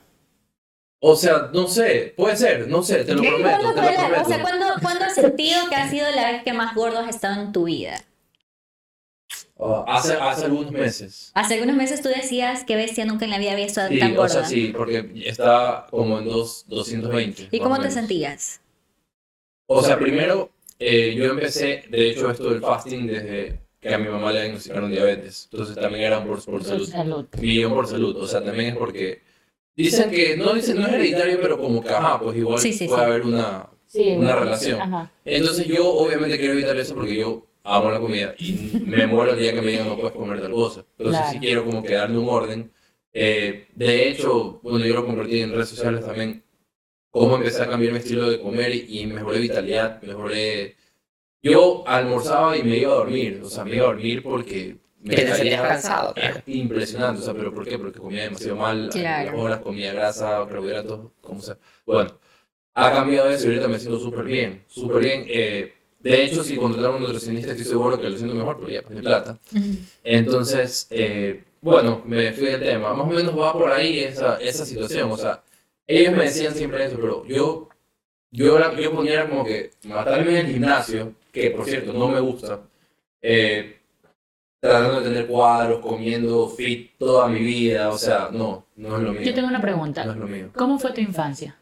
O 1.06 1.18
sea, 1.18 1.50
no 1.54 1.68
sé, 1.68 2.14
puede 2.16 2.38
ser, 2.38 2.70
no 2.70 2.82
sé, 2.82 3.04
te 3.04 3.14
lo 3.14 3.22
¿Qué 3.22 3.28
prometo, 3.28 3.58
te 3.74 3.82
lo 3.82 3.94
prometo. 3.94 4.22
O 4.22 4.26
sea, 4.26 4.42
¿cuándo, 4.42 4.66
¿cuándo 4.82 5.04
has 5.04 5.16
sentido 5.16 5.68
que 5.70 5.76
ha 5.76 5.90
sido 5.90 6.10
la 6.16 6.32
vez 6.32 6.44
que 6.44 6.54
más 6.54 6.74
gordo 6.76 7.00
has 7.00 7.10
estado 7.14 7.42
en 7.42 7.52
tu 7.52 7.66
vida? 7.66 8.02
Ah, 9.66 9.86
hace, 9.88 10.14
hace 10.14 10.46
algunos 10.46 10.72
meses. 10.72 11.32
Hace 11.34 11.54
algunos 11.56 11.76
meses 11.76 12.02
tú 12.02 12.10
decías 12.10 12.64
que 12.64 12.76
bestia 12.76 13.06
nunca 13.06 13.26
en 13.26 13.32
la 13.32 13.38
vida 13.38 13.54
había 13.54 13.66
estado 13.66 13.90
Sí, 13.90 14.00
tan 14.00 14.14
o 14.14 14.16
gorda. 14.16 14.30
sea, 14.30 14.46
sí, 14.46 14.74
porque 14.76 15.10
está 15.26 15.88
como 15.90 16.20
en 16.20 16.26
dos, 16.26 16.66
220. 16.68 17.48
¿Y 17.52 17.60
cómo 17.60 17.76
o 17.76 17.80
te 17.80 17.90
sentías? 17.92 18.60
O 19.68 19.82
sea, 19.82 19.98
primero, 19.98 20.50
eh, 20.80 21.14
yo 21.16 21.26
empecé, 21.26 21.84
de 21.90 22.10
hecho, 22.10 22.30
esto 22.30 22.50
del 22.50 22.62
fasting 22.62 23.08
desde 23.08 23.60
que 23.80 23.94
a 23.94 23.98
mi 23.98 24.08
mamá 24.10 24.32
le 24.32 24.42
diagnosticaron 24.42 24.92
diabetes. 24.92 25.50
Entonces 25.52 25.76
también 25.76 26.04
era 26.06 26.24
por, 26.24 26.44
por 26.44 26.64
salud. 26.64 26.88
Salud. 26.90 27.26
Y 27.42 27.62
yo 27.62 27.70
por 27.74 27.88
salud. 27.88 28.16
O 28.18 28.28
sea, 28.28 28.44
también 28.44 28.72
es 28.74 28.78
porque 28.78 29.22
dicen 29.76 30.10
que, 30.12 30.38
no 30.38 30.54
dicen, 30.54 30.80
no 30.80 30.88
es 30.88 30.94
hereditario, 30.94 31.40
pero 31.42 31.58
como 31.60 31.82
que, 31.82 31.90
ajá, 31.90 32.20
pues 32.20 32.38
igual 32.38 32.60
Sí, 32.60 32.74
sí, 32.74 32.88
puede 32.88 33.02
sí. 33.02 33.06
haber 33.06 33.22
una... 33.24 33.70
Sí, 33.88 34.10
Una 34.18 34.36
relación. 34.36 34.82
Ajá. 34.82 35.12
Entonces 35.24 35.68
yo 35.68 35.88
obviamente 35.88 36.40
quiero 36.40 36.54
evitar 36.54 36.76
eso 36.78 36.96
porque 36.96 37.16
yo 37.16 37.46
amo 37.64 37.90
la 37.92 38.00
comida 38.00 38.36
y 38.38 38.82
me 38.86 39.08
muero 39.08 39.34
el 39.34 39.40
día 39.40 39.54
que 39.54 39.62
me 39.62 39.72
digan 39.72 39.88
no 39.88 39.96
puedes 39.98 40.14
comer 40.14 40.42
tal 40.42 40.52
cosa. 40.52 40.86
Entonces 40.98 41.20
Claro. 41.22 41.32
sí 41.34 41.40
quiero 41.40 41.66
como 41.66 41.82
que 41.84 41.94
darle 41.94 42.18
un 42.18 42.30
orden. 42.30 42.72
Eh, 43.14 43.68
de 43.76 44.10
hecho, 44.10 44.60
bueno, 44.64 44.86
yo 44.86 44.96
lo 44.96 45.06
compartí 45.06 45.40
en 45.42 45.52
redes 45.52 45.70
sociales 45.70 46.06
también, 46.06 46.44
cómo 47.12 47.36
empecé 47.38 47.62
a 47.64 47.70
cambiar 47.70 47.94
mi 47.94 48.00
estilo 48.00 48.30
de 48.30 48.40
comer 48.42 48.74
y, 48.74 49.06
mejoré 49.08 49.40
vitalidad, 49.40 50.02
mejoré... 50.02 50.76
Yo 51.42 51.84
almorzaba 51.88 52.58
y 52.58 52.64
me 52.64 52.78
iba 52.78 52.92
a 52.94 52.96
dormir, 52.96 53.42
o 53.44 53.50
sea, 53.50 53.66
me 53.66 53.76
iba 53.76 53.84
a 53.86 53.88
dormir 53.90 54.24
porque 54.24 54.78
me 55.02 55.14
Que 55.16 55.24
te 55.24 55.36
sentías 55.36 55.62
cansado, 55.62 56.14
claro. 56.14 56.38
es 56.46 56.56
impresionante, 56.56 57.22
o 57.22 57.24
sea, 57.26 57.34
pero 57.34 57.54
¿por 57.54 57.68
qué? 57.68 57.78
Porque 57.78 58.00
comía 58.00 58.24
demasiado 58.24 58.56
mal, 58.56 58.88
a 58.88 58.90
Claro. 58.90 59.32
las 59.32 59.40
horas 59.42 59.60
comía 59.60 59.94
grasa, 59.94 60.46
carbohidratos, 60.50 61.12
como 61.22 61.42
sea. 61.42 61.58
Bueno, 61.86 62.18
ha 62.74 62.92
cambiado 62.94 63.30
eso 63.30 63.46
y 63.46 63.50
ahorita 63.50 63.68
me 63.68 63.78
siento 63.80 64.00
súper 64.00 64.24
bien, 64.24 64.64
súper 64.68 65.04
bien. 65.04 65.26
Eh, 65.28 65.73
de 66.04 66.24
hecho, 66.24 66.44
si 66.44 66.58
contratar 66.58 66.92
a 66.92 66.96
un 66.96 67.02
nutricionista 67.02 67.52
estoy 67.52 67.66
seguro 67.66 68.00
que 68.00 68.10
lo 68.10 68.18
siento 68.18 68.36
mejor, 68.36 68.58
porque 68.58 68.74
ya 68.74 68.82
pues 68.82 68.96
de 68.98 69.02
plata. 69.02 69.40
Entonces, 70.04 70.88
eh, 70.90 71.44
bueno, 71.62 72.02
me 72.06 72.32
fui 72.34 72.48
del 72.48 72.60
tema. 72.60 72.94
Más 72.94 73.08
o 73.08 73.10
menos 73.10 73.38
va 73.40 73.54
por 73.54 73.72
ahí 73.72 74.00
esa, 74.00 74.38
esa 74.38 74.66
situación. 74.66 75.12
O 75.12 75.18
sea, 75.18 75.42
ellos 75.88 76.14
me 76.16 76.24
decían 76.26 76.54
siempre 76.54 76.86
eso, 76.86 76.98
pero 77.00 77.26
yo, 77.26 77.70
yo, 78.32 78.74
yo 78.78 78.92
ponía 78.94 79.30
como 79.30 79.46
que 79.46 79.72
matarme 79.84 80.32
en 80.32 80.46
el 80.46 80.52
gimnasio, 80.54 81.14
que 81.32 81.52
por 81.52 81.66
cierto 81.66 81.94
no 81.94 82.10
me 82.10 82.20
gusta, 82.20 82.60
eh, 83.22 83.78
tratando 84.60 85.00
de 85.00 85.10
tener 85.10 85.28
cuadros, 85.28 85.80
comiendo 85.80 86.50
fit 86.50 86.92
toda 86.98 87.28
mi 87.30 87.40
vida. 87.40 87.90
O 87.90 87.98
sea, 87.98 88.30
no, 88.32 88.66
no 88.76 88.98
es 88.98 89.04
lo 89.04 89.14
mío. 89.14 89.22
Yo 89.22 89.34
tengo 89.34 89.48
una 89.48 89.58
No 89.60 89.64
pregunta. 89.64 90.02
es 90.02 90.08
lo 90.18 90.28
mío. 90.28 90.50
¿Cómo 90.56 90.78
fue 90.80 90.92
tu 90.92 91.00
infancia? 91.02 91.58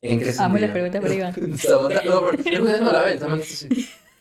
¿En 0.00 0.20
qué 0.20 0.32
Amo 0.38 0.58
las 0.58 0.70
preguntas 0.70 1.12
Iván. 1.12 1.34
Samantha, 1.58 2.02
no, 2.04 2.32
yo 2.32 2.60
cuidando 2.60 2.92
la 2.92 3.02
venta, 3.02 3.24
Samantha, 3.24 3.44
sí. 3.46 3.68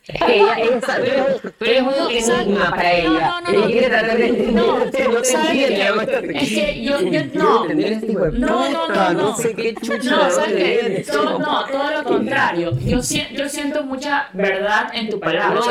Ella, 0.07 0.55
ella 0.57 0.81
sabe, 0.85 1.11
tú 1.59 1.65
eres 1.65 1.81
un 1.81 2.09
enigma 2.09 2.69
para 2.69 2.93
ella. 2.93 3.09
no, 3.09 3.41
no, 3.41 3.51
no. 3.59 3.65
quiere 3.67 3.89
tratar 3.89 4.17
de 4.17 4.25
entender, 4.27 4.53
No, 4.55 4.77
no. 4.79 4.85
Es 4.85 6.49
que 6.49 6.81
yo- 6.81 7.01
yo- 7.01 7.25
no. 7.33 7.65
este 7.69 8.07
No, 8.07 8.69
no, 8.71 8.87
no, 8.87 9.13
no. 9.13 9.37
sé 9.37 9.53
qué 9.53 9.75
chucha. 9.75 10.09
No, 10.09 10.27
Todo- 10.29 10.45
eso. 10.45 11.39
no, 11.39 11.65
todo 11.67 11.91
lo 11.91 12.03
contrario. 12.05 12.71
Yo, 12.79 13.03
si- 13.03 13.27
yo 13.33 13.47
siento 13.49 13.83
mucha 13.83 14.29
verdad 14.33 14.89
en 14.93 15.09
tu 15.09 15.19
palabra. 15.19 15.59
No, 15.59 15.65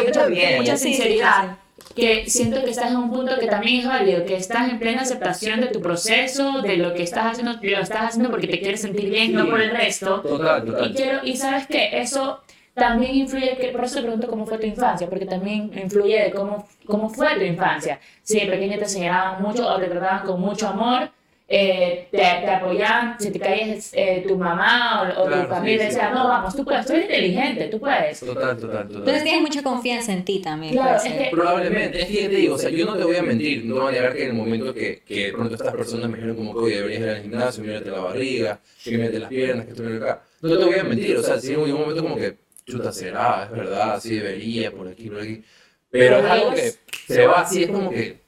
mucha, 0.58 0.76
sinceridad. 0.76 1.56
Que 1.94 2.28
siento 2.28 2.62
que 2.62 2.70
estás 2.70 2.90
en 2.90 2.96
un 2.96 3.10
punto 3.10 3.38
que 3.38 3.46
también 3.46 3.80
es 3.80 3.86
válido, 3.86 4.24
que 4.24 4.36
estás 4.36 4.68
en 4.70 4.78
plena 4.78 5.02
aceptación 5.02 5.60
de 5.60 5.68
tu 5.68 5.80
proceso, 5.80 6.62
de 6.62 6.76
lo 6.78 6.94
que 6.94 7.02
estás 7.02 7.32
haciendo, 7.32 7.52
lo 7.60 7.78
estás 7.80 8.08
haciendo 8.08 8.30
porque 8.30 8.46
te 8.46 8.60
quieres 8.60 8.80
sentir 8.80 9.10
bien, 9.10 9.32
no 9.34 9.48
por 9.48 9.60
el 9.60 9.70
resto. 9.70 10.20
Total, 10.20 10.66
Y 10.66 10.70
total. 10.70 10.94
quiero, 10.94 11.20
y 11.24 11.36
sabes 11.36 11.66
que 11.66 12.00
eso 12.00 12.40
también 12.74 13.14
influye, 13.14 13.56
que, 13.56 13.68
por 13.68 13.84
eso 13.84 13.96
te 13.96 14.02
pregunto 14.02 14.28
cómo 14.28 14.46
fue 14.46 14.58
tu 14.58 14.66
infancia, 14.66 15.08
porque 15.08 15.26
también 15.26 15.70
influye 15.74 16.24
de 16.24 16.30
cómo, 16.30 16.66
cómo 16.86 17.08
fue 17.08 17.34
tu 17.36 17.44
infancia. 17.44 18.00
Si 18.22 18.38
de 18.40 18.46
pequeña 18.46 18.78
te 18.78 18.86
señalaban 18.86 19.42
mucho 19.42 19.66
o 19.66 19.78
te 19.78 19.86
trataban 19.86 20.26
con 20.26 20.40
mucho 20.40 20.68
amor, 20.68 21.10
eh, 21.48 22.08
te, 22.10 22.16
te 22.18 22.50
apoyaban, 22.50 23.16
si 23.20 23.30
te 23.30 23.38
caías 23.38 23.92
eh, 23.94 24.24
tu 24.26 24.36
mamá 24.36 25.02
o, 25.16 25.22
o 25.22 25.26
Claro, 25.26 25.42
tu 25.48 25.54
familia 25.54 25.84
sí, 25.84 25.90
sí. 25.90 25.94
decía, 25.94 26.10
no, 26.10 26.26
vamos, 26.26 26.56
tú 26.56 26.64
puedes, 26.64 26.84
tú 26.86 26.92
eres 26.94 27.04
inteligente, 27.04 27.68
tú 27.68 27.78
puedes. 27.78 28.18
Total, 28.18 28.56
total, 28.56 28.80
Entonces 28.82 29.04
total. 29.04 29.22
tienes 29.22 29.40
mucha 29.42 29.62
confianza 29.62 30.12
en 30.12 30.24
ti 30.24 30.40
también. 30.40 30.72
Claro, 30.74 30.96
es 30.96 31.02
que- 31.12 31.28
Probablemente, 31.30 32.02
es 32.02 32.08
que 32.08 32.28
te 32.28 32.34
digo, 32.36 32.56
o 32.56 32.58
sea, 32.58 32.70
yo 32.70 32.84
no 32.84 32.96
te 32.96 33.04
voy 33.04 33.16
a 33.16 33.22
mentir, 33.22 33.64
no 33.64 33.76
voy 33.76 33.88
a 33.88 33.90
negar 33.92 34.14
que 34.16 34.22
en 34.24 34.28
el 34.30 34.34
momento 34.34 34.74
que, 34.74 35.02
que 35.06 35.26
de 35.26 35.32
pronto 35.32 35.54
estas 35.54 35.72
personas 35.72 36.10
me 36.10 36.16
dijeron 36.16 36.36
como 36.36 36.52
que 36.54 36.58
oye, 36.58 36.76
deberías 36.76 37.00
ir 37.02 37.08
al 37.10 37.22
gimnasio, 37.22 37.62
mírate 37.64 37.90
la 37.90 37.98
barriga, 38.00 38.60
que 38.82 38.90
mírate 38.98 39.18
las 39.20 39.28
piernas, 39.28 39.66
que 39.66 39.72
y 39.82 39.96
acá, 39.96 40.22
no 40.42 40.58
te 40.58 40.64
voy 40.64 40.78
a 40.78 40.84
mentir, 40.84 41.16
o 41.16 41.22
sea, 41.22 41.38
sí, 41.40 41.52
en 41.52 41.60
un 41.60 41.70
momento 41.72 42.02
como 42.02 42.16
que, 42.16 42.36
chuta, 42.66 42.90
será, 42.92 43.44
es 43.44 43.50
verdad, 43.56 43.94
así 43.94 44.16
debería, 44.16 44.72
por 44.72 44.88
aquí, 44.88 45.08
por 45.08 45.20
aquí, 45.20 45.44
pero 45.90 46.18
es 46.18 46.24
algo 46.24 46.50
que 46.54 46.72
se 47.06 47.26
va 47.26 47.42
así, 47.42 47.62
es 47.62 47.70
como 47.70 47.90
que 47.90 48.25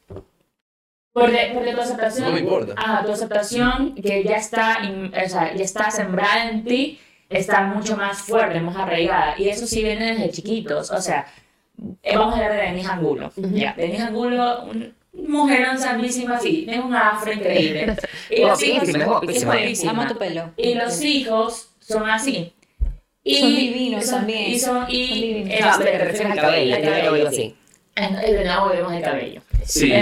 Porque, 1.13 1.51
porque 1.55 1.73
tu 1.73 1.81
aceptación, 1.81 2.27
no 2.29 2.33
me 2.35 2.41
importa. 2.41 2.75
ah, 2.77 3.03
tu 3.05 3.13
aceptación 3.13 3.95
que 3.95 4.23
ya 4.23 4.37
está, 4.37 4.79
in- 4.85 5.13
o 5.15 5.29
sea, 5.29 5.53
ya 5.55 5.65
está 5.65 5.91
sembrada 5.91 6.49
en 6.51 6.65
ti, 6.65 7.01
está 7.29 7.63
mucho 7.63 7.97
más 7.97 8.19
fuerte, 8.19 8.61
más 8.61 8.77
arraigada. 8.77 9.35
Y 9.39 9.49
eso 9.49 9.67
sí 9.67 9.83
viene 9.83 10.13
desde 10.15 10.31
chiquitos. 10.31 10.91
O 10.91 11.01
sea, 11.01 11.27
eh, 12.03 12.17
vamos 12.17 12.35
a 12.35 12.37
hablar 12.39 12.53
de 12.53 12.63
Denis 12.63 12.87
Angulo. 12.89 13.33
Ya, 13.37 13.75
Denis 13.77 14.01
Angulo, 14.01 14.65
un 14.65 14.95
mujerón 15.13 15.79
santísima, 15.79 16.39
sí, 16.39 16.63
tiene 16.67 16.81
un 16.85 16.95
afro 16.95 17.33
increíble. 17.33 17.97
Y 18.31 18.43
los 18.45 18.63
hijos, 18.63 18.89
es. 19.59 19.85
Amo 19.87 20.07
tu 20.07 20.17
pelo. 20.19 20.53
Y 20.57 20.75
los 20.75 21.03
hijos 21.03 21.71
son 21.81 22.09
así. 22.09 22.53
Y 23.25 23.41
Son 23.41 23.49
divinos 23.57 24.05
son- 24.07 24.19
también. 24.21 24.43
Y 24.53 24.59
son, 24.59 24.87
y, 24.89 25.09
Son 25.09 25.21
divinos. 25.21 25.79
te 25.79 25.99
refieres 25.99 26.31
al 26.31 26.37
cabello, 26.41 26.75
al 26.77 26.81
tiene 26.83 26.99
el 27.01 27.05
cabello 27.07 27.29
así. 27.29 27.57
En 27.97 28.15
el 28.15 28.45
nuevo 28.47 28.69
vemos 28.69 28.93
el 28.93 29.03
cabello. 29.03 29.43
Sí, 29.69 29.93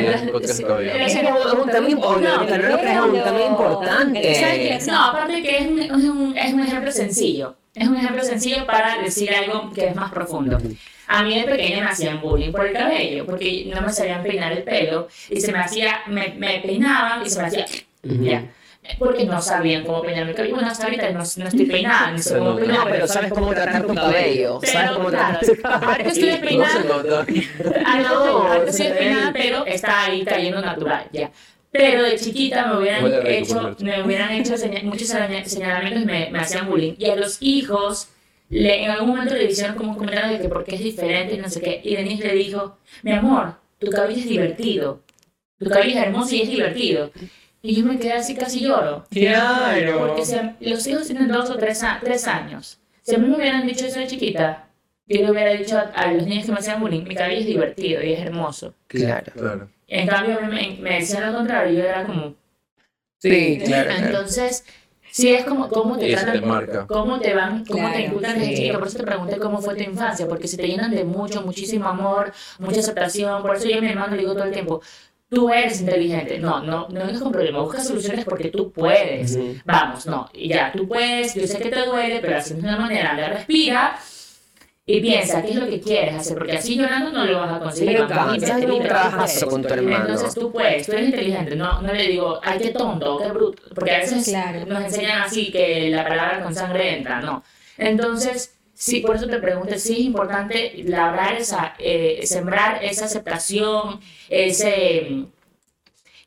Es 1.06 1.12
que 1.12 1.20
es 1.20 1.24
un- 1.30 1.36
es 1.48 1.52
un 1.54 1.70
tema 1.70 1.88
importante, 1.88 2.54
es 2.92 3.00
un 3.00 3.12
tema 3.24 3.40
importante. 3.50 4.20
No, 4.86 5.04
aparte 5.04 5.42
que 5.42 5.56
es 5.58 5.66
un, 5.66 5.78
es, 5.80 5.90
un, 5.90 6.34
es 6.38 6.54
un 6.54 6.60
ejemplo 6.60 6.92
sencillo. 6.92 7.56
Es 7.74 7.88
un 7.88 7.96
ejemplo 7.96 8.22
sencillo 8.24 8.64
para 8.66 9.02
decir 9.02 9.34
algo 9.34 9.70
que 9.74 9.88
es 9.88 9.94
más 9.96 10.10
profundo. 10.12 10.58
A 11.08 11.22
mí 11.22 11.38
de 11.38 11.44
pequeña 11.44 11.84
me 11.84 11.90
hacían 11.90 12.20
bullying 12.20 12.50
por 12.52 12.66
el 12.66 12.72
cabello, 12.72 13.26
porque 13.26 13.70
no 13.74 13.80
me 13.80 13.92
sabían 13.92 14.22
peinar 14.22 14.52
el 14.52 14.62
pelo 14.64 15.08
y 15.30 15.40
se 15.40 15.52
me 15.52 15.58
hacía, 15.58 16.00
me, 16.06 16.28
me 16.38 16.60
peinaban 16.60 17.24
y 17.24 17.28
se 17.30 17.40
me 17.40 17.46
hacía, 17.48 17.66
ya. 18.02 18.44
Porque 18.98 19.24
no 19.24 19.40
sabían 19.42 19.84
cómo 19.84 20.02
peinar 20.02 20.26
mi 20.26 20.34
cabello. 20.34 20.54
Bueno, 20.54 20.70
hasta 20.70 20.84
ahorita 20.84 21.10
no, 21.10 21.18
no 21.18 21.24
estoy 21.24 21.66
peinada, 21.66 22.10
ni 22.12 22.18
sé 22.20 22.38
cómo 22.38 22.56
peinar, 22.56 22.78
No, 22.78 22.84
pero 22.90 23.06
sabes 23.08 23.32
cómo 23.32 23.50
tratar 23.52 23.86
tu 23.86 23.94
cabello. 23.94 24.60
Sabes 24.62 24.76
Pero, 24.90 24.94
cómo 24.96 25.08
claro, 25.08 25.38
tratar 25.38 25.56
tu 25.56 25.62
cabello. 25.62 25.86
ahorita 25.90 26.08
estoy 26.10 26.24
No 26.24 26.30
despeinada. 26.30 27.26
Ah, 27.84 27.98
no, 28.02 28.24
No, 28.26 28.42
ahorita 28.48 28.70
estoy 28.70 28.86
despeinada, 28.86 29.32
pero 29.32 29.66
está 29.66 30.04
ahí 30.04 30.24
cayendo 30.24 30.60
natural, 30.60 31.06
ya. 31.12 31.30
Pero 31.70 32.02
de 32.04 32.16
chiquita 32.16 32.66
me 32.68 32.78
hubieran 32.78 33.04
rico, 33.04 33.26
hecho, 33.26 33.76
me 33.80 34.02
hubieran 34.02 34.32
hecho 34.32 34.56
seña- 34.56 34.80
muchos 34.82 35.08
seña- 35.08 35.44
señalamientos 35.44 36.02
y 36.02 36.06
me, 36.06 36.30
me 36.30 36.38
hacían 36.38 36.68
bullying. 36.70 36.94
Y 36.98 37.10
a 37.10 37.16
los 37.16 37.36
hijos, 37.42 38.08
le, 38.48 38.84
en 38.84 38.90
algún 38.92 39.10
momento 39.10 39.34
le 39.34 39.44
hicieron 39.44 39.76
como 39.76 39.90
un 39.92 39.98
comentario 39.98 40.32
de 40.32 40.40
que 40.42 40.48
porque 40.48 40.76
es 40.76 40.80
diferente 40.82 41.34
y 41.34 41.38
no 41.38 41.50
sé 41.50 41.60
qué. 41.60 41.80
Y 41.84 41.96
Denise 41.96 42.28
le 42.28 42.34
dijo, 42.34 42.78
mi 43.02 43.12
amor, 43.12 43.54
tu 43.78 43.90
cabello 43.90 44.18
es 44.18 44.26
divertido. 44.28 45.02
Tu 45.58 45.68
cabello 45.68 45.90
es 45.90 45.96
hermoso 46.06 46.34
y 46.34 46.42
es 46.42 46.48
divertido. 46.48 47.10
Y 47.68 47.74
yo 47.76 47.84
me 47.84 47.98
quedé 47.98 48.12
así 48.14 48.34
casi 48.34 48.60
lloro. 48.60 49.04
Claro. 49.10 49.98
Porque 49.98 50.24
si 50.24 50.34
a- 50.36 50.56
los 50.60 50.86
hijos 50.86 51.06
tienen 51.06 51.28
dos 51.28 51.50
o 51.50 51.56
tres, 51.56 51.82
a- 51.82 52.00
tres 52.02 52.26
años. 52.28 52.78
Si 53.02 53.14
a 53.14 53.18
mí 53.18 53.26
me 53.28 53.36
hubieran 53.36 53.66
dicho 53.66 53.86
eso 53.86 53.98
de 53.98 54.06
chiquita, 54.06 54.68
yo 55.06 55.22
le 55.22 55.30
hubiera 55.30 55.50
dicho 55.52 55.76
a, 55.76 55.82
a 55.94 56.12
los 56.12 56.26
niños 56.26 56.46
que 56.46 56.52
me 56.52 56.58
hacían 56.58 56.80
bullying, 56.80 57.04
mi 57.04 57.14
cabello 57.14 57.40
es 57.40 57.46
divertido 57.46 58.02
y 58.02 58.12
es 58.12 58.20
hermoso. 58.20 58.74
Claro. 58.86 59.32
Claro. 59.34 59.68
En 59.88 60.06
cambio, 60.08 60.38
a 60.38 60.40
mí 60.42 60.48
me, 60.54 60.82
me 60.82 60.94
decían 61.00 61.30
lo 61.30 61.36
contrario, 61.38 61.78
yo 61.78 61.84
era 61.84 62.04
como... 62.04 62.34
Sí, 63.18 63.60
claro. 63.64 63.88
claro. 63.90 64.06
Entonces, 64.06 64.64
sí 65.10 65.32
es 65.32 65.44
como 65.44 65.68
cómo 65.68 65.96
te 65.96 66.12
tratan, 66.12 66.40
te 66.40 66.46
marca. 66.46 66.86
cómo 66.86 67.18
te 67.20 67.34
van, 67.34 67.64
cómo 67.64 67.80
Claro, 67.80 67.94
te 67.96 68.02
inculcan 68.02 68.34
desde 68.38 68.48
sí. 68.50 68.56
chiquito. 68.56 68.78
Por 68.78 68.88
eso 68.88 68.98
te 68.98 69.04
pregunté 69.04 69.38
cómo 69.38 69.60
fue 69.60 69.74
tu 69.76 69.82
infancia, 69.82 70.26
porque 70.28 70.48
si 70.48 70.56
te 70.56 70.66
llenan 70.66 70.90
de 70.90 71.04
mucho, 71.04 71.42
muchísimo 71.42 71.88
amor, 71.88 72.32
mucha 72.58 72.80
aceptación, 72.80 73.42
por 73.42 73.56
eso 73.56 73.68
yo 73.68 73.78
a 73.78 73.80
mi 73.80 73.88
hermano 73.88 74.14
le 74.14 74.22
digo 74.22 74.34
todo 74.34 74.44
el 74.44 74.52
tiempo, 74.52 74.82
tú 75.28 75.50
eres 75.50 75.80
inteligente. 75.80 76.38
No, 76.38 76.62
no, 76.62 76.88
no 76.88 77.00
vengas 77.00 77.20
con 77.20 77.32
problemas, 77.32 77.62
busca 77.62 77.82
soluciones 77.82 78.24
porque 78.24 78.48
tú 78.48 78.70
puedes. 78.72 79.36
Ujú. 79.36 79.56
Vamos, 79.64 80.06
no, 80.06 80.28
y 80.32 80.48
ya, 80.48 80.72
tú 80.72 80.86
puedes, 80.88 81.34
yo 81.34 81.46
sé 81.46 81.58
que 81.58 81.70
te 81.70 81.84
duele, 81.84 82.20
pero 82.20 82.38
haciendo 82.38 82.66
de 82.66 82.74
una 82.74 82.82
manera, 82.82 83.14
le 83.14 83.28
respira 83.28 83.98
y 84.88 85.00
piensa 85.00 85.42
qué 85.42 85.50
es 85.50 85.56
lo 85.56 85.66
que 85.66 85.80
quieres 85.80 86.14
hacer, 86.14 86.38
porque 86.38 86.52
así 86.52 86.76
llorando 86.76 87.10
no 87.10 87.24
lo 87.24 87.40
vas 87.40 87.52
a 87.54 87.58
conseguir. 87.58 88.00
Un 88.00 88.08
vete, 88.08 88.84
trabajazo 88.86 89.48
con 89.48 89.62
tu 89.62 89.74
hermano. 89.74 90.04
Entonces 90.04 90.34
tú 90.34 90.52
puedes, 90.52 90.86
tú 90.86 90.92
eres 90.92 91.06
inteligente, 91.06 91.56
no, 91.56 91.82
no 91.82 91.92
le 91.92 92.06
digo, 92.06 92.38
ay, 92.42 92.58
qué 92.60 92.68
tonto, 92.70 93.18
qué 93.18 93.28
bruto, 93.30 93.62
porque 93.74 93.90
a 93.90 93.98
veces 93.98 94.24
Claro. 94.28 94.64
nos 94.66 94.84
enseñan 94.84 95.22
así 95.22 95.50
que 95.50 95.90
la 95.90 96.06
palabra 96.06 96.42
con 96.42 96.54
sangre 96.54 96.98
entra, 96.98 97.20
no. 97.20 97.42
Entonces, 97.78 98.55
sí, 98.76 99.00
por 99.00 99.16
eso 99.16 99.26
te 99.26 99.38
pregunto, 99.38 99.78
sí 99.78 99.94
es 99.94 99.98
importante 100.00 100.72
labrar 100.84 101.34
esa, 101.34 101.74
eh, 101.78 102.20
sembrar 102.26 102.84
esa 102.84 103.06
aceptación, 103.06 104.00
ese, 104.28 105.24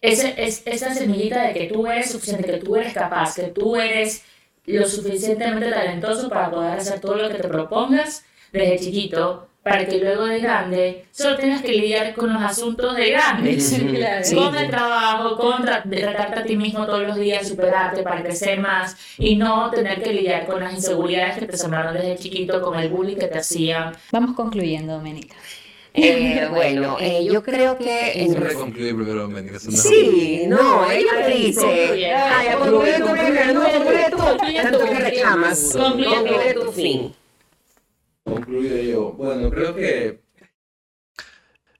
ese, 0.01 0.33
es, 0.37 0.63
esa 0.65 0.93
semillita 0.93 1.43
de 1.43 1.53
que 1.53 1.67
tú 1.67 1.87
eres 1.87 2.11
suficiente, 2.11 2.49
que 2.51 2.57
tú 2.57 2.75
eres 2.75 2.93
capaz, 2.93 3.35
que 3.35 3.43
tú 3.43 3.75
eres 3.75 4.23
lo 4.65 4.87
suficientemente 4.87 5.69
talentoso 5.69 6.29
para 6.29 6.49
poder 6.49 6.79
hacer 6.79 6.99
todo 6.99 7.15
lo 7.15 7.29
que 7.29 7.35
te 7.35 7.47
propongas 7.47 8.25
desde 8.51 8.79
chiquito, 8.79 9.48
para 9.63 9.85
que 9.85 9.99
luego 9.99 10.25
de 10.25 10.39
grande 10.39 11.05
solo 11.11 11.35
tengas 11.37 11.61
que 11.61 11.73
lidiar 11.73 12.15
con 12.15 12.33
los 12.33 12.41
asuntos 12.41 12.95
de 12.95 13.11
grandes. 13.11 13.75
Sí. 14.23 14.35
Con 14.35 14.55
el 14.57 14.69
trabajo, 14.69 15.37
con 15.37 15.63
tra- 15.65 15.83
de 15.83 15.97
tratarte 15.97 16.39
a 16.39 16.43
ti 16.43 16.55
mismo 16.55 16.85
todos 16.85 17.03
los 17.07 17.15
días, 17.17 17.47
superarte 17.47 18.01
para 18.03 18.21
crecer 18.23 18.59
más 18.59 18.95
y 19.17 19.35
no 19.35 19.69
tener 19.71 20.01
que 20.01 20.13
lidiar 20.13 20.45
con 20.45 20.59
las 20.61 20.73
inseguridades 20.73 21.37
que 21.39 21.45
te 21.45 21.57
sembraron 21.57 21.93
desde 21.93 22.17
chiquito, 22.17 22.61
con 22.61 22.77
el 22.79 22.89
bullying 22.89 23.17
que 23.17 23.27
te 23.27 23.39
hacían. 23.39 23.93
Vamos 24.11 24.35
concluyendo, 24.35 24.93
Doménica. 24.93 25.35
Eh, 25.93 26.47
bueno, 26.51 26.97
eh, 26.99 27.25
yo 27.25 27.41
creo 27.43 27.77
que 27.77 28.23
en 28.23 28.33
concluye 28.35 28.93
primero 28.93 29.21
Doménica. 29.23 29.59
Sí, 29.59 30.43
no, 30.47 30.89
ella 30.89 31.11
me 31.27 31.35
dice. 31.35 32.13
Ay, 32.15 32.47
concluye, 32.57 32.99
concluye, 32.99 33.53
no, 33.53 33.63
concluye 33.63 34.05
tú. 34.11 34.17
Tanto 34.61 34.79
que 34.85 34.95
reclamas. 34.95 35.75
Concluye 35.77 36.53
tu 36.53 36.71
fin. 36.71 37.13
Concluido 38.29 38.77
yo. 38.77 39.11
Bueno, 39.13 39.49
creo 39.49 39.75
que. 39.75 40.21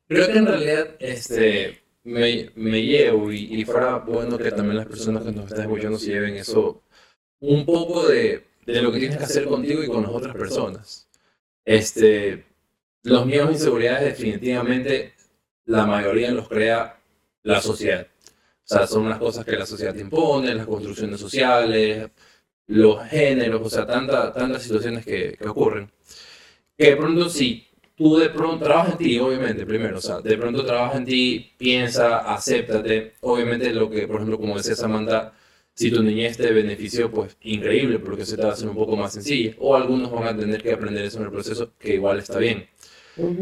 Creo 0.07 0.27
que 0.27 0.37
en 0.39 0.45
realidad 0.47 0.95
este, 0.99 1.83
me, 2.03 2.49
me 2.55 2.81
llevo 2.81 3.31
y, 3.31 3.59
y 3.61 3.65
fuera 3.65 3.97
bueno 3.97 4.37
que 4.37 4.51
también 4.51 4.77
las 4.77 4.87
personas 4.87 5.23
que 5.23 5.31
nos 5.31 5.45
están 5.45 5.65
escuchando 5.65 5.99
se 5.99 6.07
lleven 6.07 6.35
eso. 6.35 6.81
Un 7.41 7.65
poco 7.65 8.07
de, 8.07 8.43
de 8.65 8.81
lo 8.81 8.91
que 8.91 8.99
tienes 8.99 9.17
que 9.17 9.23
hacer 9.23 9.45
contigo 9.45 9.83
y 9.83 9.87
con 9.87 10.03
las 10.03 10.11
otras 10.11 10.35
personas. 10.35 11.09
Este, 11.63 12.45
los 13.03 13.25
miedos 13.25 13.49
e 13.49 13.53
inseguridades, 13.53 14.17
definitivamente, 14.17 15.13
la 15.65 15.85
mayoría 15.85 16.31
los 16.31 16.49
crea 16.49 16.99
la 17.43 17.61
sociedad. 17.61 18.07
O 18.25 18.67
sea, 18.67 18.87
son 18.87 19.09
las 19.09 19.19
cosas 19.19 19.45
que 19.45 19.55
la 19.55 19.65
sociedad 19.65 19.93
te 19.93 20.01
impone, 20.01 20.53
las 20.53 20.67
construcciones 20.67 21.19
sociales, 21.19 22.09
los 22.67 23.03
géneros, 23.07 23.61
o 23.63 23.69
sea, 23.69 23.85
tanta, 23.85 24.33
tantas 24.33 24.63
situaciones 24.63 25.05
que, 25.05 25.35
que 25.39 25.47
ocurren 25.47 25.91
que 26.79 26.91
de 26.91 26.97
pronto 26.97 27.29
si 27.29 27.67
tú 27.95 28.17
de 28.17 28.29
pronto 28.31 28.63
trabajas 28.65 28.93
en 28.93 28.99
ti, 28.99 29.19
obviamente, 29.19 29.65
primero, 29.67 29.99
o 29.99 30.01
sea, 30.01 30.21
de 30.21 30.37
pronto 30.37 30.65
trabaja 30.65 30.97
en 30.97 31.05
ti, 31.05 31.53
piensa, 31.57 32.19
acéptate, 32.33 33.13
obviamente 33.21 33.73
lo 33.73 33.89
que, 33.89 34.07
por 34.07 34.17
ejemplo, 34.17 34.39
como 34.39 34.57
decía 34.57 34.75
Samantha, 34.75 35.33
si 35.75 35.91
tu 35.91 36.03
niñez 36.03 36.37
te 36.37 36.51
benefició, 36.53 37.11
pues 37.11 37.37
increíble, 37.41 37.99
porque 37.99 38.25
se 38.25 38.37
te 38.37 38.43
va 38.45 38.51
a 38.51 38.53
hacer 38.53 38.69
un 38.69 38.75
poco 38.75 38.97
más 38.97 39.13
sencilla, 39.13 39.55
o 39.59 39.75
algunos 39.75 40.11
van 40.11 40.27
a 40.27 40.37
tener 40.37 40.63
que 40.63 40.73
aprender 40.73 41.05
eso 41.05 41.19
en 41.19 41.25
el 41.25 41.31
proceso, 41.31 41.73
que 41.79 41.95
igual 41.95 42.19
está 42.19 42.39
bien. 42.39 42.67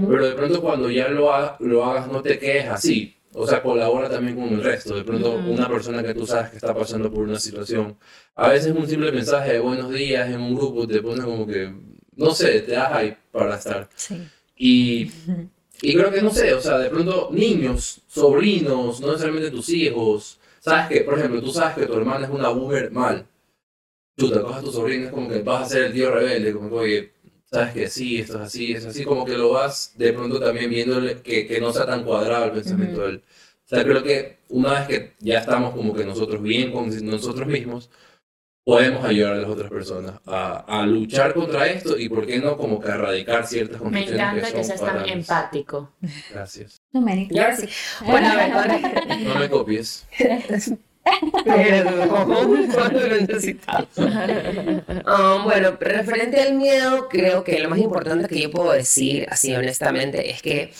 Pero 0.05 0.25
de 0.27 0.33
pronto 0.35 0.61
cuando 0.61 0.89
ya 0.91 1.09
lo, 1.09 1.33
ha- 1.33 1.57
lo 1.61 1.85
hagas, 1.85 2.07
no 2.11 2.21
te 2.23 2.39
quedes 2.39 2.67
así. 2.69 3.15
O 3.33 3.47
sea, 3.47 3.61
colabora 3.63 4.09
también 4.09 4.37
con 4.37 4.49
el 4.53 4.63
resto. 4.63 4.95
De 4.95 5.03
pronto, 5.03 5.43
una 5.43 5.69
persona 5.69 6.03
que 6.03 6.15
tú 6.15 6.25
sabes 6.27 6.49
que 6.51 6.57
está 6.57 6.75
pasando 6.75 7.11
por 7.11 7.23
una 7.23 7.39
situación, 7.39 7.97
a 8.35 8.49
veces 8.49 8.73
un 8.75 8.87
simple 8.87 9.11
mensaje 9.11 9.53
de 9.53 9.59
buenos 9.59 9.91
días 9.93 10.29
en 10.29 10.41
un 10.41 10.55
grupo 10.55 10.87
te 10.87 11.01
pone 11.01 11.23
como 11.23 11.45
que, 11.47 11.73
no 12.17 12.31
sé, 12.31 12.61
te 12.61 12.73
da 12.73 12.99
hype 12.99 13.17
para 13.31 13.55
estar. 13.55 13.89
Sí. 13.95 14.27
Y, 14.57 15.11
y 15.81 15.93
creo 15.93 16.11
que, 16.11 16.21
no 16.21 16.31
sé, 16.31 16.53
o 16.53 16.61
sea, 16.61 16.79
de 16.79 16.89
pronto 16.89 17.29
niños, 17.31 18.01
sobrinos, 18.07 18.99
no 18.99 19.07
necesariamente 19.07 19.51
tus 19.51 19.69
hijos, 19.69 20.39
sabes 20.59 20.87
que, 20.87 21.01
por 21.01 21.17
ejemplo, 21.17 21.41
tú 21.41 21.51
sabes 21.51 21.77
que 21.77 21.85
tu 21.85 21.93
hermana 21.93 22.25
es 22.25 22.31
una 22.33 22.49
boomer 22.49 22.91
mal. 22.91 23.25
Tú 24.15 24.31
te 24.31 24.41
coges 24.41 24.57
a 24.57 24.61
tu 24.61 24.71
sobrino, 24.71 25.05
es 25.05 25.11
como 25.11 25.29
que 25.29 25.41
vas 25.43 25.67
a 25.67 25.69
ser 25.69 25.83
el 25.85 25.93
tío 25.93 26.11
rebelde, 26.11 26.51
como 26.53 26.69
que, 26.69 26.75
oye, 26.75 27.11
sabes 27.45 27.73
que 27.73 27.87
sí, 27.87 28.19
esto 28.19 28.37
es 28.37 28.45
así, 28.45 28.73
es 28.73 28.85
así, 28.85 29.03
como 29.05 29.23
que 29.23 29.37
lo 29.37 29.51
vas 29.51 29.93
de 29.95 30.11
pronto 30.11 30.39
también 30.39 30.71
viéndole 30.71 31.21
que, 31.21 31.45
que 31.45 31.61
no 31.61 31.71
sea 31.71 31.85
tan 31.85 32.03
cuadrado 32.03 32.45
el 32.45 32.51
pensamiento 32.51 33.01
de 33.01 33.09
él. 33.09 33.23
O 33.65 33.69
sea, 33.69 33.83
creo 33.83 34.01
que 34.01 34.37
una 34.49 34.73
vez 34.73 34.87
que 34.87 35.13
ya 35.19 35.39
estamos 35.39 35.75
como 35.75 35.93
que 35.93 36.03
nosotros 36.05 36.41
bien 36.41 36.71
con 36.71 36.89
nosotros 37.05 37.47
mismos, 37.47 37.89
podemos 38.67 39.05
ayudar 39.05 39.31
a 39.31 39.37
las 39.37 39.49
otras 39.49 39.71
personas 39.71 40.15
a, 40.25 40.81
a 40.81 40.85
luchar 40.85 41.33
contra 41.33 41.67
esto 41.67 41.97
y, 41.97 42.09
¿por 42.09 42.27
qué 42.27 42.39
no, 42.39 42.57
como 42.57 42.81
que 42.81 42.89
erradicar 42.89 43.47
ciertas 43.47 43.79
Me 43.79 44.01
construcciones 44.01 44.19
encanta 44.19 44.51
que 44.51 44.63
seas 44.65 44.81
tan 44.81 45.07
empático. 45.07 45.93
Gracias. 46.33 46.81
Y 46.91 47.39
ahora 47.39 47.55
sí. 47.55 47.69
Bueno, 48.05 48.29
No 49.23 49.39
me 49.39 49.49
copies. 49.49 50.05
Pero. 50.17 50.41
Ah, 55.05 55.41
bueno, 55.45 55.77
referente 55.79 56.41
al 56.41 56.55
miedo, 56.55 57.07
creo 57.07 57.45
que 57.45 57.59
lo 57.59 57.69
más 57.69 57.79
importante 57.79 58.27
que 58.27 58.41
yo 58.41 58.51
puedo 58.51 58.73
decir, 58.73 59.25
así 59.29 59.55
honestamente, 59.55 60.29
es 60.29 60.41
que 60.41 60.73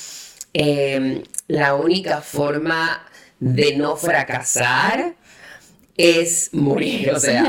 eh, 0.53 1.23
la 1.47 1.75
única 1.75 2.19
forma 2.19 3.07
de 3.39 3.77
no 3.77 3.95
fracasar 3.95 5.15
es 5.98 6.50
morir. 6.54 7.12
O 7.12 7.20
sea, 7.20 7.45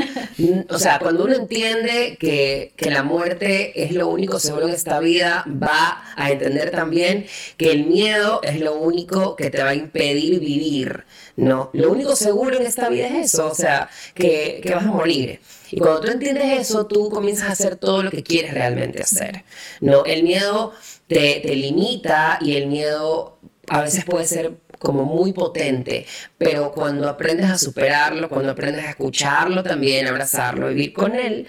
o 0.69 0.79
sea 0.79 0.99
cuando 0.99 1.23
uno 1.23 1.35
entiende 1.35 2.17
que, 2.19 2.73
que 2.75 2.89
la 2.89 3.03
muerte 3.03 3.83
es 3.83 3.91
lo 3.91 4.07
único 4.07 4.39
seguro 4.39 4.67
en 4.67 4.73
esta 4.73 4.99
vida, 4.99 5.45
va 5.47 6.03
a 6.15 6.31
entender 6.31 6.71
también 6.71 7.25
que 7.57 7.71
el 7.71 7.85
miedo 7.85 8.41
es 8.43 8.59
lo 8.59 8.75
único 8.75 9.35
que 9.35 9.49
te 9.49 9.61
va 9.61 9.69
a 9.69 9.75
impedir 9.75 10.39
vivir. 10.39 11.03
No, 11.35 11.69
lo 11.73 11.91
único 11.91 12.15
seguro 12.15 12.57
en 12.57 12.65
esta 12.65 12.89
vida 12.89 13.07
es 13.07 13.33
eso, 13.33 13.47
o 13.47 13.55
sea, 13.55 13.89
que, 14.13 14.59
que 14.61 14.75
vas 14.75 14.83
a 14.83 14.91
morir. 14.91 15.39
Y 15.71 15.79
cuando 15.79 16.01
tú 16.01 16.11
entiendes 16.11 16.59
eso, 16.59 16.85
tú 16.85 17.09
comienzas 17.09 17.49
a 17.49 17.51
hacer 17.53 17.75
todo 17.77 18.03
lo 18.03 18.11
que 18.11 18.23
quieres 18.23 18.53
realmente 18.53 19.01
hacer. 19.01 19.43
No, 19.79 20.03
el 20.03 20.23
miedo 20.23 20.73
te, 21.07 21.41
te 21.45 21.55
limita 21.55 22.39
y 22.41 22.55
el 22.55 22.67
miedo 22.67 23.37
a 23.69 23.81
veces 23.81 24.03
puede 24.03 24.25
ser 24.25 24.53
como 24.79 25.03
muy 25.03 25.33
potente, 25.33 26.05
pero 26.37 26.71
cuando 26.71 27.07
aprendes 27.07 27.49
a 27.49 27.57
superarlo, 27.57 28.29
cuando 28.29 28.51
aprendes 28.51 28.85
a 28.85 28.89
escucharlo 28.91 29.61
también, 29.61 30.07
abrazarlo, 30.07 30.69
vivir 30.69 30.93
con 30.93 31.15
él, 31.15 31.45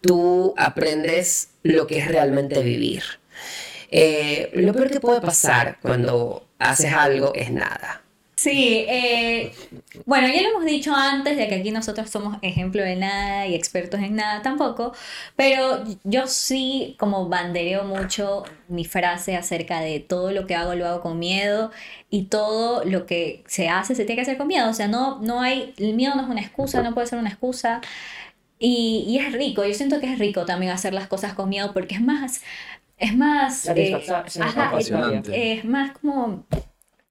tú 0.00 0.54
aprendes 0.56 1.50
lo 1.62 1.86
que 1.86 1.98
es 1.98 2.08
realmente 2.08 2.62
vivir. 2.62 3.02
Eh, 3.90 4.50
lo 4.54 4.72
peor 4.72 4.90
que 4.90 5.00
puede 5.00 5.20
pasar 5.20 5.78
cuando 5.82 6.48
haces 6.58 6.92
algo 6.92 7.32
es 7.34 7.50
nada. 7.50 7.99
Sí, 8.42 8.86
eh, 8.88 9.52
bueno, 10.06 10.26
ya 10.28 10.40
lo 10.40 10.48
hemos 10.48 10.64
dicho 10.64 10.94
antes 10.94 11.36
de 11.36 11.46
que 11.46 11.56
aquí 11.56 11.72
nosotros 11.72 12.08
somos 12.08 12.38
ejemplo 12.40 12.82
de 12.82 12.96
nada 12.96 13.46
y 13.46 13.54
expertos 13.54 14.00
en 14.00 14.16
nada 14.16 14.40
tampoco, 14.40 14.94
pero 15.36 15.84
yo 16.04 16.26
sí 16.26 16.96
como 16.98 17.28
bandereo 17.28 17.84
mucho 17.84 18.44
mi 18.68 18.86
frase 18.86 19.36
acerca 19.36 19.80
de 19.80 20.00
todo 20.00 20.32
lo 20.32 20.46
que 20.46 20.54
hago 20.54 20.74
lo 20.74 20.86
hago 20.88 21.02
con 21.02 21.18
miedo 21.18 21.70
y 22.08 22.24
todo 22.28 22.82
lo 22.86 23.04
que 23.04 23.44
se 23.46 23.68
hace 23.68 23.94
se 23.94 24.06
tiene 24.06 24.16
que 24.16 24.22
hacer 24.22 24.38
con 24.38 24.46
miedo, 24.46 24.70
o 24.70 24.74
sea, 24.74 24.88
no, 24.88 25.18
no 25.20 25.42
hay, 25.42 25.74
el 25.76 25.92
miedo 25.94 26.14
no 26.14 26.22
es 26.22 26.28
una 26.30 26.40
excusa, 26.40 26.82
no 26.82 26.94
puede 26.94 27.08
ser 27.08 27.18
una 27.18 27.28
excusa 27.28 27.82
y, 28.58 29.04
y 29.08 29.18
es 29.18 29.32
rico, 29.32 29.64
yo 29.66 29.74
siento 29.74 30.00
que 30.00 30.12
es 30.12 30.18
rico 30.18 30.46
también 30.46 30.72
hacer 30.72 30.94
las 30.94 31.08
cosas 31.08 31.34
con 31.34 31.50
miedo 31.50 31.72
porque 31.74 31.96
es 31.96 32.02
más, 32.02 32.42
es 32.98 33.16
más, 33.16 33.66
eh, 33.68 33.94
ajá, 34.40 34.68
Apasionante. 34.68 35.52
es 35.52 35.64
más 35.66 35.92
como 35.98 36.46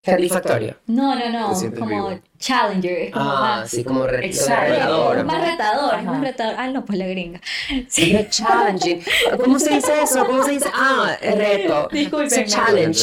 Satisfactorio. 0.02 0.78
No, 0.88 1.14
no, 1.14 1.30
no, 1.30 1.54
como 1.78 1.88
vivo. 1.88 2.20
challenger. 2.40 2.98
Es 3.00 3.12
como 3.12 3.30
Ah, 3.30 3.58
más, 3.60 3.70
sí, 3.70 3.84
como 3.84 4.08
re- 4.08 4.26
Exacto. 4.26 4.72
retador. 4.74 5.18
es 5.18 5.26
más 5.26 5.42
retador, 5.52 5.96
es 6.00 6.04
más 6.06 6.16
Ajá. 6.16 6.24
retador. 6.24 6.56
Ah, 6.58 6.68
no, 6.70 6.86
pues 6.86 6.98
la 7.00 7.08
gringa. 7.08 7.42
Sí, 7.90 8.18
challenging. 8.30 9.04
¿Cómo 9.44 9.60
se 9.60 9.74
dice 9.76 9.92
eso? 10.02 10.26
¿Cómo 10.26 10.44
se 10.44 10.52
dice? 10.52 10.70
Ah, 10.74 11.18
reto. 11.22 11.90
Discúlpenme. 11.92 12.44
Es 12.44 12.52
challenge. 12.54 13.02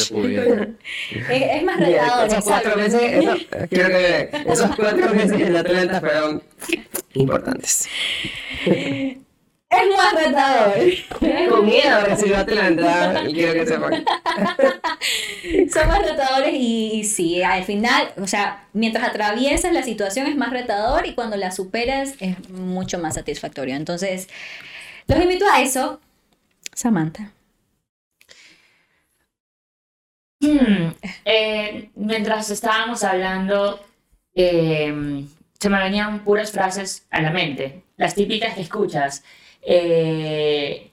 Es, 1.29 1.29
es 1.29 1.63
más 1.63 1.79
retador. 1.79 2.27
esos 2.27 2.43
cuatro 2.43 2.75
meses, 2.75 3.01
eso- 3.03 3.37
quiero 3.69 3.89
que 3.89 4.29
esos 4.47 4.75
cuatro 4.75 5.13
meses 5.13 5.39
en 5.39 5.55
Atlanta 5.55 5.99
fueron 5.99 6.43
importantes. 7.13 7.87
Es 9.69 9.97
más 9.97 10.13
retador. 10.13 11.49
Con 11.49 11.65
miedo 11.65 12.01
recibió 12.05 12.37
Atlanta, 12.37 13.23
quiero 13.25 13.53
que 13.53 13.65
sepan. 13.65 14.05
Son 15.73 15.87
más 15.87 16.01
retadores 16.01 16.53
y, 16.53 16.91
y 16.93 17.03
sí, 17.03 17.43
al 17.43 17.63
final, 17.65 18.13
o 18.17 18.27
sea, 18.27 18.65
mientras 18.73 19.09
atraviesas 19.09 19.73
la 19.73 19.83
situación 19.83 20.27
es 20.27 20.37
más 20.37 20.51
retador 20.51 21.05
y 21.05 21.15
cuando 21.15 21.35
la 21.35 21.51
superas 21.51 22.13
es 22.19 22.49
mucho 22.49 22.97
más 22.99 23.15
satisfactorio. 23.15 23.75
Entonces, 23.75 24.29
los 25.07 25.19
invito 25.21 25.45
a 25.51 25.61
eso. 25.61 25.99
Samantha. 26.73 27.33
Hmm, 30.39 30.91
eh, 31.25 31.89
mientras 31.95 32.49
estábamos 32.51 33.03
hablando, 33.03 33.79
eh, 34.35 35.25
se 35.59 35.69
me 35.69 35.79
venían 35.79 36.23
puras 36.23 36.51
frases 36.51 37.05
a 37.09 37.21
la 37.21 37.31
mente, 37.31 37.83
las 37.97 38.15
típicas 38.15 38.53
que 38.55 38.61
escuchas. 38.61 39.23
Eh, 39.61 40.91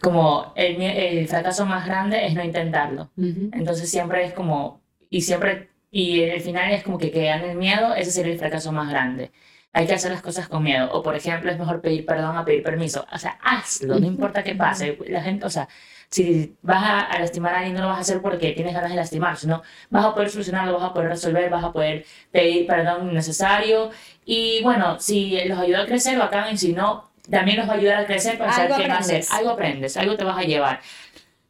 como 0.00 0.52
el, 0.56 1.26
fracaso 1.28 1.66
más 1.66 1.86
grande 1.86 2.26
es 2.26 2.34
no 2.34 2.44
intentarlo. 2.44 3.10
Entonces 3.16 3.90
siempre 3.90 4.24
es 4.24 4.32
como, 4.32 4.80
y 5.10 5.22
siempre, 5.22 5.70
y 5.90 6.20
el 6.20 6.40
final 6.40 6.70
es 6.72 6.84
como 6.84 6.98
que 6.98 7.10
quedan 7.10 7.42
el 7.42 7.56
miedo, 7.56 7.94
ese 7.94 8.10
sería 8.10 8.32
el 8.32 8.38
fracaso 8.38 8.72
más 8.72 8.88
grande. 8.90 9.32
Hay 9.72 9.86
que 9.86 9.94
hacer 9.94 10.10
las 10.10 10.22
cosas 10.22 10.48
con 10.48 10.62
miedo. 10.62 10.90
O 10.92 11.02
por 11.02 11.14
ejemplo, 11.14 11.50
es 11.50 11.58
mejor 11.58 11.80
pedir 11.80 12.06
perdón 12.06 12.36
a 12.36 12.44
pedir 12.44 12.62
permiso. 12.62 13.06
O 13.12 13.18
sea, 13.18 13.38
hazlo, 13.42 13.98
no 13.98 14.06
importa 14.06 14.42
qué 14.42 14.54
pase. 14.54 14.98
La 15.08 15.22
gente, 15.22 15.44
o 15.46 15.50
sea, 15.50 15.68
si 16.10 16.56
vas 16.62 16.82
a, 16.82 17.00
a 17.00 17.18
lastimar 17.20 17.54
a 17.54 17.58
alguien, 17.58 17.74
no 17.74 17.82
lo 17.82 17.88
vas 17.88 17.98
a 17.98 18.00
hacer 18.00 18.22
porque 18.22 18.52
tienes 18.52 18.74
ganas 18.74 18.90
de 18.90 18.96
lastimar, 18.96 19.36
sino 19.36 19.62
vas 19.90 20.04
a 20.04 20.14
poder 20.14 20.30
solucionarlo, 20.30 20.74
vas 20.74 20.90
a 20.90 20.92
poder 20.92 21.10
resolver, 21.10 21.50
vas 21.50 21.64
a 21.64 21.72
poder 21.72 22.04
pedir 22.30 22.66
perdón 22.66 23.12
necesario. 23.12 23.90
Y 24.24 24.62
bueno, 24.62 24.98
si 25.00 25.38
los 25.44 25.58
ayuda 25.58 25.82
a 25.82 25.86
crecer, 25.86 26.18
bacán, 26.18 26.54
y 26.54 26.58
si 26.58 26.72
no, 26.72 27.08
también 27.30 27.58
los 27.58 27.68
va 27.68 27.74
a 27.74 27.76
ayudar 27.76 27.98
a 27.98 28.06
crecer 28.06 28.38
para 28.38 28.52
saber 28.52 28.76
qué 28.76 28.90
hacer. 28.90 29.24
Algo 29.32 29.50
aprendes, 29.50 29.96
algo 29.96 30.16
te 30.16 30.24
vas 30.24 30.38
a 30.38 30.42
llevar. 30.42 30.80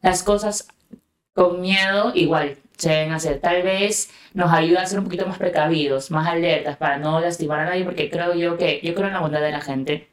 Las 0.01 0.23
cosas 0.23 0.67
con 1.33 1.61
miedo 1.61 2.11
igual 2.15 2.57
se 2.77 2.89
deben 2.89 3.13
hacer. 3.13 3.39
Tal 3.39 3.61
vez 3.63 4.09
nos 4.33 4.51
ayuda 4.51 4.81
a 4.81 4.85
ser 4.85 4.99
un 4.99 5.05
poquito 5.05 5.25
más 5.25 5.37
precavidos, 5.37 6.11
más 6.11 6.27
alertas 6.27 6.77
para 6.77 6.97
no 6.97 7.19
lastimar 7.19 7.59
a 7.59 7.65
nadie, 7.65 7.83
porque 7.83 8.09
creo 8.09 8.33
yo 8.33 8.57
que, 8.57 8.79
yo 8.83 8.93
creo 8.95 9.07
en 9.07 9.13
la 9.13 9.19
bondad 9.19 9.41
de 9.41 9.51
la 9.51 9.61
gente. 9.61 10.09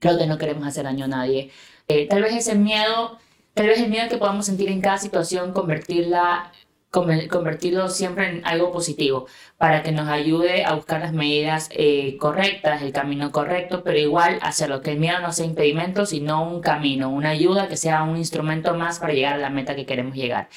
Creo 0.00 0.18
que 0.18 0.26
no 0.26 0.38
queremos 0.38 0.66
hacer 0.66 0.84
daño 0.84 1.06
a 1.06 1.08
nadie. 1.08 1.50
Eh, 1.88 2.06
tal 2.06 2.22
vez 2.22 2.34
ese 2.34 2.54
miedo, 2.54 3.18
tal 3.58 3.66
vez 3.66 3.80
el 3.80 3.90
miedo 3.90 4.08
que 4.08 4.18
podamos 4.18 4.46
sentir 4.46 4.68
en 4.68 4.80
cada 4.80 4.98
situación, 4.98 5.52
convertirla, 5.52 6.52
conver- 6.92 7.26
convertirlo 7.26 7.88
siempre 7.88 8.28
en 8.28 8.46
algo 8.46 8.70
positivo, 8.70 9.26
para 9.56 9.82
que 9.82 9.90
nos 9.90 10.06
ayude 10.06 10.64
a 10.64 10.74
buscar 10.74 11.00
las 11.00 11.12
medidas 11.12 11.68
eh, 11.72 12.16
correctas, 12.18 12.82
el 12.82 12.92
camino 12.92 13.32
correcto, 13.32 13.82
pero 13.82 13.98
igual 13.98 14.38
hacerlo, 14.42 14.80
que 14.80 14.92
el 14.92 15.00
miedo 15.00 15.18
no 15.18 15.32
sea 15.32 15.44
impedimento, 15.44 16.06
sino 16.06 16.48
un 16.48 16.60
camino, 16.60 17.10
una 17.10 17.30
ayuda, 17.30 17.66
que 17.66 17.76
sea 17.76 18.04
un 18.04 18.16
instrumento 18.16 18.74
más 18.74 19.00
para 19.00 19.12
llegar 19.12 19.34
a 19.34 19.38
la 19.38 19.50
meta 19.50 19.74
que 19.74 19.86
queremos 19.86 20.14
llegar. 20.14 20.48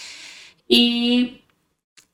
Y 0.67 1.41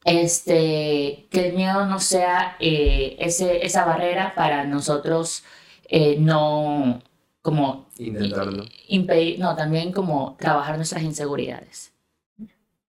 este, 0.05 1.27
que 1.31 1.49
el 1.49 1.53
miedo 1.53 1.85
no 1.85 1.99
sea 1.99 2.55
eh, 2.61 3.17
ese, 3.19 3.65
esa 3.65 3.83
barrera 3.83 4.33
para 4.35 4.63
nosotros 4.63 5.43
eh, 5.89 6.15
no 6.17 7.01
como 7.47 7.87
Intentarlo. 7.97 8.65
impedir, 8.89 9.39
no, 9.39 9.55
también 9.55 9.93
como 9.93 10.35
trabajar 10.37 10.75
nuestras 10.75 11.01
inseguridades. 11.03 11.93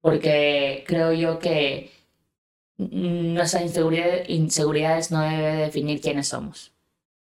Porque 0.00 0.82
creo 0.84 1.12
yo 1.12 1.38
que 1.38 1.92
nuestras 2.76 3.62
inseguridades, 3.62 4.28
inseguridades 4.28 5.12
no 5.12 5.20
debe 5.20 5.52
definir 5.59 6.00
quiénes 6.00 6.26
somos, 6.26 6.72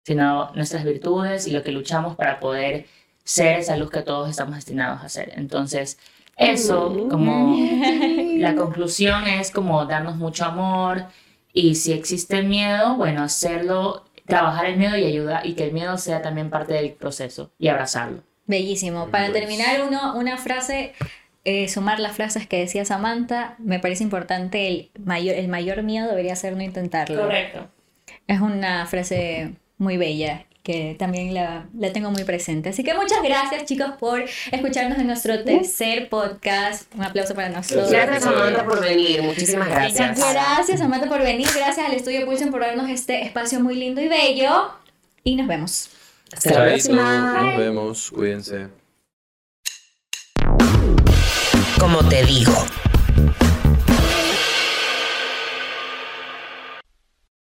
sino 0.03 0.51
nuestras 0.53 0.83
virtudes 0.83 1.47
y 1.47 1.51
lo 1.51 1.63
que 1.63 1.71
luchamos 1.71 2.15
para 2.15 2.39
poder 2.39 2.85
ser 3.23 3.57
esa 3.57 3.77
luz 3.77 3.89
que 3.89 4.03
todos 4.03 4.29
estamos 4.29 4.53
destinados 4.53 5.03
a 5.03 5.09
ser. 5.09 5.33
Entonces, 5.35 5.97
eso 6.37 7.07
como 7.09 7.57
la 8.37 8.53
conclusión 8.53 9.25
es 9.25 9.49
como 9.49 9.83
darnos 9.87 10.17
mucho 10.17 10.45
amor 10.45 11.05
y 11.51 11.73
si 11.73 11.93
existe 11.93 12.43
miedo, 12.43 12.95
bueno, 12.95 13.23
hacerlo, 13.23 14.05
trabajar 14.25 14.65
el 14.65 14.77
miedo 14.77 14.97
y 14.97 15.03
ayudar 15.05 15.45
y 15.45 15.53
que 15.53 15.65
el 15.65 15.73
miedo 15.73 15.97
sea 15.97 16.21
también 16.21 16.49
parte 16.49 16.73
del 16.73 16.91
proceso 16.93 17.51
y 17.59 17.67
abrazarlo. 17.67 18.23
Bellísimo. 18.45 19.07
Para 19.09 19.31
terminar, 19.31 19.83
uno, 19.87 20.17
una 20.17 20.37
frase, 20.37 20.93
eh, 21.45 21.67
sumar 21.69 21.99
las 21.99 22.15
frases 22.15 22.47
que 22.47 22.59
decía 22.59 22.85
Samantha, 22.85 23.55
me 23.57 23.79
parece 23.79 24.03
importante, 24.03 24.67
el 24.67 24.91
mayor, 25.03 25.35
el 25.35 25.47
mayor 25.47 25.83
miedo 25.83 26.09
debería 26.09 26.35
ser 26.35 26.55
no 26.55 26.63
intentarlo. 26.63 27.21
Correcto. 27.21 27.69
Es 28.27 28.41
una 28.41 28.85
frase 28.85 29.53
muy 29.77 29.97
bella 29.97 30.45
que 30.63 30.95
también 30.97 31.33
la, 31.33 31.67
la 31.77 31.91
tengo 31.91 32.09
muy 32.09 32.23
presente. 32.23 32.69
Así 32.69 32.83
que 32.85 32.93
muchas 32.93 33.21
gracias 33.21 33.65
chicos 33.65 33.91
por 33.99 34.23
escucharnos 34.51 34.97
en 34.97 35.07
nuestro 35.07 35.43
tercer 35.43 36.07
podcast. 36.07 36.83
Un 36.95 37.03
aplauso 37.03 37.35
para 37.35 37.49
nosotros. 37.49 37.91
Gracias, 37.91 38.23
Samantha, 38.23 38.63
por 38.65 38.79
venir. 38.81 39.21
Muchísimas 39.23 39.67
gracias. 39.67 40.17
Gracias 40.17 40.79
Samantha 40.79 41.09
por 41.09 41.19
venir, 41.21 41.47
gracias 41.53 41.85
al 41.85 41.93
Estudio 41.93 42.25
Pulsen 42.25 42.49
por 42.49 42.61
darnos 42.61 42.89
este 42.89 43.23
espacio 43.25 43.59
muy 43.59 43.75
lindo 43.75 43.99
y 44.01 44.07
bello. 44.07 44.71
Y 45.25 45.35
nos 45.35 45.47
vemos. 45.47 45.89
Hasta 46.33 46.49
la 46.49 46.55
Chaito, 46.55 46.69
próxima. 46.73 47.41
nos 47.43 47.57
vemos, 47.57 48.11
cuídense. 48.11 48.67
Como 51.79 52.07
te 52.07 52.23
digo. 52.25 52.53